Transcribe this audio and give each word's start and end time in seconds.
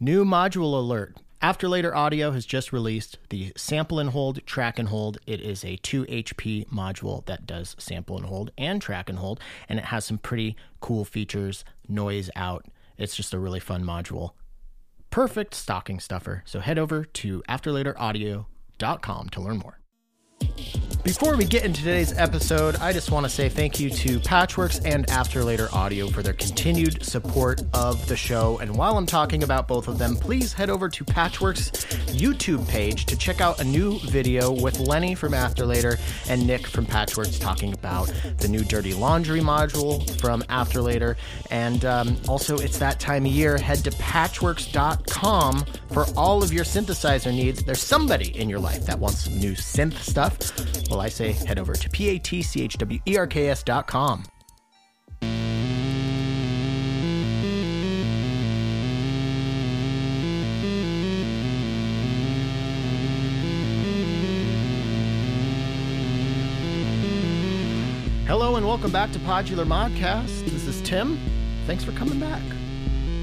New 0.00 0.24
module 0.24 0.74
alert. 0.74 1.16
After 1.42 1.68
Later 1.68 1.92
Audio 1.92 2.30
has 2.30 2.46
just 2.46 2.72
released 2.72 3.18
the 3.30 3.52
Sample 3.56 3.98
and 3.98 4.10
Hold 4.10 4.46
Track 4.46 4.78
and 4.78 4.90
Hold. 4.90 5.18
It 5.26 5.40
is 5.40 5.64
a 5.64 5.74
2 5.78 6.04
HP 6.04 6.68
module 6.68 7.26
that 7.26 7.46
does 7.46 7.74
sample 7.80 8.16
and 8.16 8.26
hold 8.26 8.52
and 8.56 8.80
track 8.80 9.08
and 9.08 9.18
hold, 9.18 9.40
and 9.68 9.76
it 9.76 9.86
has 9.86 10.04
some 10.04 10.18
pretty 10.18 10.54
cool 10.78 11.04
features, 11.04 11.64
noise 11.88 12.30
out. 12.36 12.64
It's 12.96 13.16
just 13.16 13.34
a 13.34 13.40
really 13.40 13.58
fun 13.58 13.82
module. 13.82 14.34
Perfect 15.10 15.52
stocking 15.52 15.98
stuffer. 15.98 16.44
So 16.46 16.60
head 16.60 16.78
over 16.78 17.04
to 17.04 17.42
afterlateraudio.com 17.48 19.28
to 19.30 19.40
learn 19.40 19.58
more. 19.58 19.80
Before 21.08 21.38
we 21.38 21.46
get 21.46 21.64
into 21.64 21.80
today's 21.80 22.12
episode, 22.18 22.76
I 22.76 22.92
just 22.92 23.10
want 23.10 23.24
to 23.24 23.30
say 23.30 23.48
thank 23.48 23.80
you 23.80 23.88
to 23.88 24.20
Patchwerks 24.20 24.82
and 24.84 25.08
After 25.08 25.42
Later 25.42 25.70
Audio 25.72 26.08
for 26.08 26.22
their 26.22 26.34
continued 26.34 27.02
support 27.02 27.62
of 27.72 28.06
the 28.08 28.14
show. 28.14 28.58
And 28.58 28.76
while 28.76 28.98
I'm 28.98 29.06
talking 29.06 29.42
about 29.42 29.66
both 29.66 29.88
of 29.88 29.96
them, 29.96 30.16
please 30.16 30.52
head 30.52 30.68
over 30.68 30.86
to 30.90 31.04
Patchwerks' 31.06 31.70
YouTube 32.12 32.68
page 32.68 33.06
to 33.06 33.16
check 33.16 33.40
out 33.40 33.58
a 33.58 33.64
new 33.64 33.98
video 34.00 34.52
with 34.52 34.80
Lenny 34.80 35.14
from 35.14 35.32
After 35.32 35.64
Later 35.64 35.96
and 36.28 36.46
Nick 36.46 36.66
from 36.66 36.84
Patchwerks 36.84 37.40
talking 37.40 37.72
about 37.72 38.12
the 38.36 38.48
new 38.48 38.62
Dirty 38.62 38.92
Laundry 38.92 39.40
module 39.40 40.06
from 40.20 40.44
After 40.50 40.82
Later. 40.82 41.16
And 41.50 41.86
um, 41.86 42.18
also, 42.28 42.58
it's 42.58 42.78
that 42.80 43.00
time 43.00 43.24
of 43.24 43.32
year. 43.32 43.56
Head 43.56 43.78
to 43.84 43.90
patchwerks.com 43.92 45.64
for 45.90 46.04
all 46.18 46.42
of 46.42 46.52
your 46.52 46.64
synthesizer 46.64 47.34
needs. 47.34 47.64
There's 47.64 47.80
somebody 47.82 48.38
in 48.38 48.50
your 48.50 48.60
life 48.60 48.84
that 48.84 48.98
wants 48.98 49.24
some 49.24 49.38
new 49.38 49.52
synth 49.52 49.96
stuff. 50.00 50.36
Well, 50.90 50.97
I 51.00 51.08
say 51.08 51.32
head 51.32 51.58
over 51.58 51.74
to 51.74 51.90
p-a-t-c-h-w-e-r-k-s 51.90 53.62
dot 53.62 53.86
com. 53.86 54.24
Hello 68.26 68.56
and 68.56 68.66
welcome 68.66 68.92
back 68.92 69.10
to 69.12 69.18
Podular 69.20 69.66
Modcast. 69.66 70.44
This 70.44 70.66
is 70.66 70.82
Tim. 70.82 71.18
Thanks 71.66 71.82
for 71.82 71.92
coming 71.92 72.20
back. 72.20 72.42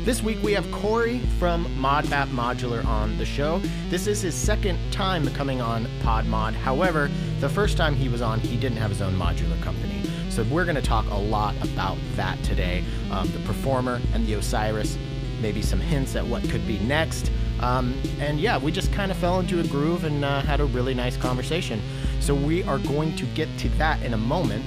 This 0.05 0.21
week 0.21 0.37
we 0.43 0.53
have 0.53 0.71
Corey 0.71 1.17
from 1.39 1.65
ModBap 1.77 2.27
Modular 2.27 2.85
on 2.85 3.17
the 3.17 3.25
show. 3.25 3.57
This 3.89 4.05
is 4.05 4.21
his 4.21 4.35
second 4.35 4.77
time 4.91 5.27
coming 5.33 5.61
on 5.61 5.87
PodMod. 6.03 6.53
However, 6.53 7.09
the 7.39 7.49
first 7.49 7.75
time 7.75 7.95
he 7.95 8.07
was 8.07 8.21
on, 8.21 8.39
he 8.39 8.55
didn't 8.55 8.77
have 8.77 8.91
his 8.91 9.01
own 9.01 9.15
modular 9.15 9.59
company. 9.63 10.03
So 10.29 10.43
we're 10.43 10.63
going 10.63 10.75
to 10.75 10.81
talk 10.83 11.09
a 11.09 11.15
lot 11.15 11.55
about 11.63 11.97
that 12.17 12.41
today 12.43 12.83
um, 13.09 13.31
the 13.31 13.39
Performer 13.39 13.99
and 14.13 14.27
the 14.27 14.35
Osiris, 14.35 14.95
maybe 15.41 15.63
some 15.63 15.79
hints 15.79 16.15
at 16.15 16.23
what 16.23 16.47
could 16.51 16.67
be 16.67 16.77
next. 16.77 17.31
Um, 17.59 17.99
and 18.19 18.39
yeah, 18.39 18.59
we 18.59 18.71
just 18.71 18.93
kind 18.93 19.09
of 19.09 19.17
fell 19.17 19.39
into 19.39 19.59
a 19.59 19.63
groove 19.63 20.03
and 20.03 20.23
uh, 20.23 20.41
had 20.41 20.59
a 20.59 20.65
really 20.65 20.93
nice 20.93 21.17
conversation. 21.17 21.81
So 22.19 22.35
we 22.35 22.61
are 22.65 22.77
going 22.77 23.15
to 23.15 23.25
get 23.33 23.49
to 23.57 23.69
that 23.69 24.03
in 24.03 24.13
a 24.13 24.17
moment. 24.17 24.65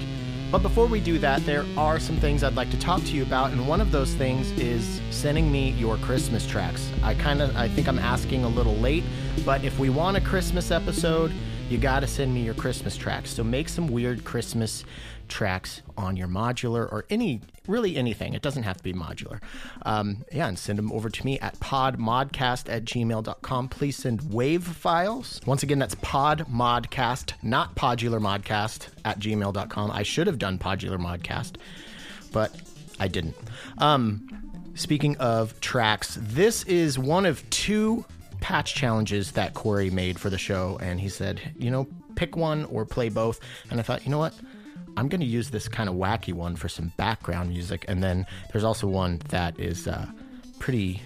But 0.51 0.63
before 0.63 0.87
we 0.87 1.01
do 1.01 1.19
that, 1.19 1.45
there 1.45 1.67
are 1.77 2.01
some 2.01 2.17
things 2.17 2.43
I'd 2.43 2.55
like 2.55 2.71
to 2.71 2.79
talk 2.79 3.03
to 3.03 3.11
you 3.11 3.23
about, 3.23 3.51
and 3.51 3.69
one 3.69 3.83
of 3.83 3.93
those 3.93 4.15
things 4.15 4.51
is 4.53 4.99
sending 5.11 5.53
me 5.53 5.73
your 5.73 5.99
Christmas 5.99 6.47
tracks. 6.47 6.91
I 7.03 7.13
kind 7.15 7.43
of 7.43 7.55
I 7.55 7.69
think 7.69 7.87
I'm 7.87 7.99
asking 7.99 8.45
a 8.45 8.49
little 8.49 8.77
late, 8.77 9.05
but 9.45 9.63
if 9.63 9.79
we 9.79 9.91
want 9.91 10.17
a 10.17 10.23
Christmas 10.23 10.71
episode, 10.71 11.35
you 11.69 11.77
got 11.77 12.01
to 12.01 12.07
send 12.07 12.33
me 12.33 12.41
your 12.41 12.55
Christmas 12.55 12.97
tracks. 12.97 13.29
So 13.29 13.45
make 13.45 13.69
some 13.69 13.89
weird 13.89 14.25
Christmas 14.25 14.87
tracks 15.29 15.83
on 15.97 16.17
your 16.17 16.29
modular 16.29 16.91
or 16.91 17.05
any 17.11 17.41
really 17.69 17.97
anything. 17.97 18.35
It 18.35 18.43
doesn't 18.43 18.63
have 18.63 18.79
to 18.79 18.83
be 18.83 18.93
modular. 18.93 19.41
Um, 19.83 20.25
yeah 20.33 20.49
and 20.49 20.59
send 20.59 20.79
them 20.79 20.91
over 20.91 21.11
to 21.11 21.25
me 21.25 21.39
at 21.41 21.59
podmodcast 21.61 22.73
at 22.73 22.85
gmail.com 22.85 23.69
please 23.69 23.97
send 23.97 24.33
wave 24.33 24.65
files. 24.65 25.41
Once 25.47 25.63
again 25.63 25.79
that's 25.79 25.95
podmodcast 25.97 27.35
not 27.43 27.77
podular 27.77 28.21
modcast 28.21 28.89
at 29.05 29.19
gmail.com 29.19 29.91
i 29.91 30.03
should 30.03 30.27
have 30.27 30.39
done 30.39 30.59
podularmodcast, 30.59 31.57
but 32.33 32.55
i 32.99 33.07
didn't. 33.07 33.37
Um, 33.79 34.27
speaking 34.75 35.17
of 35.19 35.61
tracks 35.61 36.19
this 36.21 36.65
is 36.65 36.99
one 36.99 37.27
of 37.27 37.49
two 37.51 38.05
patch 38.41 38.75
challenges 38.75 39.33
that 39.33 39.55
corey 39.55 39.91
made 39.91 40.19
for 40.19 40.31
the 40.31 40.39
show 40.39 40.79
and 40.81 41.01
he 41.01 41.09
said 41.09 41.41
you 41.59 41.71
know 41.71 41.87
pick 42.15 42.37
one 42.37 42.65
or 42.67 42.85
play 42.85 43.09
both. 43.09 43.41
And 43.71 43.79
i 43.79 43.83
thought 43.83 44.05
you 44.05 44.11
know 44.11 44.19
what 44.19 44.35
I'm 44.99 45.09
going 45.09 45.21
to 45.21 45.27
use 45.27 45.51
this 45.51 45.69
kind 45.69 45.89
of 45.89 45.95
wacky 45.95 46.33
one 46.33 46.57
for 46.57 46.69
some 46.69 46.93
background 46.97 47.51
music, 47.51 47.85
and 47.87 48.03
then 48.03 48.27
there's 48.51 48.65
also 48.65 48.89
one 48.89 49.21
that 49.29 49.59
is 49.61 49.87
uh, 49.87 50.07
pretty, 50.59 51.01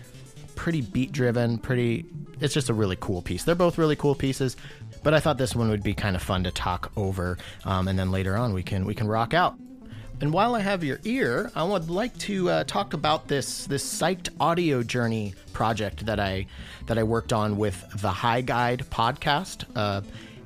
pretty 0.54 0.80
beat 0.80 1.12
driven. 1.12 1.58
Pretty, 1.58 2.06
it's 2.41 2.54
just 2.54 2.70
a 2.70 2.75
really 2.75 2.97
cool 2.98 3.20
piece. 3.20 3.44
They're 3.44 3.54
both 3.54 3.76
really 3.76 3.97
cool 3.97 4.14
pieces, 4.14 4.56
but 5.02 5.12
I 5.12 5.20
thought 5.20 5.36
this 5.36 5.54
one 5.54 5.69
would 5.69 5.82
be 5.82 5.92
kind 5.92 6.16
of 6.16 6.22
fun 6.22 6.44
to 6.44 6.50
talk 6.50 6.91
over, 6.97 7.36
um, 7.66 7.86
and 7.86 7.98
then 7.98 8.10
later 8.10 8.34
on 8.34 8.54
we 8.54 8.62
can 8.62 8.86
we 8.86 8.94
can 8.94 9.08
rock 9.08 9.34
out. 9.34 9.56
And 10.22 10.32
while 10.32 10.54
I 10.54 10.60
have 10.60 10.82
your 10.84 11.00
ear, 11.04 11.50
I 11.54 11.64
would 11.64 11.91
like 11.91 12.16
to 12.20 12.48
uh, 12.48 12.64
talk 12.64 12.94
about 12.94 13.28
this 13.28 13.66
this 13.66 13.84
psyched 13.84 14.31
audio 14.41 14.82
journey 14.82 15.34
project 15.52 16.06
that 16.06 16.19
I 16.19 16.47
that 16.86 16.97
I 16.97 17.02
worked 17.02 17.34
on 17.34 17.58
with 17.58 17.84
the 18.00 18.10
High 18.10 18.41
Guide 18.41 18.84
podcast. 18.88 19.64
Uh, 19.76 20.00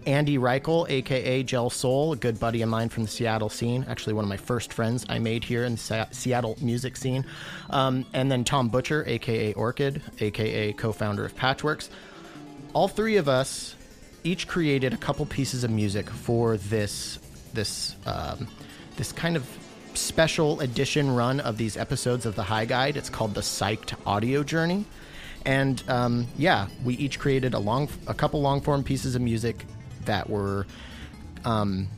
Andy 0.07 0.39
Reichel, 0.39 0.89
aka 0.89 1.43
Gel 1.43 1.69
Soul, 1.69 2.13
a 2.13 2.17
good 2.17 2.39
buddy 2.39 2.63
of 2.63 2.69
mine 2.69 2.89
from 2.89 3.03
the 3.03 3.09
Seattle 3.09 3.49
scene. 3.49 3.85
Actually, 3.89 4.13
one 4.13 4.25
of 4.25 4.29
my 4.29 4.37
first 4.37 4.73
friends 4.73 5.05
I 5.09 5.19
made 5.19 5.43
here 5.43 5.65
in 5.65 5.75
the 5.75 6.09
Seattle 6.13 6.57
music 6.61 6.97
scene. 6.97 7.27
Um, 7.71 8.07
and 8.15 8.31
then 8.31 8.45
Tom 8.45 8.69
Butcher, 8.69 9.05
aka 9.07 9.53
Orchid, 9.55 10.01
aka 10.21 10.73
co 10.73 10.93
founder 10.93 11.25
of 11.25 11.35
Patchwerks. 11.35 11.91
All 12.73 12.89
three 12.89 13.17
of 13.17 13.29
us 13.29 13.75
each 14.23 14.47
created 14.47 14.95
a 14.95 14.97
couple 14.97 15.27
pieces 15.27 15.65
of 15.65 15.71
music 15.71 16.09
for 16.09 16.57
this 16.57 17.19
this 17.53 17.97
um, 18.07 18.47
this 18.97 19.11
kind 19.11 19.37
of 19.37 19.47
special 19.95 20.61
edition 20.61 21.15
run 21.15 21.41
of 21.41 21.57
these 21.57 21.77
episodes 21.77 22.27
of 22.27 22.37
the 22.37 22.43
High 22.43 22.65
Guide. 22.65 22.97
It's 22.97 23.11
called 23.11 23.35
the 23.35 23.41
Psyched 23.41 23.95
Audio 24.07 24.43
Journey. 24.43 24.85
And 25.45 25.83
um, 25.89 26.27
yeah, 26.37 26.69
we 26.85 26.95
each 26.95 27.19
created 27.19 27.55
a 27.55 27.59
long, 27.59 27.89
a 28.07 28.15
couple 28.15 28.43
long 28.43 28.61
form 28.61 28.83
pieces 28.83 29.15
of 29.15 29.23
music 29.23 29.65
that 30.07 30.29
were 30.29 30.67
um, 31.45 31.89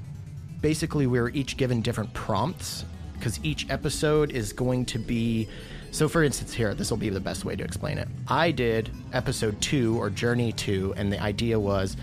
basically 0.61 1.07
we 1.07 1.21
were 1.21 1.31
each 1.31 1.57
given 1.57 1.81
different 1.81 2.13
prompts 2.15 2.85
because 3.15 3.41
each 3.43 3.69
episode 3.71 4.31
is 4.31 4.53
going 4.53 4.85
to 4.87 4.99
be 4.99 5.49
so 5.91 6.09
for 6.09 6.23
instance 6.23 6.53
here 6.53 6.75
this 6.75 6.91
will 6.91 6.99
be 6.99 7.09
the 7.09 7.21
best 7.21 7.45
way 7.45 7.57
to 7.57 7.65
explain 7.65 7.99
it. 7.99 8.09
I 8.27 8.51
did 8.51 8.91
episode 9.13 9.61
two 9.61 9.99
or 9.99 10.11
journey 10.11 10.53
two 10.53 10.95
and 10.97 11.13
the 11.13 11.21
idea 11.21 11.59
was 11.59 11.97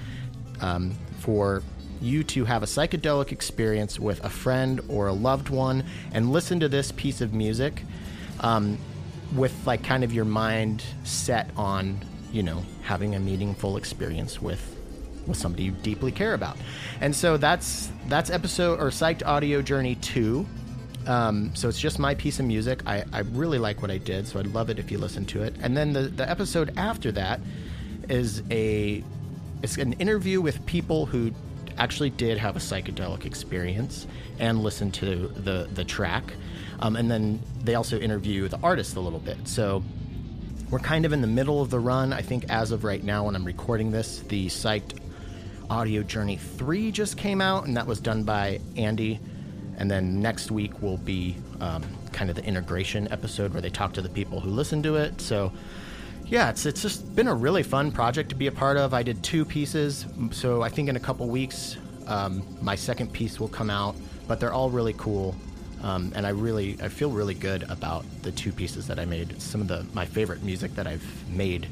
um, 0.61 0.95
for 1.19 1.61
you 2.01 2.23
to 2.23 2.45
have 2.45 2.63
a 2.63 2.65
psychedelic 2.65 3.31
experience 3.31 3.99
with 3.99 4.23
a 4.23 4.29
friend 4.29 4.81
or 4.89 5.07
a 5.07 5.13
loved 5.13 5.49
one 5.49 5.83
and 6.13 6.31
listen 6.31 6.59
to 6.59 6.67
this 6.67 6.91
piece 6.91 7.21
of 7.21 7.33
music 7.33 7.83
um, 8.41 8.77
with 9.35 9.53
like 9.65 9.83
kind 9.83 10.03
of 10.03 10.13
your 10.13 10.25
mind 10.25 10.83
set 11.03 11.49
on 11.55 11.99
you 12.31 12.43
know 12.43 12.63
having 12.83 13.15
a 13.15 13.19
meaningful 13.19 13.77
experience 13.77 14.41
with 14.41 14.74
with 15.27 15.37
somebody 15.37 15.63
you 15.63 15.71
deeply 15.71 16.11
care 16.11 16.33
about. 16.33 16.57
And 17.01 17.15
so 17.15 17.37
that's 17.37 17.91
that's 18.07 18.29
episode 18.29 18.79
or 18.79 18.89
psyched 18.89 19.25
audio 19.25 19.61
journey 19.61 19.95
two. 19.95 20.45
Um, 21.07 21.55
so 21.55 21.69
it's 21.69 21.79
just 21.79 21.99
my 21.99 22.15
piece 22.15 22.39
of 22.39 22.45
music. 22.45 22.81
I, 22.87 23.03
I 23.13 23.19
really 23.19 23.59
like 23.59 23.81
what 23.81 23.91
I 23.91 23.99
did, 23.99 24.27
so 24.27 24.39
I'd 24.39 24.47
love 24.47 24.69
it 24.69 24.79
if 24.79 24.89
you 24.89 24.97
listen 24.97 25.25
to 25.27 25.43
it. 25.43 25.55
And 25.61 25.77
then 25.77 25.93
the, 25.93 26.01
the 26.03 26.27
episode 26.27 26.73
after 26.77 27.11
that 27.11 27.39
is 28.09 28.41
a 28.51 29.03
it's 29.61 29.77
an 29.77 29.93
interview 29.93 30.41
with 30.41 30.65
people 30.65 31.05
who 31.05 31.31
actually 31.77 32.09
did 32.09 32.37
have 32.37 32.55
a 32.55 32.59
psychedelic 32.59 33.25
experience 33.25 34.07
and 34.39 34.63
listen 34.63 34.91
to 34.91 35.27
the 35.27 35.67
the 35.73 35.83
track. 35.83 36.33
Um, 36.79 36.95
and 36.95 37.09
then 37.09 37.41
they 37.63 37.75
also 37.75 37.99
interview 37.99 38.47
the 38.47 38.59
artist 38.61 38.95
a 38.95 38.99
little 38.99 39.19
bit. 39.19 39.47
So 39.47 39.83
we're 40.69 40.79
kind 40.79 41.05
of 41.05 41.13
in 41.13 41.21
the 41.21 41.27
middle 41.27 41.61
of 41.61 41.69
the 41.69 41.79
run. 41.79 42.11
I 42.11 42.21
think 42.21 42.45
as 42.49 42.71
of 42.71 42.83
right 42.83 43.03
now, 43.03 43.25
when 43.25 43.35
I'm 43.35 43.45
recording 43.45 43.91
this, 43.91 44.19
the 44.19 44.47
psyched 44.47 44.99
Audio 45.69 46.03
Journey 46.03 46.37
3 46.37 46.91
just 46.91 47.17
came 47.17 47.41
out, 47.41 47.65
and 47.65 47.75
that 47.77 47.87
was 47.87 47.99
done 47.99 48.23
by 48.23 48.59
Andy. 48.77 49.19
And 49.77 49.91
then 49.91 50.21
next 50.21 50.51
week 50.51 50.81
will 50.81 50.97
be 50.97 51.35
um, 51.59 51.83
kind 52.11 52.29
of 52.29 52.35
the 52.35 52.43
integration 52.45 53.11
episode 53.11 53.53
where 53.53 53.61
they 53.61 53.69
talk 53.69 53.93
to 53.93 54.01
the 54.01 54.09
people 54.09 54.39
who 54.39 54.49
listen 54.49 54.81
to 54.83 54.95
it. 54.95 55.19
So, 55.19 55.51
yeah, 56.25 56.49
it's 56.49 56.65
it's 56.65 56.81
just 56.81 57.15
been 57.15 57.27
a 57.27 57.35
really 57.35 57.61
fun 57.63 57.91
project 57.91 58.29
to 58.29 58.35
be 58.35 58.47
a 58.47 58.51
part 58.51 58.77
of. 58.77 58.93
I 58.93 59.03
did 59.03 59.21
two 59.23 59.45
pieces, 59.45 60.05
so 60.31 60.61
I 60.61 60.69
think 60.69 60.89
in 60.89 60.95
a 60.95 60.99
couple 60.99 61.27
weeks 61.27 61.77
um, 62.07 62.43
my 62.61 62.75
second 62.75 63.11
piece 63.11 63.39
will 63.39 63.49
come 63.49 63.69
out. 63.69 63.95
But 64.27 64.39
they're 64.39 64.53
all 64.53 64.71
really 64.71 64.93
cool, 64.93 65.35
um, 65.83 66.11
and 66.15 66.25
I 66.25 66.29
really 66.29 66.77
I 66.81 66.87
feel 66.87 67.11
really 67.11 67.35
good 67.35 67.63
about 67.69 68.05
the 68.23 68.31
two 68.31 68.51
pieces 68.51 68.87
that 68.87 68.97
I 68.97 69.05
made. 69.05 69.39
Some 69.41 69.61
of 69.61 69.67
the 69.67 69.85
my 69.93 70.05
favorite 70.05 70.41
music 70.41 70.73
that 70.75 70.87
I've 70.87 71.05
made 71.29 71.67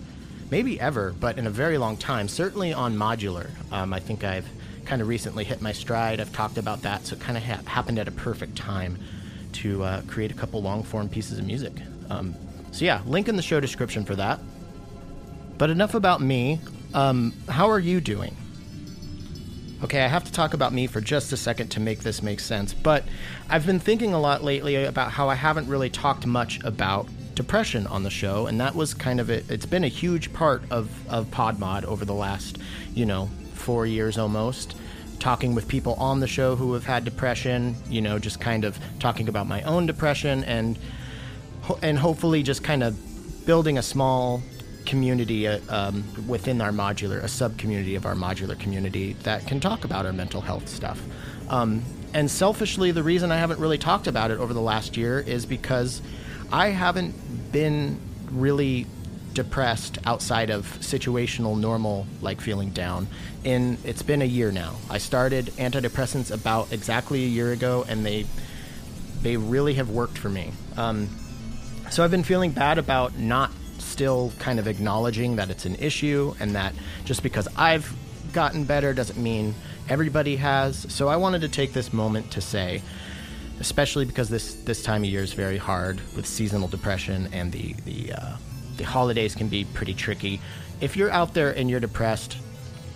maybe 0.50 0.80
ever, 0.80 1.14
but 1.20 1.38
in 1.38 1.48
a 1.48 1.50
very 1.50 1.78
long 1.78 1.98
time. 1.98 2.28
Certainly 2.28 2.74
on 2.74 2.96
modular. 2.96 3.50
Um, 3.72 3.94
I 3.94 4.00
think 4.00 4.24
I've 4.24 4.48
kind 4.86 5.02
of 5.02 5.08
recently 5.08 5.44
hit 5.44 5.62
my 5.62 5.72
stride. 5.72 6.20
I've 6.20 6.34
talked 6.34 6.58
about 6.58 6.82
that, 6.84 7.06
so 7.06 7.16
it 7.16 7.22
kind 7.22 7.38
of 7.38 7.44
ha- 7.44 7.62
happened 7.66 8.00
at 8.00 8.08
a 8.08 8.12
perfect 8.12 8.56
time 8.56 8.98
to 9.54 9.84
uh, 9.84 10.02
create 10.08 10.32
a 10.32 10.34
couple 10.34 10.62
long 10.62 10.84
form 10.84 11.10
pieces 11.10 11.40
of 11.40 11.46
music. 11.46 11.74
Um, 12.10 12.36
so, 12.72 12.86
yeah, 12.86 13.02
link 13.06 13.30
in 13.30 13.36
the 13.36 13.42
show 13.42 13.60
description 13.60 14.04
for 14.04 14.16
that. 14.16 14.40
But 15.58 15.70
enough 15.70 15.94
about 15.94 16.22
me. 16.22 16.60
Um, 16.94 17.34
how 17.48 17.70
are 17.70 17.80
you 17.80 18.02
doing? 18.02 18.36
Okay, 19.84 20.02
I 20.02 20.08
have 20.08 20.24
to 20.24 20.32
talk 20.32 20.54
about 20.54 20.72
me 20.72 20.88
for 20.88 21.02
just 21.02 21.34
a 21.34 21.38
second 21.38 21.68
to 21.70 21.80
make 21.80 22.00
this 22.00 22.24
make 22.24 22.40
sense, 22.40 22.74
but 22.74 23.04
I've 23.50 23.66
been 23.66 23.80
thinking 23.80 24.14
a 24.14 24.20
lot 24.20 24.42
lately 24.42 24.86
about 24.86 25.12
how 25.12 25.28
I 25.28 25.36
haven't 25.36 25.68
really 25.68 25.90
talked 25.90 26.26
much 26.26 26.64
about 26.64 27.08
depression 27.36 27.88
on 27.88 28.04
the 28.04 28.10
show, 28.10 28.48
and 28.48 28.60
that 28.60 28.76
was 28.76 28.94
kind 28.94 29.20
of 29.20 29.30
it. 29.30 29.50
It's 29.50 29.66
been 29.66 29.84
a 29.84 29.90
huge 29.90 30.34
part 30.34 30.64
of, 30.72 30.90
of 31.10 31.28
PodMod 31.28 31.84
over 31.86 32.06
the 32.06 32.14
last, 32.14 32.58
you 32.94 33.06
know, 33.06 33.30
four 33.54 33.86
years 33.86 34.18
almost. 34.18 34.76
Talking 35.20 35.56
with 35.56 35.68
people 35.68 35.94
on 35.94 36.20
the 36.20 36.28
show 36.28 36.56
who 36.56 36.74
have 36.74 36.86
had 36.86 37.06
depression, 37.06 37.76
you 37.90 38.02
know, 38.02 38.20
just 38.20 38.42
kind 38.42 38.66
of 38.66 38.78
talking 39.00 39.30
about 39.30 39.48
my 39.48 39.62
own 39.64 39.86
depression 39.86 40.44
and 40.44 40.78
and 41.82 41.98
hopefully 41.98 42.44
just 42.44 42.62
kind 42.62 42.84
of 42.84 43.46
building 43.46 43.78
a 43.78 43.82
small 43.82 44.42
community 44.86 45.48
uh, 45.48 45.60
um, 45.70 46.04
within 46.28 46.60
our 46.60 46.72
modular, 46.72 47.24
a 47.24 47.28
sub 47.28 47.58
community 47.58 47.96
of 47.96 48.06
our 48.06 48.16
modular 48.16 48.60
community 48.60 49.14
that 49.24 49.48
can 49.48 49.62
talk 49.62 49.86
about 49.86 50.06
our 50.06 50.12
mental 50.12 50.42
health 50.42 50.68
stuff. 50.68 51.02
Um, 51.50 51.84
and 52.14 52.30
selfishly, 52.30 52.92
the 52.92 53.04
reason 53.04 53.32
I 53.32 53.38
haven't 53.38 53.60
really 53.60 53.78
talked 53.78 54.08
about 54.08 54.30
it 54.30 54.40
over 54.40 54.54
the 54.54 54.62
last 54.62 54.98
year 54.98 55.20
is 55.20 55.46
because 55.46 56.02
I 56.52 56.70
haven't 56.70 57.52
been 57.52 58.00
really 58.32 58.88
depressed 59.34 59.98
outside 60.06 60.50
of 60.50 60.66
situational 60.80 61.60
normal 61.60 62.06
like 62.22 62.40
feeling 62.40 62.70
down 62.70 63.08
in 63.44 63.78
it's 63.84 64.04
been 64.04 64.22
a 64.22 64.26
year 64.26 64.52
now. 64.52 64.76
I 64.90 65.00
started 65.00 65.48
antidepressants 65.58 66.32
about 66.32 66.72
exactly 66.72 67.24
a 67.24 67.28
year 67.28 67.52
ago 67.52 67.84
and 67.88 68.06
they 68.06 68.26
they 69.22 69.38
really 69.38 69.76
have 69.76 69.90
worked 69.90 70.18
for 70.18 70.30
me. 70.30 70.52
Um, 70.78 71.10
so 71.90 72.04
i've 72.04 72.12
been 72.12 72.24
feeling 72.24 72.52
bad 72.52 72.78
about 72.78 73.18
not 73.18 73.52
still 73.78 74.32
kind 74.40 74.60
of 74.60 74.68
acknowledging 74.68 75.36
that 75.36 75.50
it's 75.50 75.66
an 75.66 75.76
issue 75.76 76.34
and 76.40 76.56
that 76.56 76.74
just 77.06 77.22
because 77.22 77.48
i've 77.58 77.94
gotten 78.32 78.64
better 78.64 78.94
doesn't 78.94 79.22
mean 79.22 79.54
everybody 79.90 80.38
has. 80.38 80.86
So 80.90 81.08
i 81.08 81.18
wanted 81.18 81.42
to 81.42 81.50
take 81.50 81.74
this 81.74 81.94
moment 81.94 82.32
to 82.32 82.42
say 82.42 82.82
especially 83.60 84.06
because 84.06 84.30
this 84.30 84.56
this 84.56 84.84
time 84.84 85.04
of 85.04 85.10
year 85.10 85.22
is 85.22 85.34
very 85.34 85.58
hard 85.58 86.02
with 86.16 86.26
seasonal 86.26 86.68
depression 86.68 87.30
and 87.34 87.52
the 87.52 87.74
the 87.86 88.14
uh, 88.14 88.38
the 88.78 88.84
holidays 88.84 89.36
can 89.36 89.48
be 89.48 89.66
pretty 89.66 89.94
tricky. 89.94 90.42
If 90.82 90.98
you're 90.98 91.12
out 91.12 91.34
there 91.34 91.52
and 91.52 91.70
you're 91.70 91.80
depressed, 91.80 92.38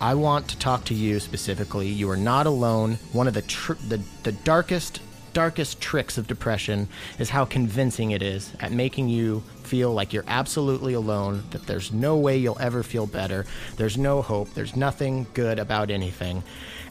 I 0.00 0.14
want 0.14 0.48
to 0.48 0.58
talk 0.58 0.84
to 0.86 0.94
you 0.94 1.20
specifically. 1.20 1.88
You 1.88 2.10
are 2.10 2.16
not 2.16 2.46
alone. 2.46 2.98
One 3.12 3.28
of 3.28 3.34
the 3.34 3.42
tr- 3.42 3.74
the 3.88 4.00
the 4.22 4.32
darkest 4.32 5.00
darkest 5.32 5.80
tricks 5.80 6.18
of 6.18 6.26
depression 6.26 6.88
is 7.18 7.30
how 7.30 7.44
convincing 7.44 8.10
it 8.10 8.22
is 8.22 8.52
at 8.60 8.72
making 8.72 9.08
you 9.08 9.40
feel 9.62 9.92
like 9.92 10.12
you're 10.12 10.24
absolutely 10.26 10.94
alone, 10.94 11.44
that 11.50 11.66
there's 11.66 11.92
no 11.92 12.16
way 12.16 12.36
you'll 12.36 12.58
ever 12.58 12.82
feel 12.82 13.06
better, 13.06 13.44
there's 13.76 13.98
no 13.98 14.22
hope, 14.22 14.52
there's 14.54 14.74
nothing 14.74 15.26
good 15.34 15.58
about 15.58 15.90
anything. 15.90 16.42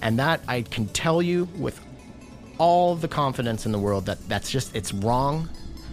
And 0.02 0.20
that 0.20 0.42
I 0.48 0.62
can 0.62 0.88
tell 0.88 1.22
you 1.22 1.50
with 1.58 1.82
all 2.58 2.96
the 2.96 3.08
confidence 3.08 3.66
in 3.66 3.72
the 3.72 3.80
world 3.80 4.06
that 4.06 4.28
that's 4.28 4.52
just 4.52 4.76
it's 4.76 4.94
wrong. 4.94 5.50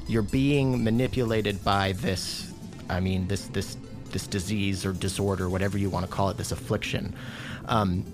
You're 0.06 0.22
being 0.22 0.84
manipulated 0.84 1.62
by 1.64 1.92
this. 1.92 2.52
I 2.88 3.00
mean, 3.00 3.26
this 3.28 3.46
this 3.48 3.76
this 4.10 4.26
disease 4.26 4.86
or 4.86 4.92
disorder, 4.92 5.48
whatever 5.48 5.76
you 5.76 5.90
want 5.90 6.06
to 6.06 6.10
call 6.10 6.30
it, 6.30 6.36
this 6.36 6.52
affliction. 6.52 7.14
Um, 7.66 8.04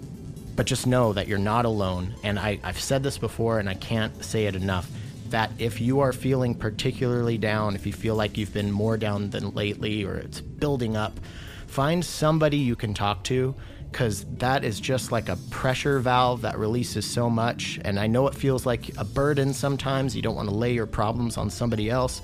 but 0.56 0.66
just 0.66 0.86
know 0.86 1.12
that 1.12 1.28
you're 1.28 1.38
not 1.38 1.64
alone. 1.64 2.14
And 2.22 2.38
I, 2.38 2.58
I've 2.64 2.80
said 2.80 3.02
this 3.02 3.18
before, 3.18 3.58
and 3.58 3.68
I 3.68 3.74
can't 3.74 4.24
say 4.24 4.46
it 4.46 4.56
enough. 4.56 4.90
That 5.28 5.52
if 5.58 5.80
you 5.80 6.00
are 6.00 6.12
feeling 6.12 6.54
particularly 6.54 7.38
down, 7.38 7.76
if 7.76 7.86
you 7.86 7.92
feel 7.92 8.16
like 8.16 8.36
you've 8.36 8.52
been 8.52 8.72
more 8.72 8.96
down 8.96 9.30
than 9.30 9.50
lately, 9.50 10.04
or 10.04 10.16
it's 10.16 10.40
building 10.40 10.96
up, 10.96 11.20
find 11.66 12.04
somebody 12.04 12.56
you 12.56 12.74
can 12.74 12.94
talk 12.94 13.22
to 13.24 13.54
because 13.90 14.24
that 14.36 14.64
is 14.64 14.78
just 14.78 15.10
like 15.10 15.28
a 15.28 15.36
pressure 15.50 15.98
valve 15.98 16.42
that 16.42 16.58
releases 16.58 17.04
so 17.04 17.28
much. 17.28 17.80
And 17.84 17.98
I 17.98 18.06
know 18.06 18.28
it 18.28 18.34
feels 18.34 18.64
like 18.64 18.96
a 18.96 19.04
burden 19.04 19.52
sometimes. 19.52 20.14
You 20.14 20.22
don't 20.22 20.36
want 20.36 20.48
to 20.48 20.54
lay 20.54 20.72
your 20.72 20.86
problems 20.86 21.36
on 21.36 21.50
somebody 21.50 21.90
else. 21.90 22.22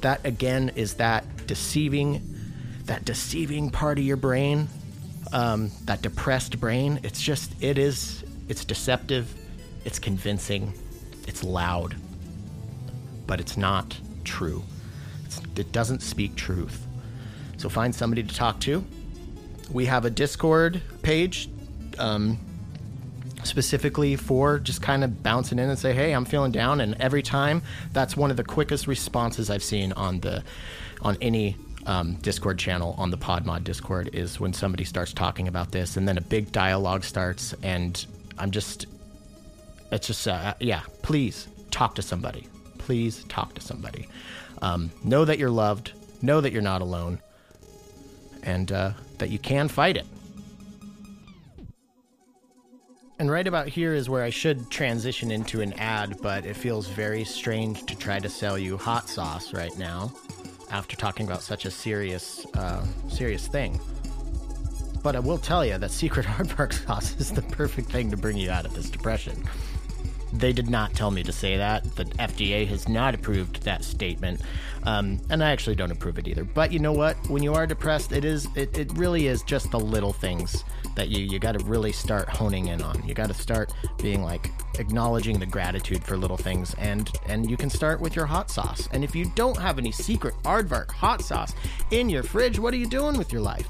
That 0.00 0.24
again 0.24 0.72
is 0.74 0.94
that 0.94 1.46
deceiving, 1.46 2.22
that 2.84 3.04
deceiving 3.04 3.70
part 3.70 3.98
of 3.98 4.04
your 4.04 4.16
brain, 4.16 4.68
um, 5.32 5.70
that 5.84 6.02
depressed 6.02 6.58
brain. 6.58 7.00
It's 7.02 7.20
just, 7.20 7.52
it 7.62 7.78
is, 7.78 8.24
it's 8.48 8.64
deceptive, 8.64 9.32
it's 9.84 9.98
convincing, 9.98 10.72
it's 11.28 11.44
loud, 11.44 11.94
but 13.26 13.38
it's 13.38 13.56
not 13.56 13.96
true. 14.24 14.62
It's, 15.26 15.40
it 15.56 15.72
doesn't 15.72 16.00
speak 16.00 16.36
truth. 16.36 16.86
So 17.58 17.68
find 17.68 17.94
somebody 17.94 18.22
to 18.22 18.34
talk 18.34 18.60
to 18.60 18.84
we 19.72 19.86
have 19.86 20.04
a 20.04 20.10
Discord 20.10 20.80
page 21.02 21.48
um, 21.98 22.38
specifically 23.44 24.16
for 24.16 24.58
just 24.58 24.82
kind 24.82 25.02
of 25.02 25.22
bouncing 25.22 25.58
in 25.58 25.68
and 25.68 25.78
say, 25.78 25.92
"Hey, 25.92 26.12
I'm 26.12 26.24
feeling 26.24 26.52
down." 26.52 26.80
And 26.80 26.94
every 27.00 27.22
time, 27.22 27.62
that's 27.92 28.16
one 28.16 28.30
of 28.30 28.36
the 28.36 28.44
quickest 28.44 28.86
responses 28.86 29.50
I've 29.50 29.62
seen 29.62 29.92
on 29.92 30.20
the 30.20 30.42
on 31.00 31.16
any 31.20 31.56
um, 31.86 32.14
Discord 32.16 32.58
channel 32.58 32.94
on 32.98 33.10
the 33.10 33.18
PodMod 33.18 33.64
Discord 33.64 34.10
is 34.12 34.38
when 34.38 34.52
somebody 34.52 34.84
starts 34.84 35.12
talking 35.12 35.48
about 35.48 35.72
this, 35.72 35.96
and 35.96 36.06
then 36.06 36.18
a 36.18 36.22
big 36.22 36.52
dialogue 36.52 37.04
starts, 37.04 37.54
and 37.62 38.06
I'm 38.38 38.50
just, 38.50 38.86
it's 39.90 40.06
just, 40.06 40.28
uh, 40.28 40.54
yeah. 40.60 40.82
Please 41.02 41.48
talk 41.70 41.96
to 41.96 42.02
somebody. 42.02 42.46
Please 42.78 43.24
talk 43.24 43.54
to 43.54 43.60
somebody. 43.60 44.08
Um, 44.60 44.90
know 45.02 45.24
that 45.24 45.38
you're 45.38 45.50
loved. 45.50 45.92
Know 46.20 46.40
that 46.40 46.52
you're 46.52 46.62
not 46.62 46.82
alone 46.82 47.18
and 48.42 48.72
uh, 48.72 48.92
that 49.22 49.30
you 49.30 49.38
can 49.38 49.68
fight 49.68 49.96
it. 49.96 50.04
And 53.20 53.30
right 53.30 53.46
about 53.46 53.68
here 53.68 53.94
is 53.94 54.10
where 54.10 54.24
I 54.24 54.30
should 54.30 54.68
transition 54.68 55.30
into 55.30 55.60
an 55.60 55.74
ad, 55.74 56.16
but 56.20 56.44
it 56.44 56.56
feels 56.56 56.88
very 56.88 57.22
strange 57.22 57.86
to 57.86 57.96
try 57.96 58.18
to 58.18 58.28
sell 58.28 58.58
you 58.58 58.76
hot 58.76 59.08
sauce 59.08 59.52
right 59.52 59.78
now 59.78 60.12
after 60.72 60.96
talking 60.96 61.24
about 61.24 61.40
such 61.40 61.66
a 61.66 61.70
serious, 61.70 62.44
uh, 62.54 62.84
serious 63.08 63.46
thing. 63.46 63.78
But 65.04 65.14
I 65.14 65.20
will 65.20 65.38
tell 65.38 65.64
you 65.64 65.78
that 65.78 65.92
Secret 65.92 66.26
Aardvark 66.34 66.72
sauce 66.72 67.14
is 67.20 67.30
the 67.30 67.42
perfect 67.42 67.92
thing 67.92 68.10
to 68.10 68.16
bring 68.16 68.36
you 68.36 68.50
out 68.50 68.64
of 68.64 68.74
this 68.74 68.90
depression. 68.90 69.40
They 70.32 70.52
did 70.52 70.70
not 70.70 70.94
tell 70.94 71.10
me 71.10 71.22
to 71.22 71.32
say 71.32 71.56
that. 71.56 71.84
The 71.96 72.04
FDA 72.04 72.66
has 72.68 72.88
not 72.88 73.14
approved 73.14 73.62
that 73.62 73.84
statement. 73.84 74.40
Um, 74.84 75.20
and 75.30 75.44
I 75.44 75.50
actually 75.50 75.76
don't 75.76 75.92
approve 75.92 76.18
it 76.18 76.26
either. 76.26 76.44
But 76.44 76.72
you 76.72 76.78
know 76.78 76.92
what? 76.92 77.16
When 77.28 77.42
you 77.42 77.54
are 77.54 77.66
depressed, 77.66 78.12
it 78.12 78.24
is 78.24 78.48
it, 78.56 78.76
it 78.76 78.92
really 78.94 79.26
is 79.26 79.42
just 79.42 79.70
the 79.70 79.78
little 79.78 80.12
things 80.12 80.64
that 80.96 81.08
you 81.08 81.24
you 81.24 81.38
got 81.38 81.52
to 81.58 81.64
really 81.64 81.92
start 81.92 82.28
honing 82.28 82.68
in 82.68 82.82
on. 82.82 83.06
You 83.06 83.14
got 83.14 83.28
to 83.28 83.34
start 83.34 83.72
being 83.98 84.22
like 84.22 84.50
acknowledging 84.78 85.38
the 85.38 85.46
gratitude 85.46 86.02
for 86.02 86.16
little 86.16 86.36
things, 86.36 86.74
and 86.78 87.10
and 87.26 87.48
you 87.50 87.56
can 87.56 87.70
start 87.70 88.00
with 88.00 88.16
your 88.16 88.26
hot 88.26 88.50
sauce. 88.50 88.88
And 88.92 89.04
if 89.04 89.14
you 89.14 89.30
don't 89.34 89.58
have 89.58 89.78
any 89.78 89.92
secret 89.92 90.34
Aardvark 90.44 90.90
hot 90.90 91.22
sauce 91.22 91.54
in 91.90 92.08
your 92.08 92.22
fridge, 92.22 92.58
what 92.58 92.74
are 92.74 92.78
you 92.78 92.88
doing 92.88 93.16
with 93.16 93.32
your 93.32 93.42
life? 93.42 93.68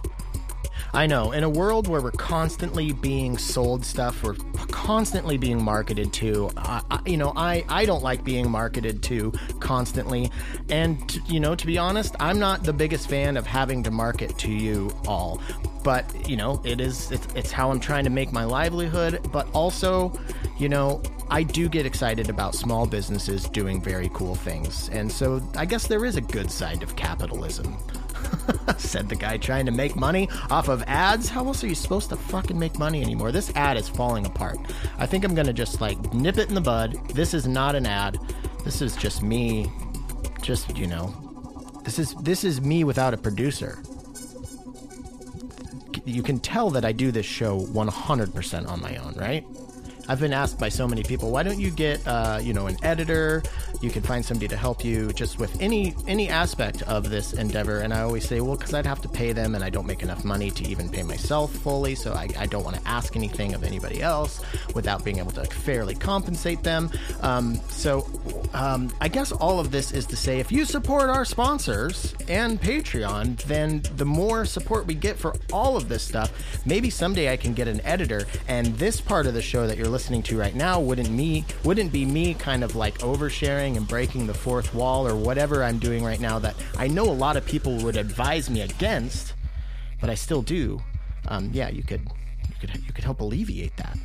I 0.95 1.07
know. 1.07 1.33
In 1.33 1.43
a 1.43 1.49
world 1.49 1.89
where 1.89 2.01
we're 2.01 2.11
constantly 2.11 2.93
being 2.93 3.39
sold 3.39 3.85
stuff, 3.85 4.23
we're 4.23 4.35
constantly 4.71 5.39
being 5.39 5.63
marketed 5.63 6.13
to. 6.15 6.51
I, 6.57 7.01
you 7.07 7.17
know, 7.17 7.33
I 7.35 7.65
I 7.69 7.87
don't 7.87 8.03
like 8.03 8.25
being 8.25 8.51
marketed 8.51 9.03
to 9.05 9.33
constantly, 9.59 10.31
and 10.69 11.09
to, 11.09 11.21
you 11.27 11.41
know, 11.41 11.55
to 11.55 11.67
be 11.67 11.79
honest, 11.79 12.15
I'm 12.21 12.39
not 12.39 12.65
the 12.65 12.73
biggest 12.75 13.09
fan 13.09 13.37
of 13.37 13.47
having 13.47 13.83
to 13.85 13.91
market 13.91 14.37
to 14.39 14.53
you 14.53 14.95
all. 15.07 15.41
But 15.83 16.29
you 16.29 16.37
know, 16.37 16.61
it 16.65 16.81
is 16.81 17.11
it's, 17.11 17.27
it's 17.35 17.53
how 17.53 17.71
I'm 17.71 17.81
trying 17.81 18.05
to 18.05 18.11
make 18.11 18.31
my 18.31 18.45
livelihood. 18.45 19.31
But 19.33 19.49
also, 19.55 20.13
you 20.59 20.69
know, 20.69 21.03
I 21.31 21.43
do 21.43 21.69
get 21.71 21.87
excited 21.87 22.29
about 22.29 22.55
small 22.55 22.87
businesses 22.87 23.49
doing 23.49 23.81
very 23.81 24.11
cool 24.13 24.35
things, 24.35 24.91
and 24.91 25.11
so 25.11 25.43
I 25.57 25.65
guess 25.65 25.87
there 25.87 26.05
is 26.05 26.17
a 26.17 26.21
good 26.21 26.51
side 26.51 26.83
of 26.83 26.97
capitalism. 26.97 27.79
Said 28.79 29.09
the 29.09 29.17
guy 29.17 29.37
trying 29.37 29.67
to 29.67 29.73
make 29.73 29.97
money 29.97 30.29
off 30.51 30.69
of 30.69 30.83
ads. 30.87 31.29
How 31.29 31.47
else 31.47 31.63
are 31.65 31.69
you 31.69 31.75
supposed 31.75 32.11
to 32.11 32.17
fucking 32.17 32.59
make 32.59 32.79
money 32.79 33.03
anymore? 33.03 33.33
This 33.33 33.51
ad 33.55 33.77
is 33.77 33.89
falling 33.89 34.27
apart. 34.27 34.59
I 34.99 35.07
think 35.07 35.25
I'm 35.25 35.35
gonna 35.35 35.53
just 35.53 35.81
like 35.81 36.13
nip 36.13 36.39
it 36.39 36.49
in 36.49 36.55
the 36.55 36.61
bud. 36.61 36.97
This 37.15 37.35
is 37.35 37.47
not 37.47 37.75
an 37.75 37.87
ad. 37.87 38.19
This 38.65 38.83
is 38.83 38.97
just 38.97 39.23
me. 39.23 39.71
Just 40.43 40.77
you 40.77 40.87
know, 40.87 41.15
this 41.85 41.99
is 41.99 42.15
this 42.17 42.45
is 42.45 42.61
me 42.61 42.85
without 42.85 43.15
a 43.15 43.17
producer. 43.17 43.83
You 46.05 46.23
can 46.23 46.41
tell 46.41 46.71
that 46.71 46.85
I 46.85 46.93
do 46.93 47.13
this 47.13 47.27
show 47.27 47.61
100% 47.61 48.69
on 48.69 48.81
my 48.81 48.97
own, 48.97 49.15
right? 49.15 49.47
I've 50.09 50.21
been 50.21 50.33
asked 50.33 50.59
by 50.59 50.69
so 50.69 50.89
many 50.89 51.03
people, 51.03 51.31
why 51.31 51.43
don't 51.43 51.61
you 51.61 51.71
get, 51.71 52.07
uh, 52.07 52.41
you 52.43 52.53
know, 52.53 52.67
an 52.67 52.77
editor? 52.83 53.43
You 53.81 53.91
can 53.91 54.03
find 54.03 54.25
somebody 54.25 54.49
to 54.49 54.57
help 54.57 54.85
you 54.85 55.13
just 55.13 55.39
with 55.39 55.61
any 55.61 55.95
any 56.07 56.29
aspect 56.29 56.83
of 56.83 57.09
this 57.09 57.33
endeavor. 57.33 57.81
And 57.81 57.95
I 57.95 58.03
always 58.03 58.27
say, 58.27 58.41
well, 58.41 58.57
because 58.57 58.75
I'd 58.75 58.87
have 58.87 59.01
to 59.03 59.09
pay 59.09 59.33
them, 59.33 59.55
and 59.55 59.63
I 59.63 59.71
don't 59.71 59.87
make 59.87 60.03
enough 60.03 60.25
money 60.25 60.51
to 60.51 60.65
even 60.69 60.89
pay 60.89 61.03
myself 61.03 61.53
fully, 61.53 61.95
so 61.95 62.13
I, 62.13 62.29
I 62.37 62.47
don't 62.47 62.65
want 62.65 62.77
to 62.77 62.89
ask 62.89 63.17
anything 63.17 63.55
of 63.55 63.65
anybody 63.65 64.03
else 64.03 64.41
without 64.75 65.05
being 65.05 65.19
able 65.19 65.33
to 65.33 65.45
fairly 65.45 65.95
compensate 65.95 66.63
them. 66.63 66.91
Um, 67.21 67.61
so 67.69 68.09
um, 68.55 68.93
I 69.01 69.09
guess 69.09 69.33
all 69.33 69.61
of 69.61 69.71
this 69.71 69.93
is 69.93 70.07
to 70.07 70.17
say, 70.17 70.41
if 70.41 70.51
you 70.51 70.65
support 70.65 71.11
our 71.11 71.25
sponsors 71.25 72.15
and 72.29 72.61
Patreon, 72.61 73.43
then 73.45 73.83
the 73.97 74.05
more 74.05 74.45
support 74.45 74.87
we 74.87 74.95
get 74.95 75.17
for 75.17 75.35
all 75.53 75.77
of 75.77 75.89
this 75.89 76.03
stuff, 76.03 76.33
maybe 76.67 76.91
someday 76.91 77.33
I 77.33 77.37
can 77.37 77.55
get 77.55 77.69
an 77.69 77.81
editor. 77.83 78.27
And 78.49 78.67
this 78.77 79.01
part 79.01 79.27
of 79.27 79.35
the 79.35 79.43
show 79.43 79.67
that 79.67 79.77
you're 79.77 79.92
listening 79.93 80.23
to 80.25 80.39
right 80.39 80.55
now 80.55 80.81
wouldn't 80.81 81.11
me 81.11 81.45
wouldn't 81.65 81.93
be 81.93 82.05
me 82.05 82.35
kind 82.35 82.65
of 82.65 82.75
like 82.75 82.99
oversharing 82.99 83.77
and 83.77 83.87
breaking 83.87 84.27
the 84.27 84.35
fourth 84.35 84.75
wall 84.75 85.07
or 85.07 85.15
whatever 85.15 85.63
I'm 85.63 85.79
doing 85.79 86.03
right 86.03 86.19
now 86.19 86.39
that 86.41 86.57
I 86.77 86.89
know 86.89 87.05
a 87.05 87.13
lot 87.13 87.37
of 87.37 87.45
people 87.45 87.77
would 87.85 87.97
advise 87.97 88.49
me 88.49 88.63
against, 88.63 89.35
but 90.01 90.11
I 90.11 90.15
still 90.15 90.43
do. 90.43 90.83
Um, 91.29 91.51
yeah, 91.53 91.69
you 91.69 91.83
could 91.83 92.09
you 92.49 92.55
could 92.59 92.75
you 92.87 92.93
could 92.93 93.05
help 93.05 93.21
alleviate 93.21 93.77
that. 93.77 93.97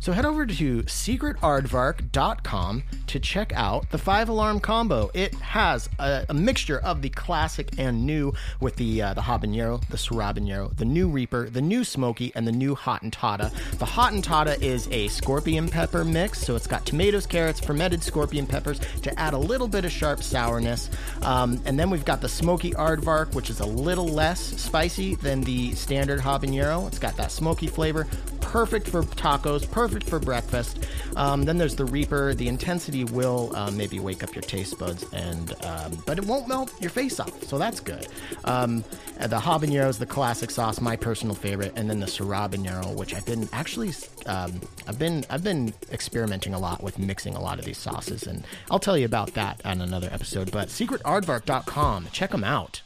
So 0.00 0.12
head 0.12 0.24
over 0.24 0.46
to 0.46 0.82
secretaardvark.com 0.82 2.82
to 3.06 3.20
check 3.20 3.52
out 3.54 3.90
the 3.90 3.98
five 3.98 4.30
alarm 4.30 4.60
combo. 4.60 5.10
It 5.12 5.34
has 5.34 5.90
a, 5.98 6.24
a 6.30 6.34
mixture 6.34 6.78
of 6.78 7.02
the 7.02 7.10
classic 7.10 7.68
and 7.76 8.06
new 8.06 8.32
with 8.60 8.76
the 8.76 9.02
uh, 9.02 9.12
the 9.12 9.20
habanero, 9.20 9.86
the 9.88 9.98
Serrabanero, 9.98 10.74
the 10.74 10.86
new 10.86 11.10
Reaper, 11.10 11.50
the 11.50 11.60
new 11.60 11.84
Smoky, 11.84 12.32
and 12.34 12.46
the 12.46 12.52
new 12.52 12.74
Hottentata. 12.74 13.52
The 13.78 13.84
Hottentata 13.84 14.62
is 14.62 14.88
a 14.90 15.08
scorpion 15.08 15.68
pepper 15.68 16.02
mix, 16.02 16.40
so 16.40 16.56
it's 16.56 16.66
got 16.66 16.86
tomatoes, 16.86 17.26
carrots, 17.26 17.60
fermented 17.60 18.02
scorpion 18.02 18.46
peppers 18.46 18.80
to 19.02 19.20
add 19.20 19.34
a 19.34 19.38
little 19.38 19.68
bit 19.68 19.84
of 19.84 19.92
sharp 19.92 20.22
sourness. 20.22 20.88
Um, 21.20 21.60
and 21.66 21.78
then 21.78 21.90
we've 21.90 22.06
got 22.06 22.22
the 22.22 22.28
Smoky 22.28 22.70
Aardvark, 22.70 23.34
which 23.34 23.50
is 23.50 23.60
a 23.60 23.66
little 23.66 24.08
less 24.08 24.40
spicy 24.40 25.16
than 25.16 25.42
the 25.42 25.74
standard 25.74 26.20
habanero. 26.20 26.86
It's 26.86 26.98
got 26.98 27.18
that 27.18 27.32
smoky 27.32 27.66
flavor, 27.66 28.06
perfect 28.40 28.88
for 28.88 29.02
tacos, 29.02 29.70
perfect 29.70 29.89
for 30.04 30.18
breakfast. 30.18 30.78
Um, 31.16 31.44
then 31.44 31.58
there's 31.58 31.76
the 31.76 31.84
Reaper. 31.84 32.34
The 32.34 32.48
intensity 32.48 33.04
will 33.04 33.54
uh, 33.54 33.70
maybe 33.70 34.00
wake 34.00 34.22
up 34.22 34.34
your 34.34 34.42
taste 34.42 34.78
buds, 34.78 35.04
and 35.12 35.54
um, 35.64 36.02
but 36.06 36.18
it 36.18 36.24
won't 36.24 36.48
melt 36.48 36.72
your 36.80 36.90
face 36.90 37.20
off, 37.20 37.42
so 37.44 37.58
that's 37.58 37.80
good. 37.80 38.06
Um, 38.44 38.84
the 39.18 39.38
habanero 39.38 39.88
is 39.88 39.98
the 39.98 40.06
classic 40.06 40.50
sauce, 40.50 40.80
my 40.80 40.96
personal 40.96 41.34
favorite, 41.34 41.72
and 41.76 41.88
then 41.88 42.00
the 42.00 42.06
Serrabanero, 42.06 42.94
which 42.94 43.14
I've 43.14 43.26
been 43.26 43.48
actually 43.52 43.92
um, 44.26 44.60
I've 44.86 44.98
been 44.98 45.24
I've 45.30 45.44
been 45.44 45.72
experimenting 45.90 46.54
a 46.54 46.58
lot 46.58 46.82
with 46.82 46.98
mixing 46.98 47.34
a 47.34 47.40
lot 47.40 47.58
of 47.58 47.64
these 47.64 47.78
sauces, 47.78 48.24
and 48.24 48.44
I'll 48.70 48.78
tell 48.78 48.96
you 48.96 49.06
about 49.06 49.34
that 49.34 49.60
on 49.64 49.80
another 49.80 50.08
episode. 50.12 50.50
But 50.50 50.68
secretaardvark.com, 50.68 52.08
check 52.12 52.30
them 52.30 52.44
out. 52.44 52.82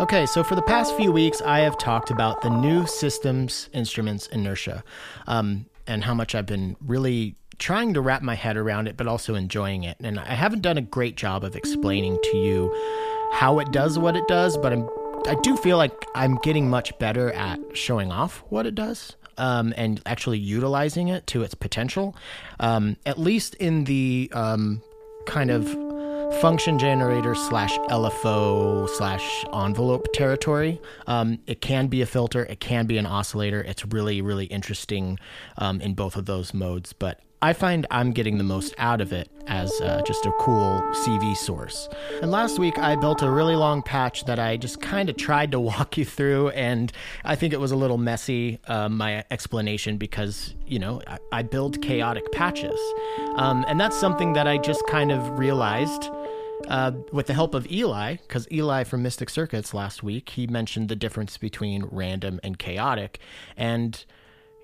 Okay, 0.00 0.26
so 0.26 0.42
for 0.42 0.56
the 0.56 0.62
past 0.62 0.96
few 0.96 1.12
weeks, 1.12 1.40
I 1.40 1.60
have 1.60 1.78
talked 1.78 2.10
about 2.10 2.42
the 2.42 2.50
new 2.50 2.84
systems, 2.84 3.70
instruments, 3.72 4.26
inertia, 4.26 4.82
um, 5.28 5.66
and 5.86 6.02
how 6.02 6.14
much 6.14 6.34
I've 6.34 6.46
been 6.46 6.76
really 6.84 7.36
trying 7.58 7.94
to 7.94 8.00
wrap 8.00 8.20
my 8.20 8.34
head 8.34 8.56
around 8.56 8.88
it, 8.88 8.96
but 8.96 9.06
also 9.06 9.36
enjoying 9.36 9.84
it. 9.84 9.96
And 10.00 10.18
I 10.18 10.34
haven't 10.34 10.62
done 10.62 10.78
a 10.78 10.82
great 10.82 11.16
job 11.16 11.44
of 11.44 11.54
explaining 11.54 12.18
to 12.24 12.36
you 12.36 13.30
how 13.34 13.60
it 13.60 13.70
does 13.70 13.96
what 13.96 14.16
it 14.16 14.26
does, 14.26 14.58
but 14.58 14.72
I'm 14.72 14.88
I 15.28 15.36
do 15.36 15.56
feel 15.56 15.76
like 15.76 16.04
I'm 16.16 16.36
getting 16.38 16.68
much 16.68 16.98
better 16.98 17.30
at 17.30 17.60
showing 17.72 18.10
off 18.10 18.42
what 18.48 18.66
it 18.66 18.74
does. 18.74 19.14
Um, 19.38 19.74
and 19.76 20.00
actually 20.06 20.38
utilizing 20.38 21.08
it 21.08 21.26
to 21.28 21.42
its 21.42 21.54
potential, 21.54 22.14
um, 22.60 22.96
at 23.04 23.18
least 23.18 23.54
in 23.56 23.82
the 23.82 24.30
um, 24.32 24.80
kind 25.26 25.50
of 25.50 25.76
function 26.40 26.78
generator 26.78 27.34
slash 27.34 27.76
LFO 27.90 28.88
slash 28.88 29.44
envelope 29.52 30.06
territory. 30.12 30.80
Um, 31.06 31.38
it 31.46 31.60
can 31.60 31.86
be 31.86 32.02
a 32.02 32.06
filter, 32.06 32.44
it 32.44 32.60
can 32.60 32.86
be 32.86 32.98
an 32.98 33.06
oscillator. 33.06 33.62
It's 33.62 33.84
really, 33.86 34.20
really 34.20 34.46
interesting 34.46 35.18
um, 35.58 35.80
in 35.80 35.94
both 35.94 36.16
of 36.16 36.26
those 36.26 36.54
modes. 36.54 36.92
But 36.92 37.20
I 37.44 37.52
find 37.52 37.86
I'm 37.90 38.12
getting 38.12 38.38
the 38.38 38.44
most 38.44 38.74
out 38.78 39.02
of 39.02 39.12
it 39.12 39.28
as 39.48 39.70
uh, 39.82 40.00
just 40.06 40.24
a 40.24 40.32
cool 40.40 40.80
CV 40.94 41.36
source. 41.36 41.90
And 42.22 42.30
last 42.30 42.58
week 42.58 42.78
I 42.78 42.96
built 42.96 43.20
a 43.20 43.30
really 43.30 43.54
long 43.54 43.82
patch 43.82 44.24
that 44.24 44.38
I 44.38 44.56
just 44.56 44.80
kind 44.80 45.10
of 45.10 45.18
tried 45.18 45.52
to 45.52 45.60
walk 45.70 45.98
you 45.98 46.06
through, 46.06 46.48
and 46.48 46.90
I 47.22 47.36
think 47.36 47.52
it 47.52 47.60
was 47.60 47.70
a 47.70 47.76
little 47.76 47.98
messy, 47.98 48.60
uh, 48.66 48.88
my 48.88 49.26
explanation, 49.30 49.98
because, 49.98 50.54
you 50.66 50.78
know, 50.78 51.02
I, 51.06 51.18
I 51.32 51.42
build 51.42 51.82
chaotic 51.82 52.32
patches. 52.32 52.80
Um, 53.34 53.66
and 53.68 53.78
that's 53.78 54.00
something 54.00 54.32
that 54.32 54.48
I 54.48 54.56
just 54.56 54.82
kind 54.86 55.12
of 55.12 55.38
realized. 55.38 56.08
Uh, 56.68 56.92
with 57.12 57.26
the 57.26 57.34
help 57.34 57.52
of 57.52 57.70
Eli, 57.70 58.16
because 58.26 58.50
Eli 58.50 58.84
from 58.84 59.02
Mystic 59.02 59.28
Circuits 59.28 59.74
last 59.74 60.02
week, 60.02 60.30
he 60.30 60.46
mentioned 60.46 60.88
the 60.88 60.96
difference 60.96 61.36
between 61.36 61.84
random 61.90 62.40
and 62.42 62.58
chaotic. 62.58 63.18
And 63.54 64.02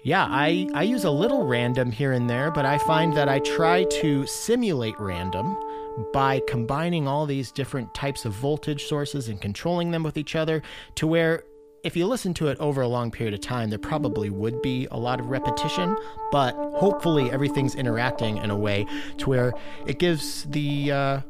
yeah, 0.02 0.26
I, 0.28 0.66
I 0.74 0.82
use 0.84 1.04
a 1.04 1.10
little 1.10 1.46
random 1.46 1.92
here 1.92 2.12
and 2.12 2.28
there, 2.28 2.50
but 2.50 2.64
I 2.64 2.78
find 2.78 3.14
that 3.16 3.28
I 3.28 3.38
try 3.40 3.84
to 3.84 4.26
simulate 4.26 4.98
random 4.98 5.56
by 6.12 6.40
combining 6.48 7.06
all 7.06 7.26
these 7.26 7.52
different 7.52 7.92
types 7.94 8.24
of 8.24 8.32
voltage 8.32 8.86
sources 8.86 9.28
and 9.28 9.40
controlling 9.40 9.90
them 9.90 10.02
with 10.02 10.16
each 10.16 10.34
other 10.34 10.62
to 10.94 11.06
where 11.06 11.44
if 11.82 11.96
you 11.96 12.06
listen 12.06 12.34
to 12.34 12.48
it 12.48 12.58
over 12.58 12.82
a 12.82 12.88
long 12.88 13.10
period 13.10 13.34
of 13.34 13.40
time, 13.40 13.70
there 13.70 13.78
probably 13.78 14.30
would 14.30 14.60
be 14.62 14.86
a 14.90 14.98
lot 14.98 15.20
of 15.20 15.30
repetition, 15.30 15.96
but 16.30 16.54
hopefully 16.54 17.30
everything's 17.30 17.74
interacting 17.74 18.36
in 18.38 18.50
a 18.50 18.56
way 18.56 18.86
to 19.18 19.28
where 19.28 19.52
it 19.86 19.98
gives 19.98 20.44
the 20.44 20.92
uh, 20.92 21.20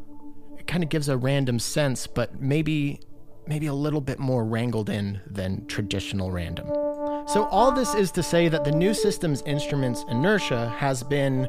it 0.58 0.66
kind 0.66 0.82
of 0.82 0.90
gives 0.90 1.08
a 1.08 1.16
random 1.16 1.58
sense, 1.58 2.06
but 2.06 2.40
maybe 2.40 3.00
maybe 3.46 3.66
a 3.66 3.74
little 3.74 4.00
bit 4.00 4.18
more 4.18 4.44
wrangled 4.44 4.90
in 4.90 5.20
than 5.26 5.66
traditional 5.66 6.30
random. 6.30 6.68
So, 7.32 7.44
all 7.44 7.70
this 7.70 7.94
is 7.94 8.10
to 8.12 8.25
say 8.25 8.49
that 8.49 8.64
the 8.64 8.72
new 8.72 8.92
system's 8.92 9.40
instruments 9.42 10.04
inertia 10.08 10.68
has 10.78 11.04
been 11.04 11.49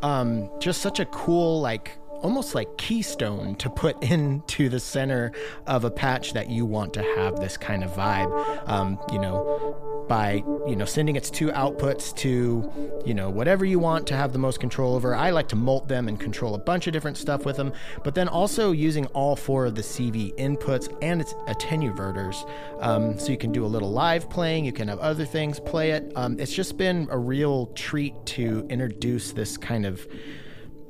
um, 0.00 0.50
just 0.60 0.80
such 0.80 0.98
a 0.98 1.04
cool, 1.04 1.60
like, 1.60 1.98
almost 2.22 2.54
like 2.54 2.74
keystone 2.78 3.54
to 3.56 3.68
put 3.68 4.02
into 4.10 4.70
the 4.70 4.80
center 4.80 5.32
of 5.66 5.84
a 5.84 5.90
patch 5.90 6.32
that 6.32 6.48
you 6.48 6.64
want 6.64 6.94
to 6.94 7.02
have 7.16 7.38
this 7.38 7.58
kind 7.58 7.84
of 7.84 7.90
vibe. 7.90 8.66
Um, 8.66 8.98
you 9.12 9.18
know, 9.18 9.99
by 10.10 10.42
you 10.66 10.74
know 10.74 10.84
sending 10.84 11.14
its 11.14 11.30
two 11.30 11.52
outputs 11.52 12.12
to 12.16 12.68
you 13.06 13.14
know 13.14 13.30
whatever 13.30 13.64
you 13.64 13.78
want 13.78 14.08
to 14.08 14.16
have 14.16 14.32
the 14.32 14.38
most 14.40 14.58
control 14.58 14.96
over. 14.96 15.14
I 15.14 15.30
like 15.30 15.46
to 15.50 15.56
mult 15.56 15.86
them 15.86 16.08
and 16.08 16.18
control 16.18 16.56
a 16.56 16.58
bunch 16.58 16.88
of 16.88 16.92
different 16.92 17.16
stuff 17.16 17.46
with 17.46 17.56
them, 17.56 17.72
but 18.02 18.16
then 18.16 18.26
also 18.26 18.72
using 18.72 19.06
all 19.06 19.36
four 19.36 19.66
of 19.66 19.76
the 19.76 19.82
CV 19.82 20.34
inputs 20.34 20.92
and 21.00 21.20
its 21.20 21.34
attenuverters, 21.46 22.36
um, 22.80 23.16
so 23.20 23.30
you 23.30 23.38
can 23.38 23.52
do 23.52 23.64
a 23.64 23.68
little 23.68 23.92
live 23.92 24.28
playing. 24.28 24.64
You 24.64 24.72
can 24.72 24.88
have 24.88 24.98
other 24.98 25.24
things 25.24 25.60
play 25.60 25.92
it. 25.92 26.12
Um, 26.16 26.40
it's 26.40 26.52
just 26.52 26.76
been 26.76 27.06
a 27.12 27.18
real 27.18 27.66
treat 27.68 28.14
to 28.26 28.66
introduce 28.68 29.30
this 29.30 29.56
kind 29.56 29.86
of 29.86 30.08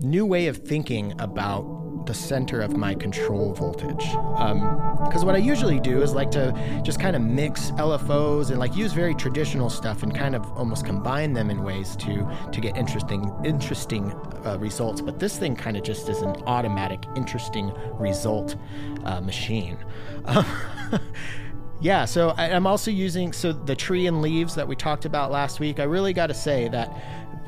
new 0.00 0.26
way 0.26 0.46
of 0.46 0.56
thinking 0.58 1.18
about 1.20 1.80
the 2.06 2.14
center 2.14 2.60
of 2.60 2.76
my 2.76 2.94
control 2.94 3.52
voltage. 3.52 4.04
Because 4.04 5.22
um, 5.22 5.26
what 5.26 5.34
I 5.34 5.38
usually 5.38 5.78
do 5.78 6.02
is 6.02 6.12
like 6.12 6.30
to 6.32 6.52
just 6.82 6.98
kind 6.98 7.14
of 7.14 7.22
mix 7.22 7.70
LFOs 7.72 8.50
and 8.50 8.58
like 8.58 8.74
use 8.74 8.92
very 8.92 9.14
traditional 9.14 9.70
stuff 9.70 10.02
and 10.02 10.14
kind 10.14 10.34
of 10.34 10.44
almost 10.52 10.84
combine 10.84 11.32
them 11.32 11.50
in 11.50 11.62
ways 11.62 11.96
to 11.96 12.28
to 12.50 12.60
get 12.60 12.76
interesting 12.76 13.30
interesting 13.44 14.12
uh, 14.44 14.56
results. 14.58 15.00
But 15.00 15.18
this 15.18 15.38
thing 15.38 15.54
kind 15.54 15.76
of 15.76 15.82
just 15.82 16.08
is 16.08 16.22
an 16.22 16.34
automatic 16.46 17.04
interesting 17.16 17.72
result 17.98 18.56
uh, 19.04 19.20
machine. 19.20 19.78
yeah, 21.80 22.04
so 22.04 22.30
I'm 22.30 22.66
also 22.66 22.90
using 22.90 23.32
so 23.32 23.52
the 23.52 23.76
tree 23.76 24.06
and 24.06 24.22
leaves 24.22 24.54
that 24.54 24.66
we 24.66 24.74
talked 24.74 25.04
about 25.04 25.30
last 25.30 25.60
week. 25.60 25.80
I 25.80 25.84
really 25.84 26.12
got 26.12 26.28
to 26.28 26.34
say 26.34 26.68
that 26.68 26.90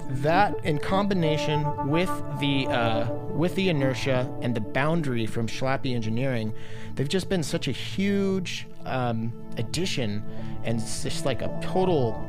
that 0.09 0.65
in 0.65 0.79
combination 0.79 1.89
with 1.89 2.11
the 2.41 2.67
uh, 2.67 3.13
with 3.13 3.55
the 3.55 3.69
inertia 3.69 4.31
and 4.43 4.55
the 4.55 4.61
boundary 4.61 5.27
from 5.27 5.47
Schlappi 5.47 5.95
Engineering, 5.95 6.53
they've 6.95 7.09
just 7.09 7.29
been 7.29 7.43
such 7.43 7.69
a 7.69 7.73
huge 7.73 8.67
um, 8.85 9.33
addition, 9.59 10.23
and 10.65 10.81
it's 10.81 11.03
just 11.03 11.25
like 11.25 11.43
a 11.43 11.59
total. 11.63 12.29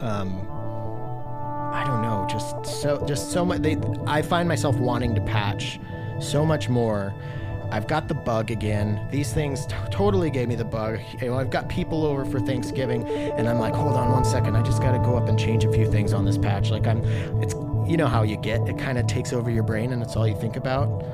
Um, 0.00 0.46
I 1.72 1.84
don't 1.84 2.02
know, 2.02 2.26
just 2.30 2.80
so 2.80 3.04
just 3.06 3.32
so 3.32 3.44
much. 3.44 3.62
They, 3.62 3.76
I 4.06 4.22
find 4.22 4.48
myself 4.48 4.76
wanting 4.76 5.14
to 5.14 5.20
patch 5.22 5.78
so 6.20 6.46
much 6.46 6.68
more 6.68 7.14
I've 7.70 7.86
got 7.86 8.08
the 8.08 8.14
bug 8.14 8.50
again. 8.50 9.06
These 9.10 9.32
things 9.32 9.66
t- 9.66 9.74
totally 9.90 10.30
gave 10.30 10.48
me 10.48 10.54
the 10.54 10.64
bug. 10.64 11.00
You 11.20 11.28
know, 11.28 11.38
I've 11.38 11.50
got 11.50 11.68
people 11.68 12.04
over 12.04 12.24
for 12.24 12.40
Thanksgiving, 12.40 13.06
and 13.06 13.48
I'm 13.48 13.58
like, 13.58 13.74
hold 13.74 13.96
on 13.96 14.12
one 14.12 14.24
second. 14.24 14.56
I 14.56 14.62
just 14.62 14.80
got 14.80 14.92
to 14.92 14.98
go 14.98 15.16
up 15.16 15.28
and 15.28 15.38
change 15.38 15.64
a 15.64 15.72
few 15.72 15.90
things 15.90 16.12
on 16.12 16.24
this 16.24 16.38
patch. 16.38 16.70
Like 16.70 16.86
I'm, 16.86 17.04
it's 17.42 17.54
you 17.90 17.96
know 17.96 18.06
how 18.06 18.22
you 18.22 18.36
get. 18.36 18.68
It 18.68 18.78
kind 18.78 18.98
of 18.98 19.06
takes 19.06 19.32
over 19.32 19.50
your 19.50 19.62
brain, 19.62 19.92
and 19.92 20.02
it's 20.02 20.16
all 20.16 20.26
you 20.26 20.38
think 20.40 20.56
about. 20.56 21.04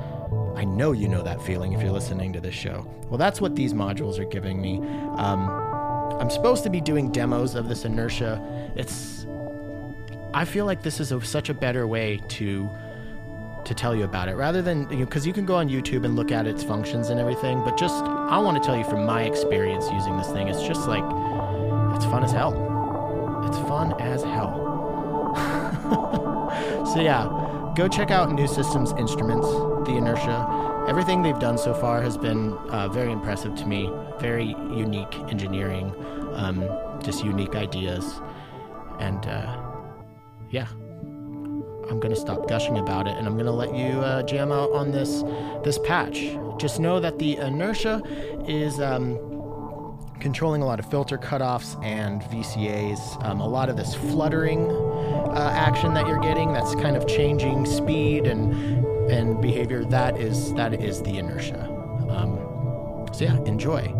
I 0.55 0.63
know 0.63 0.91
you 0.91 1.07
know 1.07 1.23
that 1.23 1.41
feeling 1.41 1.73
if 1.73 1.81
you're 1.81 1.91
listening 1.91 2.31
to 2.33 2.39
this 2.39 2.53
show. 2.53 2.87
Well, 3.09 3.17
that's 3.17 3.41
what 3.41 3.55
these 3.55 3.73
modules 3.73 4.19
are 4.19 4.25
giving 4.25 4.61
me. 4.61 4.77
Um, 5.17 5.49
I'm 6.19 6.29
supposed 6.29 6.63
to 6.63 6.69
be 6.69 6.79
doing 6.79 7.11
demos 7.11 7.55
of 7.55 7.67
this 7.67 7.85
inertia. 7.85 8.71
It's 8.75 9.25
I 10.33 10.45
feel 10.45 10.65
like 10.65 10.81
this 10.81 10.99
is 10.99 11.11
a, 11.11 11.21
such 11.21 11.49
a 11.49 11.53
better 11.53 11.85
way 11.85 12.19
to 12.29 12.69
to 13.65 13.73
tell 13.73 13.95
you 13.95 14.03
about 14.03 14.27
it 14.27 14.35
rather 14.35 14.61
than 14.61 14.85
because 14.85 15.25
you, 15.25 15.31
know, 15.31 15.33
you 15.33 15.33
can 15.33 15.45
go 15.45 15.55
on 15.55 15.69
YouTube 15.69 16.05
and 16.05 16.15
look 16.15 16.31
at 16.31 16.45
its 16.47 16.63
functions 16.63 17.09
and 17.09 17.19
everything, 17.19 17.63
but 17.63 17.77
just 17.77 18.03
I 18.03 18.37
want 18.37 18.61
to 18.61 18.65
tell 18.65 18.77
you 18.77 18.83
from 18.83 19.05
my 19.05 19.23
experience 19.23 19.89
using 19.91 20.17
this 20.17 20.29
thing. 20.29 20.47
It's 20.47 20.63
just 20.63 20.87
like 20.87 21.03
it's 21.95 22.05
fun 22.05 22.23
as 22.23 22.31
hell. 22.31 22.51
It's 23.47 23.57
fun 23.67 23.93
as 24.01 24.23
hell. 24.23 25.33
so 26.93 27.01
yeah, 27.01 27.73
go 27.75 27.87
check 27.87 28.11
out 28.11 28.31
New 28.31 28.47
Systems 28.47 28.91
Instruments, 28.93 29.47
the 29.87 29.95
Inertia. 29.95 30.85
Everything 30.87 31.21
they've 31.21 31.39
done 31.39 31.57
so 31.57 31.73
far 31.73 32.01
has 32.01 32.17
been 32.17 32.53
uh, 32.69 32.89
very 32.89 33.11
impressive 33.11 33.55
to 33.55 33.65
me. 33.65 33.89
Very 34.19 34.47
unique 34.47 35.15
engineering, 35.29 35.93
um, 36.33 36.67
just 37.01 37.23
unique 37.23 37.55
ideas, 37.55 38.21
and 38.99 39.25
uh, 39.25 39.57
yeah, 40.49 40.67
I'm 41.89 41.99
gonna 41.99 42.15
stop 42.15 42.47
gushing 42.47 42.77
about 42.77 43.07
it, 43.07 43.17
and 43.17 43.27
I'm 43.27 43.37
gonna 43.37 43.51
let 43.51 43.75
you 43.75 43.99
uh, 43.99 44.23
jam 44.23 44.51
out 44.51 44.71
on 44.71 44.91
this 44.91 45.23
this 45.63 45.77
patch. 45.79 46.37
Just 46.57 46.79
know 46.79 46.99
that 46.99 47.19
the 47.19 47.37
inertia 47.37 48.01
is 48.47 48.79
um, 48.79 49.17
controlling 50.19 50.61
a 50.61 50.65
lot 50.65 50.79
of 50.79 50.85
filter 50.85 51.17
cutoffs 51.17 51.81
and 51.83 52.21
VCAs. 52.23 53.23
Um, 53.25 53.41
a 53.41 53.47
lot 53.47 53.69
of 53.69 53.77
this 53.77 53.93
fluttering 53.93 54.71
uh, 54.71 55.51
action 55.53 55.93
that 55.93 56.07
you're 56.07 56.21
getting, 56.21 56.53
that's 56.53 56.73
kind 56.75 56.95
of 56.95 57.07
changing 57.07 57.65
speed 57.65 58.25
and 58.25 58.53
and 59.11 59.41
behavior. 59.41 59.83
That 59.83 60.17
is 60.19 60.53
that 60.53 60.73
is 60.73 61.01
the 61.03 61.17
inertia. 61.17 61.65
Um, 62.09 63.07
so 63.13 63.25
yeah, 63.25 63.37
enjoy. 63.43 63.93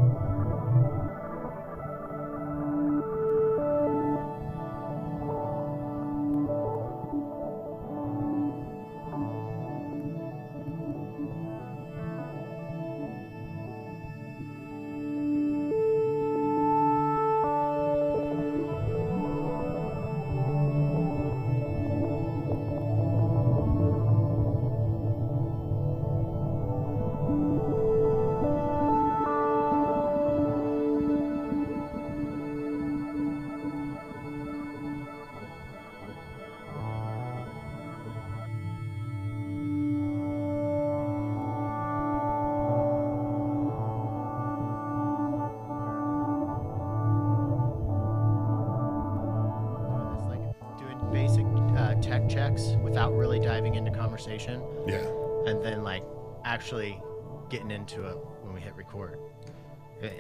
Conversation. 54.14 54.62
Yeah. 54.88 55.06
And 55.46 55.64
then 55.64 55.84
like 55.84 56.04
actually 56.46 57.02
getting 57.50 57.72
into 57.72 58.06
it 58.08 58.18
when 58.42 58.54
we 58.54 58.62
hit 58.62 58.76
record. 58.76 59.20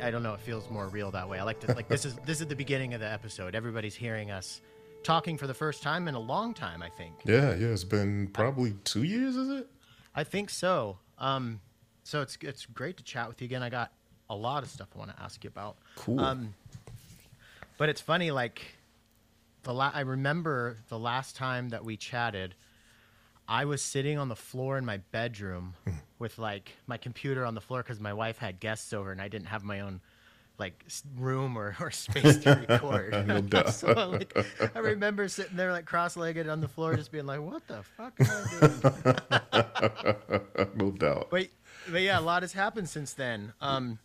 I 0.01 0.11
don't 0.11 0.23
know. 0.23 0.33
It 0.33 0.39
feels 0.39 0.69
more 0.69 0.87
real 0.87 1.11
that 1.11 1.27
way. 1.27 1.39
I 1.39 1.43
like 1.43 1.59
to 1.61 1.73
like 1.73 1.87
this 1.87 2.05
is 2.05 2.15
this 2.25 2.41
is 2.41 2.47
the 2.47 2.55
beginning 2.55 2.93
of 2.93 2.99
the 3.01 3.11
episode. 3.11 3.55
Everybody's 3.55 3.95
hearing 3.95 4.31
us 4.31 4.61
talking 5.03 5.37
for 5.37 5.47
the 5.47 5.53
first 5.53 5.83
time 5.83 6.07
in 6.07 6.15
a 6.15 6.19
long 6.19 6.53
time. 6.53 6.81
I 6.81 6.89
think. 6.89 7.15
Yeah, 7.25 7.53
yeah. 7.55 7.67
It's 7.67 7.83
been 7.83 8.27
probably 8.27 8.73
two 8.83 9.03
years. 9.03 9.35
Is 9.35 9.49
it? 9.49 9.67
I 10.15 10.23
think 10.23 10.49
so. 10.49 10.97
Um, 11.19 11.59
so 12.03 12.21
it's 12.21 12.37
it's 12.41 12.65
great 12.65 12.97
to 12.97 13.03
chat 13.03 13.27
with 13.27 13.41
you 13.41 13.45
again. 13.45 13.61
I 13.61 13.69
got 13.69 13.91
a 14.29 14.35
lot 14.35 14.63
of 14.63 14.69
stuff 14.69 14.87
I 14.95 14.99
want 14.99 15.15
to 15.15 15.21
ask 15.21 15.43
you 15.43 15.49
about. 15.49 15.77
Cool. 15.95 16.19
Um, 16.19 16.53
but 17.77 17.89
it's 17.89 18.01
funny, 18.01 18.31
like 18.31 18.61
the 19.63 19.73
la- 19.73 19.91
I 19.93 20.01
remember 20.01 20.77
the 20.89 20.99
last 20.99 21.35
time 21.35 21.69
that 21.69 21.83
we 21.83 21.97
chatted. 21.97 22.55
I 23.47 23.65
was 23.65 23.81
sitting 23.81 24.17
on 24.17 24.29
the 24.29 24.35
floor 24.35 24.77
in 24.77 24.85
my 24.85 24.97
bedroom 25.11 25.73
hmm. 25.83 25.91
with 26.17 26.37
like 26.37 26.71
my 26.87 26.97
computer 26.97 27.45
on 27.45 27.55
the 27.55 27.61
floor 27.61 27.83
because 27.83 27.99
my 27.99 28.13
wife 28.13 28.37
had 28.37 28.59
guests 28.59 28.93
over 28.93 29.11
and 29.11 29.21
I 29.21 29.27
didn't 29.27 29.47
have 29.47 29.63
my 29.63 29.81
own 29.81 29.99
like 30.59 30.85
room 31.17 31.57
or, 31.57 31.75
or 31.79 31.91
space 31.91 32.37
to 32.39 32.65
record. 32.67 33.13
so 33.73 34.09
like, 34.11 34.37
I 34.75 34.79
remember 34.79 35.27
sitting 35.27 35.57
there 35.57 35.71
like 35.71 35.85
cross-legged 35.85 36.47
on 36.47 36.61
the 36.61 36.67
floor, 36.67 36.95
just 36.95 37.11
being 37.11 37.25
like, 37.25 37.41
"What 37.41 37.67
the 37.67 37.83
fuck 37.97 38.13
am 38.19 38.27
I 39.51 39.61
doing?" 40.57 40.71
no 40.75 40.91
doubt. 40.91 41.27
But, 41.29 41.47
but 41.89 42.01
yeah, 42.01 42.19
a 42.19 42.21
lot 42.21 42.43
has 42.43 42.53
happened 42.53 42.87
since 42.87 43.13
then. 43.13 43.53
Um, 43.61 43.99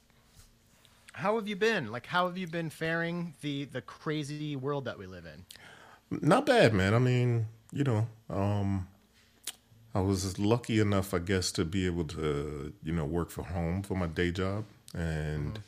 how 1.19 1.35
have 1.35 1.49
you 1.49 1.57
been? 1.57 1.91
Like, 1.91 2.07
how 2.07 2.29
have 2.29 2.39
you 2.39 2.47
been 2.47 2.71
faring 2.71 3.35
the 3.41 3.65
the 3.65 3.81
crazy 3.81 4.55
world 4.55 4.85
that 4.85 4.99
we 4.99 5.07
live 5.07 5.27
in? 5.27 5.45
Not 6.11 6.47
bad, 6.47 6.73
man. 6.73 6.95
I 6.95 7.01
mean, 7.01 7.47
you 7.73 7.85
know, 7.85 8.07
um, 8.31 8.87
I 9.95 10.01
was 10.01 10.39
lucky 10.39 10.79
enough, 10.79 11.13
I 11.13 11.19
guess, 11.19 11.51
to 11.53 11.65
be 11.65 11.87
able 11.87 12.05
to, 12.05 12.73
you 12.83 12.93
know, 12.93 13.05
work 13.05 13.31
from 13.31 13.45
home 13.45 13.83
for 13.83 13.95
my 13.95 14.07
day 14.07 14.31
job. 14.31 14.65
And, 14.95 15.55
mm-hmm. 15.55 15.63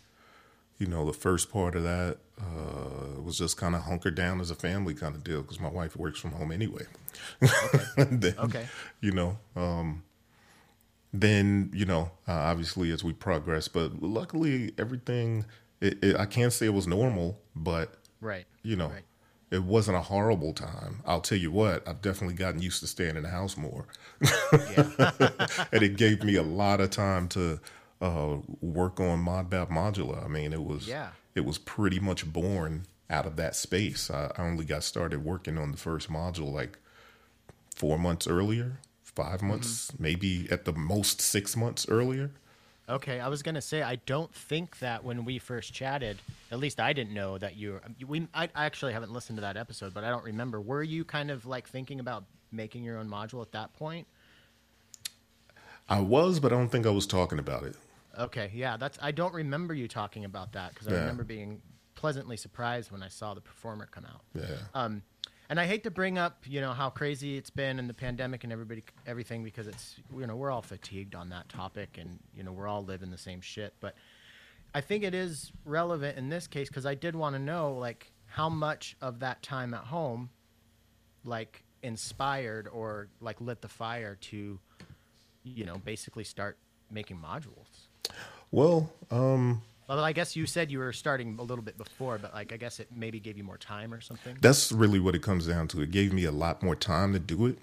you 0.78 0.86
know, 0.86 1.04
the 1.04 1.12
first 1.12 1.50
part 1.50 1.74
of 1.74 1.82
that 1.82 2.18
uh, 2.40 3.20
was 3.20 3.36
just 3.36 3.56
kind 3.56 3.74
of 3.74 3.82
hunkered 3.82 4.14
down 4.14 4.40
as 4.40 4.50
a 4.50 4.54
family 4.54 4.94
kind 4.94 5.14
of 5.14 5.24
deal 5.24 5.42
because 5.42 5.60
my 5.60 5.68
wife 5.68 5.96
works 5.96 6.20
from 6.20 6.32
home 6.32 6.52
anyway. 6.52 6.86
Okay. 7.42 8.04
then, 8.10 8.34
okay. 8.38 8.66
You 9.00 9.12
know, 9.12 9.38
um, 9.56 10.04
then, 11.12 11.70
you 11.74 11.84
know, 11.84 12.10
uh, 12.28 12.32
obviously 12.32 12.90
as 12.90 13.02
we 13.02 13.12
progress, 13.12 13.68
but 13.68 14.02
luckily 14.02 14.72
everything, 14.78 15.44
it, 15.80 16.02
it, 16.02 16.16
I 16.16 16.26
can't 16.26 16.52
say 16.52 16.66
it 16.66 16.74
was 16.74 16.86
normal, 16.86 17.38
but, 17.54 17.94
right. 18.20 18.46
you 18.62 18.76
know, 18.76 18.88
right 18.88 19.04
it 19.50 19.64
wasn't 19.64 19.96
a 19.96 20.00
horrible 20.00 20.52
time. 20.52 21.02
I'll 21.04 21.20
tell 21.20 21.38
you 21.38 21.50
what, 21.50 21.86
I've 21.86 22.00
definitely 22.00 22.36
gotten 22.36 22.62
used 22.62 22.80
to 22.80 22.86
staying 22.86 23.16
in 23.16 23.24
the 23.24 23.30
house 23.30 23.56
more. 23.56 23.86
and 25.72 25.82
it 25.82 25.96
gave 25.96 26.22
me 26.22 26.36
a 26.36 26.42
lot 26.42 26.80
of 26.80 26.90
time 26.90 27.28
to 27.28 27.60
uh, 28.00 28.36
work 28.60 29.00
on 29.00 29.24
ModBap 29.24 29.68
Modular. 29.68 30.24
I 30.24 30.28
mean, 30.28 30.52
it 30.52 30.62
was 30.62 30.86
yeah. 30.86 31.08
it 31.34 31.44
was 31.44 31.58
pretty 31.58 31.98
much 31.98 32.32
born 32.32 32.86
out 33.08 33.26
of 33.26 33.36
that 33.36 33.56
space. 33.56 34.08
I, 34.08 34.30
I 34.36 34.42
only 34.42 34.64
got 34.64 34.84
started 34.84 35.24
working 35.24 35.58
on 35.58 35.72
the 35.72 35.78
first 35.78 36.10
module 36.10 36.52
like 36.52 36.78
four 37.74 37.98
months 37.98 38.28
earlier, 38.28 38.78
five 39.14 39.42
months, 39.42 39.90
mm-hmm. 39.90 40.02
maybe 40.02 40.48
at 40.50 40.64
the 40.64 40.72
most 40.72 41.20
six 41.20 41.56
months 41.56 41.86
earlier. 41.88 42.30
Okay, 42.88 43.20
I 43.20 43.28
was 43.28 43.42
gonna 43.42 43.60
say 43.60 43.82
I 43.82 43.96
don't 43.96 44.34
think 44.34 44.80
that 44.80 45.04
when 45.04 45.24
we 45.24 45.38
first 45.38 45.72
chatted, 45.72 46.18
at 46.50 46.58
least 46.58 46.80
I 46.80 46.92
didn't 46.92 47.14
know 47.14 47.38
that 47.38 47.56
you. 47.56 47.80
We 48.06 48.26
I, 48.34 48.44
I 48.54 48.66
actually 48.66 48.92
haven't 48.92 49.12
listened 49.12 49.36
to 49.36 49.42
that 49.42 49.56
episode, 49.56 49.94
but 49.94 50.02
I 50.02 50.10
don't 50.10 50.24
remember. 50.24 50.60
Were 50.60 50.82
you 50.82 51.04
kind 51.04 51.30
of 51.30 51.46
like 51.46 51.68
thinking 51.68 52.00
about 52.00 52.24
making 52.50 52.82
your 52.82 52.98
own 52.98 53.08
module 53.08 53.42
at 53.42 53.52
that 53.52 53.72
point? 53.74 54.08
I 55.88 56.00
was, 56.00 56.40
but 56.40 56.52
I 56.52 56.56
don't 56.56 56.68
think 56.68 56.86
I 56.86 56.90
was 56.90 57.06
talking 57.06 57.38
about 57.38 57.62
it. 57.62 57.76
Okay, 58.18 58.50
yeah, 58.54 58.76
that's. 58.76 58.98
I 59.00 59.12
don't 59.12 59.34
remember 59.34 59.72
you 59.72 59.86
talking 59.86 60.24
about 60.24 60.52
that 60.52 60.74
because 60.74 60.88
I 60.88 60.92
yeah. 60.92 61.00
remember 61.00 61.22
being 61.22 61.62
pleasantly 61.94 62.36
surprised 62.36 62.90
when 62.90 63.02
I 63.02 63.08
saw 63.08 63.34
the 63.34 63.40
performer 63.40 63.86
come 63.86 64.06
out. 64.06 64.22
Yeah. 64.34 64.56
Um, 64.74 65.02
and 65.50 65.60
I 65.60 65.66
hate 65.66 65.82
to 65.82 65.90
bring 65.90 66.16
up, 66.16 66.44
you 66.46 66.62
know, 66.62 66.72
how 66.72 66.88
crazy 66.88 67.36
it's 67.36 67.50
been 67.50 67.78
in 67.78 67.86
the 67.86 67.94
pandemic 67.94 68.44
and 68.44 68.52
everybody, 68.52 68.84
everything, 69.06 69.44
because 69.44 69.66
it's, 69.66 69.96
you 70.16 70.26
know, 70.26 70.36
we're 70.36 70.50
all 70.50 70.62
fatigued 70.62 71.14
on 71.14 71.28
that 71.30 71.50
topic, 71.50 71.98
and 72.00 72.18
you 72.34 72.42
know, 72.42 72.52
we're 72.52 72.68
all 72.68 72.84
living 72.84 73.10
the 73.10 73.18
same 73.18 73.42
shit. 73.42 73.74
But 73.80 73.94
I 74.74 74.80
think 74.80 75.04
it 75.04 75.14
is 75.14 75.52
relevant 75.64 76.16
in 76.16 76.30
this 76.30 76.46
case 76.46 76.68
because 76.68 76.86
I 76.86 76.94
did 76.94 77.14
want 77.14 77.34
to 77.34 77.38
know, 77.38 77.74
like, 77.74 78.12
how 78.26 78.48
much 78.48 78.96
of 79.02 79.18
that 79.18 79.42
time 79.42 79.74
at 79.74 79.84
home, 79.84 80.30
like, 81.24 81.64
inspired 81.82 82.68
or 82.68 83.08
like 83.20 83.40
lit 83.40 83.60
the 83.60 83.68
fire 83.68 84.16
to, 84.20 84.58
you 85.42 85.64
know, 85.64 85.80
basically 85.84 86.24
start 86.24 86.58
making 86.90 87.18
modules. 87.18 87.88
Well, 88.50 88.92
um, 89.10 89.62
well, 89.96 90.04
I 90.04 90.12
guess 90.12 90.36
you 90.36 90.46
said 90.46 90.70
you 90.70 90.78
were 90.78 90.92
starting 90.92 91.36
a 91.38 91.42
little 91.42 91.64
bit 91.64 91.76
before, 91.76 92.16
but 92.16 92.32
like 92.32 92.52
I 92.52 92.56
guess 92.56 92.78
it 92.78 92.88
maybe 92.94 93.18
gave 93.18 93.36
you 93.36 93.42
more 93.42 93.58
time 93.58 93.92
or 93.92 94.00
something. 94.00 94.36
That's 94.40 94.70
really 94.70 95.00
what 95.00 95.16
it 95.16 95.22
comes 95.22 95.48
down 95.48 95.66
to. 95.68 95.82
It 95.82 95.90
gave 95.90 96.12
me 96.12 96.24
a 96.24 96.30
lot 96.30 96.62
more 96.62 96.76
time 96.76 97.12
to 97.12 97.18
do 97.18 97.46
it. 97.46 97.58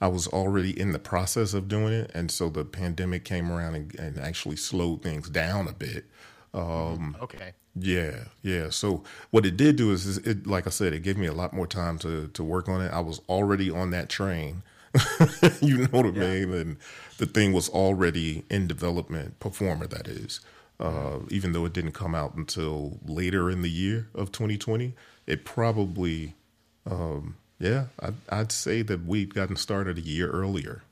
I 0.00 0.06
was 0.06 0.28
already 0.28 0.78
in 0.78 0.92
the 0.92 1.00
process 1.00 1.52
of 1.52 1.66
doing 1.66 1.92
it, 1.92 2.12
and 2.14 2.30
so 2.30 2.48
the 2.48 2.64
pandemic 2.64 3.24
came 3.24 3.50
around 3.50 3.74
and, 3.74 3.98
and 3.98 4.18
actually 4.18 4.56
slowed 4.56 5.02
things 5.02 5.28
down 5.28 5.66
a 5.66 5.72
bit. 5.72 6.04
Um, 6.52 7.16
okay. 7.20 7.52
Yeah, 7.74 8.24
yeah. 8.42 8.70
So 8.70 9.02
what 9.32 9.44
it 9.44 9.56
did 9.56 9.74
do 9.74 9.90
is, 9.90 10.06
is, 10.06 10.18
it, 10.18 10.46
like 10.46 10.68
I 10.68 10.70
said, 10.70 10.92
it 10.92 11.02
gave 11.02 11.16
me 11.16 11.26
a 11.26 11.32
lot 11.32 11.52
more 11.52 11.66
time 11.66 11.98
to 11.98 12.28
to 12.28 12.44
work 12.44 12.68
on 12.68 12.82
it. 12.82 12.92
I 12.92 13.00
was 13.00 13.20
already 13.28 13.68
on 13.68 13.90
that 13.90 14.08
train. 14.08 14.62
you 15.60 15.78
know 15.78 15.88
what 15.90 16.06
I 16.06 16.10
yeah. 16.10 16.44
mean? 16.44 16.52
And 16.52 16.76
the 17.18 17.26
thing 17.26 17.52
was 17.52 17.68
already 17.68 18.44
in 18.48 18.68
development. 18.68 19.40
Performer, 19.40 19.88
that 19.88 20.06
is. 20.06 20.40
Uh, 20.84 21.18
even 21.30 21.52
though 21.52 21.64
it 21.64 21.72
didn't 21.72 21.92
come 21.92 22.14
out 22.14 22.34
until 22.34 22.98
later 23.06 23.50
in 23.50 23.62
the 23.62 23.70
year 23.70 24.08
of 24.14 24.30
2020. 24.32 24.94
It 25.26 25.44
probably, 25.44 26.34
um, 26.88 27.36
yeah, 27.58 27.86
I'd, 28.00 28.14
I'd 28.28 28.52
say 28.52 28.82
that 28.82 29.06
we'd 29.06 29.34
gotten 29.34 29.56
started 29.56 29.96
a 29.96 30.02
year 30.02 30.30
earlier. 30.30 30.82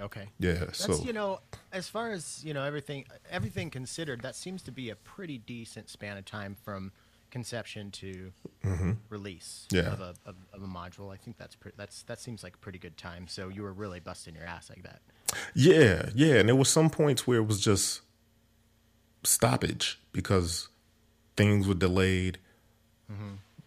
Okay. 0.00 0.26
Yeah. 0.38 0.54
That's 0.54 0.78
so 0.78 1.02
you 1.04 1.12
know, 1.12 1.40
as 1.72 1.88
far 1.88 2.10
as 2.10 2.42
you 2.44 2.52
know, 2.52 2.64
everything 2.64 3.06
everything 3.30 3.70
considered, 3.70 4.20
that 4.22 4.34
seems 4.34 4.62
to 4.62 4.72
be 4.72 4.90
a 4.90 4.96
pretty 4.96 5.38
decent 5.38 5.88
span 5.88 6.16
of 6.18 6.24
time 6.24 6.56
from 6.64 6.92
conception 7.30 7.90
to 7.92 8.32
release 9.08 9.66
Mm-hmm. 9.70 9.76
Yeah. 9.76 9.92
of, 9.92 10.00
a, 10.00 10.14
of, 10.26 10.36
of 10.52 10.62
a 10.62 10.66
module. 10.66 11.12
I 11.12 11.16
think 11.16 11.38
that's 11.38 11.54
pretty, 11.56 11.76
that's 11.78 12.02
that 12.02 12.20
seems 12.20 12.42
like 12.42 12.54
a 12.56 12.58
pretty 12.58 12.78
good 12.78 12.96
time. 12.96 13.26
So 13.28 13.48
you 13.48 13.62
were 13.62 13.72
really 13.72 14.00
busting 14.00 14.34
your 14.34 14.44
ass 14.44 14.68
like 14.68 14.82
that. 14.82 15.00
Yeah, 15.54 16.10
yeah, 16.14 16.34
and 16.34 16.48
there 16.48 16.56
were 16.56 16.66
some 16.66 16.90
points 16.90 17.26
where 17.26 17.38
it 17.38 17.46
was 17.46 17.60
just 17.60 18.02
stoppage 19.24 20.00
because 20.12 20.68
things 21.36 21.66
were 21.68 21.74
delayed, 21.74 22.38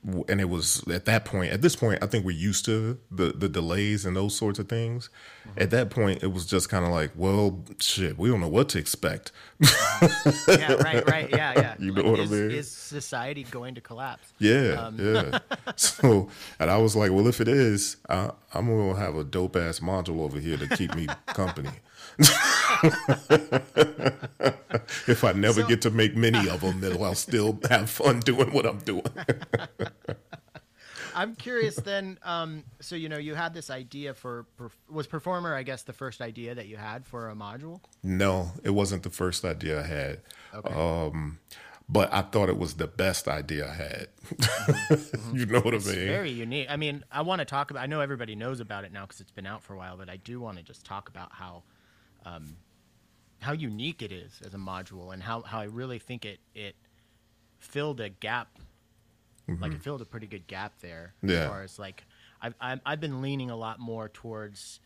W- 0.05 0.23
and 0.29 0.39
it 0.39 0.49
was 0.49 0.87
at 0.87 1.05
that 1.05 1.25
point. 1.25 1.51
At 1.51 1.63
this 1.63 1.75
point, 1.75 2.03
I 2.03 2.05
think 2.05 2.25
we're 2.25 2.31
used 2.37 2.63
to 2.65 2.99
the 3.09 3.31
the 3.31 3.49
delays 3.49 4.05
and 4.05 4.15
those 4.15 4.35
sorts 4.35 4.59
of 4.59 4.69
things. 4.69 5.09
At 5.57 5.71
that 5.71 5.89
point, 5.89 6.21
it 6.21 6.27
was 6.31 6.45
just 6.45 6.69
kind 6.69 6.85
of 6.85 6.91
like, 6.91 7.09
well, 7.15 7.63
shit, 7.79 8.15
we 8.17 8.29
don't 8.29 8.39
know 8.39 8.47
what 8.47 8.69
to 8.69 8.77
expect. 8.77 9.31
yeah, 10.47 10.73
right, 10.73 11.07
right, 11.09 11.29
yeah, 11.31 11.53
yeah. 11.55 11.75
You 11.79 11.91
know 11.91 12.03
what 12.11 12.19
I 12.19 12.25
mean? 12.25 12.51
Is 12.51 12.69
society 12.69 13.43
going 13.49 13.73
to 13.75 13.81
collapse? 13.81 14.31
Yeah, 14.37 14.73
Um, 14.87 14.97
yeah. 14.99 15.39
So, 15.75 16.29
and 16.59 16.69
I 16.69 16.77
was 16.77 16.95
like, 16.95 17.11
well, 17.11 17.27
if 17.27 17.41
it 17.41 17.47
is, 17.47 17.97
I, 18.07 18.29
I'm 18.53 18.67
gonna 18.67 18.99
have 18.99 19.15
a 19.15 19.23
dope 19.23 19.55
ass 19.55 19.79
module 19.79 20.19
over 20.21 20.39
here 20.39 20.57
to 20.57 20.67
keep 20.77 20.93
me 20.95 21.07
company. 21.27 21.69
if 25.07 25.23
I 25.23 25.31
never 25.33 25.61
So- 25.61 25.67
get 25.67 25.81
to 25.83 25.91
make 25.91 26.15
many 26.15 26.47
of 26.49 26.61
them, 26.61 26.81
then 26.81 27.01
I'll 27.01 27.15
still 27.29 27.59
have 27.69 27.89
fun 27.89 28.19
doing 28.21 28.51
what 28.51 28.65
I'm 28.65 28.79
doing. 28.79 29.03
I'm 31.17 31.35
curious 31.35 31.75
then. 31.77 32.19
Um, 32.23 32.63
so 32.81 32.95
you 32.95 33.07
know, 33.07 33.17
you 33.17 33.35
had 33.35 33.53
this 33.53 33.69
idea 33.69 34.13
for 34.13 34.45
was 34.89 35.07
performer, 35.07 35.55
I 35.55 35.63
guess, 35.63 35.83
the 35.83 35.93
first 35.93 36.21
idea 36.21 36.55
that 36.55 36.67
you 36.67 36.75
had 36.77 37.05
for 37.05 37.29
a 37.29 37.35
module. 37.35 37.79
no, 38.03 38.51
it 38.63 38.71
wasn't 38.71 39.03
the 39.03 39.09
first 39.09 39.45
idea 39.45 39.79
I 39.81 39.87
had. 39.87 40.21
Okay. 40.53 40.73
Um, 40.73 41.39
but 41.87 42.11
I 42.11 42.21
thought 42.23 42.49
it 42.49 42.57
was 42.57 42.73
the 42.73 42.87
best 42.87 43.27
idea 43.27 43.69
I 43.69 43.75
had. 43.75 44.07
you 45.33 45.45
know 45.45 45.59
what 45.59 45.73
I 45.75 45.77
mean? 45.77 45.83
Very 46.07 46.31
unique. 46.31 46.67
I 46.69 46.75
mean, 46.77 47.03
I 47.11 47.21
want 47.21 47.39
to 47.39 47.45
talk 47.45 47.69
about. 47.71 47.83
I 47.83 47.85
know 47.85 48.01
everybody 48.01 48.35
knows 48.35 48.59
about 48.59 48.83
it 48.83 48.91
now 48.91 49.03
because 49.05 49.21
it's 49.21 49.31
been 49.31 49.45
out 49.45 49.61
for 49.63 49.73
a 49.73 49.77
while, 49.77 49.95
but 49.95 50.09
I 50.09 50.17
do 50.17 50.39
want 50.41 50.57
to 50.57 50.63
just 50.63 50.83
talk 50.83 51.07
about 51.09 51.31
how, 51.31 51.63
um, 52.25 52.57
how 53.39 53.53
unique 53.53 54.01
it 54.01 54.11
is 54.11 54.41
as 54.45 54.53
a 54.53 54.57
module, 54.57 55.13
and 55.13 55.21
how, 55.23 55.41
how 55.41 55.59
I 55.59 55.65
really 55.65 55.99
think 55.99 56.25
it 56.25 56.39
it 56.53 56.75
filled 57.59 57.99
a 58.01 58.09
gap. 58.09 58.49
Like 59.61 59.73
it 59.75 59.81
filled 59.83 60.01
a 60.01 60.05
pretty 60.05 60.25
good 60.25 60.47
gap 60.47 60.73
there 60.81 61.13
as 61.21 61.29
Mm-hmm. 61.29 61.47
Far 61.47 61.61
as 61.61 61.77
like 61.77 62.03
I've, 62.41 62.55
I've 62.59 62.79
I've 62.83 62.99
been 62.99 63.21
leaning 63.21 63.51
a 63.51 63.55
lot 63.55 63.79
more 63.79 64.09
towards 64.09 64.79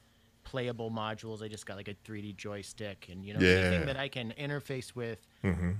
playable 0.43 0.91
modules. 0.91 1.41
I 1.41 1.47
just 1.47 1.65
got 1.65 1.77
like 1.77 1.87
a 1.87 1.93
3D 2.05 2.35
joystick, 2.35 3.07
and 3.09 3.23
you 3.23 3.33
know 3.33 3.39
Yeah. 3.39 3.51
anything 3.59 3.85
that 3.85 3.95
I 3.97 4.09
can 4.09 4.33
interface 4.37 4.93
with 4.93 5.19
Mm-hmm. 5.45 5.71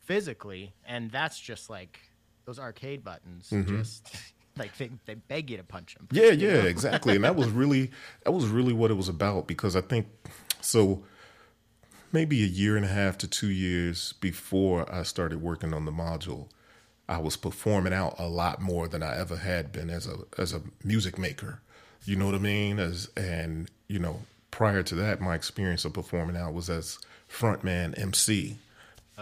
physically, 0.00 0.72
and 0.86 1.10
that's 1.10 1.38
just 1.38 1.68
like 1.70 2.00
those 2.44 2.58
arcade 2.58 3.04
buttons. 3.04 3.50
Mm-hmm. 3.50 3.76
Just 3.76 4.10
like 4.56 4.76
they, 4.78 4.90
they 5.06 5.14
beg 5.14 5.50
you 5.50 5.56
to 5.58 5.64
punch 5.64 5.94
them. 5.94 6.08
Yeah, 6.10 6.30
yeah, 6.30 6.62
exactly. 6.62 7.14
And 7.14 7.24
that 7.24 7.36
was 7.36 7.48
really 7.50 7.90
that 8.24 8.32
was 8.32 8.46
really 8.46 8.72
what 8.72 8.90
it 8.90 8.94
was 8.94 9.08
about 9.08 9.46
because 9.46 9.76
I 9.76 9.80
think 9.82 10.06
so 10.62 11.04
maybe 12.12 12.42
a 12.42 12.46
year 12.46 12.76
and 12.76 12.84
a 12.84 12.88
half 12.88 13.18
to 13.18 13.28
2 13.28 13.48
years 13.48 14.14
before 14.14 14.92
I 14.92 15.02
started 15.02 15.42
working 15.42 15.72
on 15.74 15.84
the 15.84 15.92
module, 15.92 16.48
I 17.08 17.18
was 17.18 17.36
performing 17.36 17.92
out 17.92 18.14
a 18.18 18.28
lot 18.28 18.60
more 18.60 18.88
than 18.88 19.02
I 19.02 19.16
ever 19.18 19.36
had 19.36 19.72
been 19.72 19.90
as 19.90 20.06
a 20.06 20.18
as 20.38 20.52
a 20.52 20.62
music 20.84 21.18
maker. 21.18 21.60
You 22.04 22.16
know 22.16 22.26
what 22.26 22.34
I 22.34 22.38
mean? 22.38 22.78
As 22.78 23.10
and 23.16 23.70
you 23.88 23.98
know, 23.98 24.20
prior 24.50 24.82
to 24.84 24.94
that 24.96 25.20
my 25.20 25.34
experience 25.34 25.84
of 25.84 25.92
performing 25.92 26.36
out 26.36 26.54
was 26.54 26.70
as 26.70 26.98
frontman 27.28 27.98
MC. 27.98 28.56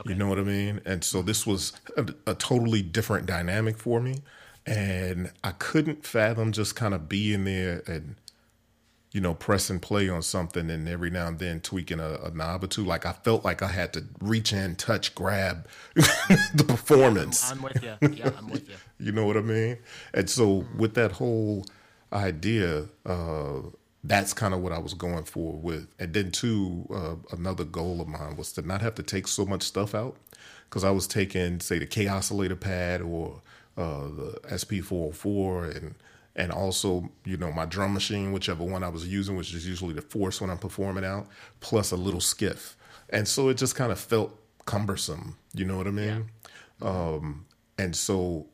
You 0.06 0.14
know 0.14 0.28
what 0.28 0.38
I 0.38 0.42
mean? 0.42 0.80
And 0.86 1.04
so 1.04 1.20
this 1.20 1.46
was 1.46 1.72
a, 1.96 2.06
a 2.26 2.34
totally 2.34 2.80
different 2.80 3.26
dynamic 3.26 3.76
for 3.76 4.00
me. 4.00 4.20
And 4.64 5.32
I 5.42 5.50
couldn't 5.50 6.06
fathom 6.06 6.52
just 6.52 6.76
kind 6.76 6.94
of 6.94 7.08
being 7.08 7.44
there 7.44 7.82
and, 7.86 8.14
you 9.12 9.20
know, 9.20 9.34
press 9.34 9.70
and 9.70 9.82
play 9.82 10.08
on 10.08 10.22
something 10.22 10.70
and 10.70 10.88
every 10.88 11.10
now 11.10 11.26
and 11.26 11.38
then 11.38 11.60
tweaking 11.60 11.98
a, 11.98 12.18
a 12.24 12.30
knob 12.30 12.62
or 12.62 12.68
two. 12.68 12.84
Like 12.84 13.06
I 13.06 13.12
felt 13.12 13.44
like 13.44 13.60
I 13.60 13.66
had 13.68 13.92
to 13.94 14.04
reach 14.20 14.52
in, 14.52 14.76
touch, 14.76 15.14
grab 15.14 15.66
the 15.94 16.64
performance. 16.66 17.50
I'm 17.50 17.62
with 17.62 17.82
you. 17.82 17.96
Yeah, 18.08 18.30
I'm 18.38 18.48
with 18.48 18.68
you. 18.68 18.76
You 19.02 19.12
know 19.12 19.24
what 19.24 19.38
I 19.38 19.40
mean? 19.40 19.78
And 20.12 20.28
so 20.28 20.66
with 20.76 20.92
that 20.92 21.12
whole 21.12 21.64
idea, 22.12 22.84
uh, 23.06 23.60
that's 24.04 24.34
kind 24.34 24.52
of 24.52 24.60
what 24.60 24.72
I 24.72 24.78
was 24.78 24.92
going 24.92 25.24
for 25.24 25.54
with. 25.54 25.88
And 25.98 26.12
then 26.12 26.30
too, 26.30 26.86
uh, 26.92 27.34
another 27.34 27.64
goal 27.64 28.02
of 28.02 28.08
mine 28.08 28.36
was 28.36 28.52
to 28.52 28.62
not 28.62 28.82
have 28.82 28.94
to 28.96 29.02
take 29.02 29.26
so 29.26 29.46
much 29.46 29.62
stuff 29.62 29.94
out 29.94 30.18
because 30.68 30.84
I 30.84 30.90
was 30.90 31.06
taking, 31.06 31.60
say, 31.60 31.78
the 31.78 31.86
Kaossilator 31.86 32.60
pad 32.60 33.00
or 33.00 33.40
uh, 33.78 34.04
the 34.04 34.40
SP404 34.48 35.76
and 35.76 35.94
and 36.40 36.50
also, 36.50 37.06
you 37.26 37.36
know, 37.36 37.52
my 37.52 37.66
drum 37.66 37.92
machine, 37.92 38.32
whichever 38.32 38.64
one 38.64 38.82
I 38.82 38.88
was 38.88 39.06
using, 39.06 39.36
which 39.36 39.52
is 39.52 39.68
usually 39.68 39.92
the 39.92 40.00
force 40.00 40.40
when 40.40 40.48
I'm 40.48 40.56
performing 40.56 41.04
out, 41.04 41.28
plus 41.60 41.92
a 41.92 41.96
little 41.96 42.22
skiff. 42.22 42.78
And 43.10 43.28
so 43.28 43.50
it 43.50 43.58
just 43.58 43.76
kind 43.76 43.92
of 43.92 44.00
felt 44.00 44.34
cumbersome. 44.64 45.36
You 45.52 45.66
know 45.66 45.76
what 45.76 45.86
I 45.86 45.90
mean? 45.90 46.30
Um, 46.80 47.44
and 47.76 47.94
so 47.94 48.46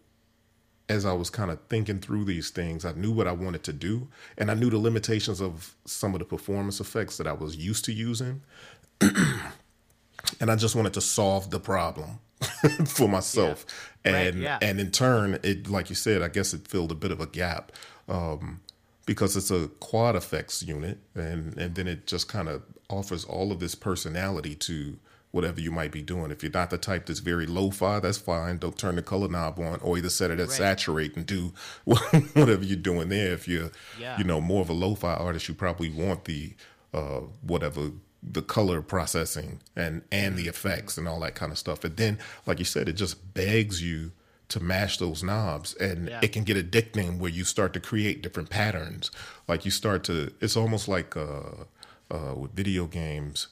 as 0.88 1.06
I 1.06 1.12
was 1.12 1.30
kind 1.30 1.48
of 1.48 1.60
thinking 1.70 2.00
through 2.00 2.24
these 2.24 2.50
things, 2.50 2.84
I 2.84 2.90
knew 2.90 3.12
what 3.12 3.28
I 3.28 3.32
wanted 3.32 3.62
to 3.62 3.72
do, 3.72 4.08
and 4.36 4.50
I 4.50 4.54
knew 4.54 4.68
the 4.68 4.78
limitations 4.78 5.40
of 5.40 5.76
some 5.84 6.12
of 6.12 6.18
the 6.18 6.24
performance 6.24 6.80
effects 6.80 7.18
that 7.18 7.28
I 7.28 7.34
was 7.34 7.56
used 7.56 7.84
to 7.84 7.92
using. 7.92 8.42
and 9.00 10.50
I 10.50 10.56
just 10.56 10.74
wanted 10.74 10.94
to 10.94 11.00
solve 11.00 11.50
the 11.50 11.60
problem 11.60 12.18
for 12.86 13.08
myself. 13.08 13.64
Right, 14.04 14.14
And 14.14 14.40
yeah. 14.42 14.58
and 14.62 14.78
in 14.80 14.90
turn, 14.90 15.38
it 15.42 15.68
like 15.68 15.88
you 15.90 15.96
said, 15.96 16.22
I 16.22 16.28
guess 16.28 16.52
it 16.54 16.68
filled 16.68 16.92
a 16.92 16.94
bit 16.96 17.10
of 17.10 17.20
a 17.20 17.26
gap. 17.26 17.72
Um, 18.08 18.60
because 19.04 19.36
it's 19.36 19.50
a 19.52 19.68
quad 19.80 20.16
effects 20.16 20.62
unit 20.62 20.98
and 21.14 21.56
and 21.58 21.74
then 21.76 21.86
it 21.86 22.06
just 22.06 22.28
kind 22.28 22.48
of 22.48 22.62
offers 22.90 23.24
all 23.24 23.52
of 23.52 23.60
this 23.60 23.74
personality 23.74 24.54
to 24.56 24.98
whatever 25.32 25.60
you 25.60 25.70
might 25.70 25.92
be 25.92 26.00
doing. 26.02 26.30
If 26.30 26.42
you're 26.42 26.52
not 26.52 26.70
the 26.70 26.78
type 26.78 27.06
that's 27.06 27.18
very 27.20 27.46
lo-fi, 27.46 28.00
that's 28.00 28.16
fine. 28.16 28.58
Don't 28.58 28.78
turn 28.78 28.96
the 28.96 29.02
color 29.02 29.28
knob 29.28 29.58
on, 29.58 29.80
or 29.80 29.98
either 29.98 30.08
set 30.08 30.30
it 30.30 30.40
at 30.40 30.48
Right. 30.48 30.56
saturate 30.56 31.14
and 31.16 31.26
do 31.26 31.52
whatever 31.84 32.64
you're 32.64 32.76
doing 32.76 33.08
there. 33.10 33.32
If 33.34 33.46
you're, 33.46 33.70
Yeah. 34.00 34.16
you 34.18 34.24
know, 34.24 34.40
more 34.40 34.62
of 34.62 34.70
a 34.70 34.72
lo-fi 34.72 35.14
artist, 35.14 35.48
you 35.48 35.54
probably 35.54 35.90
want 35.90 36.24
the 36.24 36.54
uh, 36.94 37.20
whatever 37.42 37.90
the 38.30 38.42
color 38.42 38.82
processing 38.82 39.60
and 39.76 40.02
and 40.10 40.36
the 40.36 40.48
effects 40.48 40.98
and 40.98 41.06
all 41.08 41.20
that 41.20 41.34
kind 41.34 41.52
of 41.52 41.58
stuff. 41.58 41.84
And 41.84 41.96
then, 41.96 42.18
like 42.46 42.58
you 42.58 42.64
said, 42.64 42.88
it 42.88 42.94
just 42.94 43.34
begs 43.34 43.82
you 43.82 44.12
to 44.48 44.60
mash 44.60 44.98
those 44.98 45.22
knobs 45.24 45.74
and 45.74 46.08
Yeah. 46.08 46.20
it 46.22 46.32
can 46.32 46.44
get 46.44 46.56
addicting 46.56 47.18
where 47.18 47.30
you 47.30 47.44
start 47.44 47.72
to 47.72 47.80
create 47.80 48.22
different 48.22 48.48
patterns. 48.50 49.10
Like 49.48 49.64
you 49.64 49.70
start 49.70 50.04
to 50.04 50.32
it's 50.40 50.56
almost 50.56 50.86
like 50.88 51.16
uh 51.16 51.64
uh 52.10 52.34
with 52.36 52.52
video 52.52 52.86
games. 52.86 53.48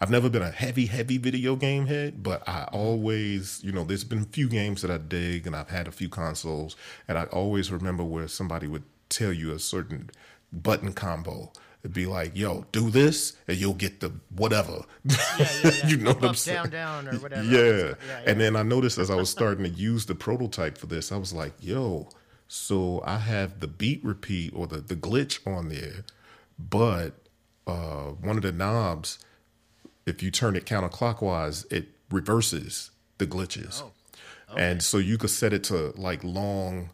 I've 0.00 0.10
never 0.10 0.28
been 0.28 0.42
a 0.42 0.50
heavy 0.50 0.86
heavy 0.86 1.16
video 1.16 1.54
game 1.54 1.86
head 1.86 2.24
but 2.24 2.42
i 2.48 2.64
always 2.72 3.60
you 3.62 3.70
know 3.70 3.84
there's 3.84 4.02
been 4.02 4.22
a 4.22 4.24
few 4.24 4.48
games 4.48 4.82
that 4.82 4.90
i 4.90 4.98
dig 4.98 5.46
and 5.46 5.54
i've 5.54 5.70
had 5.70 5.86
a 5.86 5.92
few 5.92 6.08
consoles. 6.08 6.74
And 7.06 7.16
i 7.18 7.24
always 7.24 7.70
remember 7.70 8.02
where 8.02 8.26
somebody 8.26 8.66
would 8.66 8.82
tell 9.08 9.32
you 9.32 9.52
a 9.52 9.60
certain 9.60 10.10
button 10.52 10.92
combo 10.92 11.52
It'd 11.84 11.92
be 11.94 12.06
like, 12.06 12.36
yo, 12.36 12.64
do 12.70 12.90
this 12.90 13.34
and 13.48 13.56
you'll 13.56 13.74
get 13.74 14.00
the 14.00 14.12
whatever. 14.36 14.84
Yeah, 15.04 15.16
yeah, 15.38 15.46
yeah. 15.64 15.86
you 15.88 15.96
know 15.96 16.10
Up, 16.12 16.16
what 16.18 16.24
I'm 16.24 16.30
up, 16.30 16.36
saying? 16.36 16.70
down, 16.70 17.04
down, 17.06 17.08
or 17.08 17.18
whatever. 17.18 17.42
Yeah. 17.44 17.94
And 18.24 18.40
then 18.40 18.54
I 18.54 18.62
noticed 18.62 18.98
as 18.98 19.10
I 19.10 19.16
was 19.16 19.30
starting 19.30 19.64
to 19.64 19.70
use 19.70 20.06
the 20.06 20.14
prototype 20.14 20.78
for 20.78 20.86
this, 20.86 21.10
I 21.10 21.16
was 21.16 21.32
like, 21.32 21.54
yo, 21.60 22.08
so 22.46 23.02
I 23.04 23.18
have 23.18 23.58
the 23.60 23.66
beat 23.66 24.04
repeat 24.04 24.52
or 24.54 24.66
the, 24.68 24.78
the 24.78 24.94
glitch 24.94 25.44
on 25.46 25.70
there, 25.70 26.04
but 26.58 27.14
uh, 27.66 28.10
one 28.20 28.36
of 28.36 28.42
the 28.42 28.52
knobs, 28.52 29.18
if 30.06 30.22
you 30.22 30.30
turn 30.30 30.54
it 30.54 30.66
counterclockwise, 30.66 31.70
it 31.72 31.88
reverses 32.10 32.90
the 33.18 33.26
glitches. 33.26 33.82
Oh, 34.48 34.54
And 34.56 34.82
so 34.82 34.98
you 34.98 35.18
could 35.18 35.30
set 35.30 35.52
it 35.52 35.64
to 35.64 35.92
like 35.96 36.22
long, 36.22 36.90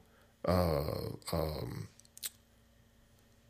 uh, 0.46 1.10
um, 1.32 1.88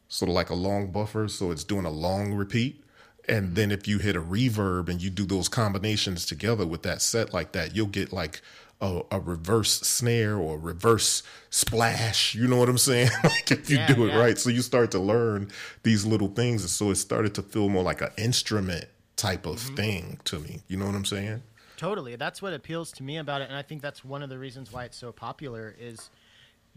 sort 0.08 0.28
of 0.28 0.34
like 0.34 0.50
a 0.50 0.54
long 0.54 0.90
buffer. 0.90 1.28
So 1.28 1.50
it's 1.50 1.64
doing 1.64 1.84
a 1.84 1.90
long 1.90 2.32
repeat. 2.34 2.82
And 3.28 3.54
then 3.54 3.70
if 3.70 3.86
you 3.86 3.98
hit 3.98 4.16
a 4.16 4.22
reverb 4.22 4.88
and 4.88 5.02
you 5.02 5.10
do 5.10 5.24
those 5.26 5.48
combinations 5.48 6.24
together 6.24 6.66
with 6.66 6.82
that 6.84 7.02
set 7.02 7.34
like 7.34 7.52
that, 7.52 7.76
you'll 7.76 7.86
get 7.86 8.10
like 8.12 8.40
a, 8.80 9.02
a 9.10 9.20
reverse 9.20 9.80
snare 9.82 10.36
or 10.36 10.58
reverse 10.58 11.22
splash. 11.50 12.34
You 12.34 12.46
know 12.48 12.56
what 12.56 12.68
I'm 12.70 12.78
saying? 12.78 13.10
like 13.24 13.50
if 13.50 13.68
you 13.68 13.76
Yeah, 13.76 13.86
do 13.94 14.06
it 14.06 14.08
yeah. 14.08 14.18
right. 14.18 14.38
So 14.38 14.48
you 14.50 14.62
start 14.62 14.90
to 14.92 14.98
learn 14.98 15.50
these 15.82 16.06
little 16.06 16.28
things. 16.28 16.62
And 16.62 16.70
so 16.70 16.90
it 16.90 16.94
started 16.96 17.34
to 17.34 17.42
feel 17.42 17.68
more 17.68 17.82
like 17.82 18.00
an 18.00 18.10
instrument 18.16 18.86
type 19.16 19.44
of 19.46 19.56
Mm-hmm. 19.56 19.74
thing 19.74 20.20
to 20.24 20.38
me. 20.38 20.62
You 20.68 20.76
know 20.78 20.86
what 20.86 20.94
I'm 20.94 21.04
saying? 21.04 21.42
Totally. 21.76 22.16
That's 22.16 22.40
what 22.40 22.54
appeals 22.54 22.90
to 22.92 23.02
me 23.04 23.18
about 23.18 23.40
it, 23.40 23.48
and 23.48 23.56
I 23.56 23.62
think 23.62 23.82
that's 23.82 24.04
one 24.04 24.22
of 24.24 24.28
the 24.30 24.38
reasons 24.38 24.72
why 24.72 24.84
it's 24.84 24.96
so 24.96 25.12
popular. 25.12 25.76
Is 25.78 26.10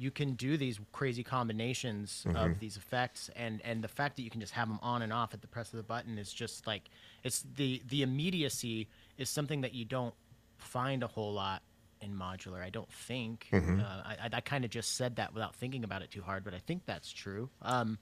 you 0.02 0.10
can 0.12 0.34
do 0.34 0.58
these 0.58 0.80
crazy 0.92 1.24
combinations 1.24 2.24
Mm-hmm. 2.26 2.36
of 2.36 2.60
these 2.60 2.76
effects, 2.78 3.30
and 3.36 3.62
and 3.64 3.84
the 3.84 3.88
fact 3.88 4.16
that 4.16 4.24
you 4.24 4.30
can 4.30 4.42
just 4.42 4.54
have 4.54 4.68
them 4.68 4.80
on 4.82 5.02
and 5.02 5.14
off 5.14 5.34
at 5.34 5.42
the 5.42 5.48
press 5.48 5.72
of 5.74 5.78
the 5.78 5.84
button 5.84 6.18
is 6.18 6.34
just 6.34 6.66
like 6.66 6.90
it's 7.24 7.46
the 7.56 7.82
the 7.88 8.02
immediacy 8.02 8.88
is 9.18 9.30
something 9.30 9.62
that 9.62 9.74
you 9.74 9.86
don't 9.86 10.16
find 10.58 11.04
a 11.04 11.08
whole 11.08 11.34
lot 11.34 11.62
in 12.02 12.16
modular. 12.16 12.62
I 12.64 12.70
don't 12.70 12.92
think. 12.92 13.48
Mm-hmm. 13.52 13.80
Uh, 13.80 13.84
I, 13.84 14.30
I, 14.34 14.42
kind 14.42 14.66
of 14.66 14.72
just 14.72 14.96
said 14.96 15.18
that 15.18 15.34
without 15.34 15.56
thinking 15.56 15.84
about 15.84 16.02
it 16.02 16.10
too 16.10 16.22
hard, 16.24 16.44
but 16.44 16.54
I 16.56 16.60
think 16.60 16.86
that's 16.86 17.12
true. 17.12 17.50
Um, 17.62 18.00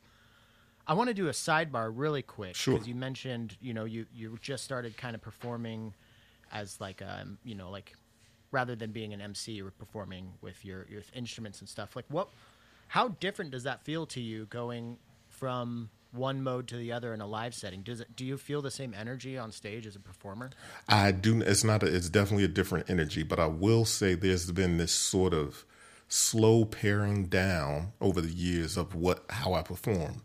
I 0.87 0.93
want 0.93 1.09
to 1.09 1.13
do 1.13 1.27
a 1.27 1.31
sidebar 1.31 1.91
really 1.93 2.21
quick 2.21 2.55
Sure. 2.55 2.73
because 2.73 2.87
you 2.87 2.95
mentioned, 2.95 3.57
you 3.61 3.73
know, 3.73 3.85
you 3.85 4.05
you 4.13 4.37
just 4.41 4.63
started 4.63 4.95
kind 4.97 5.15
of 5.15 5.21
performing 5.21 5.93
as 6.51 6.79
like 6.79 7.01
um, 7.01 7.37
you 7.43 7.55
know, 7.55 7.69
like 7.69 7.93
rather 8.51 8.75
than 8.75 8.91
being 8.91 9.13
an 9.13 9.21
MC, 9.21 9.61
or 9.61 9.71
performing 9.71 10.33
with 10.41 10.63
your 10.65 10.85
your 10.89 11.01
instruments 11.13 11.59
and 11.59 11.69
stuff. 11.69 11.95
Like 11.95 12.05
what 12.09 12.29
how 12.89 13.09
different 13.19 13.51
does 13.51 13.63
that 13.63 13.83
feel 13.83 14.05
to 14.07 14.19
you 14.19 14.45
going 14.45 14.97
from 15.29 15.89
one 16.11 16.41
mode 16.41 16.67
to 16.67 16.75
the 16.75 16.91
other 16.91 17.13
in 17.13 17.21
a 17.21 17.27
live 17.27 17.53
setting? 17.53 17.81
Does 17.81 18.01
it 18.01 18.15
do 18.15 18.25
you 18.25 18.37
feel 18.37 18.61
the 18.61 18.71
same 18.71 18.93
energy 18.93 19.37
on 19.37 19.51
stage 19.51 19.85
as 19.85 19.95
a 19.95 19.99
performer? 19.99 20.51
I 20.87 21.11
do. 21.11 21.41
It's 21.41 21.63
not. 21.63 21.83
A, 21.83 21.95
it's 21.95 22.09
definitely 22.09 22.45
a 22.45 22.49
different 22.49 22.89
energy, 22.89 23.23
but 23.23 23.39
I 23.39 23.47
will 23.47 23.85
say 23.85 24.15
there's 24.15 24.51
been 24.51 24.77
this 24.77 24.91
sort 24.91 25.33
of 25.33 25.65
slow 26.07 26.65
paring 26.65 27.25
down 27.25 27.93
over 28.01 28.21
the 28.21 28.31
years 28.31 28.75
of 28.75 28.95
what 28.95 29.23
how 29.29 29.53
I 29.53 29.61
perform. 29.61 30.23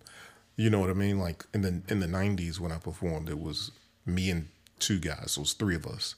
You 0.57 0.71
know 0.71 0.81
what 0.81 0.91
I 0.91 0.95
mean? 0.95 1.19
Like 1.19 1.45
in 1.53 1.63
the 1.63 1.83
in 1.89 2.01
the 2.01 2.07
'90s 2.07 2.59
when 2.59 2.73
I 2.73 2.79
performed, 2.79 3.29
it 3.29 3.39
was 3.39 3.71
me 4.07 4.31
and 4.31 4.49
two 4.79 4.99
guys. 4.99 5.33
So 5.33 5.41
it 5.41 5.43
was 5.43 5.53
three 5.53 5.75
of 5.75 5.87
us, 5.87 6.15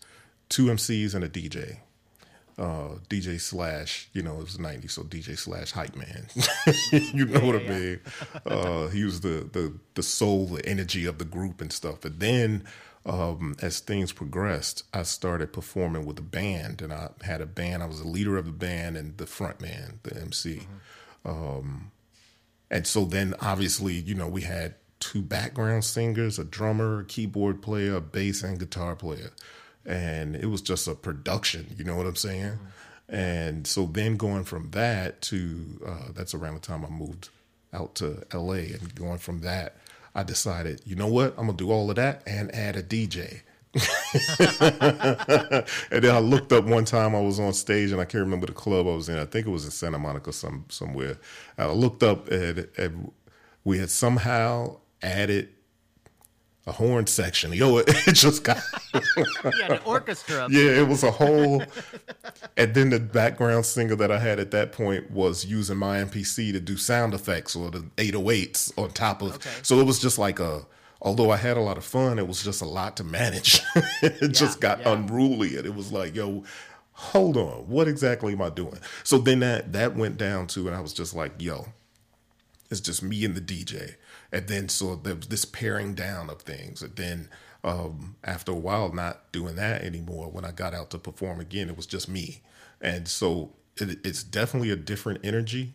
two 0.49 0.67
MCs 0.67 1.15
and 1.15 1.25
a 1.25 1.29
DJ. 1.29 1.79
Uh, 2.59 2.97
DJ 3.11 3.39
slash, 3.39 4.09
you 4.15 4.23
know, 4.23 4.37
it 4.37 4.45
was 4.45 4.57
'90s, 4.57 4.93
so 4.93 5.03
DJ 5.03 5.39
slash 5.39 5.73
hype 5.73 5.95
man. 5.95 6.27
you 7.13 7.27
know 7.27 7.41
what 7.41 7.57
I 7.57 7.61
yeah. 7.61 7.79
mean? 7.79 8.01
Uh, 8.47 8.89
he 8.89 9.05
was 9.05 9.21
the 9.21 9.49
the 9.53 9.75
the 9.95 10.03
soul, 10.03 10.47
the 10.47 10.67
energy 10.67 11.05
of 11.05 11.19
the 11.19 11.27
group 11.27 11.61
and 11.61 11.71
stuff. 11.71 12.01
But 12.01 12.19
then, 12.19 12.65
um, 13.05 13.57
as 13.61 13.81
things 13.81 14.13
progressed, 14.13 14.85
I 14.95 15.03
started 15.03 15.53
performing 15.53 16.07
with 16.07 16.19
a 16.19 16.23
band, 16.23 16.81
and 16.81 16.95
I 16.95 17.11
had 17.23 17.43
a 17.43 17.47
band. 17.47 17.83
I 17.83 17.87
was 17.87 18.01
the 18.01 18.09
leader 18.09 18.39
of 18.39 18.47
the 18.47 18.53
band 18.53 18.97
and 18.97 19.19
the 19.19 19.27
front 19.27 19.61
man, 19.61 20.01
the 20.03 20.17
MC. 20.19 20.63
Um, 21.27 21.93
and 22.71 22.87
so 22.87 23.05
then, 23.05 23.35
obviously, 23.41 23.95
you 23.95 24.15
know, 24.15 24.29
we 24.29 24.43
had 24.43 24.77
two 24.99 25.23
background 25.23 25.85
singers, 25.85 26.39
a 26.39 26.45
drummer, 26.45 27.01
a 27.01 27.05
keyboard 27.05 27.63
player, 27.63 27.97
a 27.97 28.01
bass 28.01 28.43
and 28.43 28.59
guitar 28.59 28.97
player, 28.97 29.31
and 29.87 30.37
it 30.37 30.47
was 30.47 30.61
just 30.61 30.89
a 30.89 30.95
production. 30.95 31.75
You 31.79 31.85
know 31.85 31.97
what 31.97 32.07
I'm 32.07 32.17
saying? 32.17 32.59
And 33.09 33.67
so 33.67 33.87
then 33.87 34.17
going 34.17 34.45
from 34.45 34.71
that 34.73 35.23
to 35.23 35.81
uh, 35.87 36.13
that's 36.13 36.35
around 36.35 36.55
the 36.55 36.61
time 36.61 36.85
I 36.85 36.89
moved 36.89 37.29
out 37.73 37.95
to 37.97 38.25
LA, 38.35 38.75
and 38.75 38.95
going 38.95 39.19
from 39.19 39.41
that, 39.43 39.77
I 40.15 40.23
decided, 40.23 40.83
you 40.85 40.97
know 40.97 41.07
what, 41.07 41.35
I'm 41.39 41.47
gonna 41.47 41.57
do 41.57 41.71
all 41.71 41.89
of 41.89 41.97
that 41.97 42.23
and 42.27 42.53
add 42.55 42.77
a 42.77 42.83
DJ. 42.83 43.43
and 45.91 46.03
then 46.03 46.15
I 46.15 46.19
looked 46.19 46.51
up 46.53 46.65
one 46.65 46.87
time 46.87 47.15
I 47.15 47.21
was 47.21 47.39
on 47.39 47.53
stage 47.53 47.93
and 47.93 48.01
I 48.01 48.07
can't 48.07 48.25
remember 48.25 48.47
the 48.47 48.55
club 48.55 48.87
I 48.87 48.95
was 48.95 49.11
in. 49.11 49.19
I 49.19 49.27
think 49.27 49.47
it 49.47 49.51
was 49.51 49.67
in 49.67 49.71
Santa 49.71 49.99
Monica 49.99 50.33
some 50.33 50.65
somewhere. 50.71 51.19
I 51.59 51.67
looked 51.67 52.03
up 52.03 52.29
and, 52.29 52.69
and 52.79 53.13
we 53.65 53.79
had 53.79 53.91
somehow 53.91 54.79
added 55.03 55.51
a 56.67 56.73
horn 56.73 57.07
section. 57.07 57.53
Yo, 57.53 57.79
it, 57.79 57.89
it 58.07 58.13
just 58.13 58.43
got 58.43 58.59
yeah, 58.95 59.75
an 59.75 59.81
orchestra. 59.85 60.49
yeah, 60.51 60.81
it 60.81 60.89
was 60.89 61.03
a 61.03 61.11
whole. 61.11 61.63
and 62.57 62.75
then 62.75 62.91
the 62.91 63.01
background 63.01 63.67
singer 63.67 63.95
that 63.97 64.11
I 64.11 64.19
had 64.19 64.41
at 64.41 64.51
that 64.51 64.73
point 64.73 65.11
was 65.11 65.45
using 65.45 65.77
my 65.77 65.99
MPC 65.99 66.53
to 66.53 66.61
do 66.61 66.77
sound 66.77 67.15
effects 67.15 67.55
or 67.55 67.71
the 67.71 67.81
808s 67.97 68.77
on 68.77 68.91
top 68.91 69.23
of. 69.23 69.37
Okay. 69.37 69.51
So 69.63 69.81
it 69.81 69.85
was 69.87 69.99
just 69.99 70.19
like 70.19 70.41
a. 70.41 70.67
Although 71.03 71.31
I 71.31 71.37
had 71.37 71.59
a 71.59 71.61
lot 71.61 71.77
of 71.77 71.85
fun, 71.85 72.19
it 72.19 72.27
was 72.27 72.43
just 72.43 72.63
a 72.63 72.65
lot 72.65 72.97
to 72.97 73.05
manage. 73.05 73.61
it 74.03 74.33
just 74.33 74.61
got 74.61 74.81
yeah. 74.81 74.93
unruly, 74.93 75.57
and 75.57 75.67
it 75.67 75.75
was 75.75 75.93
like, 75.93 76.15
yo. 76.15 76.45
Hold 76.99 77.37
on, 77.37 77.69
what 77.69 77.89
exactly 77.89 78.33
am 78.33 78.41
I 78.41 78.49
doing? 78.49 78.79
So 79.05 79.19
then 79.19 79.41
that 79.41 79.75
that 79.75 79.95
went 79.95 80.17
down 80.17 80.47
to, 80.47 80.67
and 80.67 80.75
I 80.75 80.81
was 80.81 80.95
just 80.95 81.15
like, 81.15 81.43
"Yo, 81.43 81.67
it's 82.71 82.81
just 82.81 83.03
me 83.03 83.23
and 83.27 83.35
the 83.35 83.41
DJ. 83.43 83.97
And 84.33 84.49
then 84.49 84.69
so 84.69 84.97
there 84.97 85.15
was 85.15 85.29
this 85.29 85.45
paring 85.45 85.95
down 85.95 86.31
of 86.31 86.43
things. 86.43 86.83
And 86.83 86.97
then 86.97 87.29
um, 87.65 88.17
after 88.25 88.53
a 88.53 88.57
while, 88.57 88.93
not 88.93 89.33
doing 89.33 89.57
that 89.57 89.83
anymore, 89.83 90.29
when 90.29 90.45
I 90.45 90.51
got 90.51 90.75
out 90.75 90.91
to 90.91 90.99
perform 90.99 91.41
again, 91.41 91.69
it 91.69 91.77
was 91.77 91.87
just 91.87 92.09
me. 92.09 92.43
And 92.81 93.09
so 93.09 93.53
it, 93.77 93.99
it's 94.05 94.23
definitely 94.23 94.71
a 94.71 94.77
different 94.77 95.21
energy. 95.25 95.75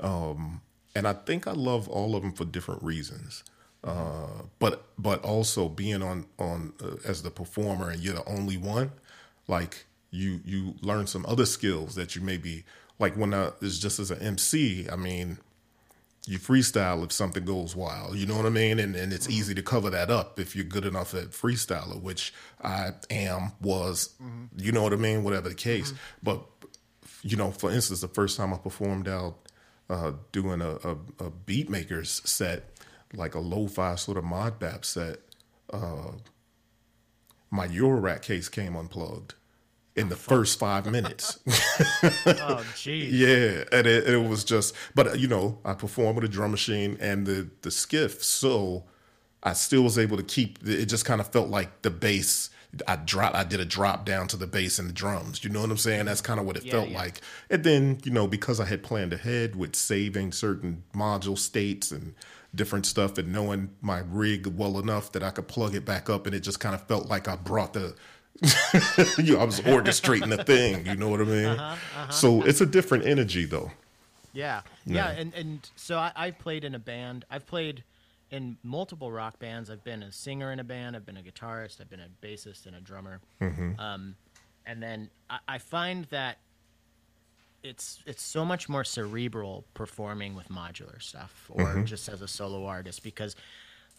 Um, 0.00 0.62
and 0.94 1.06
I 1.06 1.12
think 1.12 1.46
I 1.46 1.52
love 1.52 1.88
all 1.88 2.16
of 2.16 2.22
them 2.22 2.32
for 2.32 2.44
different 2.44 2.82
reasons. 2.82 3.44
Uh, 3.82 4.42
but 4.58 4.84
but 4.98 5.24
also 5.24 5.68
being 5.68 6.02
on 6.02 6.26
on 6.38 6.74
uh, 6.82 6.96
as 7.06 7.22
the 7.22 7.30
performer 7.30 7.88
and 7.88 8.02
you're 8.02 8.14
the 8.14 8.28
only 8.28 8.58
one, 8.58 8.92
like 9.48 9.86
you 10.10 10.40
you 10.44 10.74
learn 10.82 11.06
some 11.06 11.24
other 11.26 11.46
skills 11.46 11.94
that 11.94 12.14
you 12.14 12.20
maybe 12.20 12.64
like 12.98 13.14
when 13.16 13.32
I 13.32 13.52
is 13.62 13.78
just 13.78 13.98
as 13.98 14.10
an 14.10 14.20
MC. 14.20 14.86
I 14.90 14.96
mean, 14.96 15.38
you 16.26 16.38
freestyle 16.38 17.02
if 17.04 17.12
something 17.12 17.44
goes 17.44 17.74
wild, 17.74 18.16
you 18.16 18.26
know 18.26 18.36
what 18.36 18.46
I 18.46 18.50
mean? 18.50 18.78
And 18.78 18.94
and 18.94 19.12
it's 19.12 19.28
easy 19.28 19.54
to 19.54 19.62
cover 19.62 19.90
that 19.90 20.10
up 20.10 20.38
if 20.38 20.54
you're 20.54 20.64
good 20.64 20.84
enough 20.84 21.14
at 21.14 21.30
freestyler, 21.30 22.00
which 22.00 22.32
I 22.62 22.90
am, 23.10 23.52
was, 23.60 24.14
you 24.56 24.72
know 24.72 24.82
what 24.82 24.92
I 24.92 24.96
mean? 24.96 25.24
Whatever 25.24 25.48
the 25.48 25.54
case. 25.54 25.92
But 26.22 26.42
you 27.22 27.36
know, 27.36 27.50
for 27.50 27.70
instance, 27.70 28.00
the 28.00 28.08
first 28.08 28.36
time 28.36 28.52
I 28.52 28.58
performed 28.58 29.08
out 29.08 29.36
uh, 29.88 30.12
doing 30.32 30.60
a, 30.60 30.76
a, 30.84 30.96
a 31.18 31.30
beat 31.30 31.68
makers 31.68 32.22
set, 32.24 32.76
like 33.14 33.34
a 33.34 33.40
lo-fi 33.40 33.96
sort 33.96 34.16
of 34.16 34.24
mod 34.24 34.58
bap 34.58 34.84
set, 34.84 35.18
uh, 35.72 36.12
my 37.50 37.66
Eurorack 37.66 38.22
case 38.22 38.48
came 38.48 38.76
unplugged 38.76 39.34
in 39.96 40.08
the 40.08 40.16
first 40.16 40.58
five 40.58 40.90
minutes. 40.90 41.38
Oh, 42.26 42.64
geez. 42.76 43.12
Yeah, 43.12 43.64
and 43.72 43.86
it, 43.86 44.08
it 44.08 44.28
was 44.28 44.44
just, 44.44 44.74
but 44.94 45.18
you 45.18 45.28
know, 45.28 45.58
I 45.64 45.74
performed 45.74 46.16
with 46.16 46.24
a 46.24 46.28
drum 46.28 46.50
machine 46.52 46.96
and 47.00 47.26
the 47.26 47.48
the 47.62 47.70
skiff, 47.70 48.22
so 48.22 48.84
I 49.42 49.52
still 49.54 49.82
was 49.82 49.98
able 49.98 50.16
to 50.16 50.22
keep. 50.22 50.58
It 50.66 50.86
just 50.86 51.04
kind 51.04 51.20
of 51.20 51.28
felt 51.28 51.48
like 51.48 51.82
the 51.82 51.90
bass. 51.90 52.50
I 52.86 52.96
drop. 52.96 53.34
I 53.34 53.42
did 53.44 53.58
a 53.60 53.64
drop 53.64 54.04
down 54.04 54.28
to 54.28 54.36
the 54.36 54.46
bass 54.46 54.78
and 54.78 54.88
the 54.88 54.92
drums. 54.92 55.42
You 55.42 55.50
know 55.50 55.60
what 55.60 55.70
I'm 55.70 55.76
saying? 55.76 56.06
That's 56.06 56.20
kind 56.20 56.38
of 56.38 56.46
what 56.46 56.56
it 56.56 56.64
Yeah, 56.64 56.72
felt 56.72 56.88
yeah. 56.90 56.98
like. 56.98 57.20
And 57.50 57.64
then 57.64 57.98
you 58.04 58.12
know, 58.12 58.26
because 58.28 58.60
I 58.60 58.64
had 58.66 58.82
planned 58.82 59.12
ahead 59.12 59.56
with 59.56 59.74
saving 59.74 60.32
certain 60.32 60.84
module 60.94 61.36
states 61.38 61.90
and 61.90 62.14
different 62.54 62.86
stuff, 62.86 63.18
and 63.18 63.32
knowing 63.32 63.70
my 63.80 64.02
rig 64.08 64.46
well 64.46 64.78
enough 64.78 65.10
that 65.12 65.22
I 65.22 65.30
could 65.30 65.48
plug 65.48 65.74
it 65.74 65.84
back 65.84 66.08
up, 66.08 66.26
and 66.26 66.34
it 66.34 66.40
just 66.40 66.60
kind 66.60 66.74
of 66.74 66.86
felt 66.86 67.08
like 67.08 67.26
I 67.28 67.36
brought 67.36 67.72
the 67.72 67.94
you 69.18 69.38
I 69.38 69.44
was 69.44 69.60
orchestrating 69.60 70.34
the 70.34 70.44
thing. 70.44 70.86
You 70.86 70.96
know 70.96 71.08
what 71.08 71.20
I 71.20 71.24
mean? 71.24 71.46
Uh-huh, 71.46 72.10
So 72.10 72.42
it's 72.42 72.60
a 72.60 72.66
different 72.66 73.04
energy, 73.06 73.44
though. 73.44 73.70
Yeah, 74.32 74.62
yeah, 74.86 75.10
and 75.10 75.34
and 75.34 75.68
so 75.76 75.98
I, 75.98 76.12
I've 76.14 76.38
played 76.38 76.64
in 76.64 76.74
a 76.74 76.78
band. 76.78 77.24
I've 77.30 77.46
played 77.46 77.82
in 78.30 78.56
multiple 78.62 79.10
rock 79.10 79.38
bands. 79.40 79.70
I've 79.70 79.82
been 79.82 80.04
a 80.04 80.12
singer 80.12 80.52
in 80.52 80.60
a 80.60 80.64
band. 80.64 80.94
I've 80.94 81.04
been 81.04 81.16
a 81.16 81.22
guitarist. 81.22 81.80
I've 81.80 81.90
been 81.90 82.00
a 82.00 82.08
bassist 82.24 82.66
and 82.66 82.76
a 82.76 82.80
drummer. 82.80 83.20
Um, 83.80 84.14
and 84.66 84.80
then 84.80 85.10
I, 85.28 85.38
I 85.48 85.58
find 85.58 86.04
that 86.10 86.38
it's 87.62 88.02
it's 88.06 88.22
so 88.22 88.44
much 88.44 88.68
more 88.68 88.84
cerebral 88.84 89.64
performing 89.74 90.34
with 90.34 90.48
modular 90.48 91.02
stuff 91.02 91.50
or 91.50 91.82
just 91.82 92.08
as 92.08 92.22
a 92.22 92.28
solo 92.28 92.64
artist 92.66 93.02
because, 93.02 93.34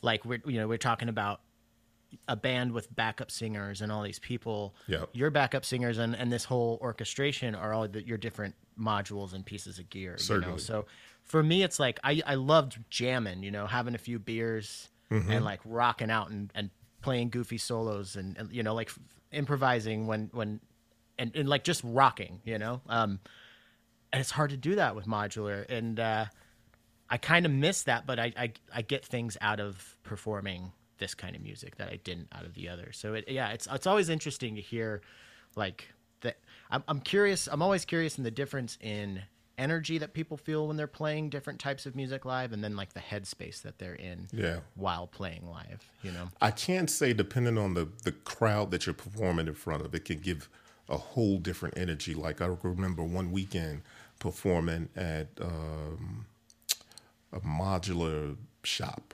like 0.01 0.23
we're 0.25 0.41
you 0.45 0.57
know 0.59 0.67
we're 0.67 0.77
talking 0.77 1.09
about 1.09 1.41
a 2.27 2.35
band 2.35 2.71
with 2.71 2.93
backup 2.95 3.31
singers 3.31 3.81
and 3.81 3.91
all 3.91 4.03
these 4.03 4.19
people. 4.19 4.75
Yep. 4.87 5.09
Your 5.13 5.29
backup 5.29 5.65
singers 5.65 5.97
and, 5.97 6.15
and 6.15 6.31
this 6.31 6.43
whole 6.45 6.77
orchestration 6.81 7.55
are 7.55 7.73
all 7.73 7.87
the, 7.87 8.05
your 8.05 8.17
different 8.17 8.55
modules 8.79 9.33
and 9.33 9.45
pieces 9.45 9.79
of 9.79 9.89
gear. 9.89 10.17
You 10.19 10.41
know? 10.41 10.57
So 10.57 10.85
for 11.23 11.41
me, 11.43 11.63
it's 11.63 11.79
like 11.79 11.99
I, 12.03 12.21
I 12.25 12.35
loved 12.35 12.79
jamming, 12.89 13.43
you 13.43 13.51
know, 13.51 13.67
having 13.67 13.95
a 13.95 13.99
few 13.99 14.19
beers 14.19 14.89
Mm-hmm. 15.11 15.29
and 15.29 15.43
like 15.43 15.59
rocking 15.65 16.09
out 16.09 16.29
and, 16.29 16.49
and 16.55 16.69
playing 17.01 17.31
goofy 17.31 17.57
solos 17.57 18.15
and, 18.15 18.37
and 18.37 18.49
you 18.49 18.63
know, 18.63 18.73
like 18.73 18.89
improvising 19.33 20.07
when, 20.07 20.29
when, 20.31 20.61
and, 21.19 21.35
and 21.35 21.49
like 21.49 21.65
just 21.65 21.81
rocking, 21.83 22.39
you 22.45 22.57
know? 22.57 22.79
Um, 22.87 23.19
and 24.13 24.21
it's 24.21 24.31
hard 24.31 24.51
to 24.51 24.57
do 24.57 24.75
that 24.75 24.95
with 24.95 25.07
modular. 25.07 25.69
And, 25.69 25.99
uh, 25.99 26.25
I 27.09 27.17
kind 27.17 27.45
of 27.45 27.51
miss 27.51 27.83
that, 27.83 28.07
but 28.07 28.19
I, 28.19 28.31
I 28.37 28.53
I 28.73 28.81
get 28.83 29.03
things 29.03 29.37
out 29.41 29.59
of 29.59 29.97
performing 30.03 30.71
this 31.01 31.13
kind 31.13 31.35
of 31.35 31.41
music 31.41 31.75
that 31.75 31.89
I 31.89 31.97
didn't 32.05 32.29
out 32.31 32.45
of 32.45 32.53
the 32.53 32.69
other. 32.69 32.93
So 32.93 33.15
it, 33.15 33.25
yeah, 33.27 33.49
it's 33.49 33.67
it's 33.69 33.85
always 33.85 34.07
interesting 34.07 34.55
to 34.55 34.61
hear, 34.61 35.01
like 35.57 35.89
that. 36.21 36.37
I'm 36.69 36.81
I'm 36.87 37.01
curious. 37.01 37.47
I'm 37.51 37.61
always 37.61 37.83
curious 37.83 38.17
in 38.17 38.23
the 38.23 38.31
difference 38.31 38.77
in 38.79 39.21
energy 39.57 39.97
that 39.97 40.13
people 40.13 40.37
feel 40.37 40.67
when 40.67 40.77
they're 40.77 40.87
playing 40.87 41.29
different 41.29 41.59
types 41.59 41.85
of 41.85 41.95
music 41.95 42.23
live 42.25 42.53
and 42.53 42.63
then 42.63 42.75
like 42.75 42.93
the 42.93 42.99
headspace 43.01 43.61
that 43.61 43.77
they're 43.77 43.93
in 43.93 44.27
Yeah. 44.33 44.59
while 44.75 45.05
playing 45.05 45.45
live 45.45 45.85
you 46.01 46.11
know 46.11 46.29
I 46.41 46.49
can't 46.49 46.89
say 46.89 47.13
depending 47.13 47.57
on 47.59 47.75
the 47.75 47.87
the 48.03 48.13
crowd 48.13 48.71
that 48.71 48.85
you're 48.85 48.95
performing 48.95 49.47
in 49.47 49.53
front 49.53 49.85
of, 49.85 49.93
it 49.93 50.05
can 50.05 50.19
give 50.19 50.49
a 50.89 50.97
whole 50.97 51.37
different 51.37 51.77
energy. 51.77 52.13
Like 52.15 52.41
I 52.41 52.47
remember 52.63 53.03
one 53.03 53.31
weekend 53.31 53.81
performing 54.19 54.89
at 54.95 55.27
um, 55.41 56.25
a 57.31 57.39
modular 57.41 58.37
shop. 58.63 59.13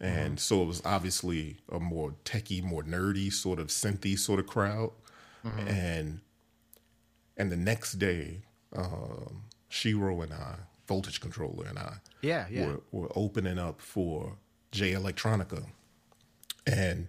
And 0.00 0.32
mm-hmm. 0.32 0.36
so 0.36 0.62
it 0.62 0.66
was 0.66 0.82
obviously 0.84 1.56
a 1.70 1.80
more 1.80 2.14
techie, 2.24 2.62
more 2.62 2.82
nerdy, 2.82 3.32
sort 3.32 3.58
of 3.58 3.68
synthy 3.68 4.18
sort 4.18 4.40
of 4.40 4.46
crowd. 4.46 4.90
Mm-hmm. 5.44 5.68
And 5.68 6.20
and 7.36 7.52
the 7.52 7.56
next 7.56 7.94
day, 7.94 8.42
um, 8.74 9.44
Shiro 9.68 10.20
and 10.22 10.32
I, 10.32 10.56
Voltage 10.86 11.20
Controller 11.20 11.66
and 11.66 11.78
I, 11.78 11.94
yeah 12.22 12.46
yeah 12.50 12.66
were, 12.66 12.80
were 12.92 13.12
opening 13.14 13.58
up 13.58 13.80
for 13.80 14.36
Jay 14.70 14.92
Electronica. 14.92 15.64
And 16.66 17.08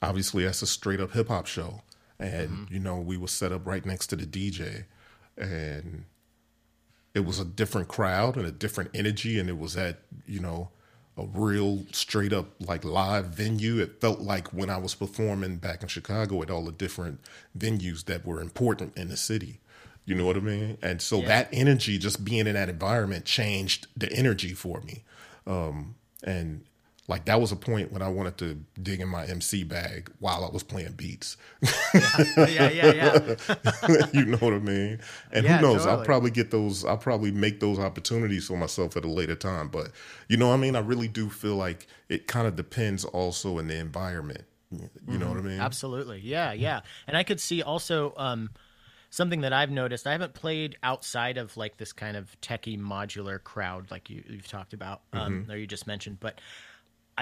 obviously, 0.00 0.44
that's 0.44 0.62
a 0.62 0.66
straight 0.66 1.00
up 1.00 1.12
hip 1.12 1.28
hop 1.28 1.46
show. 1.46 1.82
And, 2.18 2.50
mm-hmm. 2.50 2.74
you 2.74 2.80
know, 2.80 2.98
we 2.98 3.16
were 3.16 3.28
set 3.28 3.52
up 3.52 3.66
right 3.66 3.84
next 3.84 4.08
to 4.08 4.16
the 4.16 4.26
DJ. 4.26 4.84
And 5.36 6.04
it 7.14 7.24
was 7.24 7.38
a 7.38 7.44
different 7.44 7.88
crowd 7.88 8.36
and 8.36 8.46
a 8.46 8.52
different 8.52 8.90
energy. 8.94 9.38
And 9.38 9.48
it 9.48 9.58
was 9.58 9.76
at, 9.76 10.02
you 10.26 10.40
know, 10.40 10.70
a 11.16 11.24
real 11.26 11.84
straight 11.92 12.32
up 12.32 12.46
like 12.60 12.84
live 12.84 13.26
venue. 13.26 13.78
It 13.78 14.00
felt 14.00 14.20
like 14.20 14.48
when 14.52 14.70
I 14.70 14.78
was 14.78 14.94
performing 14.94 15.56
back 15.56 15.82
in 15.82 15.88
Chicago 15.88 16.42
at 16.42 16.50
all 16.50 16.64
the 16.64 16.72
different 16.72 17.20
venues 17.56 18.04
that 18.06 18.24
were 18.24 18.40
important 18.40 18.96
in 18.96 19.08
the 19.08 19.16
city. 19.16 19.60
You 20.04 20.14
know 20.14 20.24
what 20.26 20.36
I 20.36 20.40
mean? 20.40 20.78
And 20.82 21.00
so 21.00 21.20
Yeah. 21.20 21.28
that 21.28 21.48
energy, 21.52 21.98
just 21.98 22.24
being 22.24 22.46
in 22.46 22.54
that 22.54 22.68
environment, 22.68 23.24
changed 23.24 23.86
the 23.96 24.10
energy 24.12 24.52
for 24.54 24.80
me. 24.80 25.04
Um, 25.46 25.94
and 26.24 26.64
like 27.08 27.24
that 27.24 27.40
was 27.40 27.50
a 27.50 27.56
point 27.56 27.92
when 27.92 28.00
I 28.00 28.08
wanted 28.08 28.38
to 28.38 28.64
dig 28.80 29.00
in 29.00 29.08
my 29.08 29.26
MC 29.26 29.64
bag 29.64 30.10
while 30.20 30.44
I 30.44 30.50
was 30.50 30.62
playing 30.62 30.92
beats. 30.92 31.36
yeah 32.36 32.70
yeah 32.70 32.92
yeah 32.92 33.36
you 34.12 34.24
know 34.24 34.36
what 34.38 34.52
I 34.54 34.58
mean? 34.58 35.00
And 35.32 35.44
Yeah, 35.44 35.58
who 35.58 35.62
knows? 35.62 35.86
I'll 35.86 36.04
probably 36.04 36.30
get 36.30 36.50
those. 36.50 36.84
I'll 36.84 36.96
probably 36.96 37.32
make 37.32 37.58
those 37.58 37.78
opportunities 37.78 38.46
for 38.46 38.56
myself 38.56 38.96
at 38.96 39.04
a 39.04 39.08
later 39.08 39.34
time. 39.34 39.68
But 39.68 39.90
you 40.28 40.36
know 40.36 40.48
what 40.48 40.54
I 40.54 40.58
mean? 40.58 40.76
I 40.76 40.80
really 40.80 41.08
do 41.08 41.28
feel 41.28 41.56
like 41.56 41.88
it 42.08 42.28
kind 42.28 42.46
of 42.46 42.54
depends 42.54 43.04
also 43.04 43.58
in 43.58 43.66
the 43.66 43.76
environment. 43.76 44.44
You 44.70 45.18
know 45.18 45.28
what 45.28 45.38
I 45.38 45.42
mean? 45.42 45.60
Absolutely. 45.60 46.20
Yeah, 46.20 46.52
yeah. 46.52 46.80
And 47.06 47.16
I 47.16 47.24
could 47.24 47.40
see 47.40 47.62
also 47.62 48.14
um, 48.16 48.50
something 49.10 49.42
that 49.42 49.52
I've 49.52 49.70
noticed. 49.70 50.06
I 50.06 50.12
haven't 50.12 50.34
played 50.34 50.76
outside 50.82 51.36
of 51.36 51.56
like 51.56 51.76
this 51.76 51.92
kind 51.92 52.16
of 52.16 52.34
techie 52.40 52.80
modular 52.80 53.42
crowd 53.42 53.90
like 53.90 54.08
you, 54.08 54.24
you've 54.26 54.48
talked 54.48 54.72
about 54.72 55.02
um, 55.12 55.46
or 55.50 55.56
you 55.56 55.66
just 55.66 55.86
mentioned. 55.86 56.18
But 56.20 56.40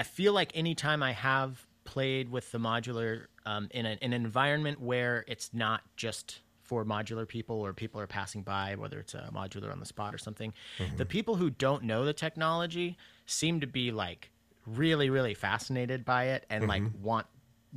I 0.01 0.03
feel 0.03 0.33
like 0.33 0.51
anytime 0.55 1.03
I 1.03 1.11
have 1.11 1.63
played 1.83 2.27
with 2.31 2.51
the 2.51 2.57
modular 2.57 3.25
um, 3.45 3.67
in, 3.69 3.85
a, 3.85 3.99
in 4.01 4.13
an 4.13 4.25
environment 4.25 4.81
where 4.81 5.23
it's 5.27 5.51
not 5.53 5.81
just 5.95 6.39
for 6.63 6.83
modular 6.83 7.27
people 7.27 7.61
or 7.63 7.71
people 7.71 8.01
are 8.01 8.07
passing 8.07 8.41
by, 8.41 8.73
whether 8.73 8.99
it's 8.99 9.13
a 9.13 9.29
modular 9.31 9.71
on 9.71 9.79
the 9.79 9.85
spot 9.85 10.15
or 10.15 10.17
something, 10.17 10.55
the 10.97 11.05
people 11.05 11.35
who 11.35 11.51
don't 11.51 11.83
know 11.83 12.03
the 12.03 12.13
technology 12.13 12.97
seem 13.27 13.59
to 13.59 13.67
be 13.67 13.91
like 13.91 14.31
really, 14.65 15.11
really 15.11 15.35
fascinated 15.35 16.03
by 16.03 16.29
it 16.29 16.47
and 16.49 16.67
like 16.67 16.81
want 16.99 17.27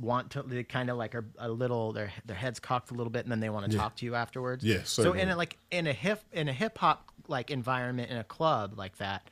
want 0.01 0.31
to 0.31 0.41
they 0.41 0.63
kind 0.63 0.89
of 0.89 0.97
like 0.97 1.13
are 1.13 1.25
a 1.37 1.47
little 1.47 1.93
their 1.93 2.11
their 2.25 2.35
heads 2.35 2.59
cocked 2.59 2.89
a 2.89 2.95
little 2.95 3.11
bit 3.11 3.23
and 3.23 3.31
then 3.31 3.39
they 3.39 3.49
want 3.51 3.69
to 3.69 3.77
talk 3.77 3.95
to 3.97 4.05
you 4.05 4.15
afterwards. 4.15 4.63
Yeah, 4.63 4.79
So 5.03 5.13
in 5.13 5.29
a, 5.29 5.35
like 5.35 5.59
in 5.69 5.85
a 5.85 5.93
hip 5.93 6.23
in 6.31 6.49
a 6.49 6.53
hip 6.53 6.79
hop 6.79 7.11
like 7.27 7.51
environment 7.51 8.09
in 8.09 8.17
a 8.17 8.23
club 8.23 8.73
like 8.77 8.97
that, 8.97 9.29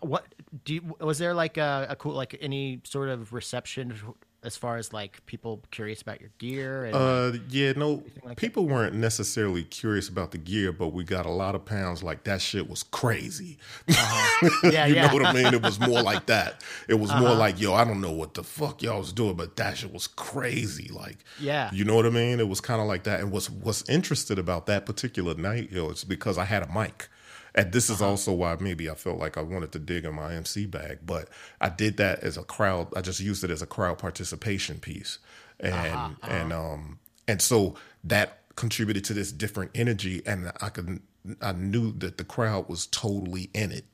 what 0.00 0.26
do 0.64 0.74
you, 0.74 0.96
was 1.00 1.18
there 1.18 1.34
like 1.34 1.56
a, 1.56 1.86
a 1.90 1.96
cool 1.96 2.12
like 2.12 2.36
any 2.40 2.80
sort 2.84 3.08
of 3.08 3.32
reception 3.32 3.94
as 4.42 4.58
far 4.58 4.76
as 4.76 4.92
like 4.92 5.24
people 5.24 5.62
curious 5.70 6.02
about 6.02 6.20
your 6.20 6.28
gear 6.36 6.84
and 6.84 6.94
Uh, 6.94 7.32
yeah, 7.48 7.72
no, 7.72 8.02
like 8.22 8.36
people 8.36 8.66
weren't 8.68 8.94
necessarily 8.94 9.64
curious 9.64 10.06
about 10.10 10.32
the 10.32 10.36
gear, 10.38 10.70
but 10.70 10.88
we 10.88 11.02
got 11.02 11.24
a 11.24 11.30
lot 11.30 11.54
of 11.54 11.64
pounds. 11.64 12.02
Like 12.02 12.24
that 12.24 12.42
shit 12.42 12.68
was 12.68 12.82
crazy. 12.82 13.56
yeah 13.88 14.84
you 14.86 14.94
yeah 14.96 15.06
Uh-huh. 15.06 15.16
know 15.16 15.22
what 15.22 15.26
I 15.26 15.32
mean? 15.32 15.54
It 15.54 15.62
was 15.62 15.80
more 15.80 16.02
like 16.02 16.26
that. 16.26 16.62
It 16.88 16.94
was 16.94 17.10
more 17.14 17.34
like, 17.34 17.58
yo, 17.58 17.72
I 17.72 17.84
don't 17.86 18.02
know 18.02 18.12
what 18.12 18.34
the 18.34 18.42
fuck 18.42 18.82
y'all 18.82 18.98
was 18.98 19.14
doing, 19.14 19.34
but 19.34 19.56
that 19.56 19.78
shit 19.78 19.92
was 19.92 20.06
crazy. 20.06 20.90
Like, 20.92 21.18
Yeah. 21.40 21.70
you 21.72 21.86
know 21.86 21.94
what 21.96 22.04
I 22.04 22.10
mean? 22.10 22.38
It 22.38 22.48
was 22.48 22.60
kind 22.60 22.82
of 22.82 22.86
like 22.86 23.04
that. 23.04 23.20
And 23.20 23.30
what's 23.32 23.48
what's 23.48 23.88
interested 23.88 24.38
about 24.38 24.66
that 24.66 24.84
particular 24.84 25.34
night, 25.34 25.72
yo, 25.72 25.88
it's 25.88 26.04
because 26.04 26.36
I 26.36 26.44
had 26.44 26.62
a 26.62 26.70
mic. 26.70 27.08
And 27.54 27.72
this 27.72 27.88
Uh-huh. 27.88 27.94
is 27.96 28.02
also 28.02 28.32
why 28.32 28.56
maybe 28.58 28.90
I 28.90 28.94
felt 28.94 29.18
like 29.18 29.36
I 29.38 29.42
wanted 29.42 29.70
to 29.72 29.78
dig 29.78 30.04
in 30.04 30.14
my 30.14 30.34
MC 30.34 30.66
bag, 30.66 30.98
but 31.06 31.28
I 31.60 31.68
did 31.68 31.96
that 31.98 32.20
as 32.20 32.36
a 32.36 32.42
crowd. 32.42 32.88
I 32.96 33.00
just 33.00 33.20
used 33.20 33.44
it 33.44 33.50
as 33.50 33.62
a 33.62 33.66
crowd 33.66 33.98
participation 33.98 34.80
piece, 34.80 35.18
and 35.60 35.74
Uh-huh, 35.74 36.30
and 36.30 36.52
um 36.52 36.98
and 37.28 37.40
so 37.40 37.76
that 38.02 38.38
contributed 38.56 39.04
to 39.04 39.14
this 39.14 39.32
different 39.32 39.70
energy, 39.74 40.22
and 40.26 40.52
I 40.60 40.68
could 40.68 41.00
I 41.40 41.52
knew 41.52 41.92
that 41.98 42.18
the 42.18 42.24
crowd 42.24 42.68
was 42.68 42.86
totally 42.86 43.50
in 43.54 43.72
it. 43.72 43.84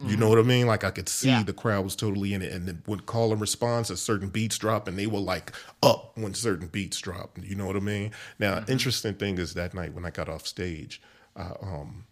You 0.00 0.16
know 0.16 0.28
what 0.28 0.38
I 0.38 0.42
mean? 0.42 0.68
Like 0.68 0.84
I 0.84 0.92
could 0.92 1.08
see 1.08 1.28
Yeah. 1.30 1.42
the 1.42 1.52
crowd 1.52 1.82
was 1.82 1.96
totally 1.96 2.32
in 2.32 2.40
it, 2.40 2.52
and 2.52 2.68
then 2.68 2.82
when 2.86 3.00
call 3.00 3.32
and 3.32 3.40
response, 3.40 3.90
as 3.90 4.00
certain 4.00 4.28
beats 4.28 4.56
drop, 4.56 4.86
and 4.86 4.96
they 4.96 5.08
were 5.08 5.18
like 5.18 5.50
up 5.82 6.16
when 6.16 6.34
certain 6.34 6.68
beats 6.68 7.00
drop. 7.00 7.36
You 7.42 7.56
know 7.56 7.66
what 7.66 7.74
I 7.74 7.80
mean? 7.80 8.12
Now, 8.38 8.64
interesting 8.68 9.14
thing 9.14 9.38
is 9.38 9.54
that 9.54 9.74
night 9.74 9.94
when 9.94 10.04
I 10.06 10.10
got 10.10 10.28
off 10.28 10.46
stage, 10.46 11.02
uh, 11.34 11.54
um, 11.60 12.04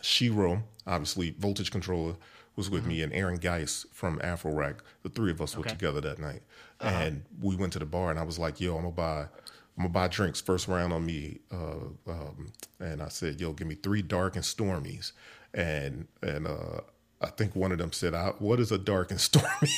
Shiro, 0.00 0.62
obviously 0.86 1.30
voltage 1.38 1.70
controller, 1.70 2.14
was 2.56 2.68
with 2.68 2.84
me, 2.86 3.02
and 3.02 3.12
Aaron 3.12 3.38
Geis 3.38 3.86
from 3.92 4.20
Afro 4.22 4.52
Rack. 4.52 4.82
The 5.02 5.08
three 5.08 5.30
of 5.30 5.40
us 5.40 5.56
were 5.56 5.60
Okay. 5.62 5.70
together 5.70 6.00
that 6.02 6.18
night, 6.18 6.42
and 6.80 7.22
we 7.40 7.56
went 7.56 7.72
to 7.74 7.78
the 7.78 7.86
bar, 7.86 8.10
and 8.10 8.18
I 8.18 8.22
was 8.22 8.38
like, 8.38 8.60
"Yo, 8.60 8.76
I'm 8.76 8.82
gonna 8.82 8.92
buy." 8.94 9.26
I'm 9.78 9.84
gonna 9.84 9.94
buy 9.94 10.08
drinks 10.08 10.42
first 10.42 10.68
round 10.68 10.92
on 10.92 11.06
me, 11.06 11.38
uh, 11.50 12.10
um, 12.10 12.52
and 12.80 13.00
I 13.00 13.08
said, 13.08 13.40
"Yo, 13.40 13.52
give 13.52 13.66
me 13.66 13.76
three 13.76 14.02
dark 14.02 14.34
and 14.36 14.44
stormies," 14.44 15.12
and 15.54 16.06
and 16.22 16.46
uh, 16.46 16.80
I 17.22 17.28
think 17.28 17.56
one 17.56 17.72
of 17.72 17.78
them 17.78 17.92
said, 17.92 18.12
I, 18.12 18.30
"What 18.40 18.60
is 18.60 18.72
a 18.72 18.78
dark 18.78 19.10
and 19.10 19.18
stormy?" 19.28 19.70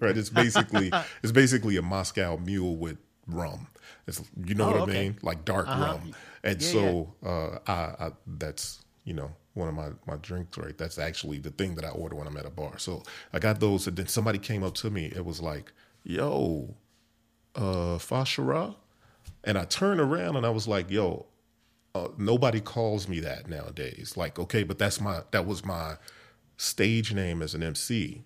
right? 0.00 0.16
It's 0.16 0.30
basically 0.30 0.90
it's 1.22 1.30
basically 1.30 1.76
a 1.76 1.82
Moscow 1.82 2.36
Mule 2.38 2.74
with 2.76 2.96
rum. 3.28 3.68
It's 4.08 4.20
you 4.44 4.56
know 4.56 4.64
Oh, 4.64 4.72
what 4.72 4.76
I 4.76 4.84
okay. 4.86 5.04
mean, 5.04 5.18
like 5.22 5.44
dark 5.44 5.68
rum, 5.68 6.14
and 6.42 6.60
Yeah, 6.60 6.68
so 6.70 7.14
uh, 7.24 7.58
I, 7.70 8.06
I 8.06 8.12
that's 8.26 8.82
you 9.04 9.12
know 9.14 9.30
one 9.54 9.68
of 9.68 9.74
my 9.74 9.90
my 10.06 10.16
drinks 10.16 10.58
right. 10.58 10.76
That's 10.76 10.98
actually 10.98 11.38
the 11.38 11.50
thing 11.50 11.74
that 11.76 11.84
I 11.84 11.88
order 11.88 12.16
when 12.16 12.26
I'm 12.26 12.36
at 12.36 12.46
a 12.46 12.50
bar. 12.50 12.78
So 12.78 13.02
I 13.32 13.38
got 13.38 13.60
those, 13.60 13.86
and 13.86 13.96
then 13.96 14.08
somebody 14.08 14.38
came 14.38 14.62
up 14.62 14.74
to 14.74 14.90
me. 14.90 15.06
It 15.06 15.24
was 15.24 15.40
like, 15.40 15.72
"Yo, 16.02 16.74
uh, 17.54 17.98
Fashara," 17.98 18.74
and 19.44 19.56
I 19.56 19.64
turned 19.64 20.00
around 20.00 20.36
and 20.36 20.44
I 20.44 20.50
was 20.50 20.68
like, 20.68 20.90
"Yo." 20.90 21.26
Uh, 21.96 22.08
nobody 22.18 22.60
calls 22.60 23.06
me 23.06 23.20
that 23.20 23.48
nowadays. 23.48 24.14
Like, 24.16 24.36
okay, 24.36 24.64
but 24.64 24.80
that's 24.80 25.00
my 25.00 25.22
that 25.30 25.46
was 25.46 25.64
my 25.64 25.96
stage 26.56 27.14
name 27.14 27.40
as 27.40 27.54
an 27.54 27.62
MC. 27.62 28.24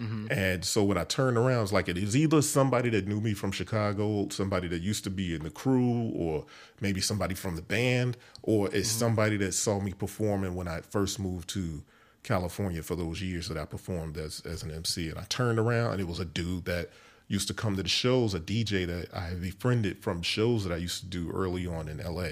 Mm-hmm. 0.00 0.26
And 0.30 0.64
so 0.64 0.82
when 0.82 0.96
I 0.96 1.04
turned 1.04 1.36
around, 1.36 1.62
it's 1.62 1.72
like 1.72 1.88
it 1.88 1.98
is 1.98 2.16
either 2.16 2.40
somebody 2.40 2.88
that 2.90 3.06
knew 3.06 3.20
me 3.20 3.34
from 3.34 3.52
Chicago, 3.52 4.28
somebody 4.30 4.66
that 4.68 4.80
used 4.80 5.04
to 5.04 5.10
be 5.10 5.34
in 5.34 5.42
the 5.42 5.50
crew, 5.50 6.12
or 6.14 6.46
maybe 6.80 7.00
somebody 7.00 7.34
from 7.34 7.56
the 7.56 7.62
band, 7.62 8.16
or 8.42 8.66
it's 8.68 8.88
mm-hmm. 8.88 8.98
somebody 8.98 9.36
that 9.36 9.52
saw 9.52 9.78
me 9.78 9.92
performing 9.92 10.54
when 10.54 10.68
I 10.68 10.80
first 10.80 11.18
moved 11.18 11.50
to 11.50 11.82
California 12.22 12.82
for 12.82 12.96
those 12.96 13.20
years 13.20 13.48
that 13.48 13.58
I 13.58 13.64
performed 13.64 14.16
as 14.16 14.40
as 14.46 14.62
an 14.62 14.70
MC. 14.70 15.10
And 15.10 15.18
I 15.18 15.24
turned 15.28 15.58
around 15.58 15.92
and 15.92 16.00
it 16.00 16.08
was 16.08 16.20
a 16.20 16.24
dude 16.24 16.64
that 16.64 16.90
used 17.28 17.48
to 17.48 17.54
come 17.54 17.76
to 17.76 17.82
the 17.82 17.88
shows, 17.88 18.34
a 18.34 18.40
DJ 18.40 18.86
that 18.86 19.14
I 19.14 19.34
befriended 19.34 20.02
from 20.02 20.22
shows 20.22 20.64
that 20.64 20.72
I 20.72 20.78
used 20.78 21.00
to 21.00 21.06
do 21.06 21.30
early 21.30 21.66
on 21.66 21.88
in 21.88 21.98
LA. 21.98 22.30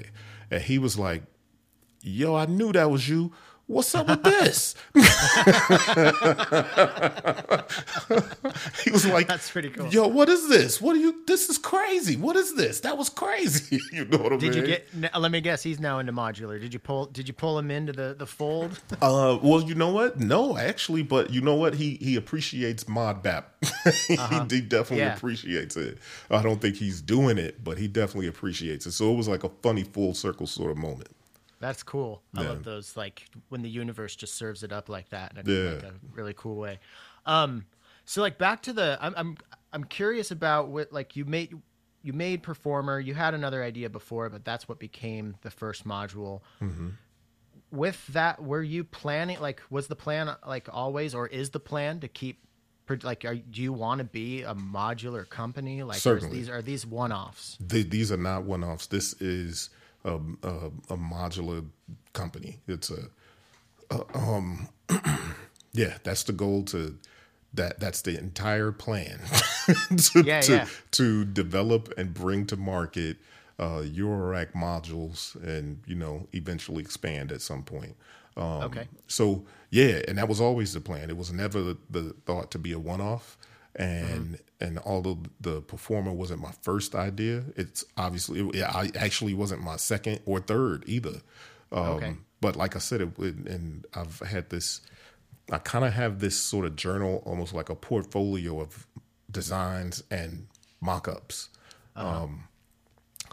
And 0.50 0.62
he 0.62 0.78
was 0.78 0.98
like, 0.98 1.22
Yo, 2.00 2.34
I 2.34 2.46
knew 2.46 2.72
that 2.72 2.90
was 2.90 3.08
you. 3.08 3.32
What's 3.68 3.94
up 3.94 4.08
with 4.08 4.22
this? 4.22 4.74
he 4.94 5.00
was 8.90 9.06
like, 9.06 9.28
That's 9.28 9.50
pretty 9.50 9.68
cool. 9.68 9.88
Yo, 9.88 10.06
what 10.08 10.30
is 10.30 10.48
this? 10.48 10.80
What 10.80 10.96
are 10.96 10.98
you? 10.98 11.22
This 11.26 11.50
is 11.50 11.58
crazy. 11.58 12.16
What 12.16 12.34
is 12.36 12.54
this? 12.54 12.80
That 12.80 12.96
was 12.96 13.10
crazy. 13.10 13.78
you 13.92 14.06
know 14.06 14.16
what 14.16 14.32
I 14.32 14.36
mean? 14.36 14.52
Did 14.52 14.54
you 14.54 14.66
get? 14.66 14.88
Let 15.20 15.30
me 15.30 15.42
guess. 15.42 15.62
He's 15.62 15.78
now 15.80 15.98
into 15.98 16.12
modular. 16.14 16.58
Did 16.58 16.72
you 16.72 16.80
pull? 16.80 17.04
Did 17.06 17.28
you 17.28 17.34
pull 17.34 17.58
him 17.58 17.70
into 17.70 17.92
the 17.92 18.14
the 18.18 18.26
fold? 18.26 18.80
Uh, 19.02 19.38
well, 19.42 19.62
you 19.62 19.74
know 19.74 19.92
what? 19.92 20.18
No, 20.18 20.56
actually, 20.58 21.02
but 21.02 21.30
you 21.30 21.40
know 21.40 21.54
what? 21.54 21.74
He 21.74 21.98
he 22.00 22.16
appreciates 22.16 22.88
mod 22.88 23.22
bap. 23.22 23.54
he, 24.06 24.16
he 24.16 24.16
definitely 24.16 24.62
Uh-huh. 24.62 24.96
Yeah. 24.96 25.14
appreciates 25.14 25.76
it. 25.76 25.98
I 26.30 26.42
don't 26.42 26.60
think 26.60 26.76
he's 26.76 27.00
doing 27.00 27.38
it, 27.38 27.62
but 27.62 27.78
he 27.78 27.86
definitely 27.86 28.26
appreciates 28.28 28.86
it. 28.86 28.92
So 28.92 29.12
it 29.12 29.16
was 29.16 29.28
like 29.28 29.44
a 29.44 29.50
funny 29.62 29.84
full 29.84 30.14
circle 30.14 30.46
sort 30.46 30.70
of 30.70 30.76
moment. 30.78 31.08
That's 31.60 31.82
cool. 31.82 32.22
I 32.36 32.42
Yeah. 32.42 32.48
love 32.50 32.64
those. 32.64 32.96
Like 32.96 33.26
when 33.48 33.62
the 33.62 33.68
universe 33.70 34.14
just 34.16 34.34
serves 34.36 34.62
it 34.62 34.72
up 34.72 34.88
like 34.88 35.08
that 35.10 35.32
in 35.36 35.38
a, 35.38 35.52
Yeah. 35.52 35.70
like 35.74 35.82
a 35.82 35.94
really 36.12 36.34
cool 36.36 36.56
way. 36.56 36.78
Um, 37.26 37.64
so 38.04 38.22
like 38.22 38.38
back 38.38 38.62
to 38.62 38.72
the, 38.72 38.96
I'm 39.00 39.14
I'm 39.16 39.36
I'm 39.72 39.84
curious 39.84 40.30
about 40.30 40.68
what 40.68 40.92
like 40.92 41.16
you 41.16 41.24
made 41.24 41.54
you 42.02 42.12
made 42.12 42.42
performer. 42.42 43.00
You 43.00 43.14
had 43.14 43.34
another 43.34 43.62
idea 43.62 43.90
before, 43.90 44.30
but 44.30 44.44
that's 44.44 44.68
what 44.68 44.78
became 44.78 45.34
the 45.42 45.50
first 45.50 45.86
module. 45.86 46.40
Mm-hmm. 46.62 46.90
with 47.70 48.06
that, 48.08 48.42
were 48.42 48.62
you 48.62 48.82
planning? 48.84 49.38
Like, 49.40 49.60
was 49.68 49.88
the 49.88 49.96
plan 49.96 50.34
like 50.46 50.68
always, 50.72 51.14
or 51.14 51.26
is 51.26 51.50
the 51.50 51.60
plan 51.60 52.00
to 52.00 52.08
keep? 52.08 52.38
Like, 53.02 53.26
are, 53.26 53.34
do 53.34 53.60
you 53.60 53.74
want 53.74 53.98
to 53.98 54.04
be 54.04 54.42
a 54.42 54.54
modular 54.54 55.28
company? 55.28 55.82
Like, 55.82 55.98
Certainly. 55.98 56.34
these 56.38 56.48
are 56.48 56.62
these 56.62 56.86
one 56.86 57.12
offs? 57.12 57.58
Th- 57.68 57.90
these 57.90 58.10
are 58.10 58.16
not 58.16 58.44
one 58.44 58.64
offs. 58.64 58.86
This 58.86 59.12
is 59.20 59.68
a, 60.04 60.14
a, 60.42 60.66
a 60.90 60.96
modular 60.96 61.64
company. 62.12 62.60
It's 62.66 62.90
a, 62.90 63.08
a 63.90 64.16
um, 64.16 64.68
yeah. 65.72 65.98
That's 66.02 66.24
the 66.24 66.32
goal 66.32 66.62
to 66.64 66.96
that. 67.54 67.80
That's 67.80 68.02
the 68.02 68.18
entire 68.18 68.72
plan 68.72 69.20
to, 69.96 70.22
Yeah, 70.22 70.40
to, 70.42 70.52
yeah. 70.52 70.66
to 70.92 71.24
develop 71.24 71.92
and 71.96 72.12
bring 72.14 72.46
to 72.46 72.56
market 72.56 73.16
uh, 73.58 73.82
Eurorack 73.82 74.52
modules, 74.52 75.34
and 75.42 75.80
you 75.86 75.94
know 75.96 76.26
eventually 76.32 76.82
expand 76.82 77.32
at 77.32 77.42
some 77.42 77.62
point. 77.62 77.96
Um, 78.36 78.62
Okay. 78.62 78.86
So 79.08 79.44
yeah, 79.70 80.00
and 80.06 80.16
that 80.18 80.28
was 80.28 80.40
always 80.40 80.72
the 80.72 80.80
plan. 80.80 81.10
It 81.10 81.16
was 81.16 81.32
never 81.32 81.60
the, 81.62 81.76
the 81.90 82.14
thought 82.24 82.50
to 82.52 82.58
be 82.58 82.72
a 82.72 82.78
one 82.78 83.00
And 83.78 84.38
and 84.60 84.78
although 84.80 85.18
the 85.40 85.60
performer 85.62 86.12
wasn't 86.12 86.40
my 86.42 86.52
first 86.62 86.94
idea, 86.96 87.44
it's 87.56 87.84
obviously 87.96 88.40
it, 88.40 88.54
yeah, 88.56 88.70
I 88.74 88.90
actually 88.96 89.34
wasn't 89.34 89.62
my 89.62 89.76
second 89.76 90.20
or 90.26 90.40
third 90.40 90.82
either. 90.86 91.20
Um, 91.72 91.86
Okay. 91.96 92.16
But 92.40 92.54
like 92.56 92.76
I 92.76 92.78
said, 92.80 93.00
it 93.00 93.18
would, 93.18 93.46
and 93.48 93.84
I've 93.94 94.20
had 94.20 94.50
this. 94.50 94.80
I 95.50 95.58
kind 95.58 95.84
of 95.84 95.92
have 95.94 96.18
this 96.20 96.36
sort 96.36 96.66
of 96.66 96.76
journal, 96.76 97.22
almost 97.24 97.52
like 97.54 97.68
a 97.68 97.74
portfolio 97.74 98.60
of 98.60 98.86
designs 99.30 100.02
and 100.10 100.46
mock-ups. 100.80 101.48
Um, 101.96 102.44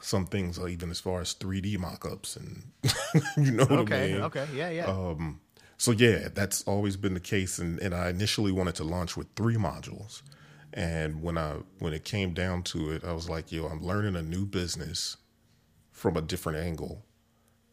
some 0.01 0.25
things 0.25 0.59
even 0.59 0.89
as 0.91 0.99
far 0.99 1.21
as 1.21 1.33
3D 1.35 1.77
mock-ups, 1.77 2.35
and 2.35 2.63
you 3.45 3.51
know 3.51 3.65
what 3.65 3.71
I 3.79 3.81
Okay, 3.81 4.13
mean. 4.13 4.21
okay, 4.23 4.47
yeah, 4.55 4.69
yeah. 4.69 4.85
Um, 4.87 5.39
so 5.77 5.91
yeah, 5.91 6.29
that's 6.33 6.63
always 6.63 6.97
been 6.97 7.13
the 7.13 7.19
case, 7.19 7.59
and, 7.59 7.79
and 7.79 7.93
I 7.93 8.09
initially 8.09 8.51
wanted 8.51 8.75
to 8.75 8.83
launch 8.83 9.17
with 9.17 9.27
three 9.35 9.55
modules, 9.57 10.21
and 10.73 11.21
when 11.21 11.37
I 11.37 11.57
when 11.79 11.93
it 11.93 12.03
came 12.05 12.33
down 12.33 12.63
to 12.63 12.91
it, 12.91 13.03
I 13.03 13.13
was 13.13 13.29
like, 13.29 13.51
yo, 13.51 13.67
I'm 13.67 13.83
learning 13.83 14.15
a 14.15 14.21
new 14.21 14.45
business 14.45 15.17
from 15.91 16.17
a 16.17 16.21
different 16.21 16.59
angle, 16.59 17.05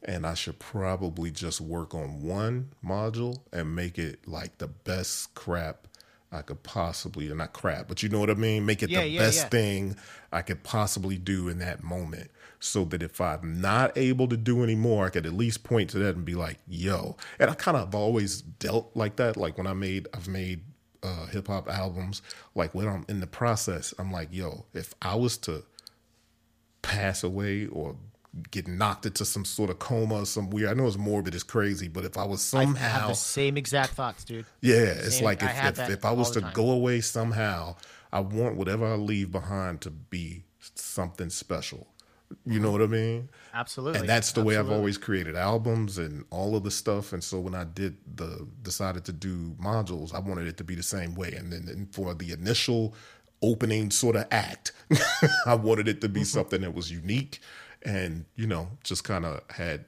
and 0.03 0.27
I 0.27 0.35
should 0.35 0.59
probably 0.59 1.31
just 1.31 1.61
work 1.61 1.95
on 1.95 2.23
one 2.23 2.73
module 2.85 3.41
and 3.53 3.75
make 3.77 3.99
it 3.99 4.27
like 4.27 4.59
the 4.59 4.69
best 4.69 5.35
crap 5.35 5.87
I 6.33 6.43
could 6.43 6.63
possibly, 6.63 7.29
not 7.29 7.53
crap, 7.53 7.89
but 7.89 8.03
you 8.03 8.09
know 8.09 8.19
what 8.19 8.31
I 8.31 8.35
mean. 8.35 8.65
Make 8.67 8.83
it 8.83 8.91
Yeah, 8.91 9.03
the 9.03 9.09
yeah, 9.09 9.21
best 9.21 9.39
yeah. 9.45 9.49
thing 9.49 9.97
I 10.33 10.43
could 10.43 10.63
possibly 10.65 11.19
do 11.19 11.49
in 11.49 11.59
that 11.59 11.83
moment, 11.85 12.31
so 12.63 12.85
that 12.85 13.03
if 13.03 13.21
I'm 13.21 13.61
not 13.61 13.99
able 13.99 14.29
to 14.29 14.37
do 14.37 14.63
any 14.63 14.77
more, 14.77 15.07
I 15.07 15.11
could 15.11 15.27
at 15.27 15.33
least 15.33 15.65
point 15.65 15.91
to 15.91 15.99
that 15.99 16.15
and 16.15 16.25
be 16.25 16.35
like, 16.35 16.59
"Yo." 16.69 17.17
And 17.39 17.51
I 17.51 17.55
kind 17.55 17.77
of 17.77 17.95
always 17.95 18.41
dealt 18.41 18.93
like 18.95 19.17
that. 19.17 19.37
Like 19.37 19.59
when 19.59 19.67
I 19.67 19.73
made, 19.73 20.07
I've 20.15 20.29
made 20.29 20.63
uh, 21.03 21.27
hip 21.27 21.49
hop 21.49 21.69
albums. 21.69 22.23
Like 22.55 22.73
when 22.75 22.87
I'm 22.87 23.05
in 23.09 23.21
the 23.21 23.27
process, 23.27 23.93
I'm 23.99 24.13
like, 24.13 24.29
"Yo, 24.31 24.67
if 24.75 24.95
I 25.03 25.17
was 25.17 25.37
to 25.39 25.65
pass 26.83 27.25
away 27.25 27.67
or 27.67 27.97
get 28.51 28.67
knocked 28.67 29.07
into 29.07 29.25
some 29.25 29.45
sort 29.45 29.69
of 29.69 29.79
coma 29.79 30.23
or 30.23 30.27
some 30.27 30.49
weird. 30.51 30.71
I 30.71 30.75
know 30.75 30.87
it's 30.87 30.97
morbid, 30.97 31.35
it's 31.35 31.45
crazy, 31.45 31.89
but 31.89 32.05
if 32.05 32.17
I 32.17 32.25
was 32.25 32.55
I 32.55 32.61
have 32.61 32.69
somehow, 32.69 33.09
the 33.09 33.15
same 33.15 33.57
exact 33.57 33.95
thoughts, 33.95 34.25
dude. 34.25 34.47
yeah, 34.61 34.77
it's 34.77 35.17
same- 35.17 35.25
like 35.25 35.43
if 35.43 35.51
have 35.51 35.79
if, 35.79 35.91
if 35.91 36.05
I 36.05 36.13
was 36.13 36.31
to 36.33 36.41
time. 36.41 36.53
go 36.55 36.71
away 36.71 37.01
somehow, 37.01 37.77
I 38.13 38.21
want 38.21 38.57
whatever 38.57 38.87
I 38.87 38.95
leave 38.95 39.33
behind 39.33 39.81
to 39.83 39.91
be 39.91 40.45
something 40.75 41.29
special. 41.29 41.89
You 42.45 42.61
know 42.61 42.71
what 42.71 42.83
I 42.83 42.87
mean? 42.87 43.29
Absolutely. 43.55 44.01
and 44.01 44.09
that's 44.09 44.33
the 44.33 44.43
way 44.43 44.57
I've 44.57 44.71
always 44.71 44.99
created 44.99 45.37
albums 45.37 45.99
and 45.99 46.25
all 46.31 46.57
of 46.57 46.65
the 46.65 46.71
stuff. 46.71 47.13
And 47.13 47.23
so 47.23 47.39
when 47.41 47.55
I 47.55 47.65
did 47.65 47.97
the 48.17 48.47
decided 48.63 49.05
to 49.07 49.13
do 49.13 49.55
modules, 49.61 50.15
I 50.15 50.19
wanted 50.19 50.47
it 50.47 50.57
to 50.59 50.65
be 50.65 50.75
the 50.75 50.83
same 50.83 51.15
way. 51.15 51.33
And 51.33 51.53
then 51.53 51.69
and 51.69 51.93
for 51.95 52.15
the 52.15 52.33
initial 52.33 52.95
opening 53.43 53.91
sort 53.91 54.17
of 54.17 54.27
act, 54.31 54.73
I 55.47 55.55
wanted 55.55 55.89
it 55.89 56.01
to 56.03 56.09
Mm-hmm. 56.09 56.15
be 56.15 56.25
something 56.25 56.61
that 56.63 56.75
was 56.75 56.91
unique 56.91 57.41
and 57.85 58.25
you 58.37 58.47
know 58.47 58.69
just 58.85 59.03
kind 59.03 59.25
of 59.25 59.41
had 59.51 59.85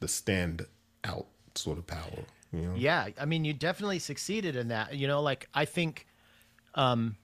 the 0.00 0.08
stand 0.08 0.66
out 1.04 1.26
sort 1.54 1.78
of 1.78 1.86
power. 1.86 2.24
You 2.52 2.60
know? 2.62 2.74
Yeah, 2.76 3.08
I 3.18 3.24
mean, 3.26 3.44
you 3.44 3.52
definitely 3.54 3.98
succeeded 4.00 4.56
in 4.56 4.68
that. 4.68 4.94
You 4.96 5.06
know, 5.08 5.22
like 5.22 5.48
I 5.54 5.64
think, 5.64 6.06
um, 6.74 7.16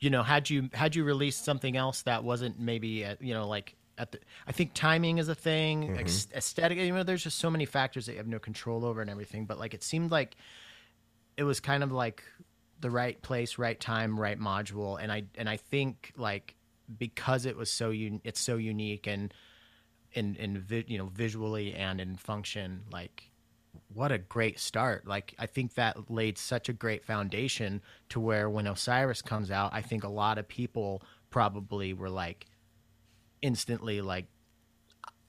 you 0.00 0.10
know, 0.10 0.22
had 0.22 0.50
you 0.50 0.68
had 0.72 0.94
you 0.94 1.04
released 1.04 1.44
something 1.44 1.76
else 1.76 2.02
that 2.02 2.24
wasn't 2.24 2.58
maybe, 2.58 3.04
at, 3.04 3.22
you 3.22 3.34
know, 3.34 3.48
like 3.48 3.76
at 3.96 4.12
the, 4.12 4.18
I 4.46 4.52
think 4.52 4.72
timing 4.74 5.18
is 5.18 5.28
a 5.28 5.34
thing, 5.34 5.84
mm-hmm. 5.84 5.98
ex- 5.98 6.28
aesthetic. 6.34 6.78
You 6.78 6.92
know, 6.92 7.02
there's 7.02 7.22
just 7.22 7.38
so 7.38 7.50
many 7.50 7.64
factors 7.64 8.06
that 8.06 8.12
you 8.12 8.18
have 8.18 8.26
no 8.26 8.38
control 8.38 8.84
over 8.84 9.00
and 9.00 9.10
everything. 9.10 9.46
But 9.46 9.58
like, 9.58 9.74
it 9.74 9.82
seemed 9.82 10.10
like 10.10 10.36
it 11.36 11.44
was 11.44 11.60
kind 11.60 11.82
of 11.82 11.92
like 11.92 12.22
the 12.80 12.90
right 12.90 13.20
place, 13.22 13.58
right 13.58 13.78
time, 13.78 14.18
right 14.18 14.38
module, 14.38 14.98
and 15.00 15.10
I 15.10 15.24
and 15.36 15.48
I 15.48 15.56
think 15.56 16.12
like 16.16 16.54
because 16.98 17.46
it 17.46 17.56
was 17.56 17.70
so 17.70 17.90
un- 17.90 18.20
it's 18.24 18.40
so 18.40 18.56
unique 18.56 19.06
and 19.06 19.32
in 20.12 20.36
in 20.36 20.58
vi- 20.58 20.84
you 20.86 20.98
know 20.98 21.06
visually 21.06 21.74
and 21.74 22.00
in 22.00 22.16
function 22.16 22.82
like 22.92 23.30
what 23.92 24.12
a 24.12 24.18
great 24.18 24.58
start. 24.58 25.06
Like 25.06 25.34
i 25.38 25.46
think 25.46 25.74
that 25.74 26.10
laid 26.10 26.38
such 26.38 26.68
a 26.68 26.72
great 26.72 27.04
foundation 27.04 27.80
to 28.08 28.20
where 28.20 28.48
when 28.48 28.66
osiris 28.66 29.22
comes 29.22 29.50
out 29.50 29.72
i 29.72 29.80
think 29.80 30.04
a 30.04 30.08
lot 30.08 30.38
of 30.38 30.48
people 30.48 31.02
probably 31.30 31.92
were 31.92 32.10
like 32.10 32.46
instantly 33.42 34.00
like 34.00 34.26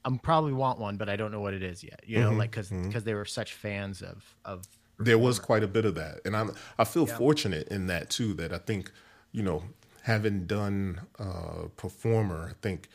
i'm 0.04 0.18
probably 0.18 0.52
want 0.52 0.78
one 0.78 0.96
but 0.96 1.08
i 1.08 1.16
don't 1.16 1.32
know 1.32 1.40
what 1.40 1.54
it 1.54 1.62
is 1.62 1.82
yet 1.82 2.00
you 2.06 2.20
know 2.20 2.32
like 2.32 2.50
because 2.50 2.70
because 2.70 3.04
they 3.04 3.14
were 3.14 3.24
such 3.24 3.52
fans 3.54 4.02
of 4.02 4.36
of 4.44 4.64
there 4.98 5.18
was 5.18 5.38
quite 5.38 5.62
a 5.62 5.68
bit 5.68 5.84
of 5.84 5.94
that 5.94 6.20
and 6.24 6.36
i'm 6.36 6.50
i 6.78 6.84
feel 6.84 7.06
fortunate 7.06 7.66
in 7.68 7.86
that 7.88 8.08
too 8.08 8.32
that 8.34 8.52
i 8.52 8.58
think 8.58 8.90
you 9.32 9.42
know 9.42 9.64
having 10.02 10.46
done 10.46 11.00
uh 11.18 11.66
performer 11.76 12.48
i 12.50 12.54
think 12.62 12.88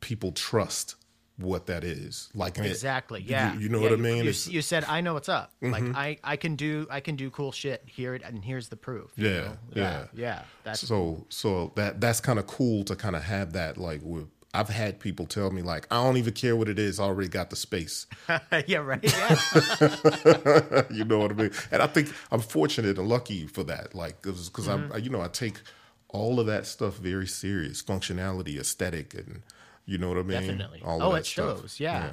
people 0.00 0.30
trust 0.30 0.94
what 1.38 1.66
that 1.66 1.84
is 1.84 2.28
like 2.34 2.58
exactly 2.58 3.20
you- 3.22 3.30
yeah 3.30 3.54
you, 3.56 3.68
know 3.68 3.78
Yeah, 3.78 3.84
what 3.90 3.92
i 3.92 3.96
mean 4.02 4.24
you, 4.24 4.30
Mm-hmm. 4.30 4.50
you 4.52 4.60
said 4.62 4.84
i 4.84 5.00
know 5.00 5.14
what's 5.14 5.28
up 5.28 5.52
like 5.62 5.84
i 5.94 6.18
i 6.24 6.36
can 6.36 6.56
do 6.56 6.86
i 6.90 6.98
can 7.00 7.14
do 7.16 7.30
cool 7.30 7.52
shit 7.52 7.82
here 7.86 8.14
it 8.14 8.22
and 8.24 8.44
here's 8.44 8.68
the 8.68 8.76
proof 8.76 9.12
Yeah, 9.16 9.30
know? 9.30 9.56
yeah. 9.74 9.82
yeah 9.82 10.04
yeah 10.14 10.42
that's 10.64 10.80
so 10.80 11.24
so 11.28 11.72
that 11.76 12.00
that's 12.00 12.20
kind 12.20 12.38
of 12.40 12.46
cool 12.48 12.82
to 12.84 12.96
kind 12.96 13.14
of 13.14 13.22
have 13.22 13.52
that 13.52 13.78
like 13.78 14.00
with 14.02 14.26
I've 14.54 14.70
had 14.70 14.98
people 14.98 15.26
tell 15.26 15.50
me 15.50 15.60
like 15.62 15.86
I 15.90 16.02
don't 16.02 16.16
even 16.16 16.32
care 16.32 16.56
what 16.56 16.70
it 16.70 16.78
is. 16.78 16.98
I 16.98 17.04
already 17.04 17.28
got 17.28 17.50
the 17.50 17.54
space. 17.56 18.06
yeah 18.66 18.78
right 18.78 18.98
yeah 19.04 20.84
you 20.90 21.04
know 21.04 21.18
what 21.18 21.32
I 21.32 21.34
mean? 21.34 21.50
And 21.70 21.82
I 21.82 21.86
think 21.86 22.10
I'm 22.32 22.40
fortunate 22.40 22.98
and 22.98 23.06
lucky 23.08 23.46
for 23.46 23.62
that. 23.64 23.94
Like, 23.94 24.22
because 24.22 24.48
Mm-hmm. 24.50 24.92
I, 24.94 24.96
you 24.96 25.10
know, 25.10 25.20
I 25.20 25.28
take 25.28 25.60
all 26.08 26.40
of 26.40 26.46
that 26.46 26.66
stuff 26.66 26.96
very 26.96 27.26
serious, 27.26 27.82
functionality, 27.82 28.58
aesthetic, 28.58 29.12
and 29.12 29.42
you 29.88 29.98
know 29.98 30.08
what 30.08 30.18
I 30.18 30.22
mean. 30.22 30.40
definitely 30.40 30.82
All 30.84 31.02
oh 31.02 31.14
it 31.14 31.26
stuff. 31.26 31.60
shows 31.60 31.80
yeah. 31.80 32.10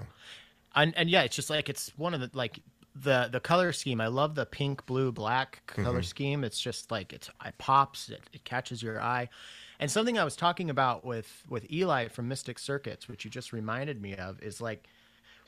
and 0.73 0.95
and 0.95 1.09
yeah 1.09 1.23
it's 1.23 1.35
just 1.35 1.49
like 1.49 1.69
it's 1.69 1.91
one 1.97 2.13
of 2.13 2.21
the 2.21 2.31
like 2.33 2.61
the 2.95 3.27
the 3.29 3.41
color 3.41 3.73
scheme 3.73 3.99
i 3.99 4.07
love 4.07 4.35
the 4.35 4.45
pink 4.45 4.85
blue 4.85 5.11
black 5.11 5.61
color 5.67 5.99
mm-hmm. 5.99 6.01
scheme 6.01 6.43
it's 6.45 6.59
just 6.59 6.89
like 6.89 7.11
it's 7.11 7.29
it 7.45 7.57
pops 7.57 8.09
it, 8.09 8.21
it 8.31 8.45
catches 8.45 8.81
your 8.81 9.01
eye 9.01 9.27
and 9.79 9.91
something 9.91 10.17
i 10.17 10.23
was 10.23 10.37
talking 10.37 10.69
about 10.69 11.03
with 11.03 11.43
with 11.49 11.69
eli 11.69 12.07
from 12.07 12.29
mystic 12.29 12.57
circuits 12.57 13.09
which 13.09 13.25
you 13.25 13.29
just 13.29 13.51
reminded 13.51 14.01
me 14.01 14.15
of 14.15 14.41
is 14.41 14.61
like 14.61 14.87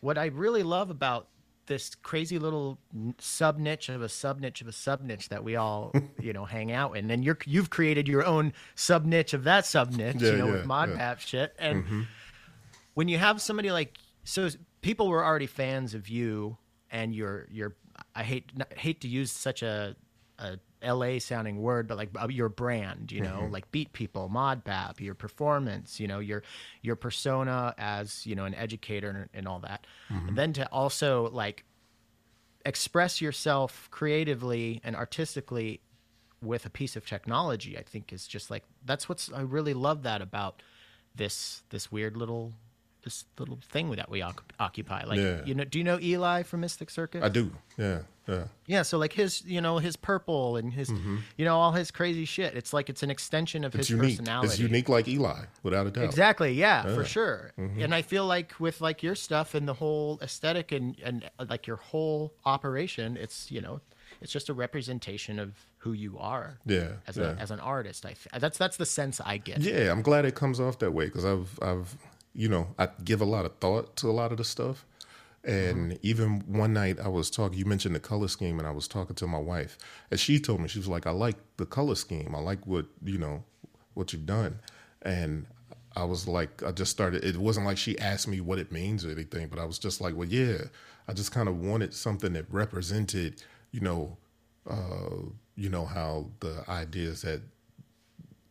what 0.02 0.18
i 0.18 0.26
really 0.26 0.64
love 0.64 0.90
about 0.90 1.28
this 1.68 1.96
crazy 1.96 2.40
little 2.40 2.80
sub 3.20 3.58
niche 3.58 3.90
of 3.90 4.02
a 4.02 4.10
sub 4.10 4.40
niche 4.40 4.62
of 4.62 4.68
a 4.68 4.72
sub 4.74 5.02
niche 5.02 5.30
that 5.30 5.44
we 5.44 5.56
all 5.56 5.94
you 6.20 6.34
know 6.34 6.46
hang 6.46 6.72
out 6.72 6.98
in 6.98 7.10
and 7.12 7.24
you're 7.24 7.38
you've 7.46 7.70
created 7.70 8.08
your 8.08 8.26
own 8.26 8.52
sub 8.76 9.06
niche 9.06 9.34
of 9.34 9.44
that 9.44 9.66
sub 9.66 9.92
niche 9.92 10.16
Yeah, 10.20 10.32
you 10.32 10.38
know 10.38 10.48
yeah, 10.48 10.54
with 10.54 10.66
mod 10.66 10.90
yeah. 10.90 11.16
shit 11.18 11.54
and 11.60 11.84
mm-hmm. 11.84 12.02
When 12.98 13.08
you 13.08 13.20
have 13.20 13.40
somebody 13.40 13.70
like 13.72 13.96
so 14.24 14.50
people 14.82 15.08
were 15.08 15.24
already 15.24 15.46
fans 15.46 15.94
of 15.94 16.10
you 16.10 16.58
and 16.90 17.14
your 17.14 17.48
your 17.52 17.76
I 18.16 18.24
hate 18.24 18.52
hate 18.76 19.02
to 19.02 19.08
use 19.08 19.32
such 19.32 19.62
a 19.62 19.96
a 20.40 20.58
LA 20.84 21.20
sounding 21.20 21.62
word, 21.62 21.88
but 21.88 21.96
like 21.96 22.10
your 22.30 22.50
brand, 22.50 23.12
you 23.12 23.22
know, 23.22 23.42
mm-hmm. 23.42 23.54
like 23.54 23.70
Beat 23.72 23.94
People, 23.94 24.30
mod 24.30 24.66
ModBap, 24.66 25.00
your 25.00 25.14
performance, 25.14 26.00
you 26.00 26.08
know, 26.08 26.18
your 26.18 26.42
your 26.82 26.96
persona 26.96 27.76
as 27.78 28.26
you 28.26 28.34
know 28.34 28.46
an 28.46 28.56
educator 28.56 29.10
and, 29.10 29.30
and 29.32 29.48
all 29.48 29.60
that, 29.60 29.86
and 30.30 30.36
then 30.36 30.52
to 30.54 30.66
also 30.72 31.30
like 31.30 31.66
express 32.66 33.22
yourself 33.22 33.90
creatively 33.92 34.82
and 34.84 34.96
artistically 34.96 35.82
with 36.42 36.66
a 36.66 36.70
piece 36.72 36.96
of 36.96 37.06
technology, 37.06 37.78
I 37.78 37.84
think 37.84 38.12
is 38.12 38.26
just 38.26 38.50
like 38.50 38.64
that's 38.84 39.08
what's 39.08 39.32
I 39.32 39.42
really 39.42 39.76
love 39.76 40.02
that 40.02 40.24
about 40.24 40.64
this 41.14 41.62
this 41.70 41.92
weird 41.92 42.18
little 42.18 42.54
this 43.08 43.24
little 43.40 43.58
thing 43.72 43.90
that 43.92 44.10
we 44.10 44.22
occupy. 44.60 45.04
Like, 45.06 45.20
Yeah. 45.20 45.44
you 45.46 45.56
know, 45.56 45.64
do 45.64 45.78
you 45.78 45.84
know 45.86 45.98
Eli 46.00 46.44
from 46.44 46.60
Mystic 46.62 46.90
Circuits? 46.90 47.24
I 47.26 47.30
do. 47.30 47.52
Yeah. 47.78 48.00
Yeah. 48.28 48.44
Yeah, 48.66 48.82
so 48.82 48.98
like 48.98 49.14
his, 49.14 49.42
you 49.46 49.62
know, 49.62 49.78
his 49.78 49.96
purple 49.96 50.58
and 50.58 50.74
his, 50.74 50.90
you 51.38 51.46
know, 51.46 51.56
all 51.58 51.72
his 51.72 51.92
crazy 51.92 52.26
shit. 52.26 52.56
It's 52.58 52.74
like 52.74 52.90
it's 52.90 53.02
an 53.02 53.10
extension 53.10 53.64
of 53.64 53.72
Mm-hmm. 53.72 53.80
It's 53.80 53.88
his 53.88 53.98
unique. 53.98 54.18
personality. 54.18 54.48
It's 54.50 54.60
unique 54.60 54.90
like 54.90 55.08
Eli, 55.08 55.46
without 55.64 55.88
a 55.88 55.92
doubt. 55.92 56.04
Exactly. 56.04 56.52
Yeah, 56.52 56.94
for 56.94 57.06
sure. 57.06 57.54
Mm-hmm. 57.58 57.82
And 57.84 57.96
I 57.96 58.02
feel 58.02 58.26
like 58.26 58.60
with 58.60 58.82
like 58.82 59.02
your 59.02 59.16
stuff 59.16 59.56
and 59.56 59.66
the 59.66 59.76
whole 59.76 60.20
aesthetic 60.22 60.74
and 60.74 61.00
and 61.02 61.30
uh, 61.40 61.46
like 61.50 61.68
your 61.68 61.78
whole 61.78 62.34
operation, 62.46 63.16
it's 63.16 63.50
you 63.50 63.62
know, 63.62 63.80
it's 64.22 64.34
just 64.34 64.50
a 64.50 64.54
representation 64.54 65.40
of 65.40 65.54
who 65.78 65.94
you 65.94 66.18
are. 66.20 66.58
Yeah, 66.66 66.94
As 67.08 67.16
yeah. 67.16 67.32
a 67.32 67.36
as 67.36 67.50
an 67.52 67.62
artist, 67.62 68.06
I 68.06 68.16
that's 68.40 68.58
that's 68.58 68.76
the 68.76 68.86
sense 68.86 69.22
I 69.24 69.38
get. 69.38 69.60
Yeah, 69.62 69.90
I'm 69.90 70.02
glad 70.02 70.26
it 70.26 70.36
comes 70.36 70.60
off 70.60 70.80
that 70.80 70.92
way 70.92 71.06
because 71.06 71.24
I've 71.24 71.58
I've 71.62 71.96
you 72.38 72.48
know 72.48 72.68
I 72.80 72.88
give 73.04 73.20
a 73.20 73.26
lot 73.26 73.44
of 73.46 73.58
thought 73.58 73.98
to 73.98 74.10
a 74.10 74.14
lot 74.14 74.32
of 74.32 74.38
the 74.38 74.46
stuff, 74.46 74.86
and 75.44 76.00
even 76.02 76.40
one 76.48 76.72
night 76.72 77.00
I 77.00 77.10
was 77.10 77.30
talking. 77.30 77.58
You 77.58 77.66
mentioned 77.66 77.96
the 77.96 78.00
color 78.00 78.30
scheme, 78.30 78.60
and 78.60 78.68
I 78.68 78.72
was 78.72 78.88
talking 78.88 79.16
to 79.18 79.28
my 79.28 79.40
wife, 79.40 79.78
and 80.10 80.20
she 80.20 80.40
told 80.40 80.62
me 80.62 80.70
she 80.70 80.80
was 80.80 80.88
like, 80.88 81.06
"I 81.06 81.12
like 81.12 81.36
the 81.58 81.66
color 81.66 81.96
scheme. 81.96 82.34
I 82.34 82.40
like 82.40 82.66
what 82.66 82.86
you 83.04 83.18
know 83.18 83.44
what 83.96 84.14
you've 84.14 84.26
done," 84.26 84.60
and 85.02 85.48
I 85.98 86.04
was 86.04 86.28
like, 86.28 86.62
I 86.62 86.72
just 86.72 86.92
started. 86.92 87.26
It 87.26 87.38
wasn't 87.38 87.66
like 87.66 87.80
she 87.80 87.98
asked 87.98 88.28
me 88.28 88.40
what 88.40 88.60
it 88.60 88.72
means 88.72 89.04
or 89.04 89.10
anything, 89.10 89.48
but 89.48 89.58
I 89.58 89.66
was 89.66 89.80
just 89.80 90.00
like, 90.00 90.16
well, 90.16 90.28
yeah. 90.28 90.66
I 91.08 91.14
just 91.14 91.32
kind 91.32 91.48
of 91.50 91.60
wanted 91.60 91.94
something 91.94 92.34
that 92.34 92.46
represented, 92.52 93.42
you 93.72 93.80
know, 93.80 94.18
uh, 94.70 95.24
you 95.56 95.70
know 95.70 95.86
how 95.86 96.28
the 96.42 96.64
ideas 96.70 97.24
that 97.24 97.42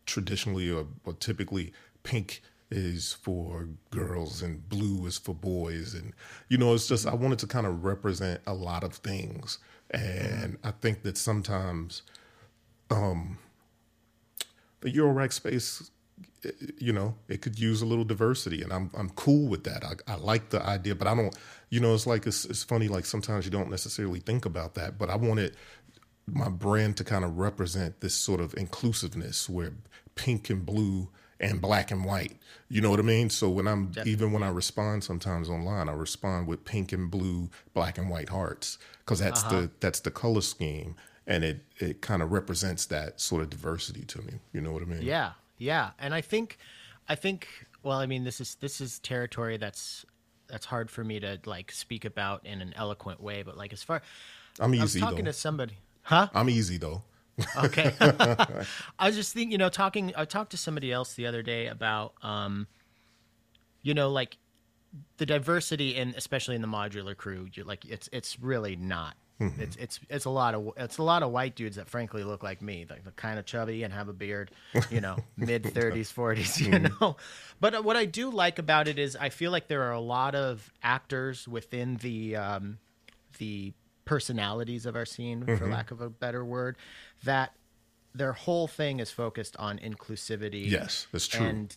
traditionally 0.05 0.69
or, 0.69 0.87
or 1.05 1.13
typically 1.13 1.71
pink 2.03 2.41
is 2.69 3.13
for 3.13 3.69
girls 3.91 4.41
and 4.41 4.67
blue 4.69 5.05
is 5.05 5.17
for 5.17 5.33
boys. 5.33 5.93
And 5.93 6.13
you 6.49 6.57
know 6.57 6.73
it's 6.73 6.87
just 6.87 7.07
i 7.07 7.13
wanted 7.13 7.39
to 7.39 7.47
kind 7.47 7.65
of 7.65 7.83
represent 7.83 8.41
a 8.47 8.53
lot 8.53 8.83
of 8.83 8.93
things. 8.93 9.59
And 9.91 10.57
i 10.63 10.71
think 10.71 11.03
that 11.03 11.17
sometimes 11.17 12.01
um 12.89 13.37
the 14.81 14.91
eurorack 14.91 15.33
space 15.33 15.91
you 16.77 16.93
know 16.93 17.15
it 17.27 17.41
could 17.41 17.59
use 17.59 17.81
a 17.81 17.85
little 17.85 18.03
diversity. 18.05 18.61
And 18.61 18.73
i'm 18.73 18.91
i'm 18.97 19.09
cool 19.11 19.47
with 19.47 19.63
that. 19.63 19.83
I, 19.83 20.13
I 20.13 20.15
like 20.15 20.49
the 20.49 20.61
idea 20.61 20.95
but 20.95 21.07
i 21.07 21.15
don't 21.15 21.35
you 21.69 21.79
know 21.79 21.93
it's 21.93 22.07
like 22.07 22.27
it's, 22.27 22.45
it's 22.45 22.63
funny 22.63 22.87
like 22.87 23.05
sometimes 23.05 23.45
you 23.45 23.51
don't 23.51 23.69
necessarily 23.69 24.19
think 24.19 24.45
about 24.45 24.75
that 24.75 24.97
but 24.97 25.09
i 25.09 25.15
wanted 25.15 25.55
my 26.27 26.49
brand 26.49 26.97
to 26.97 27.03
kind 27.03 27.23
of 27.23 27.37
represent 27.37 28.01
this 28.01 28.13
sort 28.13 28.41
of 28.41 28.53
inclusiveness 28.57 29.49
where 29.49 29.73
pink 30.15 30.49
and 30.49 30.65
blue 30.65 31.09
and 31.39 31.61
black 31.61 31.91
and 31.91 32.03
white. 32.03 32.37
You 32.69 32.81
know 32.81 32.89
what 32.89 32.99
I 32.99 33.03
mean? 33.03 33.29
So 33.29 33.49
when 33.49 33.67
I'm 33.67 33.91
even 34.05 34.31
when 34.31 34.43
I 34.43 34.49
respond 34.49 35.03
sometimes 35.03 35.49
online, 35.49 35.89
I 35.89 35.93
respond 35.93 36.47
with 36.47 36.65
pink 36.65 36.91
and 36.91 37.09
blue, 37.09 37.49
black 37.73 37.97
and 37.97 38.09
white 38.09 38.29
hearts 38.29 38.77
because 38.99 39.19
that's 39.19 39.43
uh-huh. 39.43 39.61
the 39.61 39.71
that's 39.79 39.99
the 40.01 40.11
color 40.11 40.41
scheme 40.41 40.95
and 41.27 41.43
it 41.43 41.59
it 41.77 42.01
kind 42.01 42.23
of 42.23 42.31
represents 42.31 42.85
that 42.87 43.19
sort 43.19 43.43
of 43.43 43.49
diversity 43.49 44.03
to 44.05 44.21
me. 44.23 44.33
You 44.53 44.61
know 44.61 44.71
what 44.71 44.81
I 44.81 44.85
mean? 44.85 45.01
Yeah, 45.01 45.31
yeah, 45.57 45.91
and 45.99 46.15
I 46.15 46.21
think, 46.21 46.57
I 47.07 47.15
think, 47.15 47.47
well, 47.83 47.99
I 47.99 48.05
mean, 48.05 48.23
this 48.23 48.41
is 48.41 48.55
this 48.55 48.81
is 48.81 48.99
territory 48.99 49.57
that's 49.57 50.05
that's 50.47 50.65
hard 50.65 50.89
for 50.89 51.03
me 51.03 51.19
to 51.19 51.39
like 51.45 51.71
speak 51.71 52.05
about 52.05 52.45
in 52.45 52.61
an 52.61 52.73
eloquent 52.75 53.21
way. 53.21 53.43
But 53.43 53.57
like 53.57 53.73
as 53.73 53.83
far, 53.83 54.01
I'm 54.59 54.73
I 54.73 54.81
was 54.81 54.95
easy 54.95 55.01
talking 55.01 55.25
though. 55.25 55.31
to 55.31 55.33
somebody, 55.33 55.77
huh? 56.03 56.29
I'm 56.33 56.49
easy 56.49 56.77
though. 56.77 57.03
Okay. 57.55 57.95
I 58.99 59.07
was 59.07 59.15
just 59.15 59.33
thinking, 59.33 59.51
you 59.51 59.57
know, 59.57 59.69
talking. 59.69 60.13
I 60.15 60.25
talked 60.25 60.51
to 60.51 60.57
somebody 60.57 60.91
else 60.91 61.13
the 61.13 61.27
other 61.27 61.41
day 61.43 61.67
about, 61.67 62.13
um, 62.21 62.67
you 63.81 63.93
know, 63.93 64.09
like 64.09 64.37
the 65.17 65.25
diversity 65.25 65.95
in, 65.95 66.13
especially 66.17 66.55
in 66.55 66.61
the 66.61 66.67
modular 66.67 67.15
crew. 67.15 67.47
You're 67.53 67.65
like, 67.65 67.85
it's 67.85 68.09
it's 68.11 68.39
really 68.39 68.75
not. 68.75 69.15
Mm-hmm. 69.39 69.61
It's 69.61 69.75
it's 69.75 69.99
it's 70.09 70.25
a 70.25 70.29
lot 70.31 70.55
of 70.55 70.71
it's 70.77 70.97
a 70.97 71.03
lot 71.03 71.21
of 71.23 71.31
white 71.31 71.55
dudes 71.55 71.75
that 71.75 71.87
frankly 71.89 72.23
look 72.23 72.43
like 72.43 72.61
me, 72.61 72.85
like 72.89 73.03
they're 73.03 73.11
kind 73.13 73.37
of 73.37 73.45
chubby 73.45 73.83
and 73.83 73.93
have 73.93 74.07
a 74.09 74.13
beard, 74.13 74.51
you 74.89 74.99
know, 74.99 75.21
mid 75.37 75.65
thirties, 75.65 76.11
forties, 76.11 76.59
you 76.59 76.71
Mm-hmm. 76.71 76.93
know. 76.99 77.17
But 77.59 77.83
what 77.83 77.95
I 77.95 78.05
do 78.05 78.31
like 78.31 78.57
about 78.59 78.87
it 78.87 78.97
is 78.97 79.15
I 79.15 79.29
feel 79.29 79.51
like 79.51 79.67
there 79.67 79.83
are 79.83 79.91
a 79.93 79.99
lot 79.99 80.35
of 80.35 80.71
actors 80.81 81.47
within 81.47 81.97
the 81.97 82.35
um, 82.35 82.79
the 83.37 83.73
personalities 84.07 84.85
of 84.85 84.95
our 84.95 85.05
scene, 85.05 85.41
Mm-hmm. 85.41 85.55
for 85.57 85.67
lack 85.69 85.91
of 85.91 86.01
a 86.01 86.09
better 86.09 86.43
word, 86.43 86.77
that 87.23 87.53
their 88.15 88.33
whole 88.33 88.67
thing 88.67 88.99
is 88.99 89.11
focused 89.11 89.55
on 89.57 89.77
inclusivity. 89.79 90.69
Yes, 90.69 91.07
that's 91.11 91.27
true. 91.27 91.45
And 91.45 91.75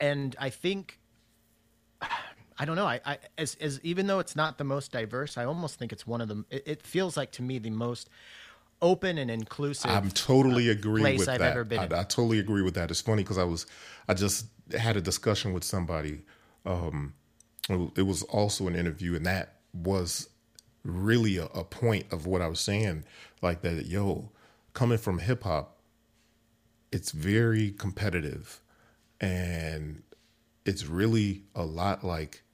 and 0.00 0.36
I 0.38 0.50
think 0.50 0.98
I 2.56 2.64
don't 2.64 2.76
know. 2.76 2.86
I, 2.86 3.00
I 3.04 3.18
as 3.36 3.56
as 3.60 3.80
even 3.82 4.06
though 4.06 4.20
it's 4.20 4.36
not 4.36 4.58
the 4.58 4.64
most 4.64 4.92
diverse, 4.92 5.36
I 5.36 5.44
almost 5.44 5.78
think 5.78 5.92
it's 5.92 6.06
one 6.06 6.20
of 6.20 6.28
the. 6.28 6.44
It, 6.50 6.62
it 6.66 6.82
feels 6.82 7.16
like 7.16 7.32
to 7.32 7.42
me 7.42 7.58
the 7.58 7.70
most 7.70 8.08
open 8.80 9.18
and 9.18 9.30
inclusive. 9.30 9.90
I'm 9.90 10.10
totally 10.10 10.68
agree 10.68 11.00
place 11.00 11.20
with 11.20 11.28
I've 11.28 11.40
that. 11.40 11.52
ever 11.52 11.64
been 11.64 11.80
I, 11.80 11.86
in. 11.86 11.92
I 11.92 12.02
totally 12.04 12.38
agree 12.38 12.62
with 12.62 12.74
that. 12.74 12.90
It's 12.90 13.00
funny 13.00 13.22
because 13.22 13.38
I 13.38 13.44
was, 13.44 13.66
I 14.08 14.14
just 14.14 14.46
had 14.78 14.96
a 14.96 15.00
discussion 15.00 15.52
with 15.52 15.64
somebody. 15.64 16.22
Um, 16.64 17.14
it 17.68 18.02
was 18.06 18.22
also 18.24 18.68
an 18.68 18.76
interview, 18.76 19.16
and 19.16 19.24
that 19.26 19.56
was 19.72 20.28
really 20.84 21.36
a, 21.38 21.46
a 21.46 21.64
point 21.64 22.12
of 22.12 22.26
what 22.26 22.42
I 22.42 22.46
was 22.46 22.60
saying. 22.60 23.04
Like 23.42 23.62
that, 23.62 23.86
yo, 23.86 24.30
coming 24.72 24.98
from 24.98 25.18
hip 25.18 25.42
hop, 25.42 25.78
it's 26.92 27.10
very 27.10 27.72
competitive, 27.72 28.60
and 29.20 30.02
it's 30.64 30.86
really 30.86 31.42
a 31.54 31.64
lot 31.64 32.04
like 32.04 32.44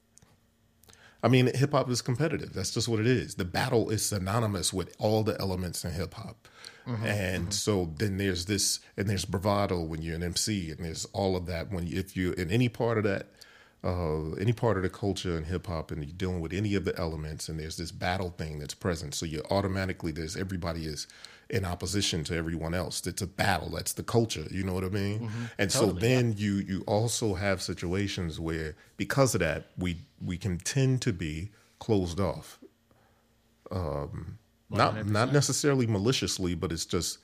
I 1.23 1.29
mean, 1.29 1.55
hip 1.55 1.73
hop 1.73 1.91
is 1.91 2.01
competitive. 2.01 2.53
That's 2.53 2.73
just 2.73 2.89
what 2.89 3.01
it 3.01 3.07
is. 3.07 3.35
The 3.35 3.45
battle 3.45 3.91
is 3.91 4.05
synonymous 4.07 4.73
with 4.73 4.95
all 4.99 5.23
the 5.23 5.39
elements 5.41 5.85
in 5.85 5.93
hip 5.93 6.15
hop. 6.15 6.49
Mm-hmm, 6.87 7.07
and 7.07 7.43
mm-hmm. 7.45 7.51
so 7.51 7.93
then 7.97 8.17
there's 8.17 8.47
this, 8.47 8.81
and 8.97 9.09
there's 9.09 9.27
bravado 9.27 9.83
when 9.83 10.01
you're 10.01 10.17
an 10.17 10.23
MC, 10.23 10.71
and 10.71 10.85
there's 10.85 11.05
all 11.07 11.37
of 11.37 11.47
that 11.47 11.71
when 11.71 11.87
you, 11.87 11.99
if 11.99 12.17
you're 12.17 12.33
in 12.33 12.51
any 12.51 12.69
part 12.69 12.97
of 12.97 13.05
that, 13.05 13.29
uh, 13.83 14.33
any 14.33 14.53
part 14.53 14.77
of 14.77 14.83
the 14.83 14.91
culture 14.91 15.37
in 15.39 15.45
hip 15.45 15.67
hop, 15.67 15.91
and 15.91 16.05
you're 16.05 16.13
dealing 16.15 16.41
with 16.41 16.53
any 16.53 16.75
of 16.75 16.85
the 16.85 16.99
elements, 16.99 17.49
and 17.49 17.59
there's 17.59 17.77
this 17.77 17.91
battle 17.91 18.31
thing 18.31 18.59
that's 18.59 18.75
present. 18.75 19.15
So 19.15 19.25
you 19.27 19.43
automatically 19.51 20.13
there's 20.13 20.37
everybody 20.37 20.85
is 20.87 21.07
in 21.49 21.65
opposition 21.65 22.23
to 22.25 22.37
everyone 22.37 22.75
else. 22.75 23.05
It's 23.07 23.23
a 23.23 23.27
battle. 23.27 23.71
That's 23.71 23.93
the 23.95 24.03
culture. 24.03 24.47
You 24.51 24.63
know 24.65 24.75
what 24.75 24.85
I 24.85 24.89
mean? 24.89 25.31
And 25.59 25.73
so 25.73 25.87
then 25.93 26.35
you 26.37 26.57
you 26.57 26.85
also 26.87 27.35
have 27.35 27.63
situations 27.63 28.39
where 28.39 28.77
because 28.97 29.35
of 29.35 29.41
that 29.41 29.71
we 29.79 29.97
we 30.25 30.37
can 30.37 30.59
tend 30.59 31.03
to 31.03 31.13
be 31.13 31.51
closed 31.79 32.21
off. 32.21 32.59
Um, 33.71 34.39
not 34.69 35.07
not 35.07 35.33
necessarily 35.33 35.87
maliciously, 35.87 36.55
but 36.55 36.71
it's 36.71 36.87
just 36.87 37.19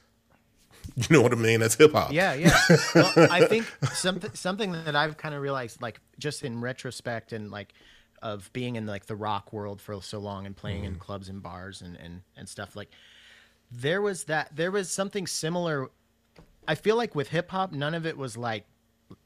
you 0.97 1.05
know 1.11 1.23
what 1.23 1.33
I 1.33 1.37
mean. 1.37 1.61
That's 1.61 1.75
hip 1.75 1.93
hop. 1.93 2.13
Yeah, 2.13 2.35
yeah. 2.35 2.57
well, 2.95 3.13
I 3.31 3.47
think 3.47 3.67
something 3.93 4.31
something 4.35 4.73
that 4.73 4.95
I've 4.97 5.17
kind 5.17 5.35
of 5.35 5.43
realized, 5.43 5.83
like 5.83 6.01
just 6.19 6.45
in 6.45 6.61
retrospect, 6.61 7.33
and 7.33 7.51
like 7.51 7.73
of 8.23 8.51
being 8.53 8.77
in 8.77 8.87
like 8.87 9.07
the 9.07 9.17
rock 9.17 9.53
world 9.53 9.81
for 9.81 10.01
so 10.03 10.19
long 10.19 10.47
and 10.47 10.57
playing 10.57 10.83
Mm-hmm. 10.85 10.95
in 10.95 10.99
clubs 10.99 11.29
and 11.29 11.43
bars 11.43 11.83
and 11.83 11.97
and 11.97 12.23
and 12.37 12.49
stuff 12.49 12.75
like 12.75 12.89
there 13.71 14.01
was 14.01 14.25
that 14.25 14.55
there 14.55 14.71
was 14.71 14.91
something 14.91 15.27
similar. 15.27 15.89
I 16.69 16.75
feel 16.75 16.97
like 16.97 17.15
with 17.15 17.29
hip 17.29 17.51
hop, 17.51 17.73
none 17.73 17.95
of 17.95 18.07
it 18.07 18.17
was 18.17 18.37
like. 18.37 18.65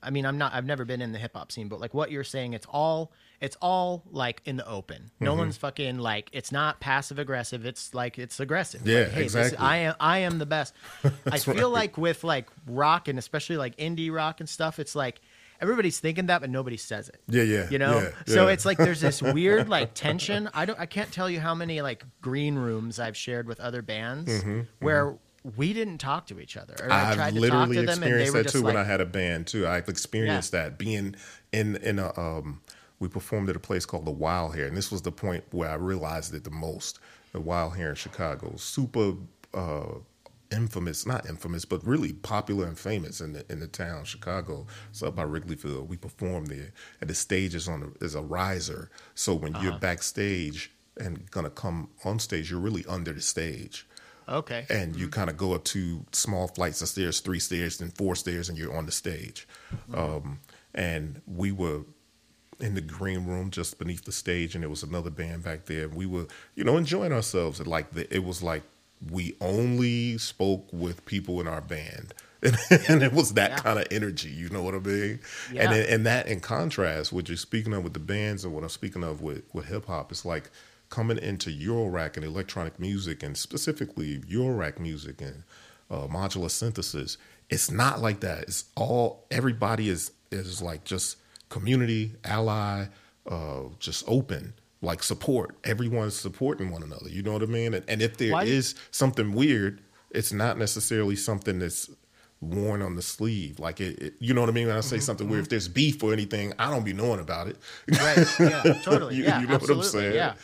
I 0.02 0.10
mean, 0.10 0.26
I'm 0.26 0.36
not. 0.36 0.52
I've 0.52 0.66
never 0.66 0.84
been 0.84 1.00
in 1.00 1.12
the 1.12 1.18
hip 1.18 1.32
hop 1.34 1.50
scene, 1.52 1.68
but 1.68 1.80
like 1.80 1.94
what 1.94 2.10
you're 2.10 2.24
saying, 2.24 2.52
it's 2.52 2.66
all. 2.68 3.12
It's 3.40 3.56
all 3.62 4.02
like 4.10 4.42
in 4.44 4.56
the 4.56 4.68
open. 4.68 5.10
No 5.18 5.30
Mm-hmm. 5.30 5.38
one's 5.38 5.56
fucking 5.56 5.98
like. 5.98 6.28
It's 6.32 6.52
not 6.52 6.78
passive 6.80 7.18
aggressive. 7.18 7.64
It's 7.64 7.94
like 7.94 8.18
it's 8.18 8.38
aggressive. 8.38 8.86
Yeah, 8.86 9.00
Like, 9.00 9.08
hey, 9.12 9.24
is- 9.24 9.34
exactly. 9.34 9.58
I 9.58 9.76
am. 9.78 9.94
I 9.98 10.18
am 10.18 10.38
the 10.38 10.46
best. 10.46 10.74
I 11.26 11.38
feel 11.38 11.54
right. 11.54 11.64
like 11.66 11.98
with 11.98 12.22
like 12.24 12.48
rock 12.66 13.08
and 13.08 13.18
especially 13.18 13.56
like 13.56 13.76
indie 13.76 14.12
rock 14.12 14.40
and 14.40 14.48
stuff, 14.48 14.78
it's 14.78 14.94
like 14.94 15.20
everybody's 15.60 15.98
thinking 16.00 16.26
that, 16.26 16.40
but 16.42 16.50
nobody 16.50 16.76
says 16.76 17.08
it. 17.08 17.20
Yeah, 17.28 17.42
yeah, 17.42 17.68
You 17.70 17.78
know, 17.78 17.98
yeah, 18.00 18.10
so 18.26 18.46
yeah. 18.46 18.52
it's 18.52 18.64
like 18.66 18.76
there's 18.78 19.00
this 19.00 19.20
weird 19.22 19.68
like 19.70 19.94
tension. 19.94 20.50
I 20.52 20.66
don't. 20.66 20.78
I 20.78 20.84
can't 20.86 21.10
tell 21.10 21.30
you 21.30 21.40
how 21.40 21.54
many 21.54 21.80
like 21.80 22.04
green 22.20 22.56
rooms 22.56 22.98
I've 23.00 23.16
shared 23.16 23.46
with 23.46 23.58
other 23.60 23.80
bands 23.80 24.44
where 24.80 25.16
we 25.56 25.72
didn't 25.72 25.96
talk 25.96 26.26
to 26.26 26.38
each 26.40 26.58
other. 26.58 26.74
Or 26.82 26.92
I 26.92 26.94
Mm-hmm, 26.94 27.08
I've 27.10 27.14
tried 27.16 27.34
to 27.34 27.40
talk 27.40 27.40
literally 27.40 27.76
to 27.76 27.82
them 27.86 28.02
and 28.02 28.02
they 28.02 28.06
experienced 28.26 28.32
were 28.34 28.38
that 28.40 28.42
just 28.42 28.54
too 28.54 28.60
like, 28.60 28.74
when 28.74 28.76
I 28.76 28.84
had 28.86 29.00
a 29.00 29.06
band 29.06 29.46
too. 29.46 29.66
I've 29.66 29.88
experienced 29.88 30.52
that 30.52 30.76
being 30.76 31.14
in 31.52 31.76
in 31.76 31.98
a 31.98 32.12
um 32.20 32.60
we 33.00 33.08
performed 33.08 33.50
at 33.50 33.56
a 33.56 33.60
place 33.60 33.84
called 33.84 34.04
the 34.04 34.10
Wild 34.12 34.54
Hare, 34.54 34.66
and 34.66 34.76
this 34.76 34.92
was 34.92 35.02
the 35.02 35.12
point 35.12 35.44
where 35.50 35.70
I 35.70 35.74
realized 35.74 36.34
it 36.34 36.44
the 36.44 36.50
most. 36.50 37.00
The 37.32 37.40
Wild 37.40 37.76
Hare 37.76 37.90
in 37.90 37.94
Chicago, 37.96 38.54
super 38.56 39.14
uh 39.52 39.98
infamous, 40.52 41.06
not 41.06 41.28
infamous, 41.28 41.64
but 41.64 41.84
really 41.86 42.12
popular 42.12 42.66
and 42.66 42.78
famous 42.78 43.20
in 43.20 43.32
the 43.32 43.44
in 43.50 43.60
the 43.60 43.68
town, 43.68 44.04
Chicago. 44.04 44.66
It's 44.90 45.02
up 45.02 45.16
by 45.16 45.22
Wrigley 45.22 45.56
Field. 45.56 45.88
We 45.88 45.96
performed 45.96 46.48
there, 46.48 46.72
and 47.00 47.08
the 47.08 47.14
stage 47.14 47.54
is 47.54 47.68
on 47.68 47.82
a, 47.82 48.04
is 48.04 48.14
a 48.14 48.22
riser. 48.22 48.90
So 49.14 49.34
when 49.34 49.56
you're 49.62 49.78
backstage 49.78 50.72
and 50.96 51.30
gonna 51.30 51.50
come 51.50 51.88
on 52.04 52.18
stage, 52.18 52.50
you're 52.50 52.60
really 52.60 52.84
under 52.86 53.12
the 53.12 53.20
stage 53.20 53.86
okay, 54.28 54.66
and 54.68 54.96
you 54.96 55.08
kind 55.08 55.30
of 55.30 55.36
go 55.36 55.54
up 55.54 55.64
two 55.64 56.04
small 56.12 56.48
flights 56.48 56.82
of 56.82 56.88
stairs, 56.88 57.20
three 57.20 57.40
stairs, 57.40 57.78
then 57.78 57.90
four 57.90 58.14
stairs, 58.14 58.48
and 58.48 58.58
you're 58.58 58.76
on 58.76 58.86
the 58.86 58.92
stage. 58.92 59.46
Um, 59.94 60.40
and 60.74 61.20
we 61.26 61.52
were 61.52 61.82
in 62.60 62.74
the 62.74 62.80
green 62.80 63.26
room 63.26 63.50
just 63.50 63.78
beneath 63.78 64.04
the 64.04 64.12
stage, 64.12 64.54
and 64.54 64.62
there 64.62 64.70
was 64.70 64.82
another 64.82 65.10
band 65.10 65.42
back 65.44 65.66
there. 65.66 65.88
We 65.88 66.06
were, 66.06 66.26
you 66.54 66.64
know, 66.64 66.76
enjoying 66.76 67.12
ourselves. 67.12 67.58
And 67.60 67.68
like 67.68 67.92
the, 67.92 68.12
it 68.14 68.24
was 68.24 68.42
like 68.42 68.62
we 69.10 69.34
only 69.40 70.18
spoke 70.18 70.68
with 70.72 71.04
people 71.06 71.40
in 71.40 71.48
our 71.48 71.60
band. 71.60 72.14
And, 72.42 72.56
and 72.88 73.02
it 73.02 73.12
was 73.12 73.34
that 73.34 73.50
Yeah. 73.50 73.56
kind 73.58 73.78
of 73.78 73.86
energy, 73.90 74.30
you 74.30 74.48
know 74.48 74.62
what 74.62 74.74
I 74.74 74.78
mean? 74.78 75.20
Yeah. 75.52 75.64
And 75.64 75.74
and 75.74 76.06
that 76.06 76.26
in 76.26 76.40
contrast, 76.40 77.12
what 77.12 77.28
you're 77.28 77.36
speaking 77.36 77.74
of 77.74 77.84
with 77.84 77.92
the 77.92 78.00
bands 78.00 78.46
and 78.46 78.54
what 78.54 78.62
I'm 78.62 78.70
speaking 78.70 79.04
of 79.04 79.20
with, 79.20 79.42
with 79.52 79.66
hip 79.66 79.84
hop, 79.86 80.10
it's 80.10 80.24
like 80.24 80.50
coming 80.88 81.18
into 81.18 81.50
Eurorack 81.50 82.16
and 82.16 82.24
electronic 82.24 82.80
music 82.80 83.22
and 83.22 83.36
specifically 83.36 84.20
Eurorack 84.20 84.78
music 84.78 85.20
and 85.20 85.42
uh, 85.90 86.06
modular 86.06 86.50
synthesis. 86.50 87.18
It's 87.50 87.70
not 87.70 88.00
like 88.00 88.20
that. 88.20 88.44
It's 88.44 88.64
all 88.74 89.26
everybody 89.30 89.90
is 89.90 90.12
is 90.32 90.62
like 90.62 90.84
just 90.84 91.18
community, 91.50 92.14
ally, 92.24 92.86
uh, 93.30 93.64
just 93.78 94.02
open, 94.06 94.54
like 94.80 95.02
support. 95.02 95.56
Everyone's 95.64 96.14
supporting 96.16 96.70
one 96.70 96.82
another. 96.82 97.08
You 97.10 97.22
know 97.22 97.34
what 97.34 97.42
I 97.42 97.46
mean? 97.46 97.74
And, 97.74 97.84
and 97.86 98.00
if 98.00 98.16
there 98.16 98.42
is 98.42 98.74
something 98.90 99.32
weird, 99.32 99.82
it's 100.10 100.32
not 100.32 100.56
necessarily 100.56 101.16
something 101.16 101.58
that's 101.58 101.90
worn 102.40 102.80
on 102.80 102.96
the 102.96 103.02
sleeve. 103.02 103.58
Like 103.58 103.80
it, 103.80 103.98
it- 104.00 104.14
you 104.18 104.32
know 104.32 104.40
what 104.40 104.48
I 104.48 104.52
mean? 104.54 104.68
When 104.68 104.76
I 104.76 104.80
say 104.80 104.98
something 104.98 105.28
weird, 105.28 105.42
if 105.42 105.48
there's 105.50 105.68
beef 105.68 106.02
or 106.02 106.12
anything, 106.14 106.54
I 106.58 106.70
don't 106.70 106.84
be 106.84 106.94
knowing 106.94 107.20
about 107.20 107.48
it. 107.48 107.58
Right. 108.00 108.26
Yeah. 108.40 108.62
Totally. 108.82 109.16
You- 109.16 109.24
yeah. 109.24 109.40
you 109.42 109.46
know 109.46 109.54
what 109.58 109.62
I'm 109.70 109.78
absolutely, 109.78 109.86
saying? 109.88 110.14
Yeah. 110.14 110.34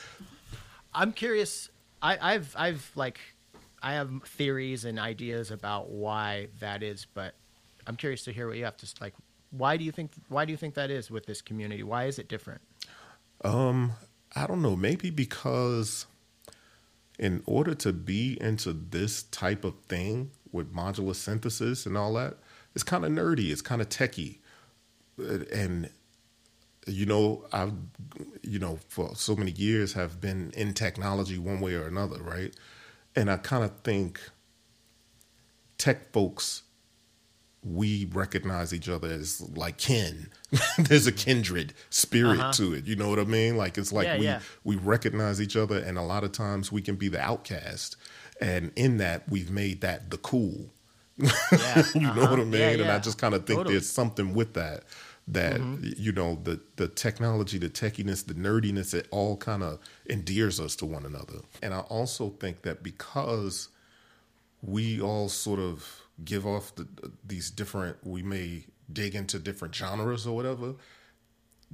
I'm 0.94 1.12
curious. 1.12 1.70
I, 2.02 2.34
I've 2.34 2.54
I've 2.58 2.90
like 2.94 3.18
I 3.82 3.94
have 3.94 4.10
theories 4.24 4.84
and 4.84 4.98
ideas 4.98 5.50
about 5.50 5.88
why 5.90 6.48
that 6.60 6.82
is, 6.82 7.06
but 7.14 7.34
I'm 7.86 7.96
curious 7.96 8.24
to 8.24 8.32
hear 8.32 8.46
what 8.48 8.56
you 8.56 8.64
have 8.64 8.76
to 8.78 8.86
like. 9.00 9.14
Why 9.58 9.76
do 9.76 9.84
you 9.84 9.92
think? 9.92 10.12
Why 10.28 10.44
do 10.44 10.52
you 10.52 10.56
think 10.56 10.74
that 10.74 10.90
is 10.90 11.10
with 11.10 11.26
this 11.26 11.40
community? 11.40 11.82
Why 11.82 12.04
is 12.04 12.18
it 12.18 12.28
different? 12.28 12.60
I 14.34 14.46
don't 14.46 14.62
know. 14.62 14.76
Maybe 14.76 15.10
because 15.10 16.06
in 17.18 17.42
order 17.46 17.74
to 17.74 17.92
be 17.92 18.38
into 18.40 18.72
this 18.72 19.22
type 19.24 19.64
of 19.64 19.74
thing 19.88 20.30
with 20.52 20.74
modular 20.74 21.14
synthesis 21.14 21.86
and 21.86 21.96
all 21.96 22.14
that, 22.14 22.36
it's 22.74 22.84
kind 22.84 23.04
of 23.04 23.12
nerdy. 23.12 23.50
It's 23.50 23.62
kind 23.62 23.80
of 23.80 23.88
techie, 23.88 24.38
Uh, 25.18 25.44
and 25.52 25.90
you 26.86 27.06
know, 27.06 27.44
I've 27.52 27.72
you 28.42 28.58
know 28.58 28.78
for 28.88 29.14
so 29.16 29.34
many 29.36 29.52
years 29.52 29.94
have 29.94 30.20
been 30.20 30.52
in 30.56 30.74
technology 30.74 31.38
one 31.38 31.60
way 31.60 31.74
or 31.74 31.86
another, 31.86 32.22
right? 32.22 32.54
And 33.14 33.30
I 33.30 33.38
kind 33.38 33.64
of 33.64 33.72
think 33.82 34.20
tech 35.78 36.12
folks 36.12 36.62
we 37.66 38.04
recognize 38.12 38.72
each 38.72 38.88
other 38.88 39.08
as 39.08 39.40
like 39.56 39.76
kin. 39.76 40.28
There's 40.78 41.06
a 41.06 41.12
kindred 41.12 41.74
spirit 41.90 42.38
Uh-huh. 42.38 42.52
to 42.52 42.74
it. 42.74 42.86
You 42.86 42.94
know 42.96 43.08
what 43.08 43.18
I 43.18 43.24
mean? 43.24 43.56
Like 43.56 43.76
it's 43.76 43.92
like 43.92 44.06
Yeah, 44.06 44.18
we 44.18 44.24
yeah. 44.24 44.40
we 44.64 44.76
recognize 44.76 45.40
each 45.40 45.56
other, 45.56 45.78
and 45.78 45.98
a 45.98 46.02
lot 46.02 46.22
of 46.24 46.32
times 46.32 46.70
we 46.70 46.80
can 46.82 46.96
be 46.96 47.08
the 47.08 47.20
outcast, 47.20 47.96
and 48.40 48.70
in 48.76 48.98
that 48.98 49.28
we've 49.28 49.50
made 49.50 49.80
that 49.80 50.10
the 50.10 50.18
cool. 50.18 50.70
Yeah. 51.18 51.28
you 51.94 52.00
know 52.02 52.10
uh-huh. 52.10 52.30
what 52.30 52.40
I 52.40 52.44
mean? 52.44 52.80
And 52.80 52.90
I 52.90 52.98
just 52.98 53.18
kind 53.18 53.34
of 53.34 53.46
think 53.46 53.58
Totally. 53.58 53.74
there's 53.74 53.88
something 53.90 54.34
with 54.34 54.54
that. 54.54 54.84
That 55.28 55.60
you 55.98 56.12
know 56.12 56.38
the 56.44 56.60
the 56.76 56.86
technology, 56.86 57.58
the 57.58 57.68
techiness, 57.68 58.24
the 58.24 58.34
nerdiness, 58.34 58.94
it 58.94 59.08
all 59.10 59.36
kind 59.36 59.64
of 59.64 59.80
endears 60.08 60.60
us 60.60 60.76
to 60.76 60.86
one 60.86 61.04
another. 61.04 61.40
And 61.60 61.74
I 61.74 61.80
also 61.80 62.30
think 62.30 62.62
that 62.62 62.84
because 62.84 63.68
we 64.62 65.00
all 65.00 65.28
sort 65.28 65.58
of 65.58 66.05
give 66.24 66.46
off 66.46 66.74
the, 66.76 66.86
these 67.26 67.50
different 67.50 67.96
we 68.04 68.22
may 68.22 68.64
dig 68.92 69.14
into 69.14 69.38
different 69.38 69.74
genres 69.74 70.26
or 70.26 70.34
whatever 70.34 70.74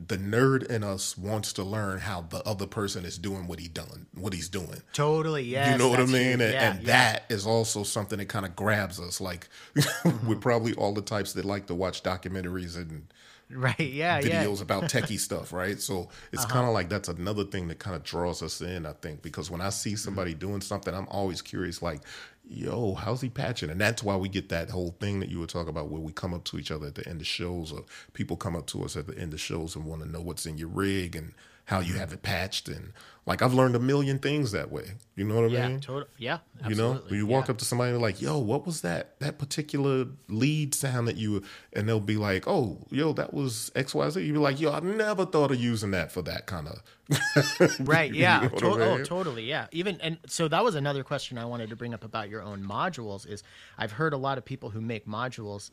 the 0.06 0.16
nerd 0.16 0.64
in 0.70 0.82
us 0.82 1.18
wants 1.18 1.52
to 1.52 1.62
learn 1.62 1.98
how 1.98 2.22
the 2.22 2.38
other 2.48 2.66
person 2.66 3.04
is 3.04 3.18
doing 3.18 3.46
what 3.46 3.58
he 3.58 3.68
done 3.68 4.06
what 4.14 4.32
he's 4.32 4.48
doing 4.48 4.80
Totally. 4.94 5.42
Yeah. 5.44 5.72
you 5.72 5.78
know 5.78 5.88
what 5.88 6.00
I 6.00 6.06
mean? 6.06 6.40
And, 6.40 6.52
Yeah, 6.54 6.70
and 6.72 6.80
yeah. 6.80 6.86
that 6.86 7.24
is 7.28 7.46
also 7.46 7.82
something 7.82 8.18
that 8.18 8.28
kind 8.28 8.46
of 8.46 8.56
grabs 8.56 8.98
us. 8.98 9.20
Like 9.20 9.48
we're 10.26 10.36
probably 10.36 10.72
all 10.74 10.94
the 10.94 11.02
types 11.02 11.34
that 11.34 11.44
like 11.44 11.66
to 11.66 11.74
watch 11.74 12.02
documentaries 12.02 12.76
and 12.76 13.12
Right. 13.50 13.78
Yeah. 13.78 14.18
Yeah. 14.20 14.44
videos 14.46 14.62
about 14.62 14.84
techie 14.84 15.18
stuff, 15.28 15.52
right? 15.52 15.78
So 15.78 16.08
it's 16.32 16.44
Uh-huh. 16.44 16.52
kind 16.54 16.66
of 16.66 16.72
like 16.72 16.88
that's 16.88 17.10
another 17.10 17.44
thing 17.44 17.68
that 17.68 17.78
kind 17.78 17.94
of 17.94 18.02
draws 18.02 18.42
us 18.42 18.62
in, 18.62 18.86
I 18.86 18.92
think, 18.92 19.20
because 19.20 19.50
when 19.50 19.60
I 19.60 19.68
see 19.68 19.94
somebody 19.94 20.32
doing 20.32 20.62
something, 20.62 20.94
I'm 20.94 21.06
always 21.08 21.42
curious, 21.42 21.82
like, 21.82 22.00
yo, 22.48 22.94
how's 22.94 23.20
he 23.20 23.28
patching? 23.28 23.70
And 23.70 23.80
that's 23.80 24.02
why 24.02 24.16
we 24.16 24.28
get 24.28 24.48
that 24.50 24.70
whole 24.70 24.96
thing 25.00 25.20
that 25.20 25.28
you 25.28 25.38
were 25.38 25.46
talking 25.46 25.70
about 25.70 25.90
where 25.90 26.00
we 26.00 26.12
come 26.12 26.34
up 26.34 26.44
to 26.44 26.58
each 26.58 26.70
other 26.70 26.86
at 26.86 26.94
the 26.94 27.08
end 27.08 27.20
of 27.20 27.26
shows 27.26 27.72
or 27.72 27.84
people 28.12 28.36
come 28.36 28.56
up 28.56 28.66
to 28.68 28.84
us 28.84 28.96
at 28.96 29.06
the 29.06 29.18
end 29.18 29.32
of 29.32 29.40
shows 29.40 29.76
and 29.76 29.84
want 29.84 30.02
to 30.02 30.08
know 30.08 30.20
what's 30.20 30.46
in 30.46 30.58
your 30.58 30.68
rig 30.68 31.16
and 31.16 31.32
how 31.66 31.80
you 31.80 31.94
have 31.94 32.12
it 32.12 32.22
patched. 32.22 32.68
And 32.68 32.92
like, 33.24 33.40
I've 33.40 33.54
learned 33.54 33.76
a 33.76 33.78
million 33.78 34.18
things 34.18 34.50
that 34.50 34.72
way. 34.72 34.92
You 35.14 35.24
know 35.24 35.36
what 35.36 35.44
I 35.44 35.46
mean? 35.46 35.54
Yeah. 35.54 35.68
mean? 35.68 35.80
Total. 35.80 36.08
Yeah. 36.18 36.38
You 36.68 36.74
know, 36.74 36.92
absolutely, 36.94 37.18
you 37.18 37.26
walk 37.26 37.46
yeah. 37.46 37.52
up 37.52 37.58
to 37.58 37.64
somebody 37.64 37.92
and 37.92 38.02
like, 38.02 38.20
"Yo, 38.20 38.38
what 38.38 38.66
was 38.66 38.80
that? 38.80 39.18
That 39.20 39.38
particular 39.38 40.06
lead 40.28 40.74
sound 40.74 41.06
that 41.06 41.16
you?" 41.16 41.42
And 41.72 41.88
they'll 41.88 42.00
be 42.00 42.16
like, 42.16 42.48
"Oh, 42.48 42.78
yo, 42.90 43.12
that 43.12 43.32
was 43.32 43.70
X 43.76 43.94
Y 43.94 44.10
Z." 44.10 44.20
You 44.20 44.32
be 44.32 44.38
like, 44.40 44.60
"Yo, 44.60 44.72
I 44.72 44.80
never 44.80 45.24
thought 45.24 45.52
of 45.52 45.60
using 45.60 45.92
that 45.92 46.10
for 46.10 46.22
that 46.22 46.46
kind 46.46 46.68
of." 46.68 46.82
Right. 47.80 48.12
You 48.12 48.22
Yeah. 48.22 48.40
know 48.40 48.48
to- 48.48 48.66
oh, 48.84 49.04
totally. 49.04 49.44
Yeah. 49.44 49.66
Even 49.70 50.00
and 50.00 50.18
so 50.26 50.48
that 50.48 50.64
was 50.64 50.74
another 50.74 51.04
question 51.04 51.38
I 51.38 51.44
wanted 51.44 51.70
to 51.70 51.76
bring 51.76 51.94
up 51.94 52.02
about 52.04 52.28
your 52.28 52.42
own 52.42 52.62
modules. 52.64 53.26
Is 53.26 53.42
I've 53.78 53.92
heard 53.92 54.12
a 54.12 54.18
lot 54.18 54.36
of 54.38 54.44
people 54.44 54.70
who 54.70 54.80
make 54.80 55.06
modules, 55.06 55.70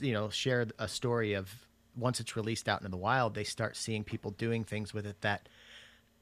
you 0.00 0.12
know, 0.12 0.28
share 0.30 0.66
a 0.78 0.88
story 0.88 1.34
of 1.34 1.66
once 1.96 2.20
it's 2.20 2.36
released 2.36 2.68
out 2.68 2.80
into 2.80 2.90
the 2.90 2.96
wild, 2.96 3.34
they 3.34 3.44
start 3.44 3.76
seeing 3.76 4.04
people 4.04 4.30
doing 4.30 4.64
things 4.64 4.94
with 4.94 5.06
it 5.06 5.20
that 5.20 5.48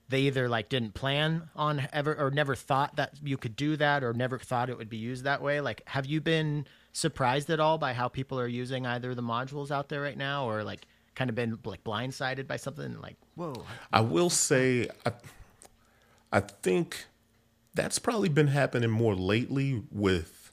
they 0.08 0.22
either 0.22 0.48
like 0.48 0.68
didn't 0.68 0.94
plan 0.94 1.50
on 1.54 1.86
ever 1.92 2.14
or 2.14 2.30
never 2.30 2.54
thought 2.54 2.96
that 2.96 3.12
you 3.22 3.36
could 3.36 3.56
do 3.56 3.76
that 3.76 4.02
or 4.02 4.12
never 4.14 4.38
thought 4.38 4.70
it 4.70 4.78
would 4.78 4.88
be 4.88 4.96
used 4.96 5.24
that 5.24 5.42
way. 5.42 5.60
Like, 5.60 5.82
have 5.86 6.06
you 6.06 6.20
been 6.20 6.66
surprised 6.92 7.50
at 7.50 7.60
all 7.60 7.78
by 7.78 7.92
how 7.92 8.08
people 8.08 8.40
are 8.40 8.46
using 8.46 8.86
either 8.86 9.14
the 9.14 9.22
modules 9.22 9.70
out 9.70 9.88
there 9.88 10.00
right 10.00 10.16
now, 10.16 10.48
or 10.48 10.64
like 10.64 10.86
kind 11.14 11.28
of 11.28 11.36
been 11.36 11.58
like 11.64 11.84
blindsided 11.84 12.46
by 12.46 12.56
something? 12.56 13.00
Like, 13.00 13.16
whoa, 13.34 13.64
I 13.92 14.00
will 14.00 14.30
say, 14.30 14.88
I, 15.04 15.12
I 16.32 16.40
think 16.40 17.04
that's 17.74 17.98
probably 17.98 18.30
been 18.30 18.48
happening 18.48 18.90
more 18.90 19.14
lately 19.14 19.82
with 19.90 20.52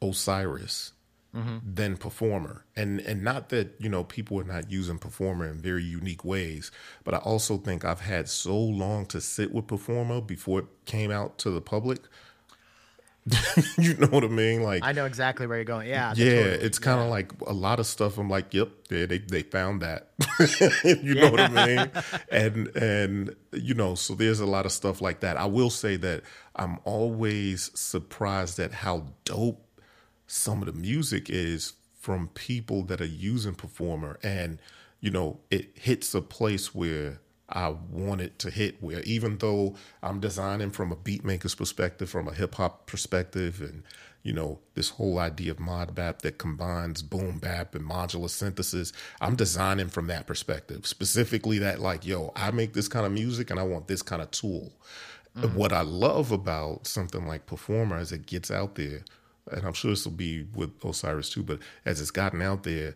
Osiris 0.00 0.92
Mm-hmm. 1.34 1.58
than 1.74 1.96
Performer, 1.96 2.64
and 2.74 2.98
and 3.00 3.22
not 3.22 3.50
that 3.50 3.76
you 3.78 3.88
know 3.88 4.02
people 4.02 4.40
are 4.40 4.44
not 4.44 4.68
using 4.68 4.98
Performer 4.98 5.46
in 5.46 5.60
very 5.60 5.84
unique 5.84 6.24
ways, 6.24 6.72
but 7.04 7.14
I 7.14 7.18
also 7.18 7.56
think 7.56 7.84
I've 7.84 8.00
had 8.00 8.28
so 8.28 8.58
long 8.58 9.06
to 9.06 9.20
sit 9.20 9.52
with 9.52 9.68
Performer 9.68 10.20
before 10.20 10.58
it 10.58 10.66
came 10.86 11.12
out 11.12 11.38
to 11.38 11.50
the 11.50 11.60
public. 11.60 12.00
you 13.78 13.94
know 13.94 14.06
what 14.08 14.24
I 14.24 14.28
mean? 14.28 14.62
Like 14.62 14.82
I 14.82 14.92
know 14.92 15.04
exactly 15.04 15.46
where 15.46 15.58
you're 15.58 15.64
going. 15.64 15.88
Yeah. 15.88 16.14
yeah, 16.16 16.42
totally. 16.42 16.66
it's 16.66 16.78
kind 16.78 17.00
of 17.00 17.08
like 17.08 17.32
a 17.46 17.52
lot 17.52 17.78
of 17.78 17.86
stuff. 17.86 18.18
I'm 18.18 18.30
like, 18.30 18.54
yep, 18.54 18.70
yeah, 18.90 19.06
they 19.06 19.18
they 19.18 19.42
found 19.42 19.82
that. 19.82 20.10
you 20.84 21.14
know 21.14 21.30
what 21.30 21.40
I 21.40 21.66
mean? 21.66 21.90
And 22.30 22.76
and 22.76 23.36
you 23.52 23.74
know, 23.74 23.94
so 23.94 24.14
there's 24.14 24.40
a 24.40 24.46
lot 24.46 24.64
of 24.66 24.72
stuff 24.72 25.00
like 25.00 25.20
that. 25.20 25.36
I 25.36 25.46
will 25.46 25.70
say 25.70 25.96
that 25.96 26.22
I'm 26.56 26.78
always 26.84 27.70
surprised 27.78 28.58
at 28.58 28.72
how 28.72 29.06
dope 29.24 29.66
some 30.30 30.62
of 30.62 30.66
the 30.66 30.80
music 30.80 31.28
is 31.28 31.72
from 31.98 32.28
people 32.28 32.84
that 32.84 33.00
are 33.00 33.04
using 33.04 33.54
Performer, 33.54 34.18
and 34.22 34.58
you 35.00 35.10
know, 35.10 35.40
it 35.50 35.70
hits 35.74 36.14
a 36.14 36.22
place 36.22 36.74
where 36.74 37.20
I 37.48 37.70
want 37.90 38.20
it 38.20 38.38
to 38.40 38.50
hit 38.50 38.80
where 38.80 39.00
even 39.00 39.38
though 39.38 39.74
I'm 40.02 40.20
designing 40.20 40.70
from 40.70 40.92
a 40.92 40.96
beat 40.96 41.24
maker's 41.24 41.56
perspective, 41.56 42.08
from 42.08 42.28
a 42.28 42.32
hip 42.32 42.54
hop 42.54 42.86
perspective, 42.86 43.60
and 43.60 43.82
you 44.22 44.32
know, 44.32 44.60
this 44.74 44.90
whole 44.90 45.18
idea 45.18 45.50
of 45.50 45.58
mod 45.58 45.96
bap 45.96 46.22
that 46.22 46.38
combines 46.38 47.02
boom 47.02 47.38
bap 47.38 47.74
and 47.74 47.84
modular 47.84 48.30
synthesis, 48.30 48.92
I'm 49.20 49.34
designing 49.34 49.88
from 49.88 50.06
that 50.06 50.28
perspective. 50.28 50.86
Specifically 50.86 51.58
that 51.58 51.80
like, 51.80 52.06
yo, 52.06 52.32
I 52.36 52.52
make 52.52 52.74
this 52.74 52.86
kind 52.86 53.04
of 53.04 53.10
music 53.10 53.50
and 53.50 53.58
I 53.58 53.64
want 53.64 53.88
this 53.88 54.02
kind 54.02 54.22
of 54.22 54.30
tool. 54.30 54.72
Mm. 55.36 55.54
What 55.54 55.72
I 55.72 55.82
love 55.82 56.30
about 56.30 56.86
something 56.86 57.26
like 57.26 57.46
Performer 57.46 57.96
as 57.96 58.12
it 58.12 58.26
gets 58.26 58.50
out 58.50 58.76
there, 58.76 59.02
and 59.52 59.66
I'm 59.66 59.72
sure 59.72 59.90
this 59.90 60.04
will 60.04 60.12
be 60.12 60.46
with 60.54 60.84
Osiris 60.84 61.30
too, 61.30 61.42
but 61.42 61.58
as 61.84 62.00
it's 62.00 62.10
gotten 62.10 62.42
out 62.42 62.62
there, 62.62 62.94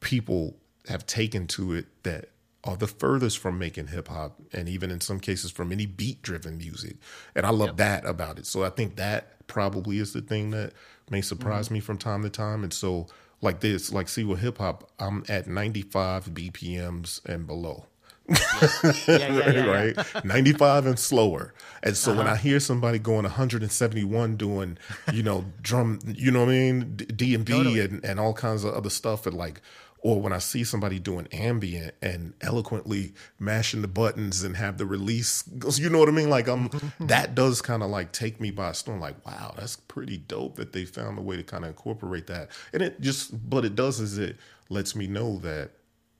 people 0.00 0.56
have 0.88 1.06
taken 1.06 1.46
to 1.48 1.74
it 1.74 1.86
that 2.02 2.30
are 2.64 2.76
the 2.76 2.86
furthest 2.86 3.38
from 3.38 3.58
making 3.58 3.88
hip 3.88 4.08
hop 4.08 4.40
and 4.52 4.68
even 4.68 4.90
in 4.90 5.00
some 5.00 5.20
cases 5.20 5.50
from 5.50 5.70
any 5.70 5.86
beat 5.86 6.22
driven 6.22 6.56
music. 6.56 6.96
And 7.34 7.44
I 7.44 7.50
love 7.50 7.76
that 7.76 8.06
about 8.06 8.38
it. 8.38 8.46
So 8.46 8.64
I 8.64 8.70
think 8.70 8.96
that 8.96 9.46
probably 9.46 9.98
is 9.98 10.12
the 10.12 10.22
thing 10.22 10.50
that 10.50 10.72
may 11.10 11.20
surprise 11.20 11.66
mm-hmm. 11.66 11.74
me 11.74 11.80
from 11.80 11.98
time 11.98 12.22
to 12.22 12.30
time. 12.30 12.62
And 12.62 12.72
so 12.72 13.06
like 13.42 13.60
this, 13.60 13.92
like 13.92 14.08
see 14.08 14.24
with 14.24 14.40
hip 14.40 14.58
hop, 14.58 14.90
I'm 14.98 15.24
at 15.28 15.46
95 15.46 16.26
BPMs 16.26 17.24
and 17.26 17.46
below. 17.46 17.86
Yeah, 18.28 18.92
yeah, 19.08 19.50
yeah, 19.50 19.64
right? 19.66 19.96
95 20.24 20.86
and 20.86 20.98
slower. 20.98 21.52
And 21.82 21.96
so 21.96 22.14
when 22.14 22.26
I 22.26 22.36
hear 22.36 22.60
somebody 22.60 22.98
going 22.98 23.24
171 23.24 24.36
doing, 24.36 24.78
you 25.12 25.22
know, 25.22 25.44
drum, 25.60 25.98
you 26.06 26.30
know 26.30 26.40
what 26.40 26.48
I 26.48 26.52
mean? 26.52 26.96
D 26.96 27.34
and 27.34 27.44
B 27.44 27.52
Totally. 27.52 27.80
and, 27.80 28.04
and 28.04 28.18
all 28.18 28.32
kinds 28.32 28.64
of 28.64 28.74
other 28.74 28.90
stuff 28.90 29.26
and 29.26 29.36
like, 29.36 29.60
or 29.98 30.20
when 30.20 30.34
I 30.34 30.38
see 30.38 30.64
somebody 30.64 30.98
doing 30.98 31.26
ambient 31.32 31.94
and 32.02 32.34
eloquently 32.42 33.14
mashing 33.38 33.80
the 33.80 33.88
buttons 33.88 34.42
and 34.44 34.54
have 34.56 34.76
the 34.76 34.84
release, 34.84 35.44
you 35.76 35.88
know 35.88 35.98
what 35.98 36.10
I 36.10 36.12
mean? 36.12 36.28
Like 36.28 36.46
I'm 36.46 36.68
that 37.00 37.34
does 37.34 37.62
kind 37.62 37.82
of 37.82 37.88
like 37.88 38.12
take 38.12 38.38
me 38.38 38.50
by 38.50 38.72
storm. 38.72 39.00
Like 39.00 39.24
wow, 39.24 39.54
that's 39.56 39.76
pretty 39.76 40.18
dope 40.18 40.56
that 40.56 40.74
they 40.74 40.84
found 40.84 41.18
a 41.18 41.22
way 41.22 41.36
to 41.36 41.42
kind 41.42 41.64
of 41.64 41.68
incorporate 41.70 42.26
that. 42.26 42.50
And 42.74 42.82
it 42.82 43.00
just, 43.00 43.48
but 43.48 43.64
it 43.64 43.74
does 43.76 43.98
is 43.98 44.18
it 44.18 44.36
lets 44.68 44.94
me 44.94 45.06
know 45.06 45.38
that 45.38 45.70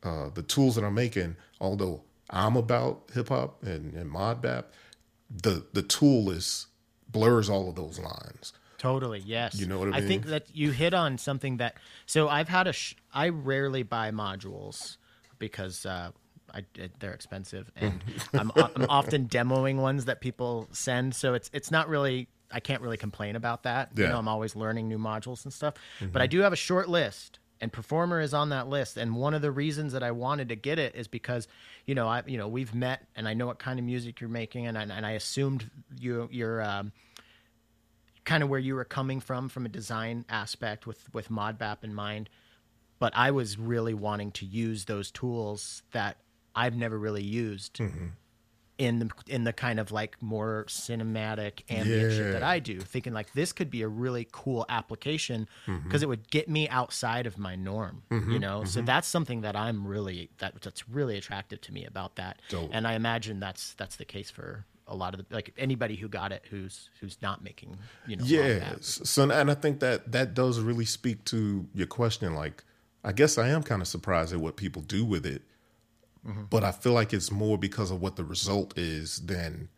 uh, 0.03 0.31
the 0.31 0.43
tools 0.43 0.77
that 0.77 0.85
I'm 0.85 0.95
making, 0.95 1.37
although 1.65 2.03
I'm 2.31 2.57
about 2.57 3.03
hip 3.13 3.29
hop 3.31 3.63
and, 3.65 3.95
and 3.95 4.11
mod 4.11 4.43
bap, 4.43 4.73
the 5.31 5.65
the 5.73 5.83
tool 5.83 6.31
is 6.31 6.67
blurs 7.09 7.49
all 7.49 7.69
of 7.69 7.75
those 7.75 7.99
lines. 7.99 8.53
Totally. 8.79 9.21
Yes. 9.25 9.55
You 9.59 9.67
know 9.67 9.79
what 9.79 9.89
I 9.89 9.93
mean? 9.93 10.05
I 10.05 10.07
think 10.07 10.27
that 10.27 10.47
you 10.55 10.71
hit 10.71 10.93
on 10.95 11.17
something 11.17 11.57
that. 11.57 11.77
So 12.07 12.29
I've 12.29 12.49
had 12.49 12.67
a. 12.67 12.73
Sh- 12.73 12.95
I 13.13 13.31
rarely 13.31 13.83
buy 13.83 14.11
modules 14.11 14.99
because 15.39 15.87
uh, 15.87 16.11
I, 16.53 16.65
they're 16.99 17.15
expensive, 17.15 17.71
and 17.77 18.05
I'm, 18.35 18.53
I'm 18.57 18.87
often 18.91 19.27
demoing 19.27 19.77
ones 19.77 20.05
that 20.05 20.21
people 20.21 20.69
send. 20.73 21.15
So 21.15 21.33
it's 21.35 21.49
it's 21.55 21.71
not 21.71 21.89
really. 21.89 22.29
I 22.53 22.61
can't 22.61 22.83
really 22.83 22.99
complain 22.99 23.37
about 23.37 23.63
that. 23.63 23.91
You 23.97 24.05
Yeah. 24.05 24.11
know, 24.11 24.19
I'm 24.19 24.29
always 24.29 24.55
learning 24.55 24.87
new 24.89 24.99
modules 24.99 25.45
and 25.45 25.53
stuff. 25.53 25.75
But 25.99 26.07
Mm-hmm. 26.09 26.19
I 26.19 26.27
do 26.27 26.41
have 26.41 26.53
a 26.53 26.57
short 26.57 26.89
list. 26.89 27.39
And 27.61 27.73
performer 27.73 28.21
is 28.21 28.35
on 28.35 28.51
that 28.51 28.69
list, 28.69 28.97
and 28.97 29.15
one 29.15 29.33
of 29.33 29.41
the 29.41 29.51
reasons 29.51 29.93
that 29.93 30.03
I 30.03 30.11
wanted 30.11 30.49
to 30.51 30.57
get 30.57 30.79
it 30.79 30.95
is 30.97 31.09
because, 31.09 31.49
you 31.87 31.95
know, 31.95 32.09
I, 32.09 32.23
you 32.27 32.37
know, 32.37 32.49
we've 32.49 32.75
met, 32.75 33.07
and 33.17 33.27
I 33.29 33.35
know 33.35 33.47
what 33.47 33.59
kind 33.59 33.79
of 33.79 33.85
music 33.85 34.21
you're 34.21 34.29
making, 34.29 34.67
and 34.67 34.77
I, 34.77 34.83
and 34.83 35.07
I 35.07 35.13
assumed 35.13 35.71
you, 35.99 36.29
you're, 36.31 36.63
um, 36.63 36.93
kind 38.25 38.43
of 38.43 38.49
where 38.49 38.61
you 38.61 38.75
were 38.75 38.85
coming 38.85 39.21
from 39.21 39.49
from 39.49 39.67
a 39.67 39.69
design 39.69 40.25
aspect 40.29 40.87
with 40.87 41.13
with 41.15 41.29
modbap 41.29 41.85
in 41.85 41.95
mind. 41.95 42.29
But 42.99 43.13
i 43.17 43.31
was 43.31 43.59
really 43.59 43.95
wanting 43.95 44.33
to 44.33 44.47
use 44.47 44.87
those 44.87 45.11
tools 45.11 45.83
that 45.93 46.17
i've 46.55 46.77
never 46.77 46.99
really 46.99 47.23
used. 47.23 47.75
Mm-hmm. 47.75 48.07
In 48.77 48.99
the 48.99 49.11
in 49.29 49.45
the 49.45 49.53
kind 49.53 49.79
of 49.79 49.93
like 49.93 50.21
more 50.21 50.65
cinematic 50.69 51.63
ambient 51.71 52.13
shit 52.13 52.33
that 52.33 52.43
i 52.43 52.59
do 52.59 52.81
thinking 52.81 53.13
like 53.13 53.33
this 53.33 53.53
could 53.53 53.71
be 53.71 53.83
a 53.83 53.89
really 53.89 54.27
cool 54.33 54.67
application 54.69 55.47
because 55.67 55.75
Mm-hmm. 55.85 56.03
it 56.03 56.09
would 56.09 56.31
get 56.31 56.49
me 56.49 56.69
outside 56.69 57.27
of 57.27 57.39
my 57.39 57.55
norm 57.57 58.03
you 58.11 58.39
know 58.39 58.65
so 58.65 58.83
that's 58.83 59.07
something 59.07 59.43
that 59.43 59.55
i'm 59.57 59.87
really 59.87 60.29
that 60.39 60.61
that's 60.61 60.89
really 60.89 61.17
attractive 61.17 61.61
to 61.63 61.73
me 61.73 61.85
about 61.85 62.17
that 62.17 62.41
Dope. 62.49 62.71
and 62.73 62.87
i 62.87 62.95
imagine 62.95 63.39
that's 63.41 63.75
that's 63.75 63.97
the 63.97 64.05
case 64.05 64.31
for 64.31 64.65
a 64.87 64.95
lot 64.95 65.15
of 65.15 65.21
the 65.27 65.35
like 65.35 65.55
anybody 65.57 65.95
who 65.97 66.09
got 66.09 66.33
it 66.33 66.45
who's 66.51 66.91
who's 67.01 67.17
not 67.23 67.43
making 67.45 67.77
you 68.07 68.17
know 68.17 68.25
Yeah. 68.25 68.75
So, 68.81 69.31
and 69.31 69.51
I 69.51 69.55
think 69.55 69.81
that 69.81 70.13
that 70.13 70.35
does 70.35 70.61
really 70.61 70.85
speak 70.85 71.25
to 71.27 71.67
your 71.73 71.87
question. 71.87 72.35
Like, 72.35 72.63
I 73.03 73.13
guess 73.13 73.39
I 73.39 73.49
am 73.49 73.63
kind 73.63 73.81
of 73.81 73.89
surprised 73.89 74.35
at 74.35 74.41
what 74.41 74.57
people 74.57 74.83
do 74.83 75.03
with 75.07 75.25
it, 75.25 75.41
Mm-hmm. 76.27 76.45
but 76.49 76.65
I 76.65 76.73
feel 76.73 76.93
like 76.93 77.13
it's 77.13 77.31
more 77.31 77.59
because 77.59 77.91
of 77.91 78.01
what 78.01 78.17
the 78.17 78.25
result 78.25 78.79
is 78.79 79.19
than. 79.27 79.69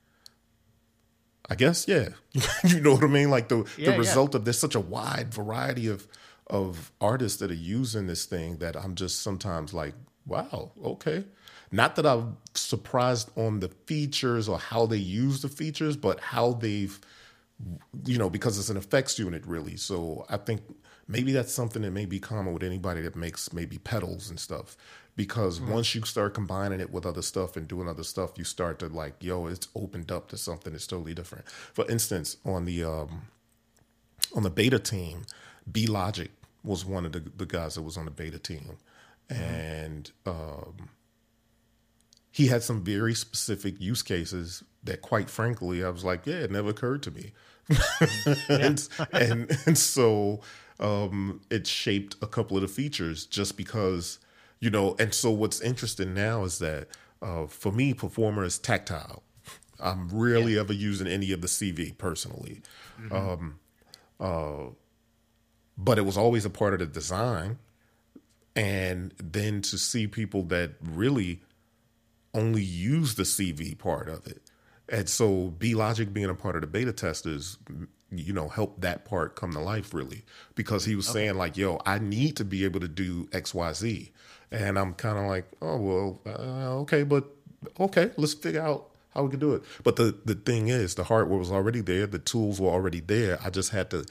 I 1.48 1.54
guess, 1.54 1.86
yeah, 1.86 2.08
you 2.64 2.80
know 2.80 2.92
what 2.94 3.04
I 3.04 3.08
mean. 3.08 3.30
Like 3.30 3.48
the 3.48 3.58
Yeah, 3.76 3.86
the 3.86 3.92
yeah. 3.92 3.96
result 3.98 4.34
of 4.34 4.44
there's 4.44 4.58
such 4.58 4.74
a 4.74 4.80
wide 4.80 5.32
variety 5.32 5.86
of 5.86 6.08
of 6.48 6.92
artists 7.00 7.38
that 7.38 7.50
are 7.50 7.54
using 7.54 8.06
this 8.06 8.24
thing 8.24 8.58
that 8.58 8.76
I'm 8.76 8.94
just 8.94 9.22
sometimes 9.22 9.72
like, 9.74 9.94
wow, 10.26 10.72
okay. 10.84 11.24
Not 11.72 11.96
that 11.96 12.06
I'm 12.06 12.36
surprised 12.54 13.30
on 13.36 13.58
the 13.60 13.68
features 13.86 14.48
or 14.48 14.58
how 14.58 14.86
they 14.86 14.96
use 14.96 15.42
the 15.42 15.48
features, 15.48 15.96
but 15.96 16.20
how 16.20 16.52
they've 16.52 16.98
you 18.04 18.18
know, 18.18 18.28
because 18.28 18.58
it's 18.58 18.68
an 18.68 18.76
effects 18.76 19.18
unit 19.18 19.44
really. 19.46 19.76
So 19.76 20.26
I 20.28 20.36
think 20.36 20.60
maybe 21.08 21.32
that's 21.32 21.52
something 21.52 21.82
that 21.82 21.92
may 21.92 22.06
be 22.06 22.18
common 22.18 22.52
with 22.52 22.62
anybody 22.62 23.00
that 23.02 23.16
makes 23.16 23.52
maybe 23.52 23.78
pedals 23.78 24.28
and 24.30 24.38
stuff. 24.38 24.76
Because 25.16 25.62
once 25.62 25.94
you 25.94 26.02
start 26.02 26.34
combining 26.34 26.78
it 26.78 26.92
with 26.92 27.06
other 27.06 27.22
stuff 27.22 27.56
and 27.56 27.66
doing 27.66 27.88
other 27.88 28.02
stuff, 28.02 28.32
you 28.36 28.44
start 28.44 28.78
to 28.80 28.88
like, 28.88 29.14
yo, 29.20 29.46
it's 29.46 29.66
opened 29.74 30.12
up 30.12 30.28
to 30.28 30.36
something 30.36 30.72
that's 30.72 30.86
totally 30.86 31.14
different. 31.14 31.48
For 31.48 31.90
instance, 31.90 32.36
on 32.44 32.66
the 32.66 32.84
um 32.84 33.22
on 34.34 34.42
the 34.42 34.50
beta 34.50 34.78
team, 34.78 35.22
B 35.70 35.86
Logic 35.86 36.30
was 36.62 36.84
one 36.84 37.06
of 37.06 37.12
the, 37.12 37.20
the 37.34 37.46
guys 37.46 37.76
that 37.76 37.82
was 37.82 37.96
on 37.96 38.04
the 38.04 38.10
beta 38.10 38.38
team. 38.38 38.76
And 39.30 40.10
um 40.26 40.90
he 42.30 42.48
had 42.48 42.62
some 42.62 42.84
very 42.84 43.14
specific 43.14 43.80
use 43.80 44.02
cases 44.02 44.62
that 44.84 45.00
quite 45.00 45.30
frankly 45.30 45.82
I 45.82 45.88
was 45.88 46.04
like, 46.04 46.26
yeah, 46.26 46.40
it 46.40 46.50
never 46.50 46.68
occurred 46.68 47.02
to 47.04 47.10
me. 47.10 47.32
and, 48.50 48.86
and 49.12 49.58
and 49.64 49.78
so 49.78 50.40
um 50.78 51.40
it 51.48 51.66
shaped 51.66 52.16
a 52.20 52.26
couple 52.26 52.58
of 52.58 52.60
the 52.60 52.68
features 52.68 53.24
just 53.24 53.56
because 53.56 54.18
you 54.60 54.70
know 54.70 54.96
and 54.98 55.14
so 55.14 55.30
what's 55.30 55.60
interesting 55.60 56.14
now 56.14 56.44
is 56.44 56.58
that 56.58 56.88
uh 57.22 57.46
for 57.46 57.72
me 57.72 57.94
performer 57.94 58.44
is 58.44 58.58
tactile. 58.58 59.22
I'm 59.78 60.08
rarely 60.08 60.58
ever 60.58 60.72
using 60.72 61.06
any 61.06 61.32
of 61.32 61.40
the 61.40 61.48
cv 61.48 61.96
personally. 61.98 62.62
Um 63.10 63.58
uh 64.18 64.70
but 65.78 65.98
it 65.98 66.02
was 66.02 66.16
always 66.16 66.44
a 66.44 66.50
part 66.50 66.72
of 66.74 66.80
the 66.80 66.86
design. 66.86 67.58
And 68.54 69.12
then 69.18 69.60
to 69.62 69.76
see 69.76 70.06
people 70.06 70.42
that 70.44 70.72
really 70.82 71.42
only 72.32 72.62
use 72.62 73.14
the 73.16 73.24
CV 73.24 73.76
part 73.76 74.08
of 74.08 74.26
it. 74.26 74.42
And 74.88 75.08
so 75.08 75.48
B 75.58 75.74
Logic 75.74 76.12
being 76.12 76.30
a 76.30 76.34
part 76.34 76.54
of 76.54 76.60
the 76.60 76.66
beta 76.66 76.92
testers, 76.92 77.58
you 78.10 78.32
know, 78.32 78.48
helped 78.48 78.80
that 78.82 79.04
part 79.04 79.36
come 79.36 79.52
to 79.52 79.58
life 79.58 79.92
really. 79.92 80.24
Because 80.54 80.84
he 80.84 80.94
was 80.94 81.06
saying 81.06 81.34
like, 81.34 81.56
yo, 81.56 81.80
I 81.84 81.98
need 81.98 82.36
to 82.36 82.44
be 82.44 82.64
able 82.64 82.80
to 82.80 82.88
do 82.88 83.26
XYZ. 83.26 84.10
And 84.50 84.78
I'm 84.78 84.94
kind 84.94 85.18
of 85.18 85.26
like, 85.26 85.46
oh, 85.60 85.76
well, 85.76 86.20
uh, 86.26 86.80
okay, 86.80 87.02
but 87.02 87.24
okay, 87.80 88.10
let's 88.16 88.34
figure 88.34 88.62
out 88.62 88.88
how 89.14 89.24
we 89.24 89.30
can 89.30 89.40
do 89.40 89.54
it. 89.54 89.62
But 89.82 89.96
the, 89.96 90.14
the 90.24 90.34
thing 90.34 90.68
is, 90.68 90.94
the 90.94 91.04
hardware 91.04 91.38
was 91.38 91.50
already 91.50 91.80
there. 91.80 92.06
The 92.06 92.18
tools 92.18 92.60
were 92.60 92.70
already 92.70 93.00
there. 93.00 93.38
I 93.42 93.50
just 93.50 93.70
had 93.70 93.90
to, 93.90 94.04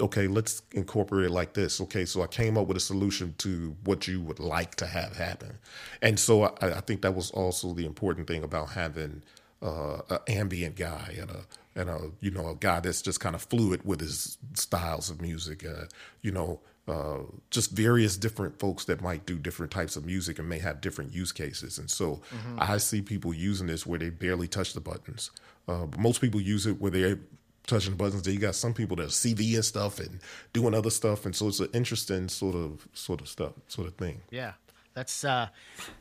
okay, 0.00 0.26
let's 0.26 0.62
incorporate 0.72 1.26
it 1.26 1.30
like 1.30 1.54
this. 1.54 1.80
Okay, 1.80 2.04
so 2.04 2.22
I 2.22 2.26
came 2.26 2.58
up 2.58 2.66
with 2.66 2.76
a 2.76 2.80
solution 2.80 3.34
to 3.38 3.76
what 3.84 4.08
you 4.08 4.20
would 4.22 4.40
like 4.40 4.74
to 4.76 4.86
have 4.86 5.16
happen. 5.16 5.58
And 6.02 6.18
so 6.18 6.44
I, 6.44 6.78
I 6.78 6.80
think 6.80 7.02
that 7.02 7.14
was 7.14 7.30
also 7.30 7.72
the 7.72 7.86
important 7.86 8.26
thing 8.26 8.42
about 8.42 8.70
having 8.70 9.22
uh, 9.62 9.98
an 10.10 10.18
ambient 10.28 10.76
guy 10.76 11.14
and 11.18 11.30
a 11.30 11.40
and 11.74 11.90
a 11.90 12.10
you 12.20 12.30
know 12.30 12.48
a 12.48 12.54
guy 12.54 12.80
that's 12.80 13.02
just 13.02 13.20
kind 13.20 13.34
of 13.34 13.42
fluid 13.42 13.82
with 13.84 14.00
his 14.00 14.38
styles 14.54 15.10
of 15.10 15.20
music. 15.20 15.64
Uh, 15.64 15.84
you 16.22 16.30
know, 16.30 16.60
uh, 16.88 17.18
just 17.50 17.72
various 17.72 18.16
different 18.16 18.58
folks 18.58 18.84
that 18.84 19.00
might 19.00 19.26
do 19.26 19.36
different 19.38 19.72
types 19.72 19.96
of 19.96 20.06
music 20.06 20.38
and 20.38 20.48
may 20.48 20.58
have 20.58 20.80
different 20.80 21.12
use 21.12 21.32
cases. 21.32 21.78
And 21.78 21.90
so 21.90 22.20
I 22.58 22.78
see 22.78 23.02
people 23.02 23.34
using 23.34 23.66
this 23.66 23.84
where 23.86 23.98
they 23.98 24.10
barely 24.10 24.46
touch 24.46 24.72
the 24.72 24.80
buttons. 24.80 25.30
Uh, 25.66 25.86
but 25.86 25.98
most 25.98 26.20
people 26.20 26.40
use 26.40 26.66
it 26.66 26.80
where 26.80 26.92
they're 26.92 27.18
touching 27.66 27.90
the 27.90 27.96
buttons. 27.96 28.22
Then 28.22 28.34
you 28.34 28.40
got 28.40 28.54
some 28.54 28.72
people 28.72 28.96
that 28.96 29.04
are 29.04 29.06
CV 29.06 29.54
and 29.54 29.64
stuff 29.64 29.98
and 29.98 30.20
doing 30.52 30.74
other 30.74 30.90
stuff. 30.90 31.26
And 31.26 31.34
so 31.34 31.48
it's 31.48 31.58
an 31.58 31.68
interesting 31.74 32.28
sort 32.28 32.54
of 32.54 32.86
sort 32.92 33.20
of 33.20 33.28
stuff, 33.28 33.52
sort 33.68 33.88
of 33.88 33.94
thing. 33.94 34.20
Yeah. 34.30 34.52
That's 34.94 35.24
uh 35.24 35.48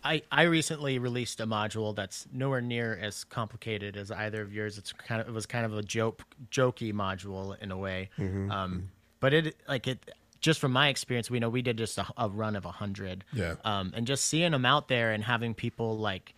I 0.06 0.22
I 0.32 0.44
recently 0.44 1.00
released 1.00 1.42
a 1.42 1.46
module 1.46 1.94
that's 1.94 2.28
nowhere 2.32 2.62
near 2.62 2.98
as 3.02 3.26
complicated 3.26 3.98
as 3.98 4.10
either 4.10 4.42
of 4.42 4.54
yours. 4.54 4.78
It's 4.78 4.94
kind 4.94 5.20
of 5.20 5.28
it 5.28 5.34
was 5.34 5.46
kind 5.46 5.66
of 5.66 5.78
a 5.78 5.84
joke 5.84 6.22
jokey 6.50 6.94
module 6.94 7.60
in 7.62 7.72
a 7.72 7.78
way. 7.78 8.10
Um 8.50 8.90
but 9.20 9.34
it 9.34 9.58
like 9.68 9.88
it 9.88 10.12
just 10.46 10.60
from 10.60 10.72
my 10.72 10.90
experience, 10.90 11.30
we 11.32 11.40
know 11.40 11.50
we 11.50 11.64
did 11.64 11.76
just 11.76 11.98
a, 11.98 12.06
a 12.18 12.30
run 12.30 12.56
of 12.56 12.66
a 12.66 12.72
hundred. 12.72 13.24
Yeah. 13.34 13.56
Um 13.64 13.92
and 13.96 14.06
just 14.06 14.26
seeing 14.26 14.52
them 14.52 14.64
out 14.66 14.88
there 14.88 15.12
and 15.12 15.24
having 15.24 15.56
people 15.56 15.98
like 15.98 16.36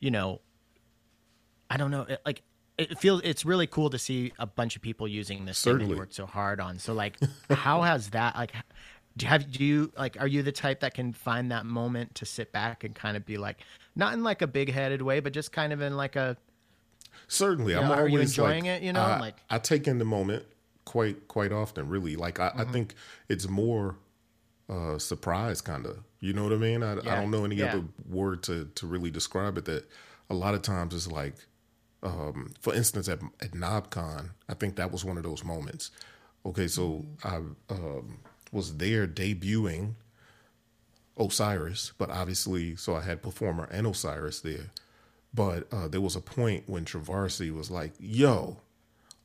you 0.00 0.10
know 0.10 0.40
I 1.68 1.76
don't 1.76 1.90
know, 1.90 2.02
it, 2.02 2.20
like 2.24 2.40
it 2.78 2.98
feels 2.98 3.20
it's 3.24 3.44
really 3.44 3.66
cool 3.66 3.90
to 3.90 3.98
see 3.98 4.32
a 4.38 4.46
bunch 4.46 4.74
of 4.74 4.80
people 4.82 5.06
using 5.06 5.44
this 5.44 5.62
thing 5.62 5.72
that 5.74 5.78
Certainly. 5.80 5.92
you 5.94 5.98
worked 5.98 6.14
so 6.14 6.24
hard 6.26 6.60
on. 6.60 6.78
So 6.78 6.94
like 6.94 7.18
how 7.50 7.82
has 7.90 8.08
that 8.10 8.36
like 8.36 8.52
do 9.18 9.26
you 9.26 9.30
have 9.30 9.50
do 9.52 9.62
you 9.62 9.92
like 9.98 10.16
are 10.18 10.26
you 10.26 10.42
the 10.42 10.52
type 10.52 10.80
that 10.80 10.94
can 10.94 11.12
find 11.12 11.52
that 11.52 11.66
moment 11.66 12.14
to 12.16 12.24
sit 12.26 12.52
back 12.52 12.84
and 12.84 12.94
kind 12.94 13.16
of 13.18 13.26
be 13.26 13.36
like 13.36 13.58
not 13.94 14.14
in 14.14 14.22
like 14.24 14.40
a 14.40 14.46
big 14.46 14.72
headed 14.72 15.02
way, 15.02 15.20
but 15.20 15.34
just 15.34 15.52
kind 15.52 15.72
of 15.74 15.82
in 15.82 15.94
like 15.96 16.16
a 16.16 16.36
Certainly, 17.28 17.72
You 17.74 17.78
I'm 17.80 17.88
know, 17.88 17.94
are 17.94 17.98
always 18.00 18.12
you 18.14 18.20
enjoying 18.20 18.64
like, 18.64 18.80
it, 18.80 18.82
you 18.82 18.92
know, 18.92 19.00
I, 19.00 19.18
like- 19.20 19.36
I 19.48 19.58
take 19.58 19.86
in 19.86 19.98
the 19.98 20.04
moment 20.04 20.44
quite 20.84 21.28
quite 21.28 21.52
often. 21.52 21.88
Really, 21.88 22.16
like 22.16 22.40
I, 22.40 22.48
Mm-hmm. 22.50 22.60
I 22.60 22.64
think 22.64 22.94
it's 23.28 23.48
more 23.48 23.96
uh, 24.68 24.98
surprise, 24.98 25.60
kind 25.60 25.86
of. 25.86 25.98
You 26.20 26.32
know 26.32 26.44
what 26.44 26.52
I 26.52 26.56
mean? 26.56 26.82
I, 26.82 26.92
I 26.92 27.16
don't 27.16 27.30
know 27.30 27.44
any 27.44 27.56
yeah. 27.56 27.66
other 27.66 27.84
word 28.08 28.42
to 28.44 28.70
to 28.74 28.86
really 28.86 29.10
describe 29.10 29.58
it. 29.58 29.64
That 29.66 29.88
a 30.30 30.34
lot 30.34 30.54
of 30.54 30.62
times 30.62 30.94
it's 30.94 31.10
like, 31.10 31.34
um, 32.02 32.54
for 32.60 32.74
instance, 32.74 33.08
at 33.08 33.20
at 33.40 33.52
Knobcon, 33.52 34.30
I 34.48 34.54
think 34.54 34.76
that 34.76 34.90
was 34.92 35.04
one 35.04 35.16
of 35.16 35.22
those 35.22 35.44
moments. 35.44 35.90
Okay, 36.46 36.68
so 36.68 37.04
I 37.22 37.36
um, 37.70 38.18
was 38.52 38.76
there 38.76 39.06
debuting 39.06 39.94
Osiris, 41.18 41.92
but 41.98 42.10
obviously, 42.10 42.76
so 42.76 42.96
I 42.96 43.02
had 43.02 43.22
performer 43.22 43.68
and 43.70 43.86
Osiris 43.86 44.40
there. 44.40 44.70
But 45.32 45.72
uh, 45.72 45.88
there 45.88 46.00
was 46.00 46.16
a 46.16 46.20
point 46.20 46.64
when 46.68 46.84
Travarsi 46.84 47.52
was 47.52 47.70
like, 47.70 47.92
"Yo, 47.98 48.58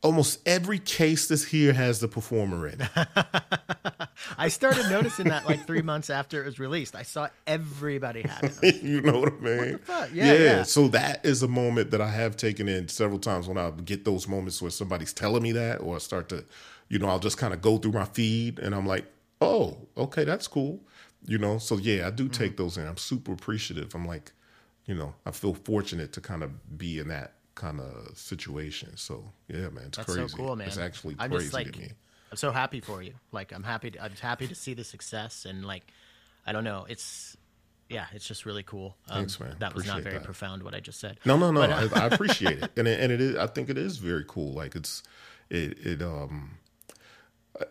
almost 0.02 0.40
every 0.48 0.80
case 0.80 1.28
this 1.28 1.46
here 1.46 1.74
has 1.74 2.00
the 2.00 2.08
performer 2.08 2.68
in. 2.68 2.88
I 4.38 4.48
started 4.48 4.90
noticing 4.90 5.28
that 5.30 5.46
like 5.46 5.66
three 5.66 5.82
months 5.82 6.10
after 6.10 6.42
it 6.42 6.46
was 6.46 6.60
released. 6.60 6.96
I 6.96 7.04
saw 7.04 7.30
everybody 7.48 8.22
had 8.22 8.52
it. 8.62 8.76
you 8.84 9.02
know 9.02 9.20
what 9.20 9.34
I 9.34 9.38
mean? 9.38 9.80
What 9.86 10.14
yeah, 10.14 10.34
yeah, 10.34 10.34
yeah. 10.34 10.64
So 10.64 10.88
that 10.90 11.26
is 11.26 11.44
a 11.44 11.48
moment 11.48 11.92
that 11.92 12.02
I 12.02 12.10
have 12.10 12.38
taken 12.38 12.68
in 12.68 12.88
several 12.88 13.20
times 13.20 13.48
when 13.48 13.58
I 13.58 13.72
get 13.72 14.06
those 14.06 14.28
moments 14.28 14.62
where 14.62 14.72
somebody's 14.72 15.14
telling 15.14 15.44
me 15.44 15.52
that, 15.54 15.82
or 15.82 15.96
I 15.96 16.00
start 16.00 16.30
to, 16.30 16.46
you 16.88 17.00
know, 17.00 17.08
I'll 17.08 17.20
just 17.20 17.38
kind 17.38 17.54
of 17.54 17.62
go 17.62 17.78
through 17.78 17.94
my 17.94 18.06
feed 18.06 18.60
and 18.60 18.74
I'm 18.74 18.86
like, 18.86 19.06
oh, 19.42 19.78
okay, 19.98 20.24
that's 20.24 20.48
cool. 20.48 20.82
You 21.26 21.38
know, 21.38 21.58
so 21.58 21.78
yeah, 21.78 22.08
I 22.08 22.12
do 22.12 22.26
mm-hmm. 22.26 22.32
take 22.32 22.58
those 22.58 22.78
in. 22.78 22.88
I'm 22.88 22.98
super 22.98 23.34
appreciative. 23.34 23.94
I'm 23.94 24.06
like, 24.06 24.32
you 24.86 24.96
know, 24.96 25.16
I 25.26 25.32
feel 25.32 25.54
fortunate 25.54 26.14
to 26.14 26.22
kind 26.22 26.44
of 26.44 26.78
be 26.78 27.00
in 27.00 27.10
that 27.10 27.34
kind 27.60 27.80
of 27.80 28.18
situation. 28.18 28.96
So 28.96 29.24
yeah, 29.48 29.70
man, 29.70 29.86
it's 29.88 29.98
That's 29.98 30.14
crazy. 30.14 30.28
so 30.28 30.38
cool, 30.38 30.56
man. 30.56 30.68
It's 30.68 30.78
actually 30.78 31.16
I'm 31.20 31.30
crazy 31.30 31.46
just, 31.46 31.54
like, 31.54 31.72
to 31.74 31.80
me. 31.80 31.90
I'm 32.32 32.38
so 32.38 32.52
happy 32.52 32.80
for 32.80 33.04
you. 33.04 33.14
Like 33.32 33.52
I'm 33.52 33.64
happy. 33.64 33.92
To, 33.92 34.04
I'm 34.04 34.16
happy 34.20 34.48
to 34.48 34.56
see 34.56 34.74
the 34.74 34.84
success 34.84 35.46
and 35.46 35.66
like, 35.66 35.84
I 36.48 36.52
don't 36.52 36.64
know. 36.64 36.86
It's 36.90 37.38
yeah, 37.90 38.06
it's 38.14 38.28
just 38.28 38.46
really 38.46 38.64
cool. 38.64 38.96
Um, 39.10 39.18
Thanks, 39.18 39.40
man. 39.40 39.56
That 39.60 39.74
was 39.76 39.86
not 39.86 40.02
very 40.02 40.16
that. 40.16 40.24
profound 40.24 40.64
what 40.64 40.76
I 40.76 40.80
just 40.80 41.00
said. 41.00 41.20
No, 41.26 41.38
no, 41.38 41.52
no. 41.52 41.62
But, 41.62 41.72
uh, 41.72 41.90
I, 41.96 42.04
I 42.04 42.08
appreciate 42.12 42.64
it, 42.64 42.72
and 42.78 42.88
it, 42.88 43.00
and 43.00 43.12
it 43.12 43.20
is. 43.20 43.36
I 43.36 43.48
think 43.48 43.70
it 43.70 43.78
is 43.78 43.98
very 43.98 44.24
cool. 44.28 44.54
Like 44.54 44.76
it's 44.76 45.04
it 45.50 45.78
it 45.86 46.02
um 46.02 46.58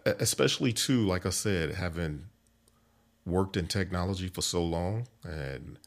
especially 0.04 0.72
too. 0.72 1.06
Like 1.06 1.24
I 1.24 1.30
said, 1.30 1.74
having 1.74 2.26
worked 3.24 3.56
in 3.56 3.66
technology 3.66 4.28
for 4.28 4.42
so 4.42 4.62
long, 4.62 5.06
and 5.24 5.78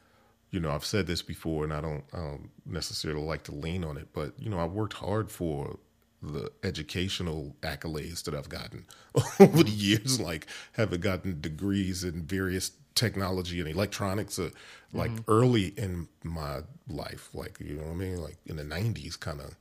you 0.52 0.60
know, 0.60 0.72
I've 0.72 0.86
said 0.86 1.08
this 1.08 1.22
before, 1.22 1.64
and 1.64 1.74
I 1.74 1.82
don't, 1.82 2.04
I 2.14 2.18
don't 2.18 2.50
necessarily 2.66 3.24
like 3.24 3.44
to 3.44 3.56
lean 3.56 3.84
on 3.84 3.98
it, 3.98 4.10
but 4.14 4.34
you 4.38 4.50
know, 4.50 4.60
I 4.60 4.66
worked 4.66 4.94
hard 4.94 5.32
for 5.32 5.78
the 6.22 6.52
educational 6.64 7.56
accolades 7.62 8.24
that 8.24 8.36
I've 8.36 8.50
gotten 8.50 8.86
over 9.40 9.64
the 9.64 9.72
years, 9.72 10.20
like 10.20 10.48
having 10.74 11.02
gotten 11.02 11.42
degrees 11.42 12.04
in 12.04 12.24
various 12.24 12.72
technology 12.96 13.60
and 13.60 13.70
electronics, 13.70 14.38
uh, 14.38 14.50
like 14.94 15.12
early 15.28 15.68
in 15.78 16.08
my 16.24 16.60
life, 16.88 17.30
like 17.34 17.58
you 17.60 17.76
know 17.76 17.84
what 17.84 17.92
I 17.92 17.96
mean, 17.96 18.22
like 18.22 18.38
in 18.46 18.58
the 18.58 18.64
'90s 18.64 19.20
kind 19.20 19.40
of 19.40 19.56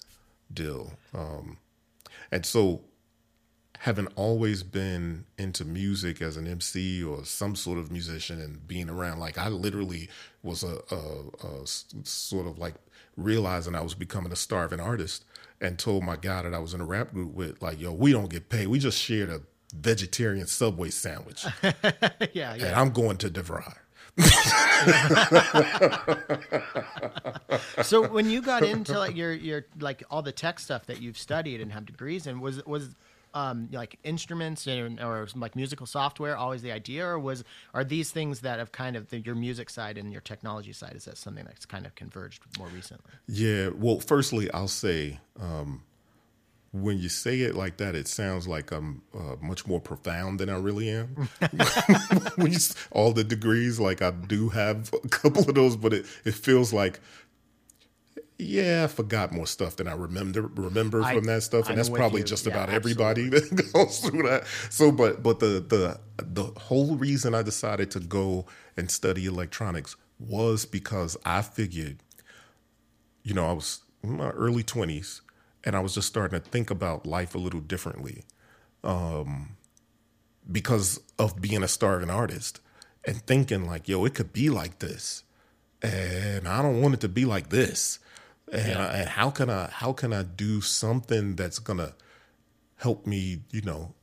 deal. 0.52 0.92
Um, 1.14 1.56
and 2.32 2.44
so 2.44 2.82
having 3.80 4.06
always 4.08 4.62
been 4.62 5.24
into 5.38 5.64
music 5.64 6.20
as 6.20 6.36
an 6.36 6.46
MC 6.46 7.02
or 7.02 7.24
some 7.24 7.56
sort 7.56 7.78
of 7.78 7.90
musician 7.90 8.38
and 8.38 8.68
being 8.68 8.90
around, 8.90 9.18
like 9.18 9.38
I 9.38 9.48
literally 9.48 10.10
was 10.42 10.62
a 10.62 10.82
sort 12.04 12.46
of 12.46 12.58
like 12.58 12.74
realizing 13.16 13.74
I 13.74 13.80
was 13.80 13.94
becoming 13.94 14.32
a 14.32 14.36
starving 14.36 14.80
artist 14.80 15.24
and 15.62 15.78
told 15.78 16.04
my 16.04 16.16
guy 16.16 16.42
that 16.42 16.52
I 16.52 16.58
was 16.58 16.74
in 16.74 16.82
a 16.82 16.84
rap 16.84 17.12
group 17.12 17.32
with, 17.32 17.62
like, 17.62 17.80
yo, 17.80 17.92
we 17.92 18.12
don't 18.12 18.28
get 18.28 18.50
paid. 18.50 18.68
We 18.68 18.78
just 18.78 18.98
shared 18.98 19.30
a 19.30 19.40
vegetarian 19.74 20.46
Subway 20.46 20.90
sandwich. 20.90 21.46
yeah, 22.34 22.52
And 22.52 22.60
yeah. 22.60 22.78
I'm 22.78 22.90
going 22.90 23.16
to 23.18 23.30
DeVry. 23.30 23.76
so 27.82 28.06
when 28.08 28.28
you 28.28 28.42
got 28.42 28.64
into 28.64 28.98
like 28.98 29.16
your 29.16 29.32
your 29.32 29.64
like 29.78 30.02
all 30.10 30.20
the 30.20 30.32
tech 30.32 30.58
stuff 30.58 30.86
that 30.86 31.00
you've 31.00 31.16
studied 31.16 31.60
and 31.60 31.72
have 31.72 31.86
degrees 31.86 32.26
in, 32.26 32.40
was 32.40 32.62
was 32.66 32.96
um 33.34 33.68
like 33.72 33.98
instruments 34.04 34.66
and, 34.66 35.00
or 35.00 35.28
like 35.34 35.56
musical 35.56 35.86
software 35.86 36.36
always 36.36 36.62
the 36.62 36.72
idea, 36.72 37.06
or 37.06 37.18
was 37.18 37.44
are 37.74 37.84
these 37.84 38.10
things 38.10 38.40
that 38.40 38.58
have 38.58 38.72
kind 38.72 38.96
of 38.96 39.08
the, 39.10 39.20
your 39.20 39.34
music 39.34 39.70
side 39.70 39.98
and 39.98 40.12
your 40.12 40.20
technology 40.20 40.72
side? 40.72 40.94
Is 40.94 41.04
that 41.04 41.16
something 41.16 41.44
that's 41.44 41.66
kind 41.66 41.86
of 41.86 41.94
converged 41.94 42.42
more 42.58 42.68
recently? 42.68 43.12
Yeah. 43.26 43.70
Well, 43.74 44.00
firstly, 44.00 44.50
I'll 44.52 44.68
say 44.68 45.18
um, 45.40 45.82
when 46.72 46.98
you 46.98 47.08
say 47.08 47.40
it 47.40 47.54
like 47.54 47.78
that, 47.78 47.94
it 47.94 48.06
sounds 48.06 48.46
like 48.46 48.70
I'm 48.70 49.02
uh, 49.14 49.36
much 49.40 49.66
more 49.66 49.80
profound 49.80 50.38
than 50.38 50.48
I 50.48 50.56
really 50.56 50.88
am. 50.88 51.08
when 52.36 52.52
you, 52.52 52.58
all 52.92 53.12
the 53.12 53.24
degrees, 53.24 53.80
like 53.80 54.02
I 54.02 54.10
do 54.10 54.50
have 54.50 54.92
a 55.04 55.08
couple 55.08 55.48
of 55.48 55.54
those, 55.54 55.76
but 55.76 55.92
it, 55.92 56.06
it 56.24 56.34
feels 56.34 56.72
like, 56.72 57.00
yeah, 58.40 58.84
I 58.84 58.86
forgot 58.88 59.32
more 59.32 59.46
stuff 59.46 59.76
than 59.76 59.86
I 59.88 59.94
remember 59.94 60.42
remember 60.42 61.02
I- 61.02 61.14
from 61.14 61.24
that 61.24 61.42
stuff, 61.42 61.64
and 61.66 61.72
I'm 61.72 61.76
that's 61.76 61.88
probably 61.90 62.20
you. 62.20 62.26
just 62.26 62.46
Yeah, 62.46 62.52
about 62.54 62.70
everybody 62.70 63.28
that 63.28 63.70
goes 63.72 63.98
through 64.00 64.22
that. 64.28 64.44
So, 64.70 64.90
but 64.92 65.22
but 65.22 65.40
the 65.40 65.64
the 65.66 66.00
the 66.22 66.44
whole 66.60 66.96
reason 66.96 67.34
I 67.34 67.42
decided 67.42 67.90
to 67.92 68.00
go 68.00 68.46
and 68.76 68.90
study 68.90 69.26
electronics 69.26 69.96
was 70.18 70.66
because 70.66 71.16
I 71.24 71.42
figured 71.42 71.98
you 73.22 73.34
know, 73.34 73.46
I 73.46 73.52
was 73.52 73.80
in 74.02 74.16
my 74.16 74.30
early 74.30 74.62
20s 74.62 75.20
and 75.62 75.76
I 75.76 75.80
was 75.80 75.94
just 75.94 76.08
starting 76.08 76.40
to 76.40 76.48
think 76.48 76.70
about 76.70 77.06
life 77.06 77.34
a 77.34 77.38
little 77.38 77.60
differently 77.60 78.24
um, 78.82 79.56
because 80.50 81.00
of 81.18 81.40
being 81.40 81.62
a 81.62 81.68
starving 81.68 82.10
artist 82.10 82.60
and 83.04 83.16
thinking, 83.26 83.66
like, 83.66 83.88
yo, 83.88 84.04
it 84.06 84.14
could 84.14 84.32
be 84.32 84.48
like 84.50 84.78
this. 84.78 85.22
And 85.82 86.48
I 86.48 86.62
don't 86.62 86.80
want 86.80 86.94
it 86.94 87.00
to 87.00 87.08
be 87.08 87.24
like 87.24 87.50
this. 87.50 87.98
And, 88.52 88.78
I, 88.78 88.86
and 88.98 89.08
how 89.08 89.30
can 89.30 89.48
I 89.50 89.68
how 89.70 89.92
can 89.92 90.12
I 90.12 90.22
do 90.24 90.60
something 90.60 91.36
that's 91.36 91.58
gonna 91.58 91.94
help 92.76 93.06
me, 93.06 93.42
you 93.50 93.62
know, 93.62 93.94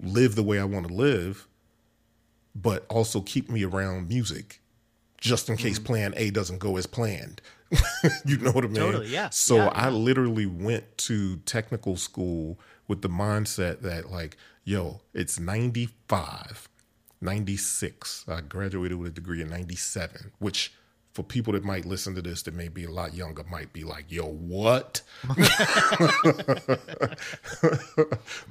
live 0.00 0.34
the 0.34 0.42
way 0.42 0.58
I 0.58 0.64
want 0.64 0.88
to 0.88 0.94
live, 0.94 1.46
but 2.54 2.84
also 2.88 3.20
keep 3.20 3.48
me 3.48 3.64
around 3.64 4.08
music 4.08 4.60
just 5.20 5.48
in 5.48 5.56
Mm-hmm. 5.56 5.62
case 5.66 5.78
plan 5.78 6.14
A 6.16 6.30
doesn't 6.30 6.58
go 6.58 6.76
as 6.76 6.86
planned. 6.86 7.40
you 8.24 8.38
know 8.38 8.50
what 8.52 8.64
I 8.64 8.68
mean? 8.68 8.76
Totally, 8.76 9.08
yeah. 9.08 9.30
So 9.30 9.56
Yeah, 9.56 9.66
I 9.74 9.90
literally 9.90 10.46
went 10.46 10.96
to 10.98 11.36
technical 11.38 11.96
school 11.96 12.58
with 12.86 13.02
the 13.02 13.08
mindset 13.08 13.82
that 13.82 14.10
like, 14.10 14.36
yo, 14.64 15.00
it's 15.12 15.38
95, 15.38 16.68
96. 17.20 18.24
I 18.28 18.40
graduated 18.40 18.98
with 18.98 19.10
a 19.10 19.14
degree 19.14 19.42
in 19.42 19.50
97, 19.50 20.32
which 20.38 20.72
for 21.18 21.24
people 21.24 21.52
that 21.52 21.64
might 21.64 21.84
listen 21.84 22.14
to 22.14 22.22
this 22.22 22.42
that 22.42 22.54
may 22.54 22.68
be 22.68 22.84
a 22.84 22.90
lot 22.92 23.12
younger 23.12 23.42
might 23.50 23.72
be 23.72 23.82
like, 23.82 24.04
yo, 24.08 24.22
what? 24.22 25.02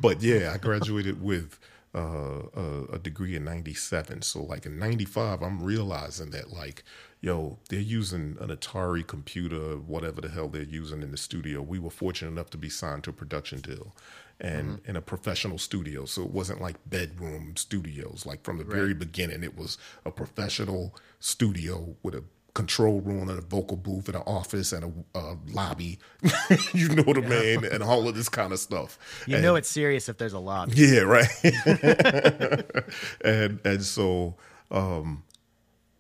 but 0.02 0.22
yeah, 0.22 0.52
I 0.54 0.58
graduated 0.58 1.24
with 1.24 1.58
uh, 1.96 2.42
a, 2.54 2.84
a 2.96 3.00
degree 3.00 3.38
in 3.38 3.46
97. 3.46 4.22
So, 4.22 4.44
like 4.44 4.66
in 4.66 4.78
95, 4.78 5.42
I'm 5.44 5.64
realizing 5.64 6.32
that, 6.32 6.52
like, 6.52 6.84
yo, 7.22 7.58
they're 7.70 7.80
using 7.80 8.36
an 8.42 8.50
Atari 8.50 9.08
computer, 9.08 9.78
whatever 9.78 10.20
the 10.20 10.28
hell 10.28 10.50
they're 10.50 10.64
using 10.64 11.02
in 11.02 11.12
the 11.12 11.18
studio. 11.18 11.62
We 11.62 11.80
were 11.80 11.90
fortunate 11.90 12.32
enough 12.32 12.50
to 12.50 12.58
be 12.58 12.68
signed 12.68 13.06
to 13.06 13.12
a 13.12 13.14
production 13.14 13.62
deal 13.62 13.96
and 14.40 14.82
in 14.86 14.96
a 14.96 15.02
professional 15.02 15.58
studio. 15.58 16.06
So 16.06 16.24
it 16.24 16.32
wasn't 16.32 16.62
like 16.62 16.76
bedroom 16.86 17.56
studios. 17.56 18.26
Like 18.26 18.44
from 18.44 18.58
the 18.58 18.64
very 18.64 18.94
beginning, 18.94 19.44
it 19.44 19.58
was 19.58 19.78
a 20.06 20.12
professional 20.12 20.94
studio 21.20 21.96
with 22.04 22.14
a 22.14 22.24
control 22.58 23.02
room 23.02 23.30
and 23.30 23.38
a 23.38 23.42
vocal 23.42 23.78
booth 23.78 24.08
and 24.08 24.16
an 24.16 24.24
office 24.26 24.74
and 24.74 25.06
a, 25.14 25.20
a 25.20 25.38
lobby. 25.54 26.00
you 26.74 26.90
know 26.90 27.04
what 27.04 27.16
I 27.20 27.22
mean? 27.22 27.64
And 27.64 27.84
all 27.84 28.08
of 28.08 28.16
this 28.16 28.30
kind 28.30 28.52
of 28.52 28.58
stuff. 28.58 28.98
You 29.28 29.40
know 29.40 29.56
it's 29.56 29.70
serious 29.70 30.10
if 30.10 30.18
there's 30.18 30.34
a 30.34 30.40
lobby. 30.40 30.74
Yeah, 30.76 31.02
right. 31.02 31.30
and 33.24 33.60
and 33.64 33.84
so 33.84 34.36
um 34.72 35.24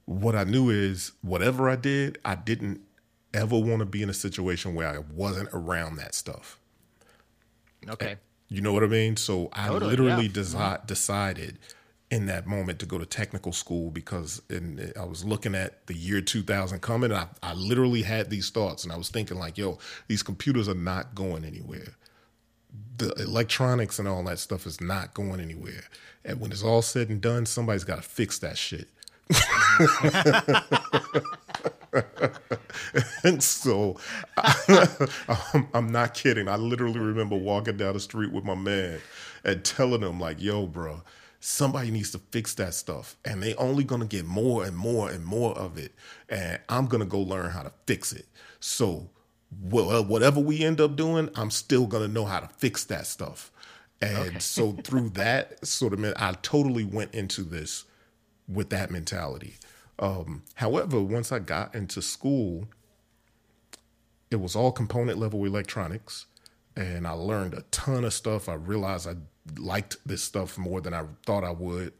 what 0.05 0.35
I 0.35 0.45
knew 0.45 0.71
is 0.71 1.11
whatever 1.21 1.69
I 1.69 1.75
did, 1.75 2.17
I 2.25 2.33
didn't 2.33 2.81
ever 3.35 3.59
want 3.59 3.79
to 3.79 3.85
be 3.85 4.01
in 4.01 4.09
a 4.09 4.15
situation 4.15 4.73
where 4.73 4.87
I 4.87 4.97
wasn't 4.97 5.49
around 5.53 5.97
that 5.97 6.15
stuff. 6.15 6.57
Okay. 7.87 8.15
You 8.49 8.61
know 8.61 8.73
what 8.73 8.83
I 8.83 8.87
mean? 8.87 9.15
So 9.15 9.49
I 9.53 9.67
Totally, 9.67 9.91
literally 9.91 10.25
yeah. 10.25 10.31
desi- 10.31 10.87
decided 10.87 11.59
in 12.09 12.25
that 12.27 12.47
moment 12.47 12.79
to 12.79 12.85
go 12.85 12.97
to 12.97 13.05
technical 13.05 13.51
school 13.51 13.91
because 13.91 14.41
in, 14.49 14.93
I 14.97 15.03
was 15.03 15.25
looking 15.25 15.55
at 15.55 15.85
the 15.87 15.93
year 15.93 16.21
2000 16.21 16.81
coming. 16.81 17.11
And 17.11 17.19
I, 17.19 17.27
I 17.43 17.53
literally 17.53 18.01
had 18.01 18.29
these 18.29 18.49
thoughts 18.49 18.83
and 18.83 18.93
I 18.93 18.97
was 18.97 19.09
thinking 19.09 19.37
like, 19.37 19.57
yo, 19.57 19.77
these 20.07 20.23
computers 20.23 20.69
are 20.69 20.73
not 20.73 21.15
going 21.15 21.43
anywhere. 21.43 21.95
The 22.97 23.13
electronics 23.15 23.99
and 23.99 24.07
all 24.07 24.23
that 24.23 24.39
stuff 24.39 24.65
is 24.65 24.79
not 24.79 25.13
going 25.13 25.41
anywhere. 25.41 25.83
And 26.23 26.39
when 26.39 26.51
it's 26.51 26.63
all 26.63 26.81
said 26.81 27.09
and 27.09 27.21
done, 27.21 27.45
somebody's 27.45 27.83
got 27.83 27.97
to 27.97 28.01
fix 28.01 28.39
that 28.39 28.57
shit. 28.57 28.87
and 33.23 33.43
so 33.43 33.97
I'm, 34.37 35.67
I'm 35.73 35.91
not 35.91 36.13
kidding. 36.13 36.47
I 36.47 36.55
literally 36.55 36.99
remember 36.99 37.35
walking 37.35 37.75
down 37.75 37.93
the 37.93 37.99
street 37.99 38.31
with 38.31 38.45
my 38.45 38.55
man 38.55 38.99
and 39.43 39.63
telling 39.63 40.01
him, 40.01 40.19
like, 40.19 40.41
yo, 40.41 40.65
bro, 40.65 41.01
somebody 41.47 41.89
needs 41.89 42.11
to 42.11 42.19
fix 42.31 42.53
that 42.55 42.73
stuff. 42.73 43.15
And 43.23 43.41
they 43.41 43.55
only 43.55 43.85
gonna 43.85 44.05
get 44.05 44.25
more 44.25 44.65
and 44.65 44.75
more 44.75 45.09
and 45.09 45.23
more 45.23 45.57
of 45.57 45.77
it. 45.77 45.93
And 46.27 46.59
I'm 46.67 46.87
gonna 46.87 47.05
go 47.05 47.21
learn 47.21 47.51
how 47.51 47.63
to 47.63 47.71
fix 47.85 48.11
it. 48.11 48.25
So 48.59 49.09
well, 49.61 50.03
whatever 50.03 50.41
we 50.41 50.65
end 50.65 50.81
up 50.81 50.97
doing, 50.97 51.29
I'm 51.35 51.49
still 51.49 51.87
gonna 51.87 52.09
know 52.09 52.25
how 52.25 52.41
to 52.41 52.47
fix 52.47 52.83
that 52.85 53.07
stuff. 53.07 53.49
And 54.01 54.41
so 54.41 54.73
through 54.83 55.11
that 55.11 55.65
sort 55.65 55.93
of, 55.93 56.03
I 56.17 56.33
totally 56.41 56.83
went 56.83 57.15
into 57.15 57.43
this 57.43 57.85
with 58.49 58.69
that 58.71 58.91
mentality. 58.91 59.55
Um, 59.99 60.43
however, 60.55 61.01
once 61.01 61.31
I 61.31 61.39
got 61.39 61.73
into 61.73 62.01
school, 62.01 62.67
it 64.29 64.35
was 64.35 64.53
all 64.53 64.73
component 64.73 65.17
level 65.17 65.45
electronics, 65.45 66.25
and 66.75 67.07
I 67.07 67.11
learned 67.11 67.53
a 67.53 67.61
ton 67.71 68.03
of 68.03 68.13
stuff. 68.13 68.49
I 68.49 68.55
realized 68.55 69.07
I 69.07 69.15
liked 69.57 69.97
this 70.05 70.23
stuff 70.23 70.57
more 70.57 70.81
than 70.81 70.93
I 70.93 71.03
thought 71.25 71.43
I 71.43 71.51
would. 71.51 71.93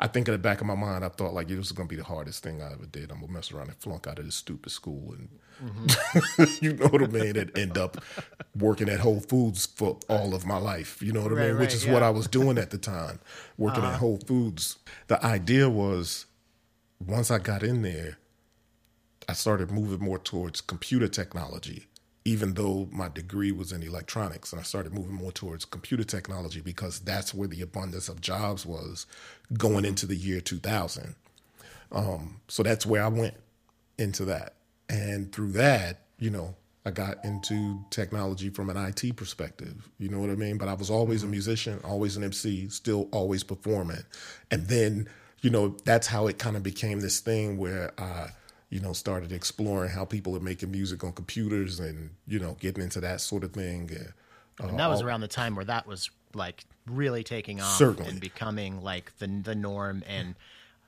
I 0.00 0.08
think 0.08 0.26
in 0.26 0.32
the 0.32 0.38
back 0.38 0.60
of 0.60 0.66
my 0.66 0.74
mind, 0.74 1.04
I 1.04 1.08
thought 1.10 1.32
like 1.32 1.46
this 1.46 1.58
was 1.58 1.70
gonna 1.70 1.88
be 1.88 1.96
the 1.96 2.02
hardest 2.02 2.42
thing 2.42 2.60
I 2.60 2.72
ever 2.72 2.86
did. 2.86 3.12
I'm 3.12 3.20
gonna 3.20 3.32
mess 3.32 3.52
around 3.52 3.68
and 3.68 3.76
flunk 3.76 4.08
out 4.08 4.18
of 4.18 4.24
this 4.24 4.34
stupid 4.34 4.72
school, 4.72 5.14
and 5.14 5.28
mm-hmm. 5.62 6.44
you 6.64 6.72
know 6.72 6.88
what 6.88 7.02
I 7.02 7.06
mean, 7.06 7.36
and 7.36 7.56
end 7.56 7.78
up 7.78 8.02
working 8.58 8.88
at 8.88 8.98
Whole 8.98 9.20
Foods 9.20 9.66
for 9.66 9.98
all 10.08 10.34
of 10.34 10.44
my 10.44 10.58
life. 10.58 11.00
You 11.00 11.12
know 11.12 11.22
what 11.22 11.30
right, 11.30 11.44
I 11.44 11.46
mean, 11.46 11.54
right, 11.54 11.60
which 11.60 11.74
is 11.74 11.86
yeah. 11.86 11.92
what 11.92 12.02
I 12.02 12.10
was 12.10 12.26
doing 12.26 12.58
at 12.58 12.70
the 12.70 12.78
time, 12.78 13.20
working 13.56 13.84
uh-huh. 13.84 13.92
at 13.92 14.00
Whole 14.00 14.18
Foods. 14.18 14.78
The 15.06 15.24
idea 15.24 15.70
was 15.70 16.26
once 17.06 17.30
I 17.30 17.38
got 17.38 17.62
in 17.62 17.82
there, 17.82 18.18
I 19.28 19.34
started 19.34 19.70
moving 19.70 20.04
more 20.04 20.18
towards 20.18 20.60
computer 20.60 21.06
technology 21.06 21.86
even 22.24 22.54
though 22.54 22.88
my 22.92 23.08
degree 23.08 23.50
was 23.50 23.72
in 23.72 23.82
electronics 23.82 24.52
and 24.52 24.60
I 24.60 24.62
started 24.62 24.94
moving 24.94 25.14
more 25.14 25.32
towards 25.32 25.64
computer 25.64 26.04
technology 26.04 26.60
because 26.60 27.00
that's 27.00 27.34
where 27.34 27.48
the 27.48 27.62
abundance 27.62 28.08
of 28.08 28.20
jobs 28.20 28.64
was 28.64 29.06
going 29.56 29.84
into 29.84 30.06
the 30.06 30.14
year 30.14 30.40
2000. 30.40 31.14
Um, 31.90 32.40
so 32.48 32.62
that's 32.62 32.86
where 32.86 33.02
I 33.04 33.08
went 33.08 33.34
into 33.98 34.24
that. 34.26 34.54
And 34.88 35.32
through 35.32 35.52
that, 35.52 36.00
you 36.18 36.30
know, 36.30 36.54
I 36.84 36.90
got 36.90 37.24
into 37.24 37.84
technology 37.90 38.50
from 38.50 38.70
an 38.70 38.76
IT 38.76 39.16
perspective. 39.16 39.88
You 39.98 40.08
know 40.08 40.18
what 40.18 40.30
I 40.30 40.34
mean? 40.34 40.58
But 40.58 40.68
I 40.68 40.74
was 40.74 40.90
always 40.90 41.22
a 41.22 41.26
musician, 41.26 41.80
always 41.84 42.16
an 42.16 42.24
MC, 42.24 42.68
still 42.68 43.08
always 43.12 43.44
performing. 43.44 44.02
And 44.50 44.66
then, 44.68 45.08
you 45.40 45.50
know, 45.50 45.76
that's 45.84 46.06
how 46.06 46.26
it 46.26 46.38
kind 46.38 46.56
of 46.56 46.62
became 46.62 47.00
this 47.00 47.20
thing 47.20 47.56
where 47.56 47.92
I 47.98 48.30
you 48.72 48.80
know, 48.80 48.94
started 48.94 49.32
exploring 49.32 49.90
how 49.90 50.02
people 50.02 50.34
are 50.34 50.40
making 50.40 50.70
music 50.70 51.04
on 51.04 51.12
computers 51.12 51.78
and, 51.78 52.08
you 52.26 52.38
know, 52.38 52.56
getting 52.58 52.82
into 52.82 53.02
that 53.02 53.20
sort 53.20 53.44
of 53.44 53.52
thing. 53.52 53.90
Uh, 54.58 54.66
and 54.66 54.78
that 54.78 54.86
was 54.86 55.02
all, 55.02 55.08
around 55.08 55.20
the 55.20 55.28
time 55.28 55.54
where 55.54 55.66
that 55.66 55.86
was 55.86 56.10
like 56.32 56.64
really 56.86 57.22
taking 57.22 57.60
off 57.60 57.76
certainly. 57.76 58.10
and 58.10 58.18
becoming 58.18 58.82
like 58.82 59.16
the 59.18 59.26
the 59.26 59.54
norm 59.54 60.02
and 60.06 60.34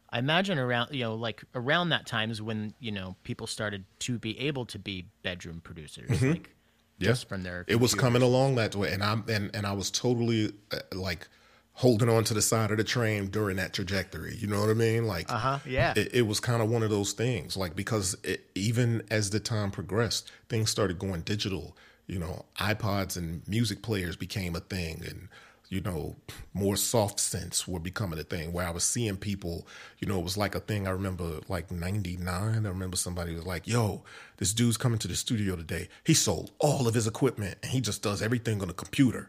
I 0.08 0.18
imagine 0.18 0.58
around 0.58 0.94
you 0.94 1.04
know 1.04 1.14
like 1.14 1.44
around 1.54 1.90
that 1.90 2.06
time 2.06 2.30
is 2.30 2.40
when 2.40 2.72
you 2.80 2.90
know 2.90 3.16
people 3.22 3.46
started 3.46 3.84
to 4.00 4.18
be 4.18 4.38
able 4.40 4.64
to 4.66 4.78
be 4.78 5.06
bedroom 5.22 5.60
producers 5.62 6.08
mm-hmm. 6.08 6.30
like 6.30 6.54
yes 6.98 7.22
from 7.22 7.42
their 7.42 7.64
computers. 7.64 7.78
it 7.78 7.82
was 7.82 7.94
coming 7.94 8.22
along 8.22 8.54
that 8.54 8.74
way 8.74 8.92
and 8.92 9.04
I'm 9.04 9.24
and 9.28 9.54
and 9.54 9.66
I 9.66 9.72
was 9.72 9.90
totally 9.90 10.52
uh, 10.72 10.78
like 10.92 11.28
holding 11.74 12.08
on 12.08 12.22
to 12.24 12.34
the 12.34 12.42
side 12.42 12.70
of 12.70 12.76
the 12.76 12.84
train 12.84 13.26
during 13.26 13.56
that 13.56 13.72
trajectory. 13.72 14.36
You 14.36 14.46
know 14.46 14.60
what 14.60 14.70
I 14.70 14.74
mean? 14.74 15.06
Like, 15.06 15.30
uh 15.30 15.38
huh, 15.38 15.58
yeah. 15.66 15.92
It, 15.96 16.14
it, 16.14 16.22
was 16.22 16.40
kind 16.40 16.62
of 16.62 16.70
one 16.70 16.82
of 16.82 16.90
those 16.90 17.12
things, 17.12 17.56
like 17.56 17.74
because 17.74 18.16
it, 18.22 18.46
even 18.54 19.02
as 19.10 19.30
the 19.30 19.40
time 19.40 19.70
progressed, 19.70 20.30
things 20.48 20.70
started 20.70 20.98
going 20.98 21.22
digital. 21.22 21.76
You 22.06 22.18
know, 22.18 22.44
iPods 22.58 23.16
and 23.16 23.46
music 23.48 23.82
players 23.82 24.14
became 24.14 24.54
a 24.54 24.60
thing, 24.60 25.02
and 25.08 25.28
you 25.68 25.80
know, 25.80 26.14
more 26.52 26.76
soft 26.76 27.18
synths 27.18 27.66
were 27.66 27.80
becoming 27.80 28.18
a 28.18 28.22
thing 28.22 28.52
where 28.52 28.66
I 28.66 28.70
was 28.70 28.84
seeing 28.84 29.16
people, 29.16 29.66
you 29.98 30.06
know, 30.06 30.18
it 30.18 30.24
was 30.24 30.36
like 30.36 30.54
a 30.54 30.60
thing. 30.60 30.86
I 30.86 30.90
remember 30.90 31.40
like 31.48 31.70
99. 31.70 32.28
I 32.30 32.68
remember 32.68 32.96
somebody 32.96 33.34
was 33.34 33.46
like, 33.46 33.66
yo, 33.66 34.04
this 34.36 34.52
dude's 34.52 34.76
coming 34.76 34.98
to 34.98 35.08
the 35.08 35.16
studio 35.16 35.56
today. 35.56 35.88
He 36.04 36.14
sold 36.14 36.52
all 36.58 36.86
of 36.86 36.94
his 36.94 37.06
equipment 37.06 37.58
and 37.62 37.72
he 37.72 37.80
just 37.80 38.02
does 38.02 38.22
everything 38.22 38.60
on 38.62 38.70
a 38.70 38.74
computer. 38.74 39.28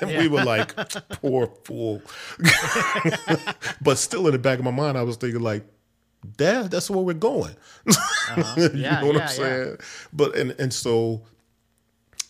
and 0.00 0.10
we 0.18 0.28
were 0.28 0.44
like, 0.44 0.76
poor 1.08 1.46
fool. 1.64 2.02
but 3.80 3.98
still 3.98 4.26
in 4.26 4.32
the 4.32 4.38
back 4.38 4.58
of 4.58 4.64
my 4.64 4.70
mind, 4.70 4.98
I 4.98 5.02
was 5.02 5.16
thinking 5.16 5.40
like, 5.40 5.64
Dad, 6.36 6.70
that's 6.70 6.88
where 6.88 7.00
we're 7.00 7.14
going. 7.14 7.54
Uh-huh. 7.86 8.54
you 8.56 8.70
yeah, 8.74 9.00
know 9.00 9.08
what 9.08 9.16
yeah, 9.16 9.22
I'm 9.22 9.28
saying? 9.28 9.68
Yeah. 9.68 9.84
But 10.12 10.36
and 10.36 10.52
and 10.58 10.72
so 10.72 11.22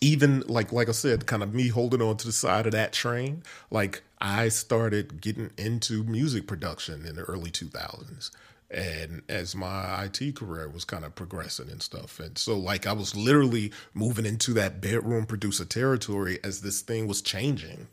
even 0.04 0.42
like 0.46 0.70
like 0.70 0.90
I 0.90 0.92
said, 0.92 1.26
kind 1.26 1.42
of 1.42 1.54
me 1.54 1.68
holding 1.68 2.02
on 2.02 2.18
to 2.18 2.26
the 2.26 2.32
side 2.32 2.66
of 2.66 2.72
that 2.72 2.92
train, 2.92 3.42
like 3.70 4.02
I 4.20 4.48
started 4.48 5.22
getting 5.22 5.50
into 5.56 6.04
music 6.04 6.46
production 6.46 7.06
in 7.06 7.16
the 7.16 7.22
early 7.22 7.50
2000s. 7.50 8.30
And 8.70 9.22
as 9.28 9.54
my 9.54 10.04
IT 10.04 10.36
career 10.36 10.68
was 10.68 10.84
kind 10.84 11.04
of 11.04 11.14
progressing 11.14 11.70
and 11.70 11.80
stuff. 11.82 12.18
And 12.18 12.36
so, 12.36 12.58
like, 12.58 12.86
I 12.86 12.92
was 12.92 13.14
literally 13.14 13.70
moving 13.92 14.26
into 14.26 14.52
that 14.54 14.80
bedroom 14.80 15.26
producer 15.26 15.64
territory 15.64 16.38
as 16.42 16.62
this 16.62 16.80
thing 16.80 17.06
was 17.06 17.22
changing 17.22 17.86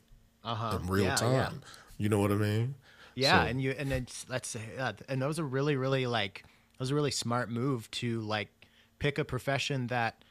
uh-huh. 0.44 0.80
in 0.82 0.88
real 0.88 1.04
yeah, 1.06 1.16
time. 1.16 1.62
Yeah. 1.62 1.70
You 1.98 2.10
know 2.10 2.20
what 2.20 2.32
I 2.32 2.36
mean? 2.36 2.76
Yeah. 3.14 3.44
So, 3.44 3.50
and 3.50 3.62
you, 3.62 3.76
and 3.78 3.92
it's, 3.92 4.26
let's 4.28 4.50
say, 4.50 4.62
uh, 4.80 4.94
and 5.08 5.22
that 5.22 5.28
was 5.28 5.38
a 5.38 5.44
really, 5.44 5.76
really 5.76 6.08
like, 6.08 6.44
that 6.44 6.80
was 6.80 6.92
a 6.92 6.96
really 6.96 7.12
smart 7.12 7.52
move 7.52 7.92
to 7.92 8.22
like 8.22 8.50
pick 8.98 9.20
a 9.20 9.26
profession 9.26 9.88
that, 9.88 10.24